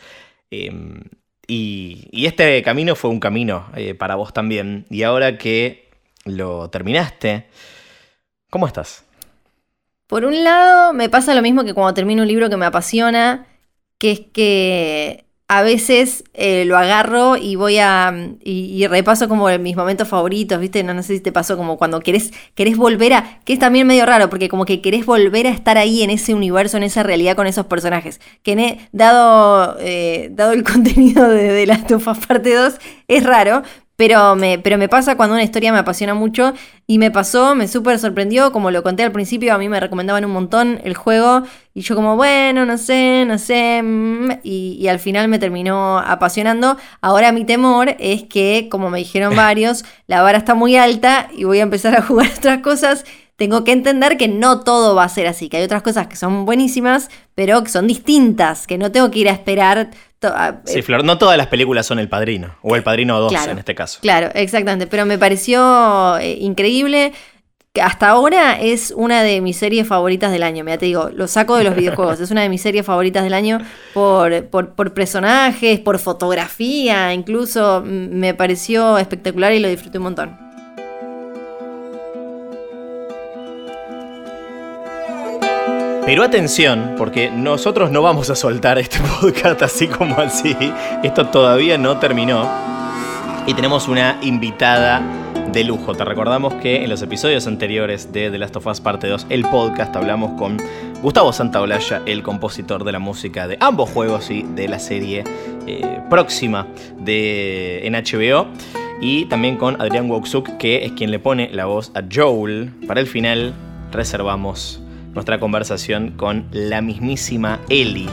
y, 0.49 2.07
y 2.11 2.25
este 2.25 2.61
camino 2.63 2.95
fue 2.95 3.09
un 3.09 3.19
camino 3.19 3.67
eh, 3.75 3.93
para 3.93 4.15
vos 4.15 4.33
también. 4.33 4.85
Y 4.89 5.03
ahora 5.03 5.37
que 5.37 5.89
lo 6.25 6.69
terminaste, 6.69 7.47
¿cómo 8.49 8.67
estás? 8.67 9.03
Por 10.07 10.25
un 10.25 10.43
lado, 10.43 10.93
me 10.93 11.09
pasa 11.09 11.33
lo 11.33 11.41
mismo 11.41 11.63
que 11.63 11.73
cuando 11.73 11.93
termino 11.93 12.21
un 12.21 12.27
libro 12.27 12.49
que 12.49 12.57
me 12.57 12.65
apasiona, 12.65 13.47
que 13.97 14.11
es 14.11 14.19
que 14.33 15.25
a 15.51 15.63
veces 15.63 16.23
eh, 16.33 16.63
lo 16.63 16.77
agarro 16.77 17.35
y 17.35 17.57
voy 17.57 17.77
a. 17.77 18.15
Y, 18.41 18.87
repaso 18.87 19.27
como 19.27 19.49
mis 19.59 19.75
momentos 19.75 20.07
favoritos, 20.07 20.57
¿viste? 20.61 20.81
No, 20.81 20.93
sé 21.03 21.15
si 21.15 21.19
te 21.19 21.33
pasó 21.33 21.57
como 21.57 21.77
cuando 21.77 21.99
querés, 21.99 22.31
querés 22.55 22.77
volver 22.77 23.11
a. 23.11 23.41
Que 23.43 23.51
es 23.51 23.59
también 23.59 23.85
medio 23.85 24.05
raro, 24.05 24.29
porque 24.29 24.47
como 24.47 24.63
que 24.63 24.79
querés 24.79 25.05
volver 25.05 25.47
a 25.47 25.49
estar 25.49 25.77
ahí 25.77 26.03
en 26.03 26.09
ese 26.09 26.33
universo, 26.33 26.77
en 26.77 26.83
esa 26.83 27.03
realidad 27.03 27.35
con 27.35 27.47
esos 27.47 27.65
personajes. 27.65 28.21
Que 28.43 28.55
ne- 28.55 28.87
dado, 28.93 29.75
eh, 29.81 30.29
dado 30.31 30.53
el 30.53 30.63
contenido 30.71 31.27
de, 31.27 31.51
de 31.51 31.65
Last 31.65 31.91
of 31.91 32.07
Us 32.07 32.25
Parte 32.25 32.55
2, 32.55 32.75
es 33.09 33.23
raro. 33.25 33.63
Pero 34.01 34.35
me, 34.35 34.57
pero 34.57 34.79
me 34.79 34.89
pasa 34.89 35.15
cuando 35.15 35.35
una 35.35 35.43
historia 35.43 35.71
me 35.71 35.77
apasiona 35.77 36.15
mucho 36.15 36.55
y 36.87 36.97
me 36.97 37.11
pasó, 37.11 37.53
me 37.53 37.67
súper 37.67 37.99
sorprendió, 37.99 38.51
como 38.51 38.71
lo 38.71 38.81
conté 38.81 39.03
al 39.03 39.11
principio, 39.11 39.53
a 39.53 39.59
mí 39.59 39.69
me 39.69 39.79
recomendaban 39.79 40.25
un 40.25 40.31
montón 40.31 40.81
el 40.83 40.95
juego 40.95 41.43
y 41.75 41.81
yo 41.81 41.93
como, 41.93 42.15
bueno, 42.15 42.65
no 42.65 42.79
sé, 42.79 43.25
no 43.27 43.37
sé, 43.37 43.79
mm, 43.83 44.39
y, 44.41 44.79
y 44.81 44.87
al 44.87 44.97
final 44.97 45.27
me 45.27 45.37
terminó 45.37 45.99
apasionando. 45.99 46.77
Ahora 46.99 47.31
mi 47.31 47.45
temor 47.45 47.95
es 47.99 48.23
que, 48.23 48.69
como 48.71 48.89
me 48.89 48.97
dijeron 48.97 49.35
varios, 49.35 49.85
la 50.07 50.23
vara 50.23 50.39
está 50.39 50.55
muy 50.55 50.77
alta 50.77 51.29
y 51.37 51.43
voy 51.43 51.59
a 51.59 51.61
empezar 51.61 51.95
a 51.95 52.01
jugar 52.01 52.27
otras 52.37 52.61
cosas. 52.61 53.05
Tengo 53.41 53.63
que 53.63 53.71
entender 53.71 54.17
que 54.17 54.27
no 54.27 54.59
todo 54.59 54.93
va 54.93 55.03
a 55.03 55.09
ser 55.09 55.25
así, 55.25 55.49
que 55.49 55.57
hay 55.57 55.63
otras 55.63 55.81
cosas 55.81 56.05
que 56.05 56.15
son 56.15 56.45
buenísimas, 56.45 57.09
pero 57.33 57.63
que 57.63 57.71
son 57.71 57.87
distintas, 57.87 58.67
que 58.67 58.77
no 58.77 58.91
tengo 58.91 59.09
que 59.09 59.17
ir 59.17 59.29
a 59.29 59.31
esperar. 59.31 59.89
a- 60.21 60.57
Sí, 60.65 60.83
Flor, 60.83 61.03
no 61.03 61.17
todas 61.17 61.39
las 61.39 61.47
películas 61.47 61.87
son 61.87 61.97
El 61.97 62.07
Padrino, 62.07 62.53
o 62.61 62.75
El 62.75 62.83
Padrino 62.83 63.19
2 63.19 63.31
Claro. 63.31 63.53
en 63.53 63.57
este 63.57 63.73
caso. 63.73 63.97
Claro, 63.99 64.29
exactamente. 64.35 64.85
Pero 64.85 65.07
me 65.07 65.17
pareció 65.17 66.19
eh, 66.19 66.37
increíble. 66.39 67.13
que 67.73 67.81
Hasta 67.81 68.09
ahora 68.09 68.59
es 68.61 68.93
una 68.95 69.23
de 69.23 69.41
mis 69.41 69.57
series 69.57 69.87
favoritas 69.87 70.31
del 70.31 70.43
año. 70.43 70.63
Mira, 70.63 70.77
te 70.77 70.85
digo, 70.85 71.09
lo 71.11 71.27
saco 71.27 71.55
de 71.55 71.63
los 71.63 71.73
videojuegos. 71.75 72.19
Es 72.19 72.29
una 72.29 72.41
de 72.43 72.49
mis 72.49 72.61
series 72.61 72.85
favoritas 72.85 73.23
del 73.23 73.33
año 73.33 73.57
por, 73.95 74.45
por, 74.49 74.75
por 74.75 74.93
personajes, 74.93 75.79
por 75.79 75.97
fotografía. 75.97 77.11
Incluso 77.13 77.81
me 77.83 78.33
pareció 78.35 78.99
espectacular 78.99 79.51
y 79.53 79.59
lo 79.59 79.67
disfruté 79.69 79.97
un 79.97 80.03
montón. 80.03 80.50
Pero 86.05 86.23
atención, 86.23 86.95
porque 86.97 87.29
nosotros 87.29 87.91
no 87.91 88.01
vamos 88.01 88.31
a 88.31 88.35
soltar 88.35 88.79
este 88.79 88.97
podcast 89.21 89.61
así 89.61 89.87
como 89.87 90.17
así. 90.17 90.55
Esto 91.03 91.27
todavía 91.27 91.77
no 91.77 91.99
terminó. 91.99 92.49
Y 93.45 93.53
tenemos 93.53 93.87
una 93.87 94.17
invitada 94.23 95.01
de 95.51 95.63
lujo. 95.63 95.93
Te 95.93 96.03
recordamos 96.03 96.55
que 96.55 96.83
en 96.83 96.89
los 96.89 97.03
episodios 97.03 97.45
anteriores 97.45 98.11
de 98.11 98.31
The 98.31 98.37
Last 98.39 98.55
of 98.55 98.65
Us 98.65 98.81
Parte 98.81 99.07
2, 99.07 99.27
el 99.29 99.43
podcast, 99.43 99.95
hablamos 99.95 100.39
con 100.39 100.57
Gustavo 101.03 101.31
Santaolalla, 101.33 102.01
el 102.07 102.23
compositor 102.23 102.83
de 102.83 102.93
la 102.93 102.99
música 102.99 103.47
de 103.47 103.57
ambos 103.59 103.89
juegos 103.91 104.31
y 104.31 104.41
de 104.41 104.67
la 104.67 104.79
serie 104.79 105.23
eh, 105.67 105.99
próxima 106.09 106.67
de, 106.97 107.85
en 107.85 107.93
HBO. 107.93 108.47
Y 109.01 109.25
también 109.25 109.57
con 109.57 109.79
Adrián 109.79 110.09
Woksuk, 110.09 110.57
que 110.57 110.83
es 110.83 110.93
quien 110.93 111.11
le 111.11 111.19
pone 111.19 111.49
la 111.51 111.65
voz 111.65 111.91
a 111.95 112.01
Joel. 112.11 112.71
Para 112.87 113.01
el 113.01 113.07
final 113.07 113.53
reservamos 113.91 114.80
nuestra 115.13 115.39
conversación 115.39 116.11
con 116.11 116.45
la 116.51 116.81
mismísima 116.81 117.59
Ellie. 117.69 118.09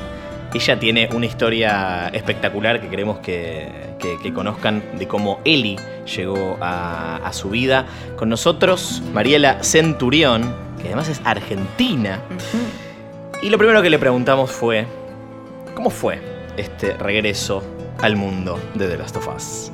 Ella 0.55 0.79
tiene 0.79 1.09
una 1.15 1.27
historia 1.27 2.09
espectacular 2.09 2.81
que 2.81 2.89
queremos 2.89 3.19
que, 3.19 3.69
que- 3.99 4.17
que 4.23 4.33
conozcan 4.33 4.83
de 4.99 5.07
cómo 5.07 5.41
Ellie 5.45 5.77
llegó 6.17 6.57
a, 6.61 7.17
a 7.17 7.33
su 7.33 7.51
vida. 7.51 7.87
Con 8.17 8.31
nosotros, 8.31 9.03
Mariela 9.13 9.63
Centurión, 9.63 10.55
que 10.81 10.87
además 10.89 11.09
es 11.11 11.21
argentina. 11.25 12.21
Y 13.43 13.51
lo 13.51 13.59
primero 13.59 13.83
que 13.83 13.91
le 13.91 13.99
preguntamos 13.99 14.51
fue, 14.51 14.87
¿cómo 15.75 15.91
fue 15.91 16.19
este 16.57 16.95
regreso 16.97 17.63
al 18.01 18.17
mundo 18.17 18.59
de 18.75 18.89
The 18.89 18.97
Last 18.97 19.17
of 19.17 19.29
Us? 19.37 19.71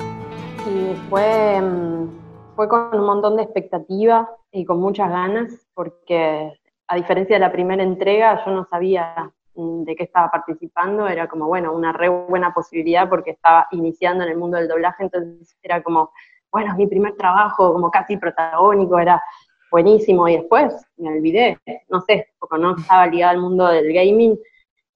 Y 0.66 0.94
fue, 1.08 1.60
mm, 1.60 2.08
fue 2.56 2.68
con 2.68 2.88
un 2.92 3.06
montón 3.06 3.36
de 3.36 3.44
expectativa 3.44 4.28
y 4.50 4.64
con 4.64 4.80
muchas 4.80 5.08
ganas, 5.08 5.52
porque 5.74 6.52
a 6.88 6.96
diferencia 6.96 7.36
de 7.36 7.40
la 7.40 7.52
primera 7.52 7.82
entrega, 7.82 8.44
yo 8.44 8.52
no 8.52 8.66
sabía 8.66 9.32
mm, 9.54 9.84
de 9.84 9.96
qué 9.96 10.04
estaba 10.04 10.30
participando, 10.30 11.06
era 11.08 11.28
como, 11.28 11.46
bueno, 11.46 11.72
una 11.72 11.92
re 11.92 12.08
buena 12.08 12.52
posibilidad 12.52 13.08
porque 13.08 13.30
estaba 13.32 13.66
iniciando 13.70 14.24
en 14.24 14.30
el 14.30 14.36
mundo 14.36 14.56
del 14.56 14.68
doblaje, 14.68 15.04
entonces 15.04 15.56
era 15.62 15.82
como, 15.82 16.10
bueno, 16.52 16.72
es 16.72 16.76
mi 16.76 16.86
primer 16.86 17.16
trabajo, 17.16 17.72
como 17.72 17.90
casi 17.90 18.16
protagónico, 18.16 18.98
era 18.98 19.22
buenísimo, 19.70 20.28
y 20.28 20.36
después 20.36 20.74
me 20.96 21.08
olvidé, 21.08 21.58
no 21.88 22.00
sé, 22.02 22.28
porque 22.38 22.58
no 22.58 22.76
estaba 22.76 23.06
ligada 23.06 23.32
al 23.32 23.40
mundo 23.40 23.66
del 23.66 23.92
gaming, 23.92 24.38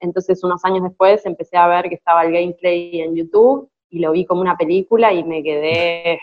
entonces 0.01 0.45
unos 0.45 0.65
años 0.65 0.85
después 0.85 1.25
empecé 1.27 1.57
a 1.57 1.67
ver 1.67 1.89
que 1.89 1.97
estaba 1.97 2.23
el 2.25 2.33
gameplay 2.33 3.01
en 3.01 3.17
YouTube 3.17 3.69
y 3.91 3.99
lo 3.99 4.13
vi 4.13 4.25
como 4.25 4.41
una 4.41 4.57
película 4.57 5.13
y 5.13 5.25
me 5.25 5.43
quedé 5.43 6.21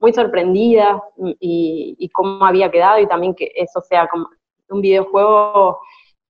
muy 0.00 0.12
sorprendida 0.12 1.02
y, 1.40 1.96
y 1.98 2.08
cómo 2.10 2.44
había 2.44 2.70
quedado 2.70 2.98
y 2.98 3.06
también 3.06 3.34
que 3.34 3.50
eso 3.54 3.80
sea 3.80 4.06
como 4.08 4.28
un 4.68 4.80
videojuego 4.80 5.80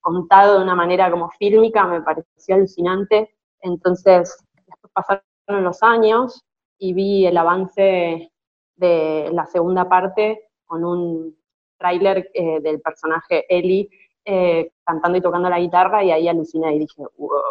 contado 0.01 0.59
de 0.59 0.65
una 0.65 0.74
manera 0.74 1.11
como 1.11 1.31
fílmica 1.31 1.86
me 1.86 2.02
pareció 2.02 2.56
alucinante. 2.56 3.35
Entonces, 3.61 4.36
después 4.66 4.93
pasaron 4.93 5.65
los 5.65 5.82
años 5.82 6.44
y 6.78 6.93
vi 6.93 7.27
el 7.27 7.36
avance 7.36 8.31
de 8.77 9.31
la 9.32 9.47
segunda 9.47 9.89
parte 9.89 10.48
con 10.66 10.85
un 10.85 11.36
tráiler 11.78 12.31
eh, 12.35 12.61
del 12.61 12.81
personaje 12.81 13.44
Ellie 13.48 13.89
eh, 14.27 14.73
cantando 14.85 15.19
y 15.19 15.20
tocando 15.20 15.51
la 15.51 15.61
guitarra 15.61 16.02
y 16.02 16.11
ahí 16.11 16.28
aluciné 16.28 16.74
y 16.74 16.78
dije, 16.81 17.02
wow, 17.19 17.43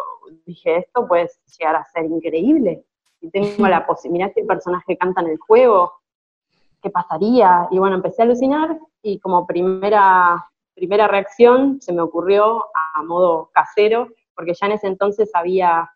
dije, 0.44 0.78
esto 0.78 1.06
puede 1.06 1.30
llegar 1.58 1.76
a 1.76 1.84
ser 1.84 2.04
increíble. 2.04 2.84
Si 3.20 3.30
tengo 3.30 3.68
la 3.68 3.86
posibilidad 3.86 4.32
que 4.32 4.40
el 4.40 4.46
personaje 4.46 4.96
canta 4.96 5.20
en 5.20 5.28
el 5.28 5.38
juego, 5.38 5.92
¿qué 6.82 6.90
pasaría? 6.90 7.68
Y 7.70 7.78
bueno, 7.78 7.96
empecé 7.96 8.22
a 8.22 8.24
alucinar 8.24 8.78
y 9.02 9.20
como 9.20 9.46
primera, 9.46 10.44
primera 10.74 11.06
reacción 11.08 11.80
se 11.80 11.92
me 11.92 12.02
ocurrió 12.02 12.66
a 12.74 13.02
modo 13.02 13.50
casero, 13.52 14.08
porque 14.34 14.54
ya 14.54 14.66
en 14.66 14.72
ese 14.72 14.86
entonces 14.88 15.30
había, 15.34 15.90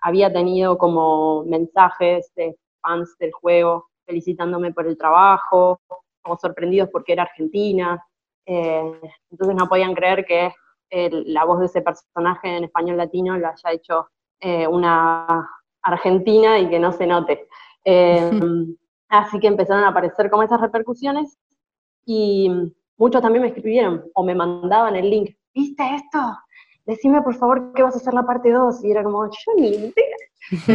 había 0.00 0.32
tenido 0.32 0.76
como 0.78 1.44
mensajes 1.44 2.32
de 2.34 2.56
fans 2.82 3.16
del 3.18 3.32
juego 3.32 3.86
felicitándome 4.06 4.72
por 4.72 4.86
el 4.86 4.98
trabajo, 4.98 5.80
o 6.26 6.36
sorprendidos 6.38 6.88
porque 6.90 7.12
era 7.12 7.22
argentina, 7.24 8.04
eh, 8.46 9.00
entonces 9.30 9.56
no 9.56 9.68
podían 9.68 9.94
creer 9.94 10.24
que 10.26 10.52
el- 10.90 11.32
la 11.32 11.44
voz 11.44 11.60
de 11.60 11.66
ese 11.66 11.82
personaje 11.82 12.56
en 12.56 12.64
español 12.64 12.96
latino 12.98 13.36
la 13.38 13.50
haya 13.50 13.72
hecho 13.72 14.08
eh, 14.40 14.66
una 14.66 15.48
argentina 15.82 16.58
y 16.58 16.68
que 16.68 16.78
no 16.78 16.92
se 16.92 17.06
note. 17.06 17.48
Eh, 17.84 18.30
así 19.08 19.38
que 19.40 19.46
empezaron 19.46 19.84
a 19.84 19.88
aparecer 19.88 20.28
como 20.30 20.42
esas 20.42 20.60
repercusiones 20.60 21.38
y 22.04 22.50
muchos 22.96 23.22
también 23.22 23.42
me 23.42 23.48
escribieron 23.48 24.04
o 24.14 24.24
me 24.24 24.34
mandaban 24.34 24.96
el 24.96 25.10
link, 25.10 25.36
¿viste 25.54 25.82
esto? 25.94 26.18
Decime 26.86 27.22
por 27.22 27.34
favor 27.34 27.72
que 27.72 27.82
vas 27.82 27.94
a 27.94 27.98
hacer 27.98 28.12
la 28.14 28.24
parte 28.24 28.50
2 28.50 28.84
y 28.84 28.90
era 28.90 29.02
como, 29.02 29.26
yo 29.26 29.52
ni 29.56 29.68
idea. 29.68 29.92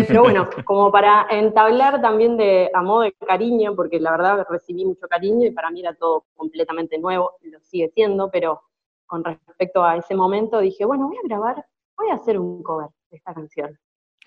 Pero 0.07 0.23
bueno, 0.23 0.49
como 0.65 0.91
para 0.91 1.27
entablar 1.29 2.01
también 2.01 2.37
de, 2.37 2.71
a 2.73 2.81
modo 2.81 3.01
de 3.01 3.13
cariño, 3.13 3.75
porque 3.75 3.99
la 3.99 4.11
verdad 4.11 4.45
recibí 4.49 4.85
mucho 4.85 5.07
cariño 5.07 5.47
y 5.47 5.51
para 5.51 5.69
mí 5.69 5.81
era 5.81 5.93
todo 5.93 6.25
completamente 6.35 6.97
nuevo, 6.97 7.33
lo 7.41 7.59
sigue 7.59 7.89
siendo, 7.89 8.31
pero 8.31 8.61
con 9.05 9.23
respecto 9.23 9.83
a 9.83 9.97
ese 9.97 10.15
momento 10.15 10.59
dije, 10.59 10.85
bueno, 10.85 11.07
voy 11.07 11.17
a 11.17 11.27
grabar, 11.27 11.65
voy 11.97 12.09
a 12.09 12.15
hacer 12.15 12.39
un 12.39 12.63
cover 12.63 12.89
de 13.09 13.17
esta 13.17 13.33
canción. 13.33 13.77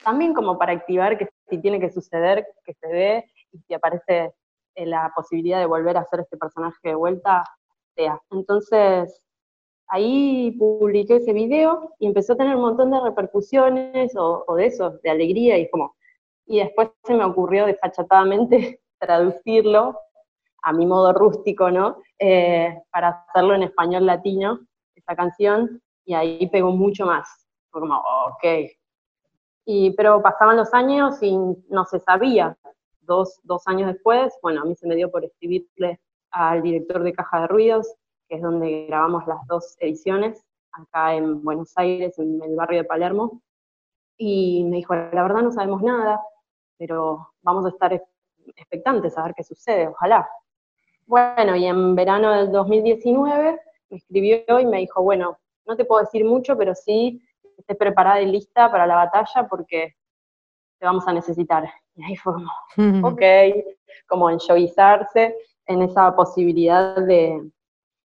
También 0.04 0.34
como 0.34 0.58
para 0.58 0.72
activar 0.72 1.18
que 1.18 1.28
si 1.48 1.58
tiene 1.58 1.78
que 1.80 1.90
suceder, 1.90 2.46
que 2.64 2.74
se 2.74 2.88
dé, 2.88 3.24
y 3.52 3.58
si 3.58 3.74
aparece 3.74 4.32
eh, 4.74 4.86
la 4.86 5.12
posibilidad 5.14 5.60
de 5.60 5.66
volver 5.66 5.96
a 5.96 6.00
hacer 6.00 6.20
este 6.20 6.36
personaje 6.36 6.78
de 6.82 6.94
vuelta, 6.94 7.44
sea. 7.94 8.20
Entonces, 8.30 9.22
ahí 9.88 10.52
publiqué 10.58 11.16
ese 11.16 11.32
video 11.32 11.94
y 11.98 12.06
empezó 12.06 12.32
a 12.32 12.36
tener 12.36 12.56
un 12.56 12.62
montón 12.62 12.90
de 12.90 13.00
repercusiones 13.00 14.16
o, 14.16 14.44
o 14.46 14.54
de 14.56 14.66
eso, 14.66 14.98
de 15.02 15.10
alegría 15.10 15.58
y 15.58 15.68
como, 15.70 15.94
y 16.46 16.58
después 16.58 16.90
se 17.04 17.14
me 17.14 17.24
ocurrió 17.24 17.66
desfachatadamente 17.66 18.80
traducirlo 18.98 19.98
a 20.62 20.72
mi 20.72 20.86
modo 20.86 21.12
rústico, 21.12 21.70
¿no? 21.70 21.96
Eh, 22.18 22.80
para 22.90 23.24
hacerlo 23.28 23.54
en 23.54 23.64
español 23.64 24.06
latino, 24.06 24.60
esa 24.94 25.16
canción, 25.16 25.82
y 26.04 26.14
ahí 26.14 26.48
pegó 26.50 26.70
mucho 26.70 27.04
más. 27.04 27.48
Fue 27.70 27.80
como, 27.80 27.96
ok. 27.96 28.70
Y, 29.64 29.90
pero 29.92 30.22
pasaban 30.22 30.56
los 30.56 30.72
años 30.72 31.20
y 31.22 31.36
no 31.68 31.84
se 31.84 31.98
sabía. 32.00 32.56
Dos, 33.00 33.40
dos 33.42 33.66
años 33.66 33.92
después, 33.92 34.32
bueno, 34.42 34.62
a 34.62 34.64
mí 34.64 34.76
se 34.76 34.86
me 34.86 34.94
dio 34.94 35.10
por 35.10 35.24
escribirle 35.24 36.00
al 36.32 36.62
director 36.62 37.02
de 37.02 37.12
Caja 37.12 37.42
de 37.42 37.46
Ruidos, 37.46 37.94
que 38.28 38.36
es 38.36 38.42
donde 38.42 38.86
grabamos 38.88 39.26
las 39.26 39.46
dos 39.46 39.76
ediciones, 39.78 40.44
acá 40.72 41.14
en 41.14 41.42
Buenos 41.42 41.72
Aires, 41.76 42.18
en 42.18 42.42
el 42.42 42.56
barrio 42.56 42.78
de 42.82 42.88
Palermo. 42.88 43.42
Y 44.16 44.64
me 44.64 44.78
dijo, 44.78 44.94
la 44.94 45.22
verdad 45.22 45.42
no 45.42 45.52
sabemos 45.52 45.82
nada, 45.82 46.20
pero 46.78 47.28
vamos 47.42 47.66
a 47.66 47.68
estar 47.68 47.92
expectantes 48.56 49.16
a 49.16 49.24
ver 49.24 49.34
qué 49.34 49.44
sucede, 49.44 49.88
ojalá. 49.88 50.28
Bueno, 51.06 51.56
y 51.56 51.66
en 51.66 51.94
verano 51.94 52.32
del 52.32 52.50
2019 52.50 53.60
me 53.90 53.96
escribió 53.96 54.60
y 54.60 54.66
me 54.66 54.78
dijo, 54.78 55.02
bueno, 55.02 55.38
no 55.66 55.76
te 55.76 55.84
puedo 55.84 56.00
decir 56.00 56.24
mucho, 56.24 56.56
pero 56.56 56.74
sí 56.74 57.22
estés 57.58 57.76
preparada 57.76 58.20
y 58.22 58.26
lista 58.26 58.70
para 58.70 58.86
la 58.86 58.96
batalla 58.96 59.46
porque 59.48 59.94
te 60.78 60.86
vamos 60.86 61.06
a 61.06 61.12
necesitar. 61.12 61.70
Y 61.94 62.04
ahí 62.04 62.16
fue 62.16 62.32
como, 62.32 62.50
ok, 63.08 63.22
como 64.06 64.30
enjoyizarse 64.30 65.36
en 65.66 65.82
esa 65.82 66.14
posibilidad 66.14 66.96
de, 66.96 67.50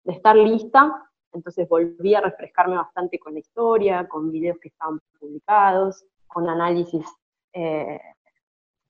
estar 0.05 0.35
lista. 0.35 1.09
Entonces 1.33 1.67
volví 1.67 2.15
a 2.15 2.21
refrescarme 2.21 2.77
bastante 2.77 3.19
con 3.19 3.33
la 3.33 3.39
historia, 3.39 4.07
con 4.07 4.31
videos 4.31 4.57
que 4.59 4.69
estaban 4.69 4.99
publicados, 5.19 6.05
con 6.27 6.47
análisis 6.47 7.05
eh, 7.53 7.99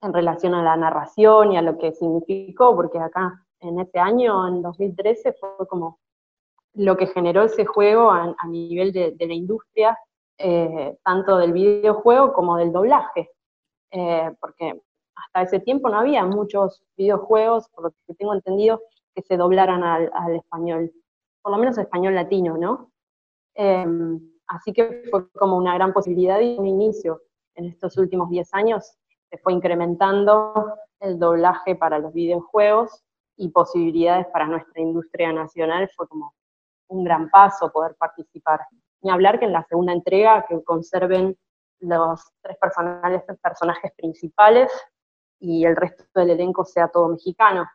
en 0.02 0.14
relación 0.14 0.54
a 0.54 0.62
la 0.62 0.76
narración 0.76 1.54
y 1.54 1.58
a 1.58 1.62
lo 1.62 1.78
que 1.78 1.94
significó, 1.94 2.76
porque 2.76 3.00
acá 3.00 3.46
en 3.62 3.80
ese 3.80 3.98
año, 3.98 4.48
en 4.48 4.62
2013, 4.62 5.34
fue 5.34 5.68
como 5.68 6.00
lo 6.74 6.98
que 6.98 7.08
generó 7.08 7.44
ese 7.44 7.66
juego 7.66 8.12
a, 8.12 8.36
nivel 8.48 8.92
de, 8.92 9.16
la 9.20 9.34
industria, 9.34 9.98
eh, 10.38 10.98
tanto 11.04 11.38
del 11.38 11.54
videojuego 11.54 12.34
como 12.34 12.58
del 12.58 12.72
doblaje, 12.72 13.32
eh, 13.92 14.32
porque 14.40 14.82
hasta 15.16 15.42
ese 15.44 15.60
tiempo 15.60 15.90
no 15.90 16.00
había 16.00 16.26
muchos 16.26 16.84
videojuegos, 16.98 17.70
por 17.70 17.86
lo 17.86 17.92
que 18.08 18.14
tengo 18.16 18.34
entendido, 18.34 18.82
que 19.14 19.22
se 19.22 19.38
doblaran 19.38 19.84
al, 19.84 20.36
español, 20.36 20.92
por 21.42 21.54
lo 21.54 21.58
menos 21.58 21.78
español 21.78 22.16
latino, 22.16 22.58
¿no? 22.58 22.92
Em, 23.54 24.20
así 24.48 24.74
que 24.74 25.04
fue 25.10 25.30
como 25.32 25.58
una 25.58 25.74
gran 25.76 25.94
posibilidad 25.94 26.40
y 26.42 26.58
un 26.58 26.68
inicio 26.68 27.22
en 27.56 27.66
estos 27.66 27.98
últimos 27.98 28.30
10 28.30 28.54
años 28.54 28.98
se 29.30 29.38
fue 29.38 29.54
incrementando 29.54 30.76
el 31.00 31.20
doblaje 31.20 31.76
para 31.76 32.00
los 32.00 32.14
videojuegos 32.14 33.04
y 33.38 33.50
posibilidades 33.50 34.28
para 34.28 34.48
nuestra 34.48 34.82
industria 34.82 35.32
nacional 35.34 35.90
fue 35.96 36.08
como 36.08 36.34
un 36.88 37.04
gran 37.04 37.30
paso 37.30 37.72
poder 37.72 37.96
participar. 37.96 38.62
Ni 39.02 39.12
hablar 39.12 39.40
que 39.40 39.46
en 39.46 39.54
la 39.54 39.66
segunda 39.66 39.94
entrega 39.94 40.46
que 40.48 40.64
conserven 40.64 41.38
los 41.80 42.22
tres 42.42 42.58
personajes, 42.58 43.24
personajes 43.42 43.92
principales 43.98 44.72
y 45.40 45.66
el 45.66 45.76
resto 45.76 46.04
del 46.16 46.32
elenco 46.32 46.66
sea 46.66 46.88
todo 46.88 47.10
mexicano. 47.10 47.66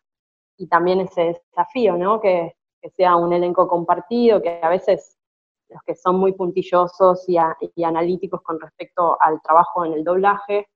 Y 0.56 0.66
también 0.66 1.00
ese 1.00 1.40
desafío, 1.50 1.96
¿no? 1.96 2.20
Que, 2.20 2.56
que 2.80 2.90
sea 2.90 3.16
un 3.16 3.32
elenco 3.32 3.68
compartido, 3.68 4.42
que 4.42 4.60
a 4.62 4.68
veces 4.68 5.18
los 5.70 5.82
que 5.82 5.94
son 5.94 6.16
muy 6.16 6.32
puntillosos 6.32 7.28
y, 7.28 7.38
analíticos 7.84 8.42
con 8.42 8.60
respecto 8.60 9.16
al 9.20 9.40
trabajo 9.42 9.84
en 9.84 9.94
el 9.94 10.04
doblaje, 10.04 10.68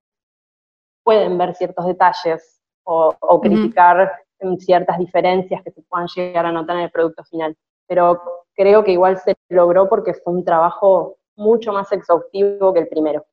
pueden 1.03 1.37
ver 1.37 1.55
ciertos 1.55 1.87
detalles 1.87 2.61
o, 2.85 3.41
criticar 3.41 4.13
ciertas 4.59 4.99
diferencias 4.99 5.63
que 5.63 5.71
se 5.71 5.83
puedan 5.83 6.07
llegar 6.15 6.45
a 6.47 6.53
notar 6.53 6.77
en 6.77 6.83
el 6.83 6.91
producto 6.91 7.25
final. 7.25 7.57
Pero 7.87 8.21
creo 8.55 8.85
que 8.85 8.93
igual 8.93 9.19
se 9.19 9.35
logró 9.49 9.89
porque 9.89 10.15
fue 10.15 10.35
un 10.35 10.45
trabajo 10.45 11.17
mucho 11.37 11.73
más 11.73 11.91
exhaustivo 11.93 12.73
que 12.73 12.81
el 12.81 12.89
primero. 12.89 13.25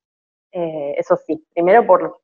Eh, 0.51 0.95
eso 0.97 1.15
sí, 1.17 1.45
primero 1.53 1.85
por, 1.85 2.21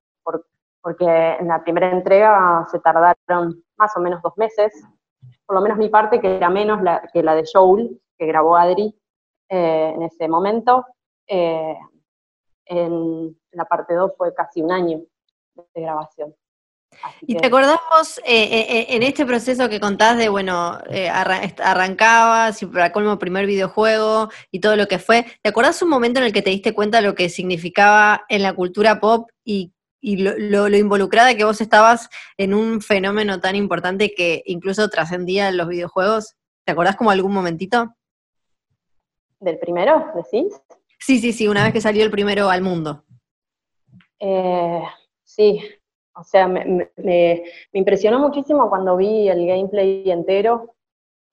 porque 0.88 1.06
en 1.06 1.50
la 1.50 1.62
primera 1.62 1.92
entrega 1.92 2.66
se 2.72 2.80
tardaron 2.80 3.62
más 3.76 3.92
o 3.98 4.00
menos 4.00 4.22
dos 4.22 4.32
meses, 4.38 4.72
por 5.46 5.58
lo 5.58 5.62
menos 5.62 5.78
mi 5.78 5.90
parte, 5.90 6.22
que 6.22 6.38
era 6.38 6.50
menos 6.50 6.80
que 7.12 7.22
la 7.22 7.36
de 7.36 7.44
Joel, 7.52 8.00
que 8.18 8.26
grabó 8.26 8.56
Adri, 8.56 8.98
eh, 9.50 9.92
en 9.94 10.04
ese 10.04 10.30
momento. 10.30 10.86
Eh, 11.28 11.76
en 12.68 13.38
la 13.52 13.66
parte 13.66 13.96
2 13.96 14.14
fue 14.18 14.34
casi 14.34 14.62
un 14.62 14.72
año 14.72 15.02
de 15.76 15.82
grabación. 15.82 16.34
y 17.20 17.36
te 17.36 17.48
acordamos 17.48 18.22
eh, 18.24 18.86
en 18.88 19.04
este 19.04 19.26
proceso 19.26 19.68
que 19.68 19.82
contás 19.82 20.18
de, 20.18 20.30
bueno, 20.30 20.78
arrancabas 21.62 22.64
y 22.64 22.66
para 22.66 22.94
colmo 22.94 23.20
primer 23.20 23.46
videojuego 23.46 24.30
y 24.52 24.62
todo 24.62 24.78
lo 24.78 24.88
que 24.88 25.00
fue, 25.00 25.26
¿te 25.42 25.50
acordás 25.50 25.82
un 25.82 25.90
momento 25.90 26.22
en 26.22 26.28
el 26.28 26.32
que 26.32 26.42
te 26.42 26.52
diste 26.52 26.74
cuenta 26.74 27.02
de 27.02 27.08
lo 27.08 27.14
que 27.14 27.28
significaba 27.28 28.24
en 28.30 28.42
la 28.42 28.54
cultura 28.54 29.02
pop 29.02 29.30
y, 29.44 29.74
lo, 30.02 30.68
involucrada 30.69 31.36
que 31.36 31.44
vos 31.44 31.61
estabas 31.61 32.10
en 32.38 32.53
un 32.53 32.82
fenómeno 32.82 33.40
tan 33.40 33.56
importante 33.56 34.14
que 34.15 34.44
incluso 34.45 34.90
trascendía 34.90 35.52
los 35.52 35.68
videojuegos? 35.68 36.36
¿Te 36.65 36.72
acordás 36.72 36.95
como 36.95 37.11
algún 37.11 37.34
momentito? 37.34 37.95
¿Del 39.40 39.60
primero, 39.60 40.11
decís? 40.15 40.60
Sí, 40.99 41.19
sí, 41.19 41.32
sí, 41.32 41.48
una 41.48 41.64
vez 41.64 41.74
que 41.74 41.82
salió 41.82 42.03
el 42.03 42.11
primero 42.11 42.49
al 42.49 42.61
mundo. 42.61 43.03
Eh, 44.19 44.82
sí, 45.24 45.61
o 46.15 46.24
sea, 46.24 46.48
me, 46.48 47.44
impresionó 47.74 48.19
muchísimo 48.19 48.69
cuando 48.69 48.98
vi 48.98 49.30
el 49.30 49.45
gameplay 49.45 50.10
entero 50.10 50.74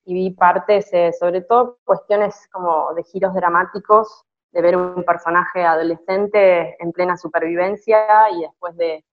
y 0.04 0.14
vi 0.14 0.30
partes, 0.30 0.92
eh, 0.92 1.12
sobre 1.18 1.40
todo 1.40 1.78
cuestiones 1.84 2.48
como 2.52 2.92
de 2.94 3.02
giros 3.04 3.34
dramáticos, 3.34 4.24
de 4.54 4.62
ver 4.62 4.76
un 4.76 5.02
personaje 5.02 5.64
adolescente 5.64 6.80
en 6.80 6.92
plena 6.92 7.16
supervivencia 7.16 8.30
y 8.30 8.42
después 8.42 8.76
de, 8.76 9.04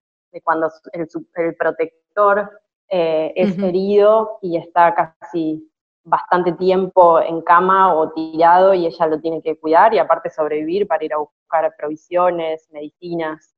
cuando 0.43 0.69
el, 0.93 1.55
protector 1.55 2.49
eh, 2.87 3.33
es 3.35 3.57
herido 3.57 4.37
y 4.43 4.57
está 4.57 4.93
casi 4.93 5.67
bastante 6.03 6.53
tiempo 6.53 7.19
en 7.19 7.41
cama 7.41 7.93
o 7.95 8.11
tirado 8.11 8.75
y 8.75 8.85
ella 8.85 9.07
lo 9.07 9.19
tiene 9.19 9.41
que 9.41 9.57
cuidar 9.57 9.93
y 9.95 9.97
aparte 9.97 10.29
sobrevivir 10.29 10.87
para 10.87 11.03
ir 11.03 11.13
a 11.13 11.17
buscar 11.17 11.73
provisiones, 11.75 12.69
medicinas. 12.71 13.55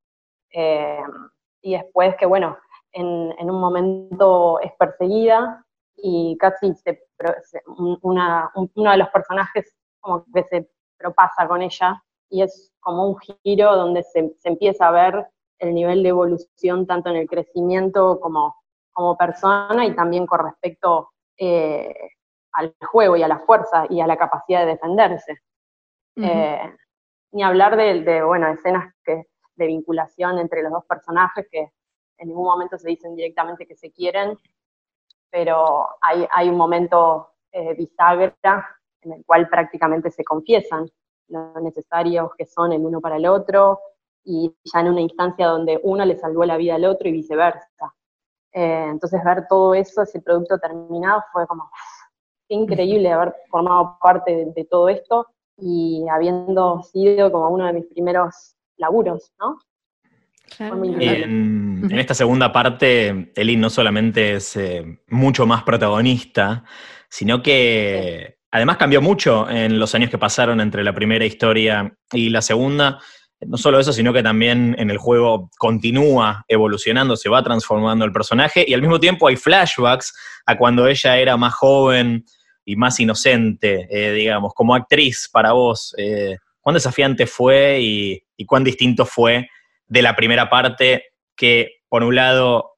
Eh, 0.51 1.03
y 1.61 1.73
después 1.73 2.15
que, 2.15 2.25
bueno, 2.25 2.57
en, 2.93 3.49
un 3.49 3.59
momento 3.59 4.59
es 4.61 4.71
perseguida 4.79 5.65
y 5.97 6.37
casi 6.39 6.73
se, 6.75 7.03
una, 8.01 8.49
uno 8.55 8.91
de 8.91 8.97
los 8.97 9.09
personajes 9.09 9.75
como 9.99 10.25
que 10.33 10.43
se 10.43 10.69
propasa 10.97 11.47
con 11.47 11.61
ella 11.61 12.03
y 12.29 12.41
es 12.41 12.73
como 12.79 13.07
un 13.07 13.17
giro 13.19 13.75
donde 13.75 14.03
se, 14.03 14.35
empieza 14.43 14.87
a 14.87 14.91
ver 14.91 15.27
el 15.59 15.73
nivel 15.73 16.03
de 16.03 16.09
evolución 16.09 16.85
tanto 16.87 17.09
en 17.09 17.17
el 17.17 17.27
crecimiento 17.27 18.19
como, 18.19 18.55
como 18.91 19.17
persona 19.17 19.85
y 19.85 19.95
también 19.95 20.25
con 20.25 20.43
respecto 20.43 21.11
eh, 21.37 21.93
al 22.53 22.75
juego 22.91 23.15
y 23.15 23.23
a 23.23 23.27
la 23.27 23.39
fuerza 23.39 23.85
y 23.89 24.01
a 24.01 24.07
la 24.07 24.17
capacidad 24.17 24.61
de 24.61 24.73
defenderse. 24.73 25.41
Eh, 26.15 26.75
ni 27.31 27.43
hablar 27.43 27.75
de, 27.75 28.23
bueno, 28.23 28.47
escenas 28.47 28.93
que, 29.03 29.27
de 29.55 29.67
vinculación 29.67 30.37
entre 30.39 30.61
los 30.61 30.71
dos 30.71 30.85
personajes 30.85 31.47
que 31.51 31.71
en 32.17 32.27
ningún 32.27 32.45
momento 32.45 32.77
se 32.77 32.87
dicen 32.87 33.15
directamente 33.15 33.65
que 33.65 33.75
se 33.75 33.91
quieren, 33.91 34.37
pero 35.31 35.87
hay, 36.01 36.27
hay 36.31 36.49
un 36.49 36.57
momento 36.57 37.33
eh, 37.51 37.73
bisagra 37.75 38.35
en 39.05 39.13
el 39.13 39.25
cual 39.25 39.47
prácticamente 39.49 40.11
se 40.11 40.23
confiesan 40.23 40.89
lo 41.29 41.53
necesarios 41.61 42.31
que 42.37 42.45
son 42.45 42.73
el 42.73 42.85
uno 42.85 43.01
para 43.01 43.17
el 43.17 43.25
otro, 43.25 43.79
y 44.25 44.53
ya 44.63 44.79
en 44.79 44.87
una 44.87 45.01
instancia 45.01 45.47
donde 45.47 45.79
uno 45.83 46.05
le 46.05 46.17
salvó 46.17 46.45
la 46.45 46.57
vida 46.57 46.75
al 46.75 46.85
otro 46.85 47.09
y 47.09 47.11
viceversa. 47.11 47.93
Eh, 48.53 48.87
entonces 48.89 49.23
ver 49.23 49.45
todo 49.49 49.73
eso, 49.73 50.03
ese 50.03 50.21
producto 50.21 50.57
terminado, 50.59 51.23
fue 51.31 51.45
como, 51.47 51.69
increíble 52.47 53.11
haber 53.11 53.33
formado 53.49 53.97
parte 54.01 54.45
de, 54.55 54.65
todo 54.65 54.89
esto 54.89 55.27
y 55.57 56.05
habiendo 56.09 56.81
sido 56.83 57.31
como 57.31 57.49
uno 57.49 57.65
de 57.65 57.73
mis 57.73 57.85
primeros 57.87 58.55
laburos, 58.77 59.33
¿no? 59.39 59.59
En, 60.59 61.89
esta 61.97 62.13
segunda 62.13 62.51
parte, 62.51 63.31
Eli 63.35 63.55
no 63.55 63.71
solamente 63.71 64.35
es 64.35 64.55
eh, 64.55 65.01
mucho 65.07 65.47
más 65.47 65.63
protagonista, 65.63 66.63
sino 67.09 67.41
que 67.41 68.37
además 68.53 68.77
cambió 68.77 69.01
mucho 69.01 69.49
en 69.49 69.77
los 69.79 69.93
años 69.93 70.09
que 70.09 70.17
pasaron 70.17 70.61
entre 70.61 70.85
la 70.85 70.93
primera 70.93 71.25
historia 71.25 71.93
y 72.13 72.29
la 72.29 72.41
segunda. 72.41 72.99
No 73.41 73.57
solo 73.57 73.81
eso, 73.81 73.91
sino 73.91 74.13
que 74.13 74.23
también 74.23 74.73
en 74.79 74.89
el 74.89 74.97
juego 74.97 75.49
continúa 75.57 76.45
evolucionando, 76.47 77.17
se 77.17 77.27
va 77.27 77.43
transformando 77.43 78.05
el 78.05 78.13
personaje 78.13 78.63
y 78.65 78.73
al 78.73 78.81
mismo 78.81 79.01
tiempo 79.01 79.27
hay 79.27 79.35
flashbacks 79.35 80.13
a 80.45 80.57
cuando 80.57 80.87
ella 80.87 81.17
era 81.17 81.35
más 81.35 81.53
joven, 81.53 82.23
y 82.65 82.75
más 82.75 82.99
inocente, 82.99 83.87
eh, 83.89 84.13
digamos, 84.13 84.53
como 84.53 84.75
actriz 84.75 85.29
para 85.31 85.51
vos? 85.51 85.93
Eh, 85.97 86.37
¿Cuán 86.61 86.75
desafiante 86.75 87.27
fue 87.27 87.79
y, 87.81 88.23
cuán 88.45 88.63
distinto 88.63 89.05
fue 89.05 89.47
de 89.87 90.01
la 90.01 90.15
primera 90.17 90.49
parte 90.49 91.05
que, 91.35 91.81
por 91.87 92.03
un 92.03 92.15
lado, 92.15 92.71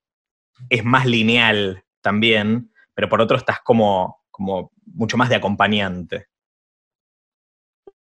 es 0.69 0.83
más 0.83 1.07
lineal 1.07 1.83
también, 2.01 2.71
pero 2.93 3.09
por 3.09 3.19
otro 3.19 3.35
estás 3.35 3.59
como, 3.63 4.23
como 4.35 4.71
mucho 4.85 5.15
más 5.17 5.29
de 5.29 5.35
acompañante? 5.35 6.27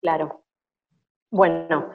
Claro. 0.02 0.44
Bueno, 1.30 1.92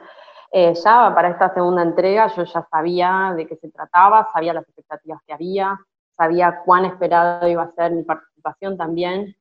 eh, 0.51 0.73
ya 0.73 1.11
para 1.13 1.29
esta 1.29 1.53
segunda 1.53 1.81
entrega 1.81 2.27
yo 2.35 2.43
ya 2.43 2.67
sabía 2.69 3.33
de 3.35 3.47
qué 3.47 3.55
se 3.57 3.71
trataba, 3.71 4.27
sabía 4.31 4.53
las 4.53 4.63
expectativas 4.63 5.19
que 5.25 5.33
había, 5.33 5.79
sabía 6.15 6.61
cuán 6.63 6.85
esperado 6.85 7.47
iba 7.47 7.63
a 7.63 7.71
ser 7.71 7.91
mi 7.91 8.03
participación 8.03 8.77
también, 8.77 9.35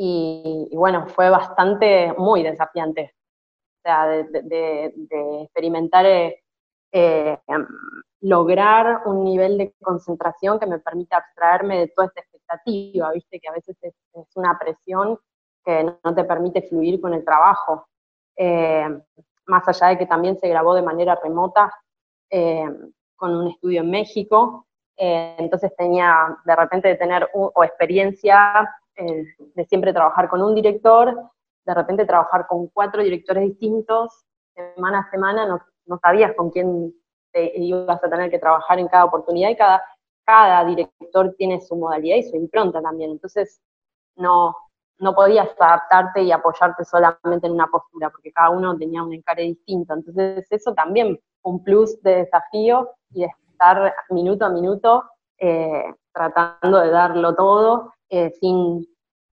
y, 0.00 0.70
bueno, 0.76 1.08
fue 1.08 1.28
bastante, 1.28 2.14
muy 2.16 2.44
desafiante. 2.44 3.16
O 3.78 3.82
sea, 3.82 4.06
de, 4.06 4.94
experimentar, 5.42 6.06
eh, 6.06 6.40
eh, 6.92 7.38
lograr 8.20 9.02
un 9.06 9.24
nivel 9.24 9.58
de 9.58 9.74
concentración 9.80 10.60
que 10.60 10.66
me 10.66 10.78
permita 10.78 11.16
abstraerme 11.16 11.78
de 11.78 11.88
toda 11.88 12.06
esta 12.08 12.20
expectativa, 12.48 13.12
viste, 13.12 13.40
que 13.40 13.48
a 13.48 13.52
veces 13.52 13.76
es, 13.82 13.94
una 14.34 14.58
presión 14.58 15.18
que 15.64 15.84
no 15.84 16.14
te 16.14 16.24
permite 16.24 16.62
fluir 16.62 17.00
con 17.00 17.14
el 17.14 17.24
trabajo. 17.24 17.86
Eh, 18.36 18.88
más 19.46 19.66
allá 19.68 19.88
de 19.88 19.98
que 19.98 20.06
también 20.06 20.38
se 20.38 20.48
grabó 20.48 20.74
de 20.74 20.82
manera 20.82 21.18
remota, 21.22 21.72
eh, 22.30 22.68
con 23.16 23.34
un 23.34 23.48
estudio 23.48 23.80
en 23.80 23.90
México, 23.90 24.66
eh, 24.96 25.34
entonces 25.38 25.74
tenía 25.76 26.36
de 26.44 26.56
repente 26.56 26.88
de 26.88 26.96
tener 26.96 27.28
o 27.32 27.64
experiencia 27.64 28.68
de 28.96 29.64
siempre 29.66 29.92
trabajar 29.92 30.28
con 30.28 30.42
un 30.42 30.54
director, 30.56 31.30
de 31.64 31.74
repente 31.74 32.04
trabajar 32.04 32.46
con 32.48 32.66
cuatro 32.68 33.02
directores 33.02 33.44
distintos, 33.44 34.24
semana 34.54 35.00
a 35.00 35.10
semana 35.10 35.46
no, 35.46 35.60
no 35.86 35.98
sabías 35.98 36.34
con 36.34 36.50
quién 36.50 36.92
te 37.32 37.52
ibas 37.58 38.02
a 38.02 38.10
tener 38.10 38.30
que 38.30 38.38
trabajar 38.38 38.78
en 38.78 38.88
cada 38.88 39.04
oportunidad 39.04 39.50
y 39.50 39.56
cada, 39.56 39.82
cada 40.28 40.62
director 40.66 41.34
tiene 41.38 41.58
su 41.58 41.74
modalidad 41.74 42.16
y 42.16 42.22
su 42.22 42.36
impronta 42.36 42.82
también. 42.82 43.12
Entonces, 43.12 43.62
no, 44.16 44.54
no 44.98 45.14
podías 45.14 45.48
adaptarte 45.58 46.22
y 46.22 46.30
apoyarte 46.30 46.84
solamente 46.84 47.46
en 47.46 47.54
una 47.54 47.66
postura, 47.68 48.10
porque 48.10 48.30
cada 48.30 48.50
uno 48.50 48.76
tenía 48.76 49.02
un 49.02 49.14
encare 49.14 49.44
distinto. 49.44 49.94
Entonces, 49.94 50.46
eso 50.50 50.74
también 50.74 51.18
un 51.44 51.64
plus 51.64 52.02
de 52.02 52.16
desafío 52.16 52.90
y 53.10 53.20
de 53.22 53.30
estar 53.52 53.94
minuto 54.10 54.44
a 54.44 54.50
minuto 54.50 55.04
eh, 55.38 55.94
tratando 56.12 56.78
de 56.78 56.90
darlo 56.90 57.34
todo 57.34 57.94
eh, 58.10 58.30
sin, 58.38 58.86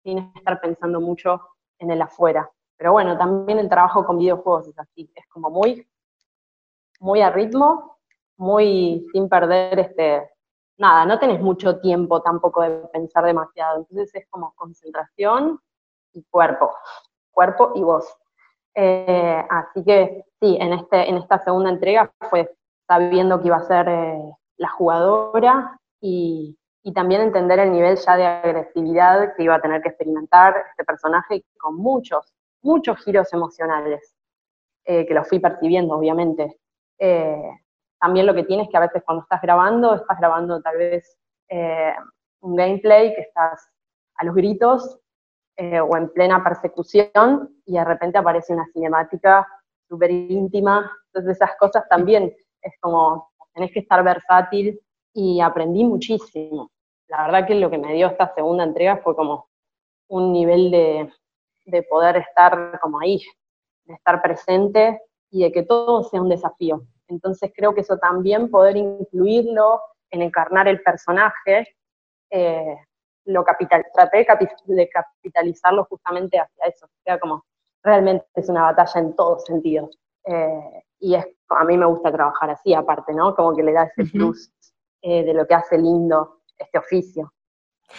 sin 0.03 0.17
estar 0.35 0.59
pensando 0.59 0.99
mucho 0.99 1.39
en 1.79 1.91
el 1.91 2.01
afuera. 2.01 2.51
Pero 2.75 2.91
bueno, 2.91 3.17
también 3.17 3.59
el 3.59 3.69
trabajo 3.69 4.05
con 4.05 4.17
videojuegos 4.17 4.67
es 4.67 4.77
así, 4.77 5.09
es 5.15 5.25
como 5.29 5.49
muy, 5.51 5.87
muy 6.99 7.21
a 7.21 7.29
ritmo, 7.29 7.97
muy 8.35 9.07
sin 9.13 9.29
perder 9.29 9.79
este, 9.79 10.31
nada, 10.81 11.05
no 11.05 11.19
tenés 11.19 11.39
mucho 11.39 11.79
tiempo 11.79 12.21
tampoco 12.21 12.63
de 12.63 12.71
pensar 12.91 13.23
demasiado, 13.23 13.77
entonces 13.77 14.13
es 14.15 14.27
como 14.29 14.53
concentración 14.55 15.59
y 16.11 16.23
cuerpo, 16.23 16.71
cuerpo 17.31 17.71
y 17.75 17.83
voz. 17.83 18.11
Eh, 18.73 19.45
así 19.49 19.83
que 19.83 20.25
sí, 20.39 20.57
en, 20.59 20.73
este, 20.73 21.07
en 21.07 21.17
esta 21.17 21.37
segunda 21.39 21.69
entrega 21.69 22.11
fue 22.29 22.51
sabiendo 22.87 23.39
que 23.39 23.47
iba 23.47 23.57
a 23.57 23.63
ser 23.63 23.87
eh, 23.89 24.21
la 24.57 24.69
jugadora 24.69 25.79
y, 26.01 26.57
y, 26.83 26.93
también 26.93 27.21
entender 27.21 27.59
el 27.59 27.71
nivel 27.71 27.95
ya 27.97 28.17
de 28.17 28.25
agresividad 28.25 29.35
que 29.35 29.43
iba 29.43 29.55
a 29.55 29.61
tener 29.61 29.83
que 29.83 29.89
experimentar 29.89 30.55
este 30.71 30.83
personaje 30.83 31.45
con 31.59 31.75
muchos, 31.75 32.33
muchos 32.63 32.97
giros 33.03 33.31
emocionales, 33.33 34.15
eh, 34.85 35.05
que 35.05 35.13
los 35.13 35.27
fui 35.27 35.39
percibiendo, 35.39 35.95
obviamente 35.95 36.57
también 38.01 38.25
lo 38.25 38.33
que 38.33 38.43
tienes 38.43 38.67
que 38.67 38.77
a 38.77 38.81
veces 38.81 39.03
cuando 39.05 39.21
estás 39.21 39.41
grabando, 39.41 39.93
estás 39.93 40.17
grabando 40.19 40.59
tal 40.61 40.77
vez 40.77 41.17
eh, 41.49 41.93
un 42.41 42.55
gameplay 42.55 43.13
que 43.13 43.21
estás 43.21 43.69
a 44.15 44.25
los 44.25 44.33
gritos 44.33 44.99
eh, 45.55 45.79
o 45.79 45.95
en 45.95 46.09
plena 46.09 46.43
persecución 46.43 47.61
y 47.65 47.73
de 47.73 47.85
repente 47.85 48.17
aparece 48.17 48.53
una 48.53 48.65
cinemática 48.73 49.47
súper 49.87 50.09
íntima. 50.09 50.91
Entonces 51.07 51.37
esas 51.37 51.55
cosas 51.59 51.87
también 51.89 52.35
es 52.61 52.73
como, 52.81 53.29
tenés 53.53 53.71
que 53.71 53.79
estar 53.79 54.03
versátil 54.03 54.79
y 55.13 55.39
aprendí 55.39 55.83
muchísimo. 55.83 56.71
La 57.07 57.27
verdad 57.27 57.45
que 57.45 57.55
lo 57.55 57.69
que 57.69 57.77
me 57.77 57.93
dio 57.93 58.07
esta 58.07 58.33
segunda 58.33 58.63
entrega 58.63 58.97
fue 58.97 59.15
como 59.15 59.47
un 60.07 60.33
nivel 60.33 60.71
de, 60.71 61.13
de 61.65 61.83
poder 61.83 62.17
estar 62.17 62.79
como 62.81 62.99
ahí, 62.99 63.21
de 63.85 63.93
estar 63.93 64.21
presente 64.23 65.01
y 65.29 65.43
de 65.43 65.51
que 65.51 65.63
todo 65.63 66.03
sea 66.03 66.21
un 66.21 66.29
desafío. 66.29 66.81
Entonces 67.11 67.51
creo 67.55 67.75
que 67.75 67.81
eso 67.81 67.97
también, 67.97 68.49
poder 68.49 68.77
incluirlo 68.77 69.81
en 70.09 70.21
encarnar 70.21 70.67
el 70.67 70.81
personaje, 70.81 71.67
eh, 72.29 72.77
lo 73.25 73.43
capital, 73.43 73.85
traté 73.93 74.25
de, 74.65 74.89
capitalizarlo 74.89 75.85
justamente 75.85 76.39
hacia 76.39 76.65
eso, 76.65 76.85
o 76.85 77.01
sea, 77.03 77.19
como 77.19 77.43
realmente 77.83 78.25
es 78.35 78.49
una 78.49 78.63
batalla 78.63 78.99
en 78.99 79.15
todos 79.15 79.45
sentidos. 79.45 79.97
Eh, 80.25 80.83
y 80.99 81.15
es, 81.15 81.27
a 81.49 81.63
mí 81.65 81.77
me 81.77 81.85
gusta 81.85 82.11
trabajar 82.11 82.49
así, 82.51 82.73
aparte, 82.73 83.13
¿no? 83.13 83.35
Como 83.35 83.55
que 83.55 83.63
le 83.63 83.73
da 83.73 83.83
ese 83.83 84.11
plus 84.11 84.51
eh, 85.01 85.23
de 85.23 85.33
lo 85.33 85.45
que 85.45 85.55
hace 85.55 85.77
lindo 85.77 86.41
este 86.57 86.77
oficio. 86.77 87.31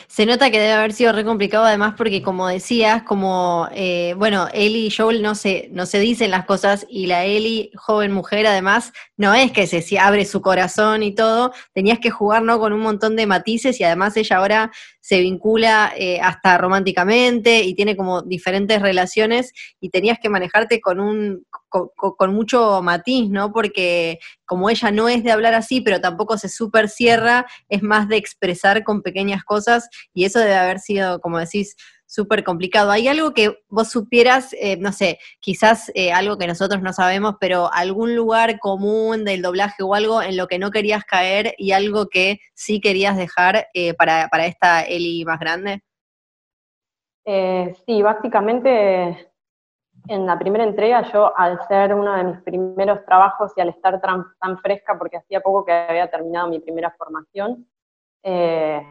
Se 0.07 0.27
nota 0.27 0.51
que 0.51 0.61
debe 0.61 0.73
haber 0.73 0.93
sido 0.93 1.13
re 1.13 1.25
complicado 1.25 1.65
además 1.65 1.95
porque 1.97 2.23
como 2.23 2.49
decías, 2.49 3.03
como, 3.03 3.69
eh, 3.73 4.15
bueno, 4.17 4.49
Ellie 4.53 4.87
y 4.87 4.91
Joel 4.91 5.23
no 5.23 5.35
se, 5.35 5.69
no 5.73 5.87
se 5.87 5.99
dicen 5.99 6.31
las 6.31 6.45
cosas 6.45 6.87
y 6.89 7.07
la 7.07 7.25
Ellie, 7.25 7.71
joven 7.77 8.13
mujer, 8.13 8.47
además, 8.47 8.93
no 9.17 9.35
es 9.35 9.53
que 9.53 9.67
se, 9.67 9.99
abre 9.99 10.25
su 10.25 10.41
corazón 10.41 11.03
y 11.03 11.15
todo, 11.15 11.53
tenías 11.73 11.99
que 11.99 12.11
jugar 12.11 12.43
¿no? 12.43 12.59
con 12.59 12.73
un 12.73 12.81
montón 12.81 13.17
de 13.17 13.27
matices 13.27 13.81
y 13.81 13.85
además 13.85 14.17
ella 14.17 14.37
ahora 14.37 14.71
se 15.03 15.21
vincula 15.21 15.93
eh, 15.97 16.21
hasta 16.21 16.57
románticamente 16.57 17.65
y 17.65 17.75
tiene 17.75 17.97
como 17.97 18.23
diferentes 18.23 18.81
relaciones 18.81 19.53
y 19.81 19.91
tenías 19.91 20.19
que 20.21 20.29
manejarte 20.29 20.81
con 20.81 21.01
un 21.01 21.45
con, 21.69 22.35
mucho 22.35 22.81
matiz, 22.83 23.29
¿no? 23.29 23.51
Porque 23.53 24.21
como 24.45 24.71
ella 24.71 24.91
no 24.93 25.09
es 25.09 25.25
de 25.25 25.33
hablar 25.33 25.55
así, 25.55 25.81
pero 25.81 26.01
tampoco 26.01 26.39
se 26.39 26.49
super 26.49 26.89
cierra, 26.89 27.47
es 27.69 27.83
más 27.83 28.09
de 28.09 28.17
expresar 28.17 28.85
con 28.85 29.03
pequeñas 29.03 29.43
cosas 29.43 29.89
y 30.15 30.25
eso 30.25 30.39
debe 30.39 30.55
haber 30.55 30.79
sido, 30.79 31.21
como 31.21 31.39
decís, 31.39 31.75
súper 32.13 32.45
complicado. 32.45 32.91
¿Hay 32.91 33.09
algo 33.09 33.33
que 33.33 33.65
vos 33.71 33.89
supieras, 33.89 34.53
eh, 34.61 34.77
no 34.77 34.93
sé, 34.93 35.19
quizás 35.41 35.91
eh, 35.95 36.13
algo 36.13 36.37
que 36.37 36.47
nosotros 36.47 36.83
no 36.83 36.93
sabemos, 36.93 37.37
pero 37.41 37.73
algún 37.73 38.15
lugar 38.15 38.59
común 38.59 39.25
del 39.25 39.41
doblaje 39.41 39.83
o 39.83 39.95
algo 39.95 40.21
en 40.21 40.37
lo 40.37 40.47
que 40.47 40.59
no 40.59 40.71
querías 40.71 41.05
caer 41.05 41.55
y 41.57 41.73
algo 41.73 42.09
que 42.09 42.41
sí 42.53 42.83
querías 42.83 43.17
dejar 43.17 43.69
eh, 43.73 43.95
para, 43.95 44.29
para, 44.29 44.45
esta 44.45 44.83
Eli 44.83 45.25
más 45.25 45.41
grande? 45.41 45.81
sí, 47.87 48.03
básicamente 48.03 49.33
en 50.09 50.27
la 50.27 50.39
primera 50.39 50.65
entrega 50.65 51.11
yo, 51.13 51.33
al 51.35 51.67
ser 51.67 51.95
uno 51.95 52.15
de 52.15 52.25
mis 52.25 52.43
primeros 52.43 53.07
trabajos 53.07 53.53
y 53.57 53.61
al 53.63 53.71
estar 53.71 54.01
tan, 54.03 54.27
tan 54.39 54.59
fresca, 54.59 54.99
porque 54.99 55.17
hacía 55.17 55.41
poco 55.41 55.65
que 55.65 55.73
había 55.73 56.11
terminado 56.11 56.49
mi 56.49 56.59
primera 56.59 56.91
formación, 56.91 57.67
eh, 58.23 58.83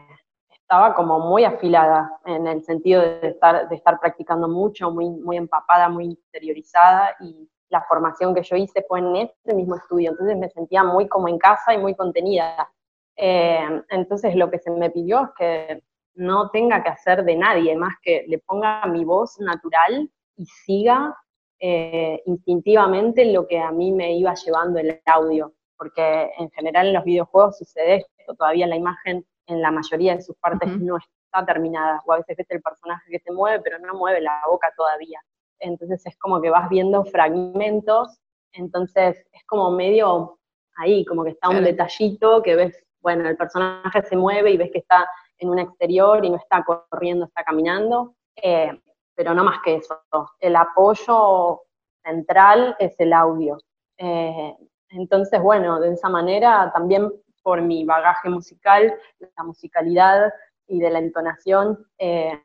estaba 0.72 0.94
como 0.94 1.18
muy 1.18 1.44
afilada 1.44 2.18
en 2.24 2.46
el 2.46 2.64
sentido 2.64 3.02
de 3.02 3.28
estar, 3.28 3.68
de 3.68 3.76
estar 3.76 4.00
practicando 4.00 4.48
mucho, 4.48 4.90
muy, 4.90 5.10
muy 5.10 5.36
empapada, 5.36 5.90
muy 5.90 6.06
interiorizada 6.06 7.14
y 7.20 7.46
la 7.68 7.82
formación 7.82 8.34
que 8.34 8.42
yo 8.42 8.56
hice 8.56 8.82
fue 8.88 9.00
en 9.00 9.16
este 9.16 9.52
mismo 9.52 9.76
estudio, 9.76 10.12
entonces 10.12 10.34
me 10.38 10.48
sentía 10.48 10.82
muy 10.82 11.08
como 11.08 11.28
en 11.28 11.36
casa 11.36 11.74
y 11.74 11.78
muy 11.78 11.94
contenida. 11.94 12.72
Eh, 13.16 13.82
entonces 13.90 14.34
lo 14.34 14.50
que 14.50 14.58
se 14.60 14.70
me 14.70 14.88
pidió 14.88 15.24
es 15.24 15.28
que 15.36 15.82
no 16.14 16.48
tenga 16.48 16.82
que 16.82 16.88
hacer 16.88 17.22
de 17.22 17.36
nadie, 17.36 17.76
más 17.76 17.92
que 18.00 18.24
le 18.26 18.38
ponga 18.38 18.86
mi 18.86 19.04
voz 19.04 19.38
natural 19.40 20.10
y 20.36 20.46
siga 20.46 21.14
eh, 21.60 22.22
instintivamente 22.24 23.26
lo 23.26 23.46
que 23.46 23.58
a 23.58 23.70
mí 23.72 23.92
me 23.92 24.16
iba 24.16 24.32
llevando 24.32 24.78
el 24.78 25.02
audio, 25.04 25.52
porque 25.76 26.30
en 26.38 26.50
general 26.52 26.86
en 26.86 26.94
los 26.94 27.04
videojuegos 27.04 27.58
sucede 27.58 28.06
esto, 28.18 28.34
todavía 28.34 28.66
la 28.66 28.76
imagen 28.76 29.26
en 29.46 29.60
la 29.60 29.70
mayoría 29.70 30.16
de 30.16 30.22
sus 30.22 30.36
partes 30.36 30.76
no 30.78 30.96
está 30.96 31.44
terminada, 31.44 32.02
o 32.06 32.12
a 32.12 32.18
veces 32.18 32.36
ves 32.36 32.50
el 32.50 32.62
personaje 32.62 33.10
que 33.10 33.18
se 33.18 33.32
mueve, 33.32 33.60
pero 33.62 33.78
no 33.78 33.94
mueve 33.94 34.20
la 34.20 34.40
boca 34.48 34.72
todavía. 34.76 35.20
Entonces 35.58 36.04
es 36.06 36.16
como 36.18 36.40
que 36.40 36.50
vas 36.50 36.68
viendo 36.68 37.04
fragmentos, 37.04 38.18
entonces 38.52 39.24
es 39.32 39.44
como 39.46 39.70
medio 39.70 40.38
ahí, 40.76 41.04
como 41.04 41.24
que 41.24 41.30
está 41.30 41.48
un 41.48 41.64
detallito 41.64 42.42
que 42.42 42.56
ves, 42.56 42.84
bueno, 43.00 43.28
el 43.28 43.36
personaje 43.36 44.02
se 44.02 44.16
mueve 44.16 44.52
y 44.52 44.56
ves 44.56 44.70
que 44.70 44.78
está 44.78 45.06
en 45.38 45.50
un 45.50 45.58
exterior 45.58 46.24
y 46.24 46.30
no 46.30 46.36
está 46.36 46.64
corriendo, 46.64 47.26
está 47.26 47.42
caminando. 47.44 48.14
Eh, 48.36 48.72
pero 49.14 49.34
no 49.34 49.44
más 49.44 49.60
que 49.62 49.76
eso. 49.76 50.00
El 50.40 50.56
apoyo 50.56 51.62
central 52.04 52.76
es 52.78 52.98
el 52.98 53.12
audio. 53.12 53.58
Eh, 53.98 54.56
entonces, 54.90 55.40
bueno, 55.40 55.80
de 55.80 55.92
esa 55.92 56.08
manera 56.08 56.70
también 56.74 57.10
por 57.42 57.60
mi 57.62 57.84
bagaje 57.84 58.28
musical, 58.28 58.94
la 59.18 59.44
musicalidad 59.44 60.32
y 60.66 60.78
de 60.78 60.90
la 60.90 60.98
entonación 60.98 61.86
eh, 61.98 62.42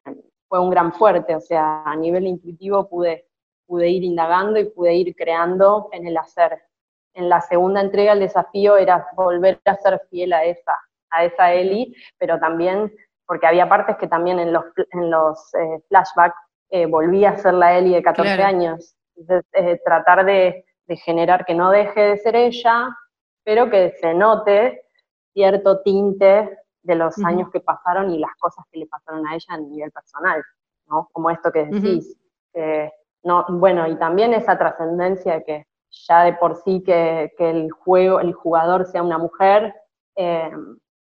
fue 0.47 0.59
un 0.59 0.69
gran 0.69 0.93
fuerte, 0.93 1.35
o 1.35 1.41
sea, 1.41 1.83
a 1.83 1.95
nivel 1.95 2.25
intuitivo 2.25 2.89
pude, 2.89 3.27
pude 3.65 3.89
ir 3.89 4.03
indagando 4.03 4.59
y 4.59 4.65
pude 4.69 4.93
ir 4.95 5.15
creando 5.15 5.89
en 5.91 6.07
el 6.07 6.17
hacer. 6.17 6.61
En 7.13 7.29
la 7.29 7.41
segunda 7.41 7.81
entrega 7.81 8.13
el 8.13 8.19
desafío 8.19 8.77
era 8.77 9.07
volver 9.15 9.59
a 9.65 9.75
ser 9.75 10.01
fiel 10.09 10.33
a 10.33 10.43
esa, 10.45 10.73
a 11.09 11.25
esa 11.25 11.53
Eli, 11.53 11.95
pero 12.17 12.39
también 12.39 12.91
porque 13.25 13.45
había 13.45 13.67
partes 13.67 13.97
que 13.97 14.07
también 14.07 14.39
en 14.39 14.53
los, 14.53 14.65
en 14.91 15.11
los 15.11 15.53
eh, 15.55 15.83
flashbacks 15.89 16.37
eh, 16.69 16.85
volví 16.85 17.25
a 17.25 17.37
ser 17.37 17.53
la 17.53 17.77
Eli 17.77 17.93
de 17.93 18.01
14 18.03 18.41
años. 18.41 18.95
Entonces, 19.15 19.45
eh, 19.53 19.79
tratar 19.83 20.25
de, 20.25 20.63
generar 21.03 21.45
que 21.45 21.53
no 21.53 21.69
deje 21.69 21.99
de 21.99 22.17
ser 22.17 22.35
ella, 22.37 22.87
pero 23.43 23.69
que 23.69 23.91
se 23.99 24.13
note 24.13 24.85
cierto 25.37 25.81
tinte 25.81 26.57
de 26.81 26.95
los 26.95 27.15
años 27.23 27.51
que 27.51 27.59
pasaron 27.59 28.09
y 28.09 28.17
las 28.17 28.35
cosas 28.39 28.65
que 28.71 28.79
le 28.79 28.87
pasaron 28.87 29.27
a 29.27 29.35
ella 29.35 29.45
a 29.49 29.57
nivel 29.57 29.91
personal, 29.91 30.43
¿no? 30.87 31.07
Como 31.11 31.29
esto 31.29 31.51
que 31.51 31.65
decís. 31.65 32.17
no, 33.23 33.45
bueno, 33.49 33.87
y 33.87 33.95
también 33.97 34.33
esa 34.33 34.57
trascendencia 34.57 35.33
de 35.35 35.43
que 35.43 35.67
ya 36.07 36.23
de 36.23 36.33
por 36.33 36.55
sí 36.63 36.81
que, 36.83 37.31
el 37.37 37.69
juego, 37.69 38.19
el 38.19 38.33
jugador 38.33 38.87
sea 38.87 39.03
una 39.03 39.19
mujer, 39.19 39.75
eh, 40.15 40.51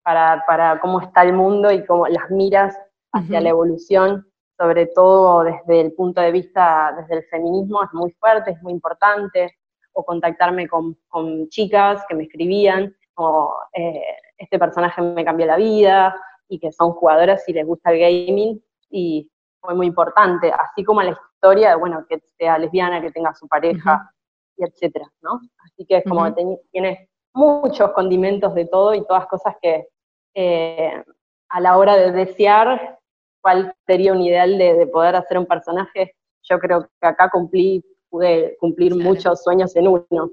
para, 0.01 0.43
para, 0.47 0.79
cómo 0.79 0.99
está 0.99 1.21
el 1.21 1.33
mundo 1.33 1.71
y 1.71 1.85
cómo 1.85 2.07
las 2.07 2.31
miras 2.31 2.75
hacia 3.11 3.39
la 3.39 3.49
evolución 3.49 4.25
sobre 4.57 4.87
todo 4.87 5.43
desde 5.43 5.81
el 5.81 5.93
punto 5.93 6.21
de 6.21 6.31
vista, 6.31 6.95
desde 6.97 7.15
el 7.17 7.23
feminismo, 7.25 7.83
es 7.83 7.89
muy 7.93 8.11
fuerte, 8.13 8.51
es 8.51 8.61
muy 8.61 8.73
importante, 8.73 9.55
o 9.91 10.03
contactarme 10.03 10.67
con, 10.67 10.97
con 11.07 11.47
chicas 11.49 12.03
que 12.07 12.15
me 12.15 12.23
escribían, 12.23 12.95
o 13.15 13.55
eh, 13.73 14.03
este 14.37 14.59
personaje 14.59 15.01
me 15.01 15.25
cambió 15.25 15.45
la 15.45 15.57
vida, 15.57 16.15
y 16.47 16.59
que 16.59 16.71
son 16.71 16.91
jugadoras 16.91 17.47
y 17.47 17.53
les 17.53 17.65
gusta 17.65 17.91
el 17.91 17.99
gaming, 17.99 18.63
y 18.89 19.29
fue 19.61 19.75
muy 19.75 19.87
importante, 19.87 20.51
así 20.51 20.83
como 20.83 21.01
la 21.01 21.11
historia 21.11 21.69
de, 21.69 21.75
bueno, 21.75 22.05
que 22.07 22.21
sea 22.37 22.57
lesbiana, 22.57 23.01
que 23.01 23.11
tenga 23.11 23.33
su 23.33 23.47
pareja, 23.47 24.11
y 24.57 24.63
etcétera, 24.63 25.11
¿no? 25.21 25.39
Así 25.63 25.85
que 25.85 25.97
es 25.97 26.03
como 26.03 26.33
que 26.33 26.57
tiene 26.71 27.09
muchos 27.33 27.91
condimentos 27.91 28.53
de 28.53 28.65
todo 28.65 28.93
y 28.93 29.05
todas 29.05 29.25
cosas 29.27 29.55
que 29.61 29.87
eh, 30.35 31.03
a 31.49 31.59
la 31.59 31.77
hora 31.77 31.95
de 31.95 32.11
desear 32.11 32.99
cuál 33.41 33.73
sería 33.85 34.13
un 34.13 34.21
ideal 34.21 34.57
de, 34.57 34.87
poder 34.87 35.15
hacer 35.15 35.37
un 35.37 35.45
personaje, 35.45 36.15
yo 36.43 36.59
creo 36.59 36.87
que 37.01 37.07
acá 37.07 37.29
cumplí, 37.29 37.83
pude 38.09 38.55
cumplir 38.59 38.95
muchos 38.95 39.43
sueños 39.43 39.75
en 39.75 39.87
uno. 39.87 40.31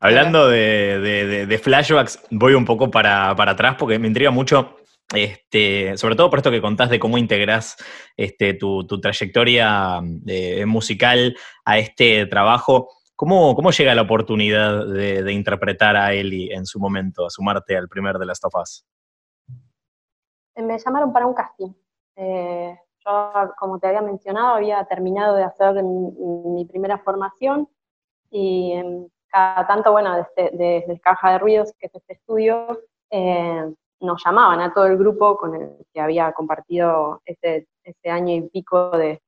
Hablando 0.00 0.48
de, 0.48 1.60
flashbacks, 1.62 2.24
voy 2.30 2.54
un 2.54 2.64
poco 2.64 2.90
para, 2.90 3.30
atrás 3.30 3.76
porque 3.78 3.98
me 3.98 4.06
intriga 4.06 4.30
mucho, 4.30 4.76
este, 5.12 5.96
sobre 5.96 6.14
todo 6.14 6.30
por 6.30 6.38
esto 6.38 6.52
que 6.52 6.60
contás 6.60 6.88
de 6.90 7.00
cómo 7.00 7.18
integrás 7.18 7.76
este, 8.16 8.54
tu, 8.54 8.86
trayectoria 8.86 10.00
eh, 10.26 10.66
musical 10.66 11.36
a 11.64 11.78
este 11.78 12.26
trabajo. 12.26 12.90
¿Cómo, 13.16 13.56
¿Cómo, 13.56 13.72
llega 13.72 13.96
la 13.96 14.02
oportunidad 14.02 14.86
de, 14.86 15.32
interpretar 15.32 15.96
a 15.96 16.12
Ellie 16.12 16.54
en 16.54 16.64
su 16.64 16.78
momento, 16.78 17.26
a 17.26 17.30
sumarte 17.30 17.76
al 17.76 17.88
primer 17.88 18.18
de 18.18 18.26
las 18.26 18.38
tofas? 18.38 18.86
Eh, 20.54 20.62
me 20.62 20.78
llamaron 20.78 21.12
para 21.12 21.26
un 21.26 21.34
casting. 21.34 21.72
Eh, 22.14 22.78
yo, 23.04 23.32
como 23.58 23.80
te 23.80 23.88
había 23.88 24.02
mencionado, 24.02 24.54
había 24.54 24.84
terminado 24.84 25.34
de 25.34 25.42
hacer 25.42 25.82
mi, 25.82 26.64
primera 26.66 26.98
formación 26.98 27.68
y 28.30 28.72
em, 28.74 29.08
tanto, 29.30 29.92
bueno, 29.92 30.16
desde, 30.16 30.56
desde, 30.56 31.00
Caja 31.00 31.32
de 31.32 31.38
Ruidos, 31.38 31.72
que 31.78 31.86
es 31.86 31.94
este 31.94 32.14
estudio, 32.14 32.80
eh, 33.10 33.72
nos 34.00 34.22
llamaban 34.24 34.60
a 34.60 34.72
todo 34.72 34.86
el 34.86 34.96
grupo 34.96 35.36
con 35.36 35.54
el 35.54 35.76
que 35.92 36.00
había 36.00 36.32
compartido 36.32 37.20
este, 37.24 37.66
este 37.84 38.10
año 38.10 38.34
y 38.34 38.48
pico 38.48 38.90
de, 38.90 39.20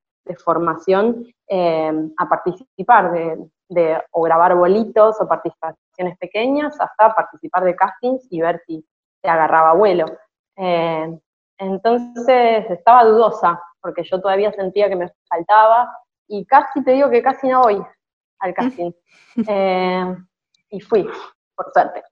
formación 0.45 1.25
em, 1.47 2.13
a 2.15 2.29
participar 2.29 3.11
de, 3.11 4.01
o 4.11 4.21
grabar 4.21 4.55
bolitos 4.55 5.19
o 5.19 5.27
participaciones 5.27 6.17
pequeñas 6.19 6.79
hasta 6.79 7.13
participar 7.13 7.65
de 7.65 7.75
castings 7.75 8.27
y 8.29 8.39
ver 8.39 8.61
si 8.65 8.85
se 9.21 9.29
agarraba 9.29 9.73
vuelo. 9.73 10.05
Eh, 10.55 11.19
entonces 11.57 12.69
estaba 12.69 13.03
dudosa, 13.03 13.61
porque 13.81 14.03
yo 14.03 14.21
todavía 14.21 14.53
sentía 14.53 14.87
que 14.87 14.95
me 14.95 15.11
faltaba, 15.27 15.91
y 16.29 16.45
casi 16.45 16.81
te 16.81 16.91
digo 16.91 17.09
que 17.09 17.21
casi 17.21 17.49
no 17.49 17.63
voy 17.63 17.83
al 18.41 18.53
casting. 18.53 18.91
Eh, 19.47 20.15
y 20.69 20.81
fui, 20.81 21.07
por 21.55 21.71
suerte, 21.71 22.03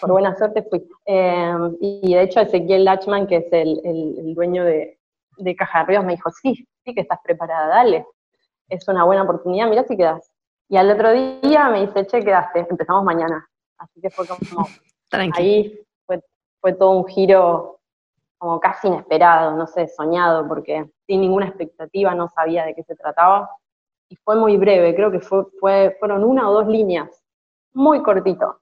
por 0.00 0.12
buena 0.12 0.36
suerte 0.36 0.62
fui. 0.62 0.88
Eh, 1.04 1.52
y 1.80 2.14
de 2.14 2.22
hecho 2.22 2.40
Ezequiel 2.40 2.84
Lachman, 2.84 3.26
que 3.26 3.36
es 3.36 3.52
el, 3.52 4.34
dueño 4.34 4.64
de, 4.64 5.00
de 5.36 5.56
Caja 5.56 5.80
de 5.80 5.86
Ríos, 5.86 6.04
me 6.04 6.14
dijo, 6.14 6.30
sí, 6.30 6.66
sí 6.84 6.94
que 6.94 7.00
estás 7.00 7.18
preparada, 7.24 7.66
dale, 7.66 8.06
es 8.68 8.86
una 8.88 9.04
buena 9.04 9.22
oportunidad, 9.24 9.68
mira 9.68 9.84
si 9.84 9.96
quedas. 9.96 10.30
Y 10.68 10.76
al 10.76 10.90
otro 10.90 11.10
día 11.10 11.68
me 11.68 11.86
dice, 11.86 12.06
che, 12.06 12.22
quedaste, 12.22 12.66
empezamos 12.70 13.02
mañana. 13.02 13.48
Así 13.78 14.00
que 14.00 14.10
fue 14.10 14.26
como, 14.26 14.66
ahí 15.34 15.76
fue, 16.06 16.22
fue 16.60 16.74
todo 16.74 16.90
un 16.92 17.06
giro 17.08 17.80
como 18.38 18.58
casi 18.60 18.88
inesperado, 18.88 19.56
no 19.56 19.66
sé, 19.66 19.88
soñado, 19.88 20.46
porque 20.46 20.88
sin 21.06 21.20
ninguna 21.20 21.48
expectativa 21.48 22.14
no 22.14 22.28
sabía 22.28 22.64
de 22.64 22.74
qué 22.74 22.82
se 22.84 22.94
trataba. 22.94 23.50
Y 24.10 24.16
fue 24.16 24.36
muy 24.36 24.56
breve, 24.56 24.94
creo 24.94 25.10
que 25.10 25.20
fue, 25.20 25.44
fue, 25.58 25.96
fueron 25.98 26.24
una 26.24 26.50
o 26.50 26.52
dos 26.52 26.66
líneas, 26.66 27.08
muy 27.72 28.02
cortito. 28.02 28.60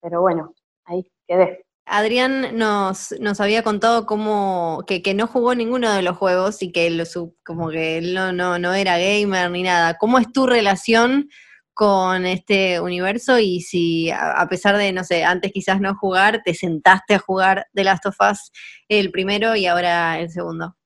Pero 0.00 0.20
bueno, 0.20 0.54
ahí 0.84 1.10
quedé. 1.26 1.64
Adrián 1.86 2.56
nos, 2.56 3.12
nos 3.18 3.40
había 3.40 3.62
contado 3.62 4.06
cómo 4.06 4.84
que, 4.86 5.02
que, 5.02 5.14
no 5.14 5.26
jugó 5.26 5.54
ninguno 5.54 5.92
de 5.92 6.02
los 6.02 6.16
juegos 6.16 6.62
y 6.62 6.70
que 6.70 6.90
lo, 6.90 7.04
como 7.44 7.70
que 7.70 7.98
él 7.98 8.14
no, 8.14 8.32
no, 8.32 8.58
no 8.58 8.74
era 8.74 8.98
gamer 8.98 9.50
ni 9.50 9.62
nada. 9.62 9.96
¿Cómo 9.98 10.18
es 10.18 10.30
tu 10.32 10.46
relación 10.46 11.28
con 11.74 12.24
este 12.24 12.80
universo 12.80 13.38
y 13.38 13.60
si 13.60 14.10
a 14.10 14.46
pesar 14.48 14.76
de, 14.76 14.92
no 14.92 15.02
sé, 15.02 15.24
antes 15.24 15.52
quizás 15.52 15.80
no 15.80 15.94
jugar, 15.96 16.42
te 16.44 16.54
sentaste 16.54 17.14
a 17.14 17.18
jugar 17.18 17.66
The 17.74 17.84
Last 17.84 18.06
of 18.06 18.16
Us 18.20 18.52
el 18.88 19.10
primero 19.10 19.56
y 19.56 19.66
ahora 19.66 20.20
el 20.20 20.30
segundo. 20.30 20.76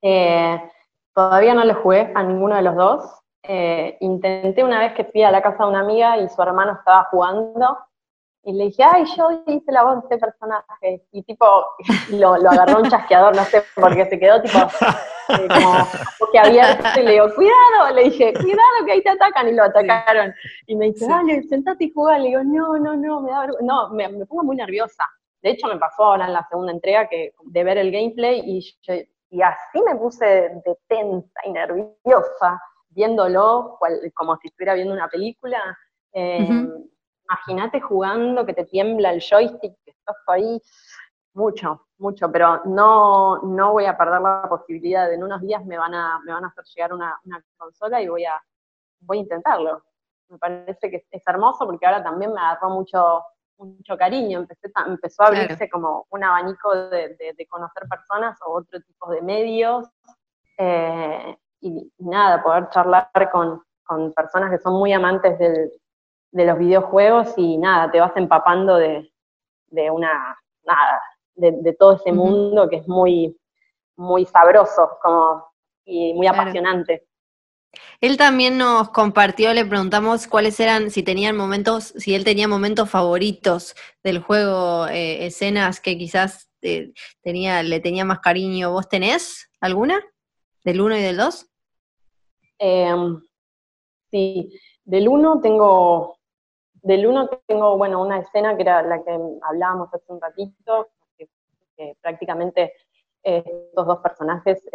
Eh, 0.00 0.56
todavía 1.14 1.54
no 1.54 1.64
lo 1.64 1.74
jugué 1.82 2.12
a 2.14 2.22
ninguno 2.22 2.56
de 2.56 2.62
los 2.62 2.76
dos. 2.76 3.20
Eh, 3.42 3.96
intenté 4.00 4.64
una 4.64 4.78
vez 4.78 4.94
que 4.94 5.04
fui 5.04 5.22
a 5.22 5.30
la 5.30 5.42
casa 5.42 5.64
de 5.64 5.70
una 5.70 5.80
amiga 5.80 6.18
y 6.18 6.28
su 6.28 6.40
hermano 6.42 6.72
estaba 6.72 7.04
jugando 7.10 7.78
y 8.46 8.52
le 8.52 8.64
dije, 8.64 8.82
ay, 8.82 9.04
yo 9.16 9.30
hice 9.46 9.72
la 9.72 9.84
voz 9.84 9.94
de 9.94 10.00
este 10.02 10.18
personaje. 10.18 11.02
Y 11.12 11.22
tipo, 11.22 11.46
lo, 12.10 12.36
lo 12.36 12.50
agarró 12.50 12.80
un 12.80 12.90
chasqueador, 12.90 13.34
no 13.34 13.44
sé, 13.44 13.62
porque 13.74 14.04
se 14.06 14.18
quedó 14.18 14.40
tipo, 14.42 14.58
eh, 14.58 15.48
como, 15.48 15.74
porque 16.18 16.38
había, 16.38 16.78
y 16.96 17.02
le 17.02 17.12
digo, 17.12 17.26
cuidado, 17.34 17.94
le 17.94 18.04
dije, 18.04 18.34
cuidado 18.34 18.84
que 18.84 18.92
ahí 18.92 19.02
te 19.02 19.10
atacan, 19.10 19.48
y 19.48 19.52
lo 19.52 19.64
atacaron. 19.64 20.34
Y 20.66 20.76
me 20.76 20.86
dice, 20.86 21.06
dale, 21.06 21.42
sentate 21.44 21.84
y 21.84 21.92
jugá. 21.92 22.18
Le 22.18 22.28
digo, 22.28 22.44
no, 22.44 22.78
no, 22.78 22.96
no, 22.96 23.20
me 23.22 23.30
da 23.30 23.46
No, 23.62 23.88
me, 23.90 24.08
me, 24.08 24.26
pongo 24.26 24.44
muy 24.44 24.56
nerviosa. 24.56 25.04
De 25.42 25.50
hecho, 25.50 25.66
me 25.68 25.78
pasó 25.78 26.04
ahora 26.04 26.26
en 26.26 26.32
la 26.34 26.46
segunda 26.48 26.72
entrega 26.72 27.08
que, 27.08 27.34
de 27.44 27.64
ver 27.64 27.78
el 27.78 27.90
gameplay 27.90 28.42
y, 28.44 28.60
y 29.34 29.42
así 29.42 29.82
me 29.84 29.96
puse 29.96 30.24
de 30.24 30.78
tensa 30.86 31.40
y 31.44 31.50
nerviosa, 31.50 32.60
viéndolo 32.90 33.80
como 34.14 34.36
si 34.36 34.46
estuviera 34.46 34.74
viendo 34.74 34.94
una 34.94 35.08
película. 35.08 35.76
Eh, 36.12 36.68
imagínate 37.28 37.80
jugando 37.80 38.46
que 38.46 38.54
te 38.54 38.64
tiembla 38.64 39.10
el 39.12 39.20
joystick, 39.20 39.74
que 39.84 39.90
estás 39.90 40.16
ahí, 40.28 40.62
mucho, 41.32 41.88
mucho, 41.98 42.30
pero 42.30 42.62
no, 42.66 43.38
no 43.42 43.72
voy 43.72 43.86
a 43.86 43.98
perder 43.98 44.20
la 44.20 44.46
posibilidad, 44.48 45.12
en 45.12 45.24
unos 45.24 45.40
días 45.42 45.64
me 45.66 45.78
van 45.78 45.94
a, 45.94 46.20
me 46.24 46.32
van 46.32 46.44
a 46.44 46.48
hacer 46.48 46.64
llegar 46.72 46.92
una, 46.94 47.20
consola 47.56 48.00
y 48.00 48.06
voy 48.06 48.24
a, 48.24 48.40
voy 49.00 49.18
a 49.18 49.22
intentarlo. 49.22 49.82
Me 50.28 50.38
parece 50.38 50.92
que 50.92 51.04
es 51.10 51.22
hermoso 51.26 51.66
porque 51.66 51.86
ahora 51.86 52.04
también 52.04 52.32
me 52.32 52.40
agarró 52.40 52.70
mucho, 52.70 53.24
mucho 53.58 53.96
cariño, 53.96 54.40
Empecé, 54.40 54.70
empezó 54.86 55.22
a 55.22 55.26
abrirse 55.28 55.68
como 55.70 56.06
un 56.10 56.24
abanico 56.24 56.74
de, 56.88 57.46
conocer 57.48 57.88
personas 57.88 58.38
o 58.46 58.58
otro 58.58 58.80
tipo 58.80 59.10
de 59.10 59.22
medios, 59.22 59.88
eh, 60.58 61.36
y, 61.60 61.92
nada, 61.98 62.42
poder 62.42 62.68
charlar 62.70 63.10
con, 63.32 63.62
con 63.84 64.12
personas 64.12 64.50
que 64.50 64.58
son 64.58 64.74
muy 64.74 64.92
amantes 64.92 65.38
del, 65.38 65.70
de 66.34 66.44
los 66.44 66.58
videojuegos 66.58 67.32
y 67.36 67.56
nada, 67.58 67.90
te 67.92 68.00
vas 68.00 68.16
empapando 68.16 68.76
de, 68.76 69.08
una, 69.90 70.36
nada, 70.64 71.00
de, 71.36 71.76
todo 71.78 71.92
ese 71.92 72.12
mundo 72.12 72.68
que 72.68 72.76
es 72.76 72.88
muy, 72.88 73.38
muy 73.96 74.24
sabroso 74.24 74.98
como, 75.00 75.46
y 75.84 76.12
muy 76.14 76.26
apasionante. 76.26 77.06
Él 78.00 78.16
también 78.16 78.58
nos 78.58 78.90
compartió, 78.90 79.52
le 79.54 79.64
preguntamos 79.64 80.26
cuáles 80.26 80.58
eran, 80.60 80.90
si 80.90 81.02
tenían 81.02 81.36
momentos, 81.36 81.94
si 81.96 82.14
él 82.14 82.24
tenía 82.24 82.48
momentos 82.48 82.90
favoritos 82.90 83.74
del 84.02 84.20
juego, 84.20 84.86
eh, 84.88 85.26
escenas 85.26 85.80
que 85.80 85.96
quizás 85.96 86.50
eh, 86.62 86.92
tenía, 87.22 87.62
le 87.62 87.80
tenía 87.80 88.04
más 88.04 88.20
cariño. 88.20 88.72
¿Vos 88.72 88.88
tenés 88.88 89.50
alguna? 89.60 90.00
¿Del 90.64 90.80
1 90.80 90.96
y 90.98 91.02
del 91.02 91.16
2? 91.16 91.46
Em, 92.58 93.22
sí, 94.10 94.60
del 94.84 95.08
1 95.08 95.40
tengo 95.40 96.18
del 96.84 97.06
uno 97.06 97.30
tengo, 97.46 97.78
bueno, 97.78 98.02
una 98.02 98.18
escena 98.18 98.54
que 98.56 98.62
era 98.62 98.82
la 98.82 99.02
que 99.02 99.18
hablábamos 99.42 99.88
hace 99.94 100.12
un 100.12 100.20
ratito, 100.20 100.88
que, 101.16 101.96
prácticamente 102.02 102.74
eh, 103.22 103.42
estos 103.68 103.86
dos 103.86 103.98
personajes, 104.00 104.68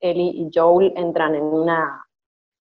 Ellie 0.00 0.32
y 0.34 0.50
Joel, 0.52 0.94
entran 0.96 1.34
en 1.34 1.44
una, 1.44 2.06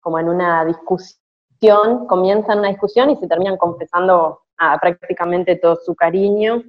como 0.06 0.19
en 0.19 0.30
una 0.30 0.64
discusión, 0.65 2.06
comienzan 2.06 2.60
una 2.60 2.68
discusión 2.68 3.10
y 3.10 3.15
se 3.15 3.27
terminan 3.27 3.57
confesando 3.57 4.44
a 4.56 4.77
prácticamente 4.77 5.56
todo 5.56 5.77
su 5.77 5.95
cariño, 5.95 6.61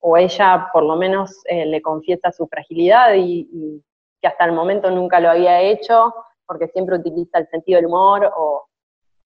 o 0.00 0.18
ella 0.18 0.68
por 0.74 0.82
lo 0.82 0.94
menos 0.96 1.40
eh, 1.46 1.64
le 1.64 1.80
confiesa 1.80 2.30
su 2.30 2.46
fragilidad 2.46 3.14
y, 3.14 3.82
que 4.20 4.28
hasta 4.28 4.44
el 4.44 4.52
momento 4.52 4.90
nunca 4.90 5.20
lo 5.20 5.30
había 5.30 5.62
hecho, 5.62 6.14
porque 6.44 6.68
siempre 6.68 6.96
utiliza 6.96 7.38
el 7.38 7.48
sentido 7.48 7.78
del 7.78 7.86
humor, 7.86 8.30
o, 8.36 8.68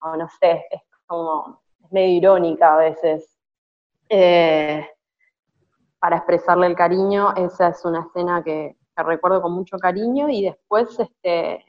no 0.01 0.29
sé, 0.39 0.65
es 0.71 0.81
como 1.05 1.61
medio 1.91 2.15
irónica 2.19 2.73
a 2.73 2.77
veces. 2.77 3.37
Eh, 4.07 4.89
para 5.99 6.15
expresarle 6.15 6.67
el 6.67 6.75
cariño, 6.75 7.33
esa 7.35 7.67
es 7.67 7.83
una 7.83 8.07
escena 8.07 8.41
que, 8.41 8.77
recuerdo 8.95 9.41
con 9.41 9.51
mucho 9.51 9.77
cariño 9.77 10.29
y 10.29 10.45
después 10.45 10.97
este, 10.99 11.66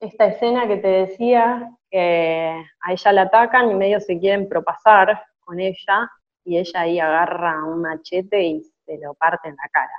esta 0.00 0.26
escena 0.26 0.66
que 0.68 0.76
te 0.76 0.88
decía, 0.88 1.70
que 1.90 2.54
a 2.82 2.92
ella 2.92 3.12
la 3.12 3.22
atacan 3.22 3.70
y 3.70 3.74
medio 3.74 4.00
se 4.00 4.18
quieren 4.18 4.48
propasar 4.48 5.22
con 5.40 5.58
ella 5.60 6.10
y 6.44 6.58
ella 6.58 6.80
ahí 6.80 7.00
agarra 7.00 7.64
un 7.64 7.82
machete 7.82 8.42
y 8.42 8.62
se 8.84 8.98
lo 8.98 9.14
parte 9.14 9.48
en 9.48 9.56
la 9.56 9.68
cara. 9.70 9.92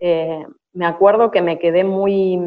Eh, 0.00 0.46
me 0.72 0.86
acuerdo 0.86 1.30
que 1.30 1.42
me 1.42 1.58
quedé 1.58 1.84
muy 1.84 2.38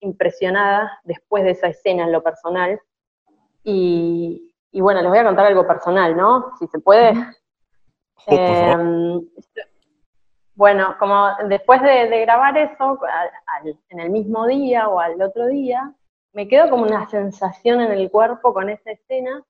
impresionada 0.00 1.00
después 1.04 1.42
de 1.44 1.50
esa 1.50 1.68
escena 1.68 2.04
en 2.04 2.12
lo 2.12 2.22
personal, 2.22 2.80
Y, 3.64 4.54
y 4.70 4.80
bueno, 4.80 5.00
les 5.02 5.10
voy 5.10 5.18
a 5.18 5.24
contar 5.24 5.46
algo 5.46 5.66
personal, 5.66 6.16
¿no? 6.16 6.52
Si 6.58 6.66
se 6.68 6.78
puede. 6.78 7.12
Oh. 8.26 8.32
Eh, 8.34 9.20
bueno, 10.54 10.96
como 10.98 11.28
después 11.48 11.80
de, 11.82 12.08
de 12.08 12.20
grabar 12.22 12.56
eso, 12.58 12.98
al- 13.04 13.30
al- 13.46 13.78
en 13.90 14.00
el 14.00 14.10
mismo 14.10 14.46
día 14.46 14.88
o 14.88 14.98
al 15.00 15.20
otro 15.22 15.46
día, 15.46 15.92
me 16.32 16.48
quedó 16.48 16.70
como 16.70 16.84
una 16.84 17.08
sensación 17.08 17.80
en 17.80 17.92
el 17.92 18.10
cuerpo 18.10 18.52
con 18.52 18.68
esa 18.68 18.90
escena. 18.90 19.42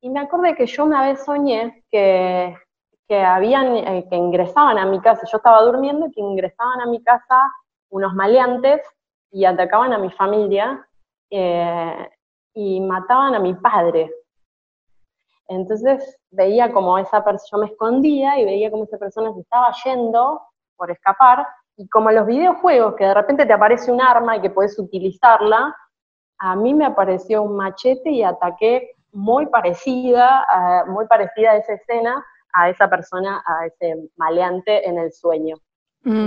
Y 0.00 0.10
me 0.10 0.20
acordé 0.20 0.54
que 0.54 0.66
yo 0.66 0.84
una 0.84 1.02
vez 1.02 1.24
soñé 1.24 1.84
que, 1.90 2.56
que 3.08 3.20
habían, 3.20 3.76
eh, 3.76 4.06
que 4.08 4.16
ingresaban 4.16 4.78
a 4.78 4.86
mi 4.86 5.00
casa, 5.00 5.26
yo 5.30 5.38
estaba 5.38 5.62
durmiendo 5.62 6.06
y 6.06 6.12
que 6.12 6.20
ingresaban 6.20 6.80
a 6.80 6.86
mi 6.86 7.02
casa 7.02 7.52
unos 7.90 8.14
maleantes 8.14 8.82
y 9.30 9.44
atacaban 9.44 9.92
a 9.92 9.98
mi 9.98 10.10
familia 10.10 10.86
eh, 11.30 12.10
y 12.54 12.80
mataban 12.80 13.34
a 13.34 13.38
mi 13.38 13.54
padre. 13.54 14.10
Entonces 15.48 16.18
veía 16.30 16.72
como 16.72 16.98
esa 16.98 17.24
persona, 17.24 17.48
yo 17.50 17.58
me 17.58 17.66
escondía 17.72 18.38
y 18.38 18.44
veía 18.44 18.70
como 18.70 18.84
esa 18.84 18.98
persona 18.98 19.32
se 19.32 19.40
estaba 19.40 19.72
yendo 19.84 20.42
por 20.76 20.90
escapar, 20.90 21.46
y 21.78 21.88
como 21.88 22.10
los 22.10 22.26
videojuegos, 22.26 22.96
que 22.96 23.04
de 23.04 23.14
repente 23.14 23.46
te 23.46 23.52
aparece 23.52 23.92
un 23.92 24.02
arma 24.02 24.36
y 24.36 24.40
que 24.40 24.50
puedes 24.50 24.76
utilizarla, 24.78 25.74
a 26.38 26.56
mí 26.56 26.74
me 26.74 26.86
apareció 26.86 27.42
un 27.42 27.56
machete 27.56 28.10
y 28.10 28.22
ataqué 28.22 28.92
muy 29.12 29.46
parecida, 29.46 30.44
a- 30.48 30.84
muy 30.86 31.06
parecida 31.06 31.52
a 31.52 31.56
esa 31.56 31.74
escena, 31.74 32.24
a 32.52 32.68
esa 32.70 32.88
persona, 32.88 33.42
a 33.46 33.66
ese 33.66 33.94
maleante 34.16 34.88
en 34.88 34.98
el 34.98 35.12
sueño. 35.12 35.56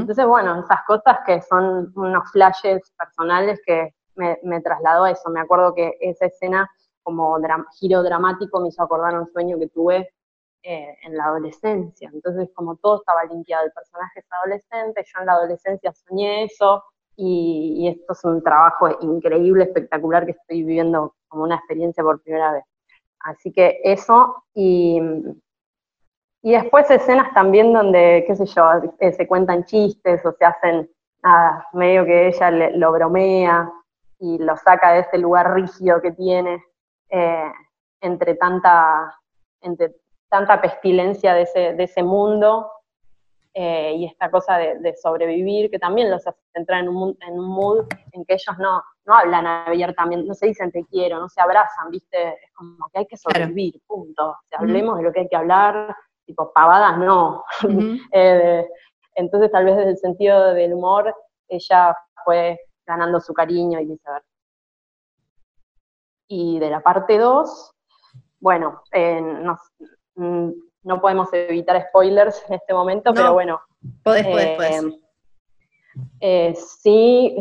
Entonces, 0.01 0.25
bueno, 0.25 0.59
esas 0.59 0.83
cosas 0.85 1.19
que 1.25 1.41
son 1.41 1.91
unos 1.95 2.31
flashes 2.31 2.91
personales 2.97 3.59
que 3.65 3.93
me, 4.15 4.38
me 4.43 4.61
trasladó 4.61 5.05
a 5.05 5.11
eso. 5.11 5.29
Me 5.29 5.39
acuerdo 5.39 5.73
que 5.73 5.97
esa 6.01 6.25
escena 6.25 6.69
como 7.03 7.38
giro 7.79 8.03
dramático 8.03 8.59
me 8.59 8.67
hizo 8.67 8.83
acordar 8.83 9.17
un 9.19 9.27
sueño 9.31 9.57
que 9.57 9.67
tuve 9.69 10.13
eh, 10.63 10.95
en 11.03 11.17
la 11.17 11.25
adolescencia. 11.25 12.09
Entonces, 12.13 12.49
como 12.53 12.75
todo 12.75 12.97
estaba 12.97 13.23
limpiado, 13.25 13.65
el 13.65 13.71
personaje 13.71 14.19
es 14.19 14.25
adolescente, 14.31 15.03
yo 15.05 15.19
en 15.21 15.25
la 15.25 15.33
adolescencia 15.33 15.91
soñé 15.93 16.43
eso, 16.43 16.83
y, 17.23 17.88
esto 17.88 18.14
es 18.14 18.23
un 18.23 18.43
trabajo 18.43 18.89
increíble, 19.02 19.65
espectacular, 19.65 20.26
que 20.26 20.31
estoy 20.31 20.64
viviendo 20.64 21.14
como 21.27 21.43
una 21.43 21.56
experiencia 21.56 22.03
por 22.03 22.22
primera 22.22 22.52
vez. 22.53 22.64
Así 23.19 23.52
que 23.52 23.80
eso, 23.84 24.43
y, 24.56 24.99
y 26.41 26.52
después 26.53 26.89
escenas 26.89 27.31
también 27.35 27.73
donde, 27.73 28.23
qué 28.26 28.35
sé 28.35 28.45
yo, 28.48 28.64
eh, 28.99 29.14
se 29.14 29.27
cuentan 29.27 29.65
chistes 29.65 30.26
o 30.26 30.31
se 30.31 30.45
hacen, 30.45 30.89
nada, 31.22 31.68
medio 31.73 32.06
que 32.06 32.30
ella 32.30 32.49
lo 32.49 32.91
bromea 32.91 33.72
y 34.18 34.39
lo 34.39 34.57
saca 34.57 34.93
de 34.93 35.02
ese 35.02 35.19
lugar 35.19 35.53
rígido 35.53 36.02
que 36.02 36.14
tiene 36.14 36.64
eh, 37.10 37.52
entre 38.02 38.34
tanta, 38.34 39.15
entre 39.61 39.95
tanta 40.27 40.60
pestilencia 40.60 41.35
de 41.35 41.43
ese, 41.43 41.73
de 41.73 41.84
ese 41.84 42.02
mundo 42.02 42.72
eh, 43.53 43.93
y 43.97 44.05
esta 44.05 44.31
cosa 44.31 44.57
de, 44.57 44.79
de 44.79 44.95
sobrevivir, 44.95 45.69
que 45.69 45.79
también 45.79 46.09
los 46.09 46.25
hace 46.25 46.39
entrar 46.53 46.81
en 46.81 46.89
un, 46.89 46.95
mu- 46.95 47.15
en 47.27 47.33
un 47.39 47.47
mood 47.47 47.85
en 48.13 48.23
que 48.25 48.35
ellos 48.35 48.57
no, 48.59 48.81
no 49.05 49.13
hablan 49.15 49.45
abiertamente, 49.45 50.25
no 50.27 50.33
se 50.33 50.47
dicen 50.47 50.71
te 50.71 50.85
quiero, 50.85 51.19
no 51.19 51.27
se 51.29 51.41
abrazan, 51.41 51.89
¿viste? 51.91 52.29
Es 52.29 52.53
como 52.53 52.87
que 52.93 52.99
hay 52.99 53.05
que 53.07 53.17
sobrevivir, 53.17 53.81
punto. 53.87 54.29
O 54.31 54.37
sea, 54.49 54.59
hablemos 54.59 54.97
de 54.97 55.03
lo 55.03 55.11
que 55.11 55.21
hay 55.21 55.27
que 55.27 55.35
hablar, 55.35 55.95
tipo 56.25 56.51
pavadas 56.53 56.97
no. 56.97 57.43
Eh, 58.13 58.67
entonces 59.15 59.51
tal 59.51 59.65
vez 59.65 59.75
desde 59.75 59.91
el 59.91 59.97
sentido 59.97 60.53
del 60.53 60.73
humor 60.73 61.13
ella 61.49 61.93
fue 62.23 62.57
ganando 62.85 63.19
su 63.19 63.33
cariño 63.33 63.79
y 63.81 63.85
viceversa. 63.85 64.25
Y 66.29 66.59
de 66.59 66.69
la 66.69 66.79
parte 66.81 67.17
2, 67.17 67.71
bueno, 68.39 68.81
eh, 68.93 69.19
no, 69.21 69.57
mm, 70.15 70.51
no 70.83 70.99
podemos 71.01 71.29
evitar 71.33 71.81
spoilers 71.89 72.43
en 72.47 72.55
este 72.55 72.73
momento, 72.73 73.11
No. 73.11 73.15
pero 73.15 73.33
bueno. 73.33 73.61
Podés, 74.03 74.27
podés, 74.27 74.47
eh, 74.47 74.55
podés. 74.55 74.85
eh, 76.19 76.55
sí, 76.55 77.37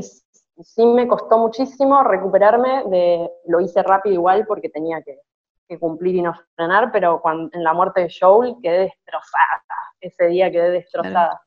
sí 0.62 0.86
me 0.86 1.06
costó 1.08 1.38
muchísimo 1.38 2.02
recuperarme, 2.02 2.84
de, 2.86 3.30
lo 3.46 3.60
hice 3.60 3.82
rápido 3.82 4.14
igual 4.14 4.46
porque 4.46 4.68
tenía 4.68 5.02
que, 5.02 5.20
que 5.68 5.78
cumplir 5.78 6.16
y 6.16 6.22
no 6.22 6.34
frenar, 6.56 6.90
pero 6.92 7.20
cuando, 7.20 7.50
en 7.56 7.62
la 7.64 7.72
muerte 7.72 8.02
de 8.02 8.14
Joel 8.18 8.56
quedé 8.62 8.78
destrozada, 8.80 9.62
ese 10.00 10.26
día 10.26 10.50
quedé 10.50 10.70
destrozada. 10.70 11.40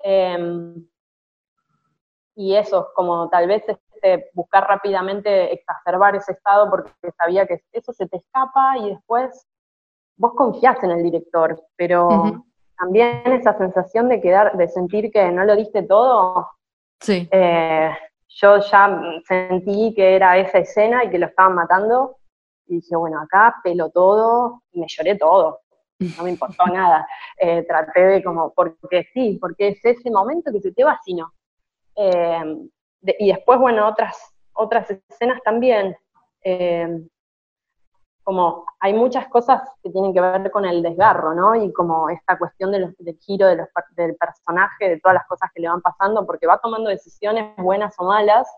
Em, 0.00 0.86
y 2.34 2.54
eso, 2.54 2.90
como 2.94 3.28
tal 3.30 3.48
vez 3.48 3.64
este, 3.66 4.30
buscar 4.34 4.68
rápidamente 4.68 5.52
exacerbar 5.52 6.14
ese 6.14 6.32
estado 6.32 6.68
porque 6.70 6.92
sabía 7.16 7.46
que 7.46 7.62
eso 7.72 7.92
se 7.92 8.06
te 8.06 8.18
escapa 8.18 8.76
y 8.78 8.90
después 8.90 9.46
vos 10.16 10.32
confiás 10.34 10.82
en 10.82 10.90
el 10.92 11.02
director, 11.02 11.60
pero 11.76 12.44
también 12.78 13.22
esa 13.26 13.56
sensación 13.56 14.08
de 14.08 14.20
quedar, 14.20 14.56
de 14.56 14.68
sentir 14.68 15.10
que 15.10 15.30
no 15.30 15.44
lo 15.44 15.56
diste 15.56 15.82
todo, 15.82 16.48
Sí. 17.00 17.28
eh, 17.30 17.90
yo 18.28 18.58
ya 18.58 19.00
sentí 19.26 19.94
que 19.94 20.16
era 20.16 20.36
esa 20.38 20.58
escena 20.58 21.04
y 21.04 21.10
que 21.10 21.18
lo 21.18 21.26
estaban 21.26 21.54
matando, 21.54 22.16
y 22.66 22.76
dije, 22.76 22.96
bueno, 22.96 23.20
acá 23.20 23.56
pelo 23.62 23.90
todo, 23.90 24.62
y 24.72 24.80
me 24.80 24.86
lloré 24.88 25.16
todo, 25.16 25.60
no 26.18 26.24
me 26.24 26.30
importó 26.30 26.64
nada. 26.72 27.06
Eh, 27.38 27.62
traté 27.66 28.00
de 28.00 28.22
como, 28.24 28.52
porque 28.52 29.04
sí, 29.14 29.38
porque 29.40 29.68
es 29.68 29.84
ese 29.84 30.10
momento 30.10 30.50
que 30.52 30.60
se 30.60 30.72
te 30.72 30.84
va. 30.84 30.98
Eh, 31.94 32.42
de- 33.00 33.16
y 33.18 33.28
después, 33.28 33.58
bueno, 33.58 33.86
otras, 33.88 34.16
otras 34.52 34.90
escenas 35.08 35.40
también. 35.42 35.96
eh, 36.42 37.00
como 38.26 38.64
hay 38.80 38.92
muchas 38.92 39.28
cosas 39.28 39.62
que 39.80 39.90
tienen 39.90 40.12
que 40.12 40.20
ver 40.20 40.50
con 40.50 40.64
el 40.64 40.82
desgarro, 40.82 41.32
¿no? 41.32 41.54
Y 41.54 41.72
como 41.72 42.10
esta 42.10 42.36
cuestión 42.36 42.72
de 42.72 42.80
los- 42.80 42.96
del 42.98 43.16
giro 43.18 43.46
de 43.46 43.54
los 43.54 43.68
del 43.94 44.16
personaje, 44.16 44.88
de 44.88 45.00
todas 45.00 45.14
las 45.14 45.26
cosas 45.28 45.48
que 45.54 45.62
le 45.62 45.68
van 45.68 45.80
pasando, 45.80 46.26
porque 46.26 46.44
va 46.48 46.58
tomando 46.58 46.90
decisiones 46.90 47.54
buenas 47.56 47.94
o 47.98 48.04
malas, 48.04 48.48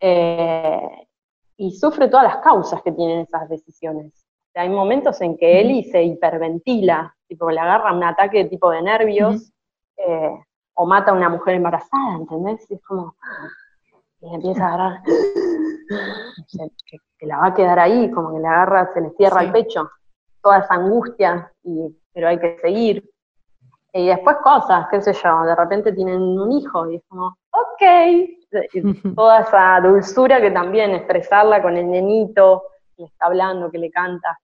eh, 0.00 1.08
y 1.56 1.72
sufre 1.78 2.08
todas 2.08 2.24
las 2.26 2.36
causas 2.42 2.82
que 2.82 2.92
tienen 2.92 3.20
esas 3.20 3.48
decisiones. 3.48 4.12
O 4.12 4.52
sea, 4.52 4.64
hay 4.64 4.68
momentos 4.68 5.18
en 5.22 5.38
que 5.38 5.62
Eli 5.62 5.82
se 5.84 6.02
hiperventila, 6.02 7.16
tipo 7.26 7.50
le 7.50 7.58
agarra 7.58 7.94
un 7.94 8.04
ataque 8.04 8.44
tipo 8.44 8.68
de 8.70 8.82
nervios, 8.82 9.50
eh, 9.96 10.44
o 10.74 10.84
mata 10.84 11.10
a 11.12 11.14
una 11.14 11.30
mujer 11.30 11.54
embarazada, 11.54 12.16
¿entendés? 12.18 12.70
Y 12.70 12.74
es 12.74 12.82
como, 12.82 13.14
y 14.20 14.34
empieza 14.34 14.62
a 14.62 14.74
agarrar, 14.74 15.02
que, 16.86 16.98
que 17.18 17.26
la 17.26 17.38
va 17.38 17.46
a 17.46 17.54
quedar 17.54 17.78
ahí, 17.78 18.10
como 18.10 18.34
que 18.34 18.40
le 18.40 18.46
agarra, 18.48 18.92
se 18.94 19.00
le 19.00 19.10
cierra 19.10 19.40
Sí. 19.40 19.46
el 19.46 19.52
pecho, 19.52 19.90
toda 20.42 20.58
esa 20.58 20.74
angustia, 20.74 21.52
y, 21.62 21.96
pero 22.12 22.28
hay 22.28 22.38
que 22.38 22.58
seguir. 22.60 23.08
Y 23.92 24.06
después 24.06 24.36
cosas, 24.42 24.86
qué 24.90 25.00
sé 25.02 25.12
yo, 25.12 25.42
de 25.42 25.54
repente 25.56 25.92
tienen 25.92 26.20
un 26.22 26.52
hijo 26.52 26.88
y 26.90 26.96
es 26.96 27.02
como, 27.08 27.36
ok, 27.50 27.82
y 28.72 29.14
toda 29.14 29.40
esa 29.40 29.80
dulzura 29.80 30.40
que 30.40 30.50
también 30.52 30.92
expresarla 30.92 31.60
con 31.60 31.76
el 31.76 31.90
nenito 31.90 32.62
que 32.96 33.02
le 33.02 33.08
está 33.08 33.26
hablando, 33.26 33.70
que 33.70 33.78
le 33.78 33.90
canta. 33.90 34.38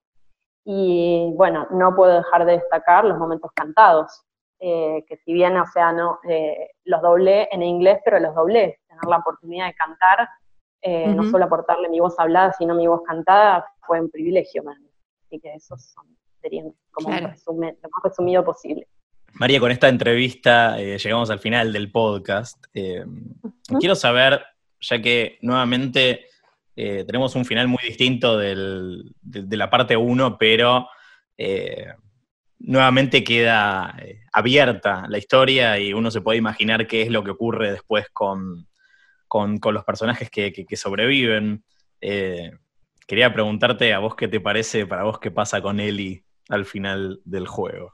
Y 0.65 1.31
bueno, 1.37 1.65
no 1.71 1.95
puedo 1.95 2.15
dejar 2.17 2.45
de 2.45 2.53
destacar 2.53 3.05
los 3.05 3.17
momentos 3.17 3.49
cantados, 3.53 4.21
eh, 4.59 5.05
que 5.07 5.15
si 5.17 5.31
bien, 5.33 5.55
o 5.57 5.65
sea, 5.67 5.93
no, 5.93 6.19
eh, 6.27 6.71
los 6.83 7.01
doblé 7.01 7.47
en 7.51 7.63
inglés, 7.63 8.01
pero 8.03 8.19
los 8.19 8.35
doblé, 8.35 8.79
tener 8.89 9.05
la 9.05 9.19
oportunidad 9.19 9.67
de 9.67 9.75
cantar, 9.75 10.27
eh, 10.81 11.13
no 11.13 11.23
solo 11.29 11.45
aportarle 11.45 11.89
mi 11.89 11.99
voz 11.99 12.15
hablada, 12.19 12.53
sino 12.57 12.75
mi 12.75 12.87
voz 12.87 13.01
cantada, 13.05 13.65
fue 13.85 13.99
un 13.99 14.09
privilegio 14.09 14.63
para 14.63 14.79
mí. 14.79 14.89
Así 15.25 15.39
que 15.39 15.53
esos 15.53 15.81
son, 15.83 16.05
serían 16.41 16.71
como 16.91 17.07
Claro. 17.09 17.25
un 17.25 17.31
resumen, 17.31 17.77
lo 17.81 17.89
más 17.89 18.03
resumido 18.03 18.43
posible. 18.45 18.87
María, 19.33 19.59
con 19.59 19.71
esta 19.71 19.89
entrevista 19.89 20.79
eh, 20.79 20.97
llegamos 20.97 21.29
al 21.29 21.39
final 21.39 21.73
del 21.73 21.91
podcast. 21.91 22.63
Eh, 22.73 23.03
Quiero 23.79 23.95
saber, 23.95 24.41
ya 24.79 25.01
que 25.01 25.37
nuevamente 25.41 26.25
eh, 26.75 27.03
tenemos 27.05 27.35
un 27.35 27.43
final 27.43 27.67
muy 27.67 27.83
distinto 27.83 28.37
del- 28.37 29.11
de, 29.21 29.43
de 29.43 29.57
la 29.57 29.69
parte 29.69 29.97
1, 29.97 30.37
pero 30.37 30.87
eh, 31.37 31.87
nuevamente 32.59 33.23
queda 33.23 33.95
abierta 34.31 35.05
la 35.09 35.17
historia 35.17 35.77
y 35.79 35.93
uno 35.93 36.09
se 36.11 36.21
puede 36.21 36.37
imaginar 36.39 36.87
qué 36.87 37.01
es 37.03 37.09
lo 37.09 37.23
que 37.23 37.31
ocurre 37.31 37.71
después 37.71 38.07
con, 38.13 38.67
con- 39.27 39.59
los 39.61 39.83
personajes 39.83 40.29
que, 40.29 40.65
sobreviven. 40.75 41.63
Eh, 42.01 42.51
quería 43.07 43.33
preguntarte 43.33 43.93
a 43.93 43.99
vos 43.99 44.15
qué 44.15 44.27
te 44.27 44.39
parece, 44.39 44.85
para 44.85 45.03
vos 45.03 45.19
qué 45.19 45.31
pasa 45.31 45.61
con 45.61 45.79
Ellie 45.79 46.23
al 46.49 46.65
final 46.65 47.21
del 47.25 47.47
juego. 47.47 47.93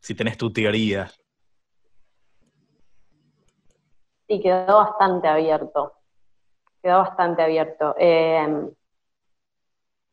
Si 0.00 0.14
tenés 0.14 0.36
tu 0.36 0.52
teoría. 0.52 1.10
Sí, 4.28 4.40
quedó 4.40 4.78
bastante 4.78 5.28
abierto. 5.28 5.92
Quedó 6.82 6.98
bastante 6.98 7.42
abierto. 7.42 7.94
Eh, 7.98 8.70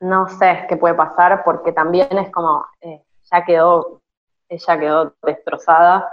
no 0.01 0.29
sé 0.29 0.65
qué 0.69 0.77
puede 0.77 0.93
pasar 0.95 1.43
porque 1.43 1.71
también 1.71 2.17
es 2.17 2.31
como, 2.31 2.65
eh, 2.81 3.01
ya 3.31 3.43
quedó, 3.43 4.01
ella 4.47 4.79
quedó 4.79 5.15
destrozada. 5.23 6.09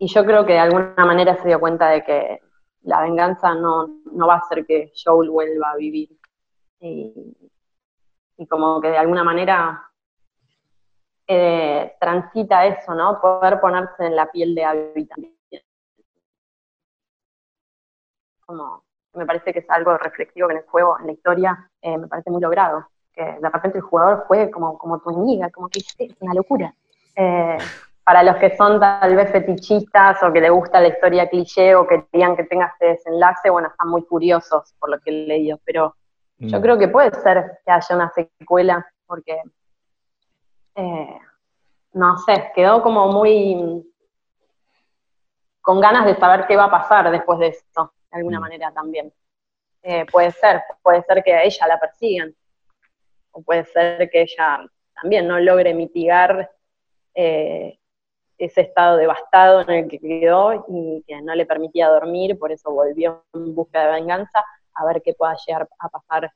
Y 0.00 0.06
yo 0.06 0.24
creo 0.24 0.46
que 0.46 0.52
de 0.52 0.58
alguna 0.60 0.94
manera 1.04 1.36
se 1.36 1.48
dio 1.48 1.58
cuenta 1.58 1.88
de 1.88 2.04
que 2.04 2.40
la 2.88 3.02
venganza 3.02 3.54
no, 3.54 4.00
no 4.12 4.26
va 4.26 4.36
a 4.36 4.38
hacer 4.38 4.64
que 4.64 4.92
Joel 5.04 5.28
vuelva 5.28 5.72
a 5.72 5.76
vivir. 5.76 6.08
Y, 6.80 7.12
como 8.48 8.80
que 8.80 8.88
de 8.88 8.96
alguna 8.96 9.24
manera 9.24 9.90
eh, 11.26 11.96
transita 12.00 12.64
eso, 12.64 12.94
¿no? 12.94 13.20
Poder 13.20 13.60
ponerse 13.60 14.06
en 14.06 14.16
la 14.16 14.30
piel 14.30 14.54
de 14.54 14.64
Abby 14.64 15.06
también. 15.06 15.34
Como, 18.46 18.84
me 19.12 19.26
parece 19.26 19.52
que 19.52 19.58
es 19.58 19.68
algo 19.68 19.98
reflexivo 19.98 20.48
que 20.48 20.54
en 20.54 20.60
el 20.60 20.66
juego, 20.66 20.98
en 20.98 21.06
la 21.08 21.12
historia, 21.12 21.70
eh, 21.82 21.98
me 21.98 22.06
parece 22.06 22.30
muy 22.30 22.40
logrado. 22.40 22.88
Que 23.12 23.22
de 23.22 23.50
repente 23.50 23.78
el 23.78 23.84
jugador 23.84 24.24
fue 24.26 24.50
como, 24.50 24.78
como 24.78 24.98
tu 25.00 25.10
amiga, 25.10 25.50
como 25.50 25.68
que 25.68 25.80
es 25.80 26.16
una 26.20 26.32
locura. 26.32 26.74
Eh, 27.16 27.58
para 28.08 28.22
los 28.22 28.36
que 28.36 28.56
son 28.56 28.80
tal 28.80 29.14
vez 29.14 29.30
fetichistas 29.30 30.22
o 30.22 30.32
que 30.32 30.40
les 30.40 30.50
gusta 30.50 30.80
la 30.80 30.88
historia 30.88 31.28
cliché 31.28 31.74
o 31.74 31.86
que 31.86 32.06
querían 32.10 32.34
que 32.36 32.44
tenga 32.44 32.68
este 32.68 32.86
desenlace, 32.86 33.50
bueno, 33.50 33.68
están 33.68 33.90
muy 33.90 34.02
curiosos 34.06 34.74
por 34.78 34.88
lo 34.88 34.98
que 35.00 35.10
he 35.10 35.26
leído, 35.26 35.58
pero 35.62 35.94
yo 36.38 36.58
Mm. 36.58 36.62
creo 36.62 36.78
que 36.78 36.88
puede 36.88 37.10
ser 37.20 37.58
que 37.66 37.70
haya 37.70 37.94
una 37.94 38.10
secuela, 38.10 38.90
porque, 39.06 39.42
eh, 40.76 41.18
no 41.92 42.16
sé, 42.16 42.50
quedó 42.54 42.82
como 42.82 43.08
muy 43.12 43.84
con 45.60 45.78
ganas 45.78 46.06
de 46.06 46.14
saber 46.16 46.46
qué 46.46 46.56
va 46.56 46.64
a 46.64 46.70
pasar 46.70 47.10
después 47.10 47.38
de 47.40 47.48
esto, 47.48 47.92
de 48.10 48.16
alguna 48.16 48.38
Mm. 48.38 48.42
manera 48.42 48.72
también. 48.72 49.12
Eh, 49.82 50.06
puede 50.10 50.30
ser, 50.30 50.62
puede 50.82 51.02
ser 51.02 51.22
que 51.22 51.34
a 51.34 51.42
ella 51.42 51.66
la 51.66 51.78
persigan, 51.78 52.34
o 53.32 53.42
puede 53.42 53.66
ser 53.66 54.08
que 54.08 54.22
ella 54.22 54.66
también 54.94 55.28
no 55.28 55.38
logre 55.38 55.74
mitigar 55.74 56.50
eh, 57.14 57.77
ese 58.38 58.62
estado 58.62 58.96
devastado 58.96 59.60
en 59.62 59.70
el 59.70 59.88
que 59.88 59.98
quedó 59.98 60.64
y 60.68 61.02
que 61.06 61.20
no 61.22 61.34
le 61.34 61.44
permitía 61.44 61.88
dormir, 61.88 62.38
por 62.38 62.52
eso 62.52 62.70
volvió 62.70 63.24
en 63.34 63.54
busca 63.54 63.84
de 63.86 63.92
venganza, 63.92 64.44
a 64.74 64.84
ver 64.86 65.02
qué 65.02 65.12
pueda 65.14 65.36
llegar 65.46 65.68
a 65.78 65.88
pasar 65.88 66.32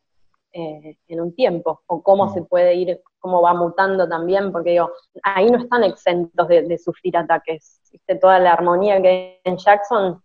eh, 0.52 0.96
en 1.08 1.20
un 1.20 1.34
tiempo, 1.34 1.80
o 1.86 2.02
cómo 2.02 2.28
se 2.34 2.42
puede 2.42 2.74
ir, 2.74 3.00
cómo 3.20 3.40
va 3.40 3.54
mutando 3.54 4.06
también, 4.08 4.52
porque 4.52 4.70
digo, 4.70 4.90
ahí 5.22 5.48
no 5.50 5.58
están 5.58 5.84
exentos 5.84 6.46
de, 6.48 6.62
de 6.62 6.76
sufrir 6.76 7.16
ataques, 7.16 7.80
¿viste? 7.90 8.16
toda 8.16 8.38
la 8.38 8.52
armonía 8.52 9.00
que 9.00 9.08
hay 9.08 9.40
en 9.44 9.56
Jackson 9.56 10.22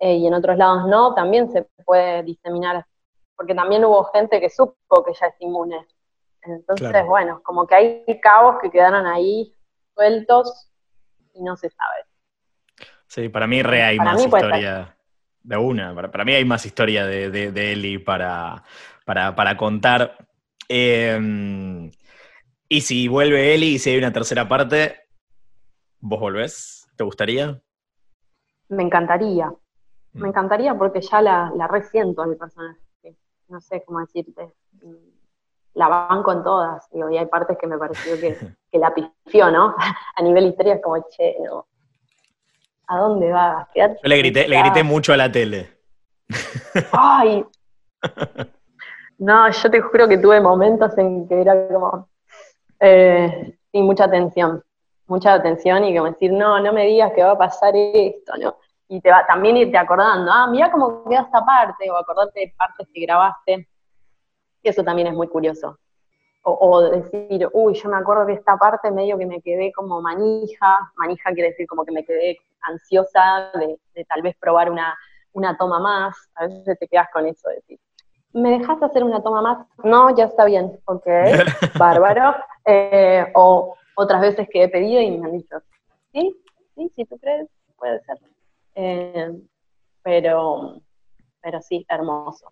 eh, 0.00 0.16
y 0.16 0.26
en 0.26 0.34
otros 0.34 0.58
lados 0.58 0.86
no, 0.88 1.14
también 1.14 1.50
se 1.50 1.62
puede 1.86 2.22
diseminar, 2.24 2.84
porque 3.36 3.54
también 3.54 3.84
hubo 3.84 4.04
gente 4.04 4.40
que 4.40 4.50
supo 4.50 5.04
que 5.04 5.12
ya 5.14 5.26
es 5.28 5.34
inmune. 5.38 5.86
Entonces, 6.42 6.90
Claro. 6.90 7.08
bueno, 7.08 7.40
como 7.44 7.66
que 7.66 7.74
hay 7.76 8.20
cabos 8.20 8.56
que 8.60 8.70
quedaron 8.70 9.06
ahí 9.06 9.54
sueltos 9.94 10.71
y 11.34 11.42
no 11.42 11.56
se 11.56 11.70
sabe. 11.70 12.90
Sí, 13.06 13.28
para 13.28 13.46
mí 13.46 13.62
re 13.62 13.82
hay 13.82 13.98
Para 13.98 14.12
más 14.12 14.24
historia 14.24 14.96
de 15.42 15.56
una. 15.56 15.94
Para, 15.94 16.10
para 16.10 16.24
mí 16.24 16.32
hay 16.32 16.44
más 16.44 16.64
historia 16.64 17.06
de, 17.06 17.30
de, 17.30 17.52
de 17.52 17.72
Ellie 17.72 17.98
para, 17.98 18.64
para, 19.04 19.34
para 19.34 19.56
contar. 19.56 20.16
Eh, 20.68 21.90
y 22.68 22.80
si 22.80 23.06
vuelve 23.08 23.54
Ellie 23.54 23.72
y 23.72 23.78
si 23.78 23.90
hay 23.90 23.98
una 23.98 24.12
tercera 24.12 24.48
parte, 24.48 25.02
¿vos 26.00 26.20
volvés? 26.20 26.88
¿Te 26.96 27.04
gustaría? 27.04 27.60
Me 28.68 28.82
encantaría. 28.82 29.48
Mm. 30.12 30.22
Me 30.22 30.28
encantaría 30.28 30.74
porque 30.74 31.02
ya 31.02 31.20
la, 31.20 31.52
la 31.54 31.68
resiento 31.68 32.22
al 32.22 32.36
personaje. 32.36 32.80
No 33.48 33.60
sé 33.60 33.82
cómo 33.84 34.00
decirte. 34.00 34.54
La 35.74 35.88
banco 35.88 36.32
en 36.32 36.42
todas. 36.42 36.88
Digo, 36.90 37.10
y 37.10 37.18
hay 37.18 37.26
partes 37.26 37.56
que 37.58 37.66
me 37.66 37.78
pareció 37.78 38.18
que, 38.20 38.36
que 38.70 38.78
la 38.78 38.92
pifió, 38.94 39.50
¿no? 39.50 39.74
A 40.16 40.22
nivel 40.22 40.46
historia 40.46 40.74
es 40.74 40.82
como, 40.82 41.04
che, 41.10 41.36
no. 41.40 41.66
¿A 42.88 42.98
dónde 42.98 43.30
vas? 43.30 43.68
Quédate 43.72 44.00
Yo 44.02 44.08
le 44.08 44.18
grité, 44.18 44.48
le 44.48 44.58
grité 44.58 44.82
mucho 44.82 45.12
a 45.12 45.16
la 45.16 45.30
tele. 45.30 45.78
Ay. 46.92 47.44
No, 49.18 49.48
yo 49.48 49.70
te 49.70 49.80
juro 49.80 50.08
que 50.08 50.18
tuve 50.18 50.40
momentos 50.40 50.98
en 50.98 51.28
que 51.28 51.42
era 51.42 51.68
como, 51.68 52.08
eh, 52.80 53.56
sí, 53.70 53.80
mucha 53.80 54.10
tensión, 54.10 54.64
mucha 55.06 55.40
tensión 55.40 55.84
y 55.84 55.96
como 55.96 56.10
decir, 56.10 56.32
no, 56.32 56.58
no 56.58 56.72
me 56.72 56.86
digas 56.86 57.12
que 57.12 57.22
va 57.22 57.30
a 57.30 57.38
pasar 57.38 57.72
esto, 57.76 58.32
¿no? 58.36 58.56
Y 58.88 59.00
te 59.00 59.12
va 59.12 59.24
también 59.24 59.56
irte 59.56 59.78
acordando, 59.78 60.28
ah, 60.32 60.48
mira 60.48 60.72
cómo 60.72 61.04
queda 61.04 61.20
esta 61.20 61.44
parte, 61.44 61.88
o 61.88 61.96
acordarte 61.96 62.40
de 62.40 62.54
partes 62.58 62.88
que 62.92 63.00
grabaste, 63.02 63.68
eso 64.68 64.82
también 64.84 65.08
es 65.08 65.14
muy 65.14 65.28
curioso. 65.28 65.78
O, 66.44 66.52
o 66.52 66.90
decir, 66.90 67.48
uy, 67.52 67.74
yo 67.74 67.88
me 67.88 67.96
acuerdo 67.96 68.26
que 68.26 68.32
esta 68.32 68.56
parte 68.56 68.90
medio 68.90 69.16
que 69.16 69.26
me 69.26 69.40
quedé 69.40 69.72
como 69.72 70.00
manija, 70.02 70.92
manija 70.96 71.32
quiere 71.32 71.50
decir 71.50 71.66
como 71.68 71.84
que 71.84 71.92
me 71.92 72.04
quedé 72.04 72.38
ansiosa 72.62 73.50
de, 73.54 73.78
de 73.94 74.04
tal 74.04 74.22
vez 74.22 74.36
probar 74.38 74.70
una, 74.70 74.96
una 75.32 75.56
toma 75.56 75.78
más, 75.78 76.16
a 76.34 76.46
veces 76.46 76.78
te 76.78 76.88
quedas 76.88 77.08
con 77.12 77.26
eso, 77.26 77.48
de 77.48 77.56
decir, 77.56 77.80
¿me 78.32 78.58
dejas 78.58 78.82
hacer 78.82 79.04
una 79.04 79.22
toma 79.22 79.42
más? 79.42 79.66
No, 79.84 80.14
ya 80.16 80.24
está 80.24 80.44
bien, 80.44 80.78
ok, 80.84 81.06
bárbaro. 81.78 82.34
Eh, 82.64 83.26
o 83.34 83.74
otras 83.96 84.20
veces 84.20 84.48
que 84.50 84.64
he 84.64 84.68
pedido 84.68 85.00
y 85.00 85.10
me 85.18 85.26
han 85.26 85.38
dicho, 85.38 85.56
sí, 86.12 86.36
sí, 86.74 86.92
si 86.94 87.04
tú 87.04 87.18
crees, 87.18 87.48
puede 87.76 88.00
ser. 88.00 88.18
Eh, 88.74 89.32
pero, 90.02 90.80
pero 91.40 91.60
sí, 91.60 91.84
hermoso. 91.88 92.50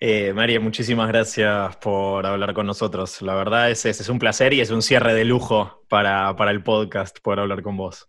Eh, 0.00 0.32
María, 0.34 0.60
muchísimas 0.60 1.08
gracias 1.08 1.76
por 1.76 2.26
hablar 2.26 2.52
con 2.52 2.66
nosotros. 2.66 3.22
La 3.22 3.34
verdad 3.34 3.70
es, 3.70 3.86
es, 3.86 4.00
es 4.00 4.08
un 4.08 4.18
placer 4.18 4.52
y 4.52 4.60
es 4.60 4.70
un 4.70 4.82
cierre 4.82 5.14
de 5.14 5.24
lujo 5.24 5.84
para, 5.88 6.34
para 6.36 6.50
el 6.50 6.62
podcast 6.62 7.18
poder 7.20 7.40
hablar 7.40 7.62
con 7.62 7.76
vos. 7.76 8.08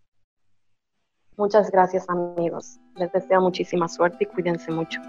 Muchas 1.37 1.69
gracias 1.69 2.09
amigos. 2.09 2.79
Les 2.95 3.11
deseo 3.11 3.41
muchísima 3.41 3.87
suerte 3.87 4.23
y 4.23 4.27
cuídense 4.27 4.71
mucho. 4.71 5.01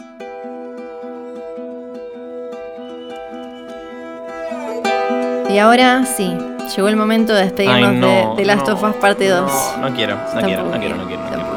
Y 5.48 5.58
ahora 5.58 6.04
sí, 6.04 6.36
llegó 6.74 6.88
el 6.88 6.96
momento 6.96 7.32
de 7.32 7.44
despedirnos 7.44 7.90
Ay, 7.90 7.96
no, 7.98 8.34
de, 8.34 8.42
de 8.42 8.44
Last 8.44 8.66
no, 8.66 8.74
of 8.74 8.82
Us 8.82 8.96
parte 8.96 9.28
2. 9.28 9.78
No, 9.78 9.88
no 9.88 9.96
quiero, 9.96 10.16
no 10.16 10.40
quiero, 10.42 10.64
no 10.64 10.78
quiero, 10.78 10.96
no 10.96 11.06
quiero, 11.06 11.55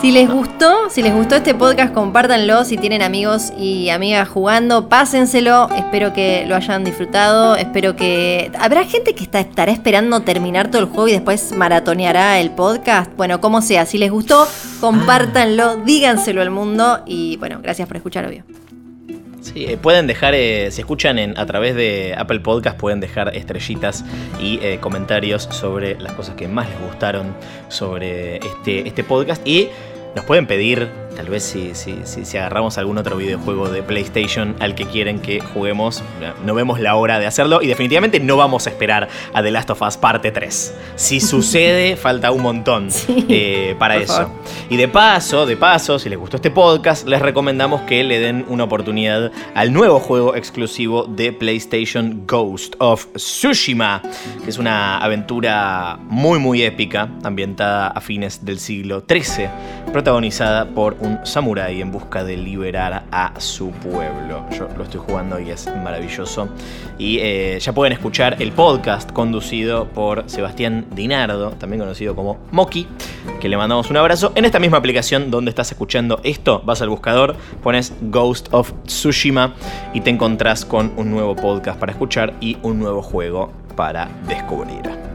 Si 0.00 0.12
les 0.12 0.30
gustó, 0.30 0.88
si 0.88 1.02
les 1.02 1.12
gustó 1.12 1.34
este 1.34 1.54
podcast, 1.54 1.92
compártanlo. 1.92 2.64
Si 2.64 2.78
tienen 2.78 3.02
amigos 3.02 3.52
y 3.58 3.90
amigas 3.90 4.30
jugando, 4.30 4.88
pásenselo. 4.88 5.68
Espero 5.76 6.14
que 6.14 6.46
lo 6.46 6.56
hayan 6.56 6.84
disfrutado. 6.84 7.54
Espero 7.54 7.96
que. 7.96 8.50
Habrá 8.58 8.84
gente 8.84 9.14
que 9.14 9.22
está, 9.22 9.40
estará 9.40 9.72
esperando 9.72 10.20
terminar 10.20 10.70
todo 10.70 10.80
el 10.80 10.88
juego 10.88 11.08
y 11.08 11.12
después 11.12 11.52
maratoneará 11.52 12.40
el 12.40 12.50
podcast. 12.50 13.14
Bueno, 13.18 13.42
como 13.42 13.60
sea, 13.60 13.84
si 13.84 13.98
les 13.98 14.10
gustó, 14.10 14.48
compártanlo, 14.80 15.76
díganselo 15.84 16.40
al 16.40 16.50
mundo. 16.50 17.02
Y 17.04 17.36
bueno, 17.36 17.60
gracias 17.62 17.86
por 17.86 17.98
escuchar, 17.98 18.24
obvio. 18.24 18.44
Sí, 19.40 19.64
eh, 19.64 19.78
pueden 19.78 20.06
dejar, 20.06 20.34
eh, 20.34 20.70
si 20.70 20.82
escuchan 20.82 21.18
a 21.38 21.46
través 21.46 21.74
de 21.74 22.14
Apple 22.16 22.40
Podcast, 22.40 22.78
pueden 22.78 23.00
dejar 23.00 23.34
estrellitas 23.34 24.04
y 24.38 24.58
eh, 24.62 24.78
comentarios 24.80 25.44
sobre 25.50 25.98
las 25.98 26.12
cosas 26.12 26.34
que 26.36 26.46
más 26.46 26.68
les 26.68 26.78
gustaron 26.80 27.34
sobre 27.68 28.36
este, 28.36 28.86
este 28.86 29.02
podcast. 29.02 29.46
Y 29.46 29.68
nos 30.14 30.24
pueden 30.24 30.46
pedir, 30.46 30.88
tal 31.16 31.28
vez 31.28 31.42
si, 31.42 31.74
si, 31.74 32.00
si, 32.04 32.24
si 32.24 32.36
agarramos 32.38 32.78
algún 32.78 32.98
otro 32.98 33.16
videojuego 33.16 33.68
de 33.68 33.82
PlayStation 33.82 34.56
al 34.60 34.74
que 34.74 34.86
quieren 34.86 35.20
que 35.20 35.40
juguemos, 35.40 36.02
no 36.44 36.54
vemos 36.54 36.80
la 36.80 36.96
hora 36.96 37.18
de 37.18 37.26
hacerlo 37.26 37.60
y 37.62 37.66
definitivamente 37.66 38.20
no 38.20 38.36
vamos 38.36 38.66
a 38.66 38.70
esperar 38.70 39.08
a 39.32 39.42
The 39.42 39.50
Last 39.50 39.70
of 39.70 39.82
Us 39.82 39.96
parte 39.96 40.30
3. 40.30 40.74
Si 40.96 41.20
sucede, 41.20 41.96
falta 41.96 42.30
un 42.30 42.42
montón 42.42 42.88
eh, 43.08 43.74
para 43.78 43.96
eso. 43.96 44.14
favor. 44.14 44.30
Y 44.68 44.76
de 44.76 44.88
paso, 44.88 45.46
de 45.46 45.56
paso, 45.56 45.98
si 45.98 46.08
les 46.08 46.18
gustó 46.18 46.36
este 46.36 46.50
podcast, 46.50 47.06
les 47.06 47.20
recomendamos 47.20 47.82
que 47.82 48.04
le 48.04 48.18
den 48.20 48.44
una 48.48 48.64
oportunidad 48.64 49.32
al 49.54 49.72
nuevo 49.72 49.98
juego 50.00 50.36
exclusivo 50.36 51.04
de 51.04 51.32
PlayStation 51.32 52.24
Ghost 52.26 52.74
of 52.78 53.06
Tsushima, 53.14 54.02
que 54.44 54.50
es 54.50 54.58
una 54.58 54.98
aventura 54.98 55.98
muy 56.02 56.38
muy 56.38 56.62
épica, 56.62 57.08
ambientada 57.24 57.88
a 57.88 58.00
fines 58.00 58.44
del 58.44 58.58
siglo 58.58 59.04
XIII, 59.08 59.48
protagonizada 59.92 60.66
por 60.66 60.96
un 61.00 61.24
samurái 61.24 61.80
en 61.80 61.90
busca 61.90 62.24
de 62.24 62.36
liberar 62.36 63.04
a 63.10 63.32
su 63.38 63.70
pueblo. 63.70 64.44
Yo 64.50 64.68
lo 64.76 64.84
estoy 64.84 65.00
jugando 65.00 65.40
y 65.40 65.50
es 65.50 65.68
maravilloso. 65.82 66.48
Y 66.98 67.18
eh, 67.20 67.58
ya 67.60 67.72
pueden 67.72 67.92
escuchar 67.92 68.36
el 68.40 68.52
podcast 68.52 69.10
conducido 69.12 69.86
por 69.88 70.28
Sebastián 70.28 70.86
Dinardo, 70.94 71.50
también 71.52 71.80
conocido 71.80 72.14
como 72.14 72.38
Moki, 72.50 72.86
que 73.40 73.48
le 73.48 73.56
mandamos 73.56 73.90
un 73.90 73.96
abrazo. 73.96 74.32
En 74.34 74.44
esta 74.44 74.58
misma 74.58 74.78
aplicación 74.78 75.30
donde 75.30 75.50
estás 75.50 75.70
escuchando 75.72 76.20
esto, 76.24 76.62
vas 76.64 76.82
al 76.82 76.88
buscador, 76.88 77.36
pones 77.62 77.92
Ghost 78.02 78.48
of 78.52 78.72
Tsushima 78.84 79.54
y 79.94 80.00
te 80.00 80.10
encontrás 80.10 80.64
con 80.64 80.92
un 80.96 81.10
nuevo 81.10 81.36
podcast 81.36 81.78
para 81.78 81.92
escuchar 81.92 82.34
y 82.40 82.58
un 82.62 82.78
nuevo 82.78 83.02
juego 83.02 83.52
para 83.76 84.08
descubrir. 84.28 85.09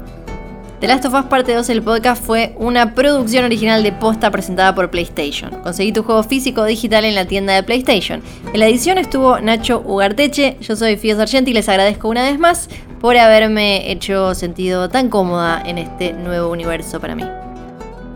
The 0.86 0.90
Last 0.90 1.06
of 1.06 1.16
Us 1.16 1.26
Parte 1.26 1.52
2, 1.52 1.68
el 1.70 1.82
podcast, 1.82 2.24
fue 2.24 2.54
una 2.60 2.94
producción 2.94 3.44
original 3.44 3.82
de 3.82 3.92
posta 3.92 4.30
presentada 4.30 4.76
por 4.76 4.92
PlayStation. 4.92 5.50
Conseguí 5.64 5.92
tu 5.92 6.04
juego 6.04 6.22
físico 6.22 6.62
o 6.62 6.66
digital 6.66 7.06
en 7.06 7.16
la 7.16 7.26
tienda 7.26 7.56
de 7.56 7.64
PlayStation. 7.64 8.22
En 8.54 8.60
la 8.60 8.68
edición 8.68 9.00
estuvo 9.00 9.40
Nacho 9.40 9.82
Ugarteche, 9.84 10.58
yo 10.62 10.76
soy 10.76 10.98
Fío 10.98 11.16
Sargenti 11.16 11.50
y 11.50 11.54
les 11.56 11.68
agradezco 11.70 12.08
una 12.08 12.22
vez 12.22 12.38
más 12.38 12.70
por 13.02 13.18
haberme 13.18 13.92
hecho 13.92 14.36
sentido 14.36 14.88
tan 14.88 15.10
cómoda 15.10 15.60
en 15.66 15.80
este 15.80 16.14
nuevo 16.14 16.52
universo 16.52 17.00
para 17.00 17.16
mí. 17.16 17.24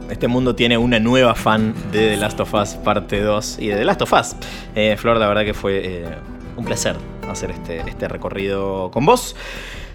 Este 0.08 0.28
mundo 0.28 0.54
tiene 0.54 0.78
una 0.78 1.00
nueva 1.00 1.34
fan 1.34 1.74
de 1.92 2.10
The 2.10 2.18
Last 2.18 2.40
of 2.40 2.54
Us 2.54 2.76
Parte 2.76 3.20
2 3.20 3.58
y 3.62 3.70
de 3.70 3.78
The 3.78 3.84
Last 3.84 4.04
of 4.04 4.14
Us. 4.14 4.36
Eh, 4.76 4.96
Flor, 4.96 5.18
la 5.18 5.28
verdad 5.28 5.44
que 5.44 5.56
fue 5.56 5.82
eh, 5.84 6.06
un 6.56 6.66
placer 6.66 6.96
hacer 7.32 7.50
este, 7.50 7.80
este 7.88 8.08
recorrido 8.08 8.92
con 8.92 9.08
vos. 9.08 9.36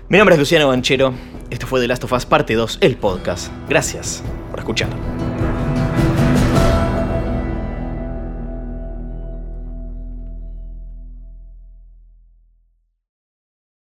Mi 0.09 0.19
nombre 0.19 0.35
es 0.35 0.39
Luciano 0.39 0.69
Banchero. 0.69 1.15
Esto 1.51 1.67
fue 1.67 1.81
The 1.81 1.89
Last 1.89 2.05
of 2.05 2.13
Us 2.13 2.27
Parte 2.27 2.55
2, 2.55 2.79
el 2.83 2.97
podcast. 2.97 3.51
Gracias 3.69 4.23
por 4.51 4.59
escuchar. 4.59 4.89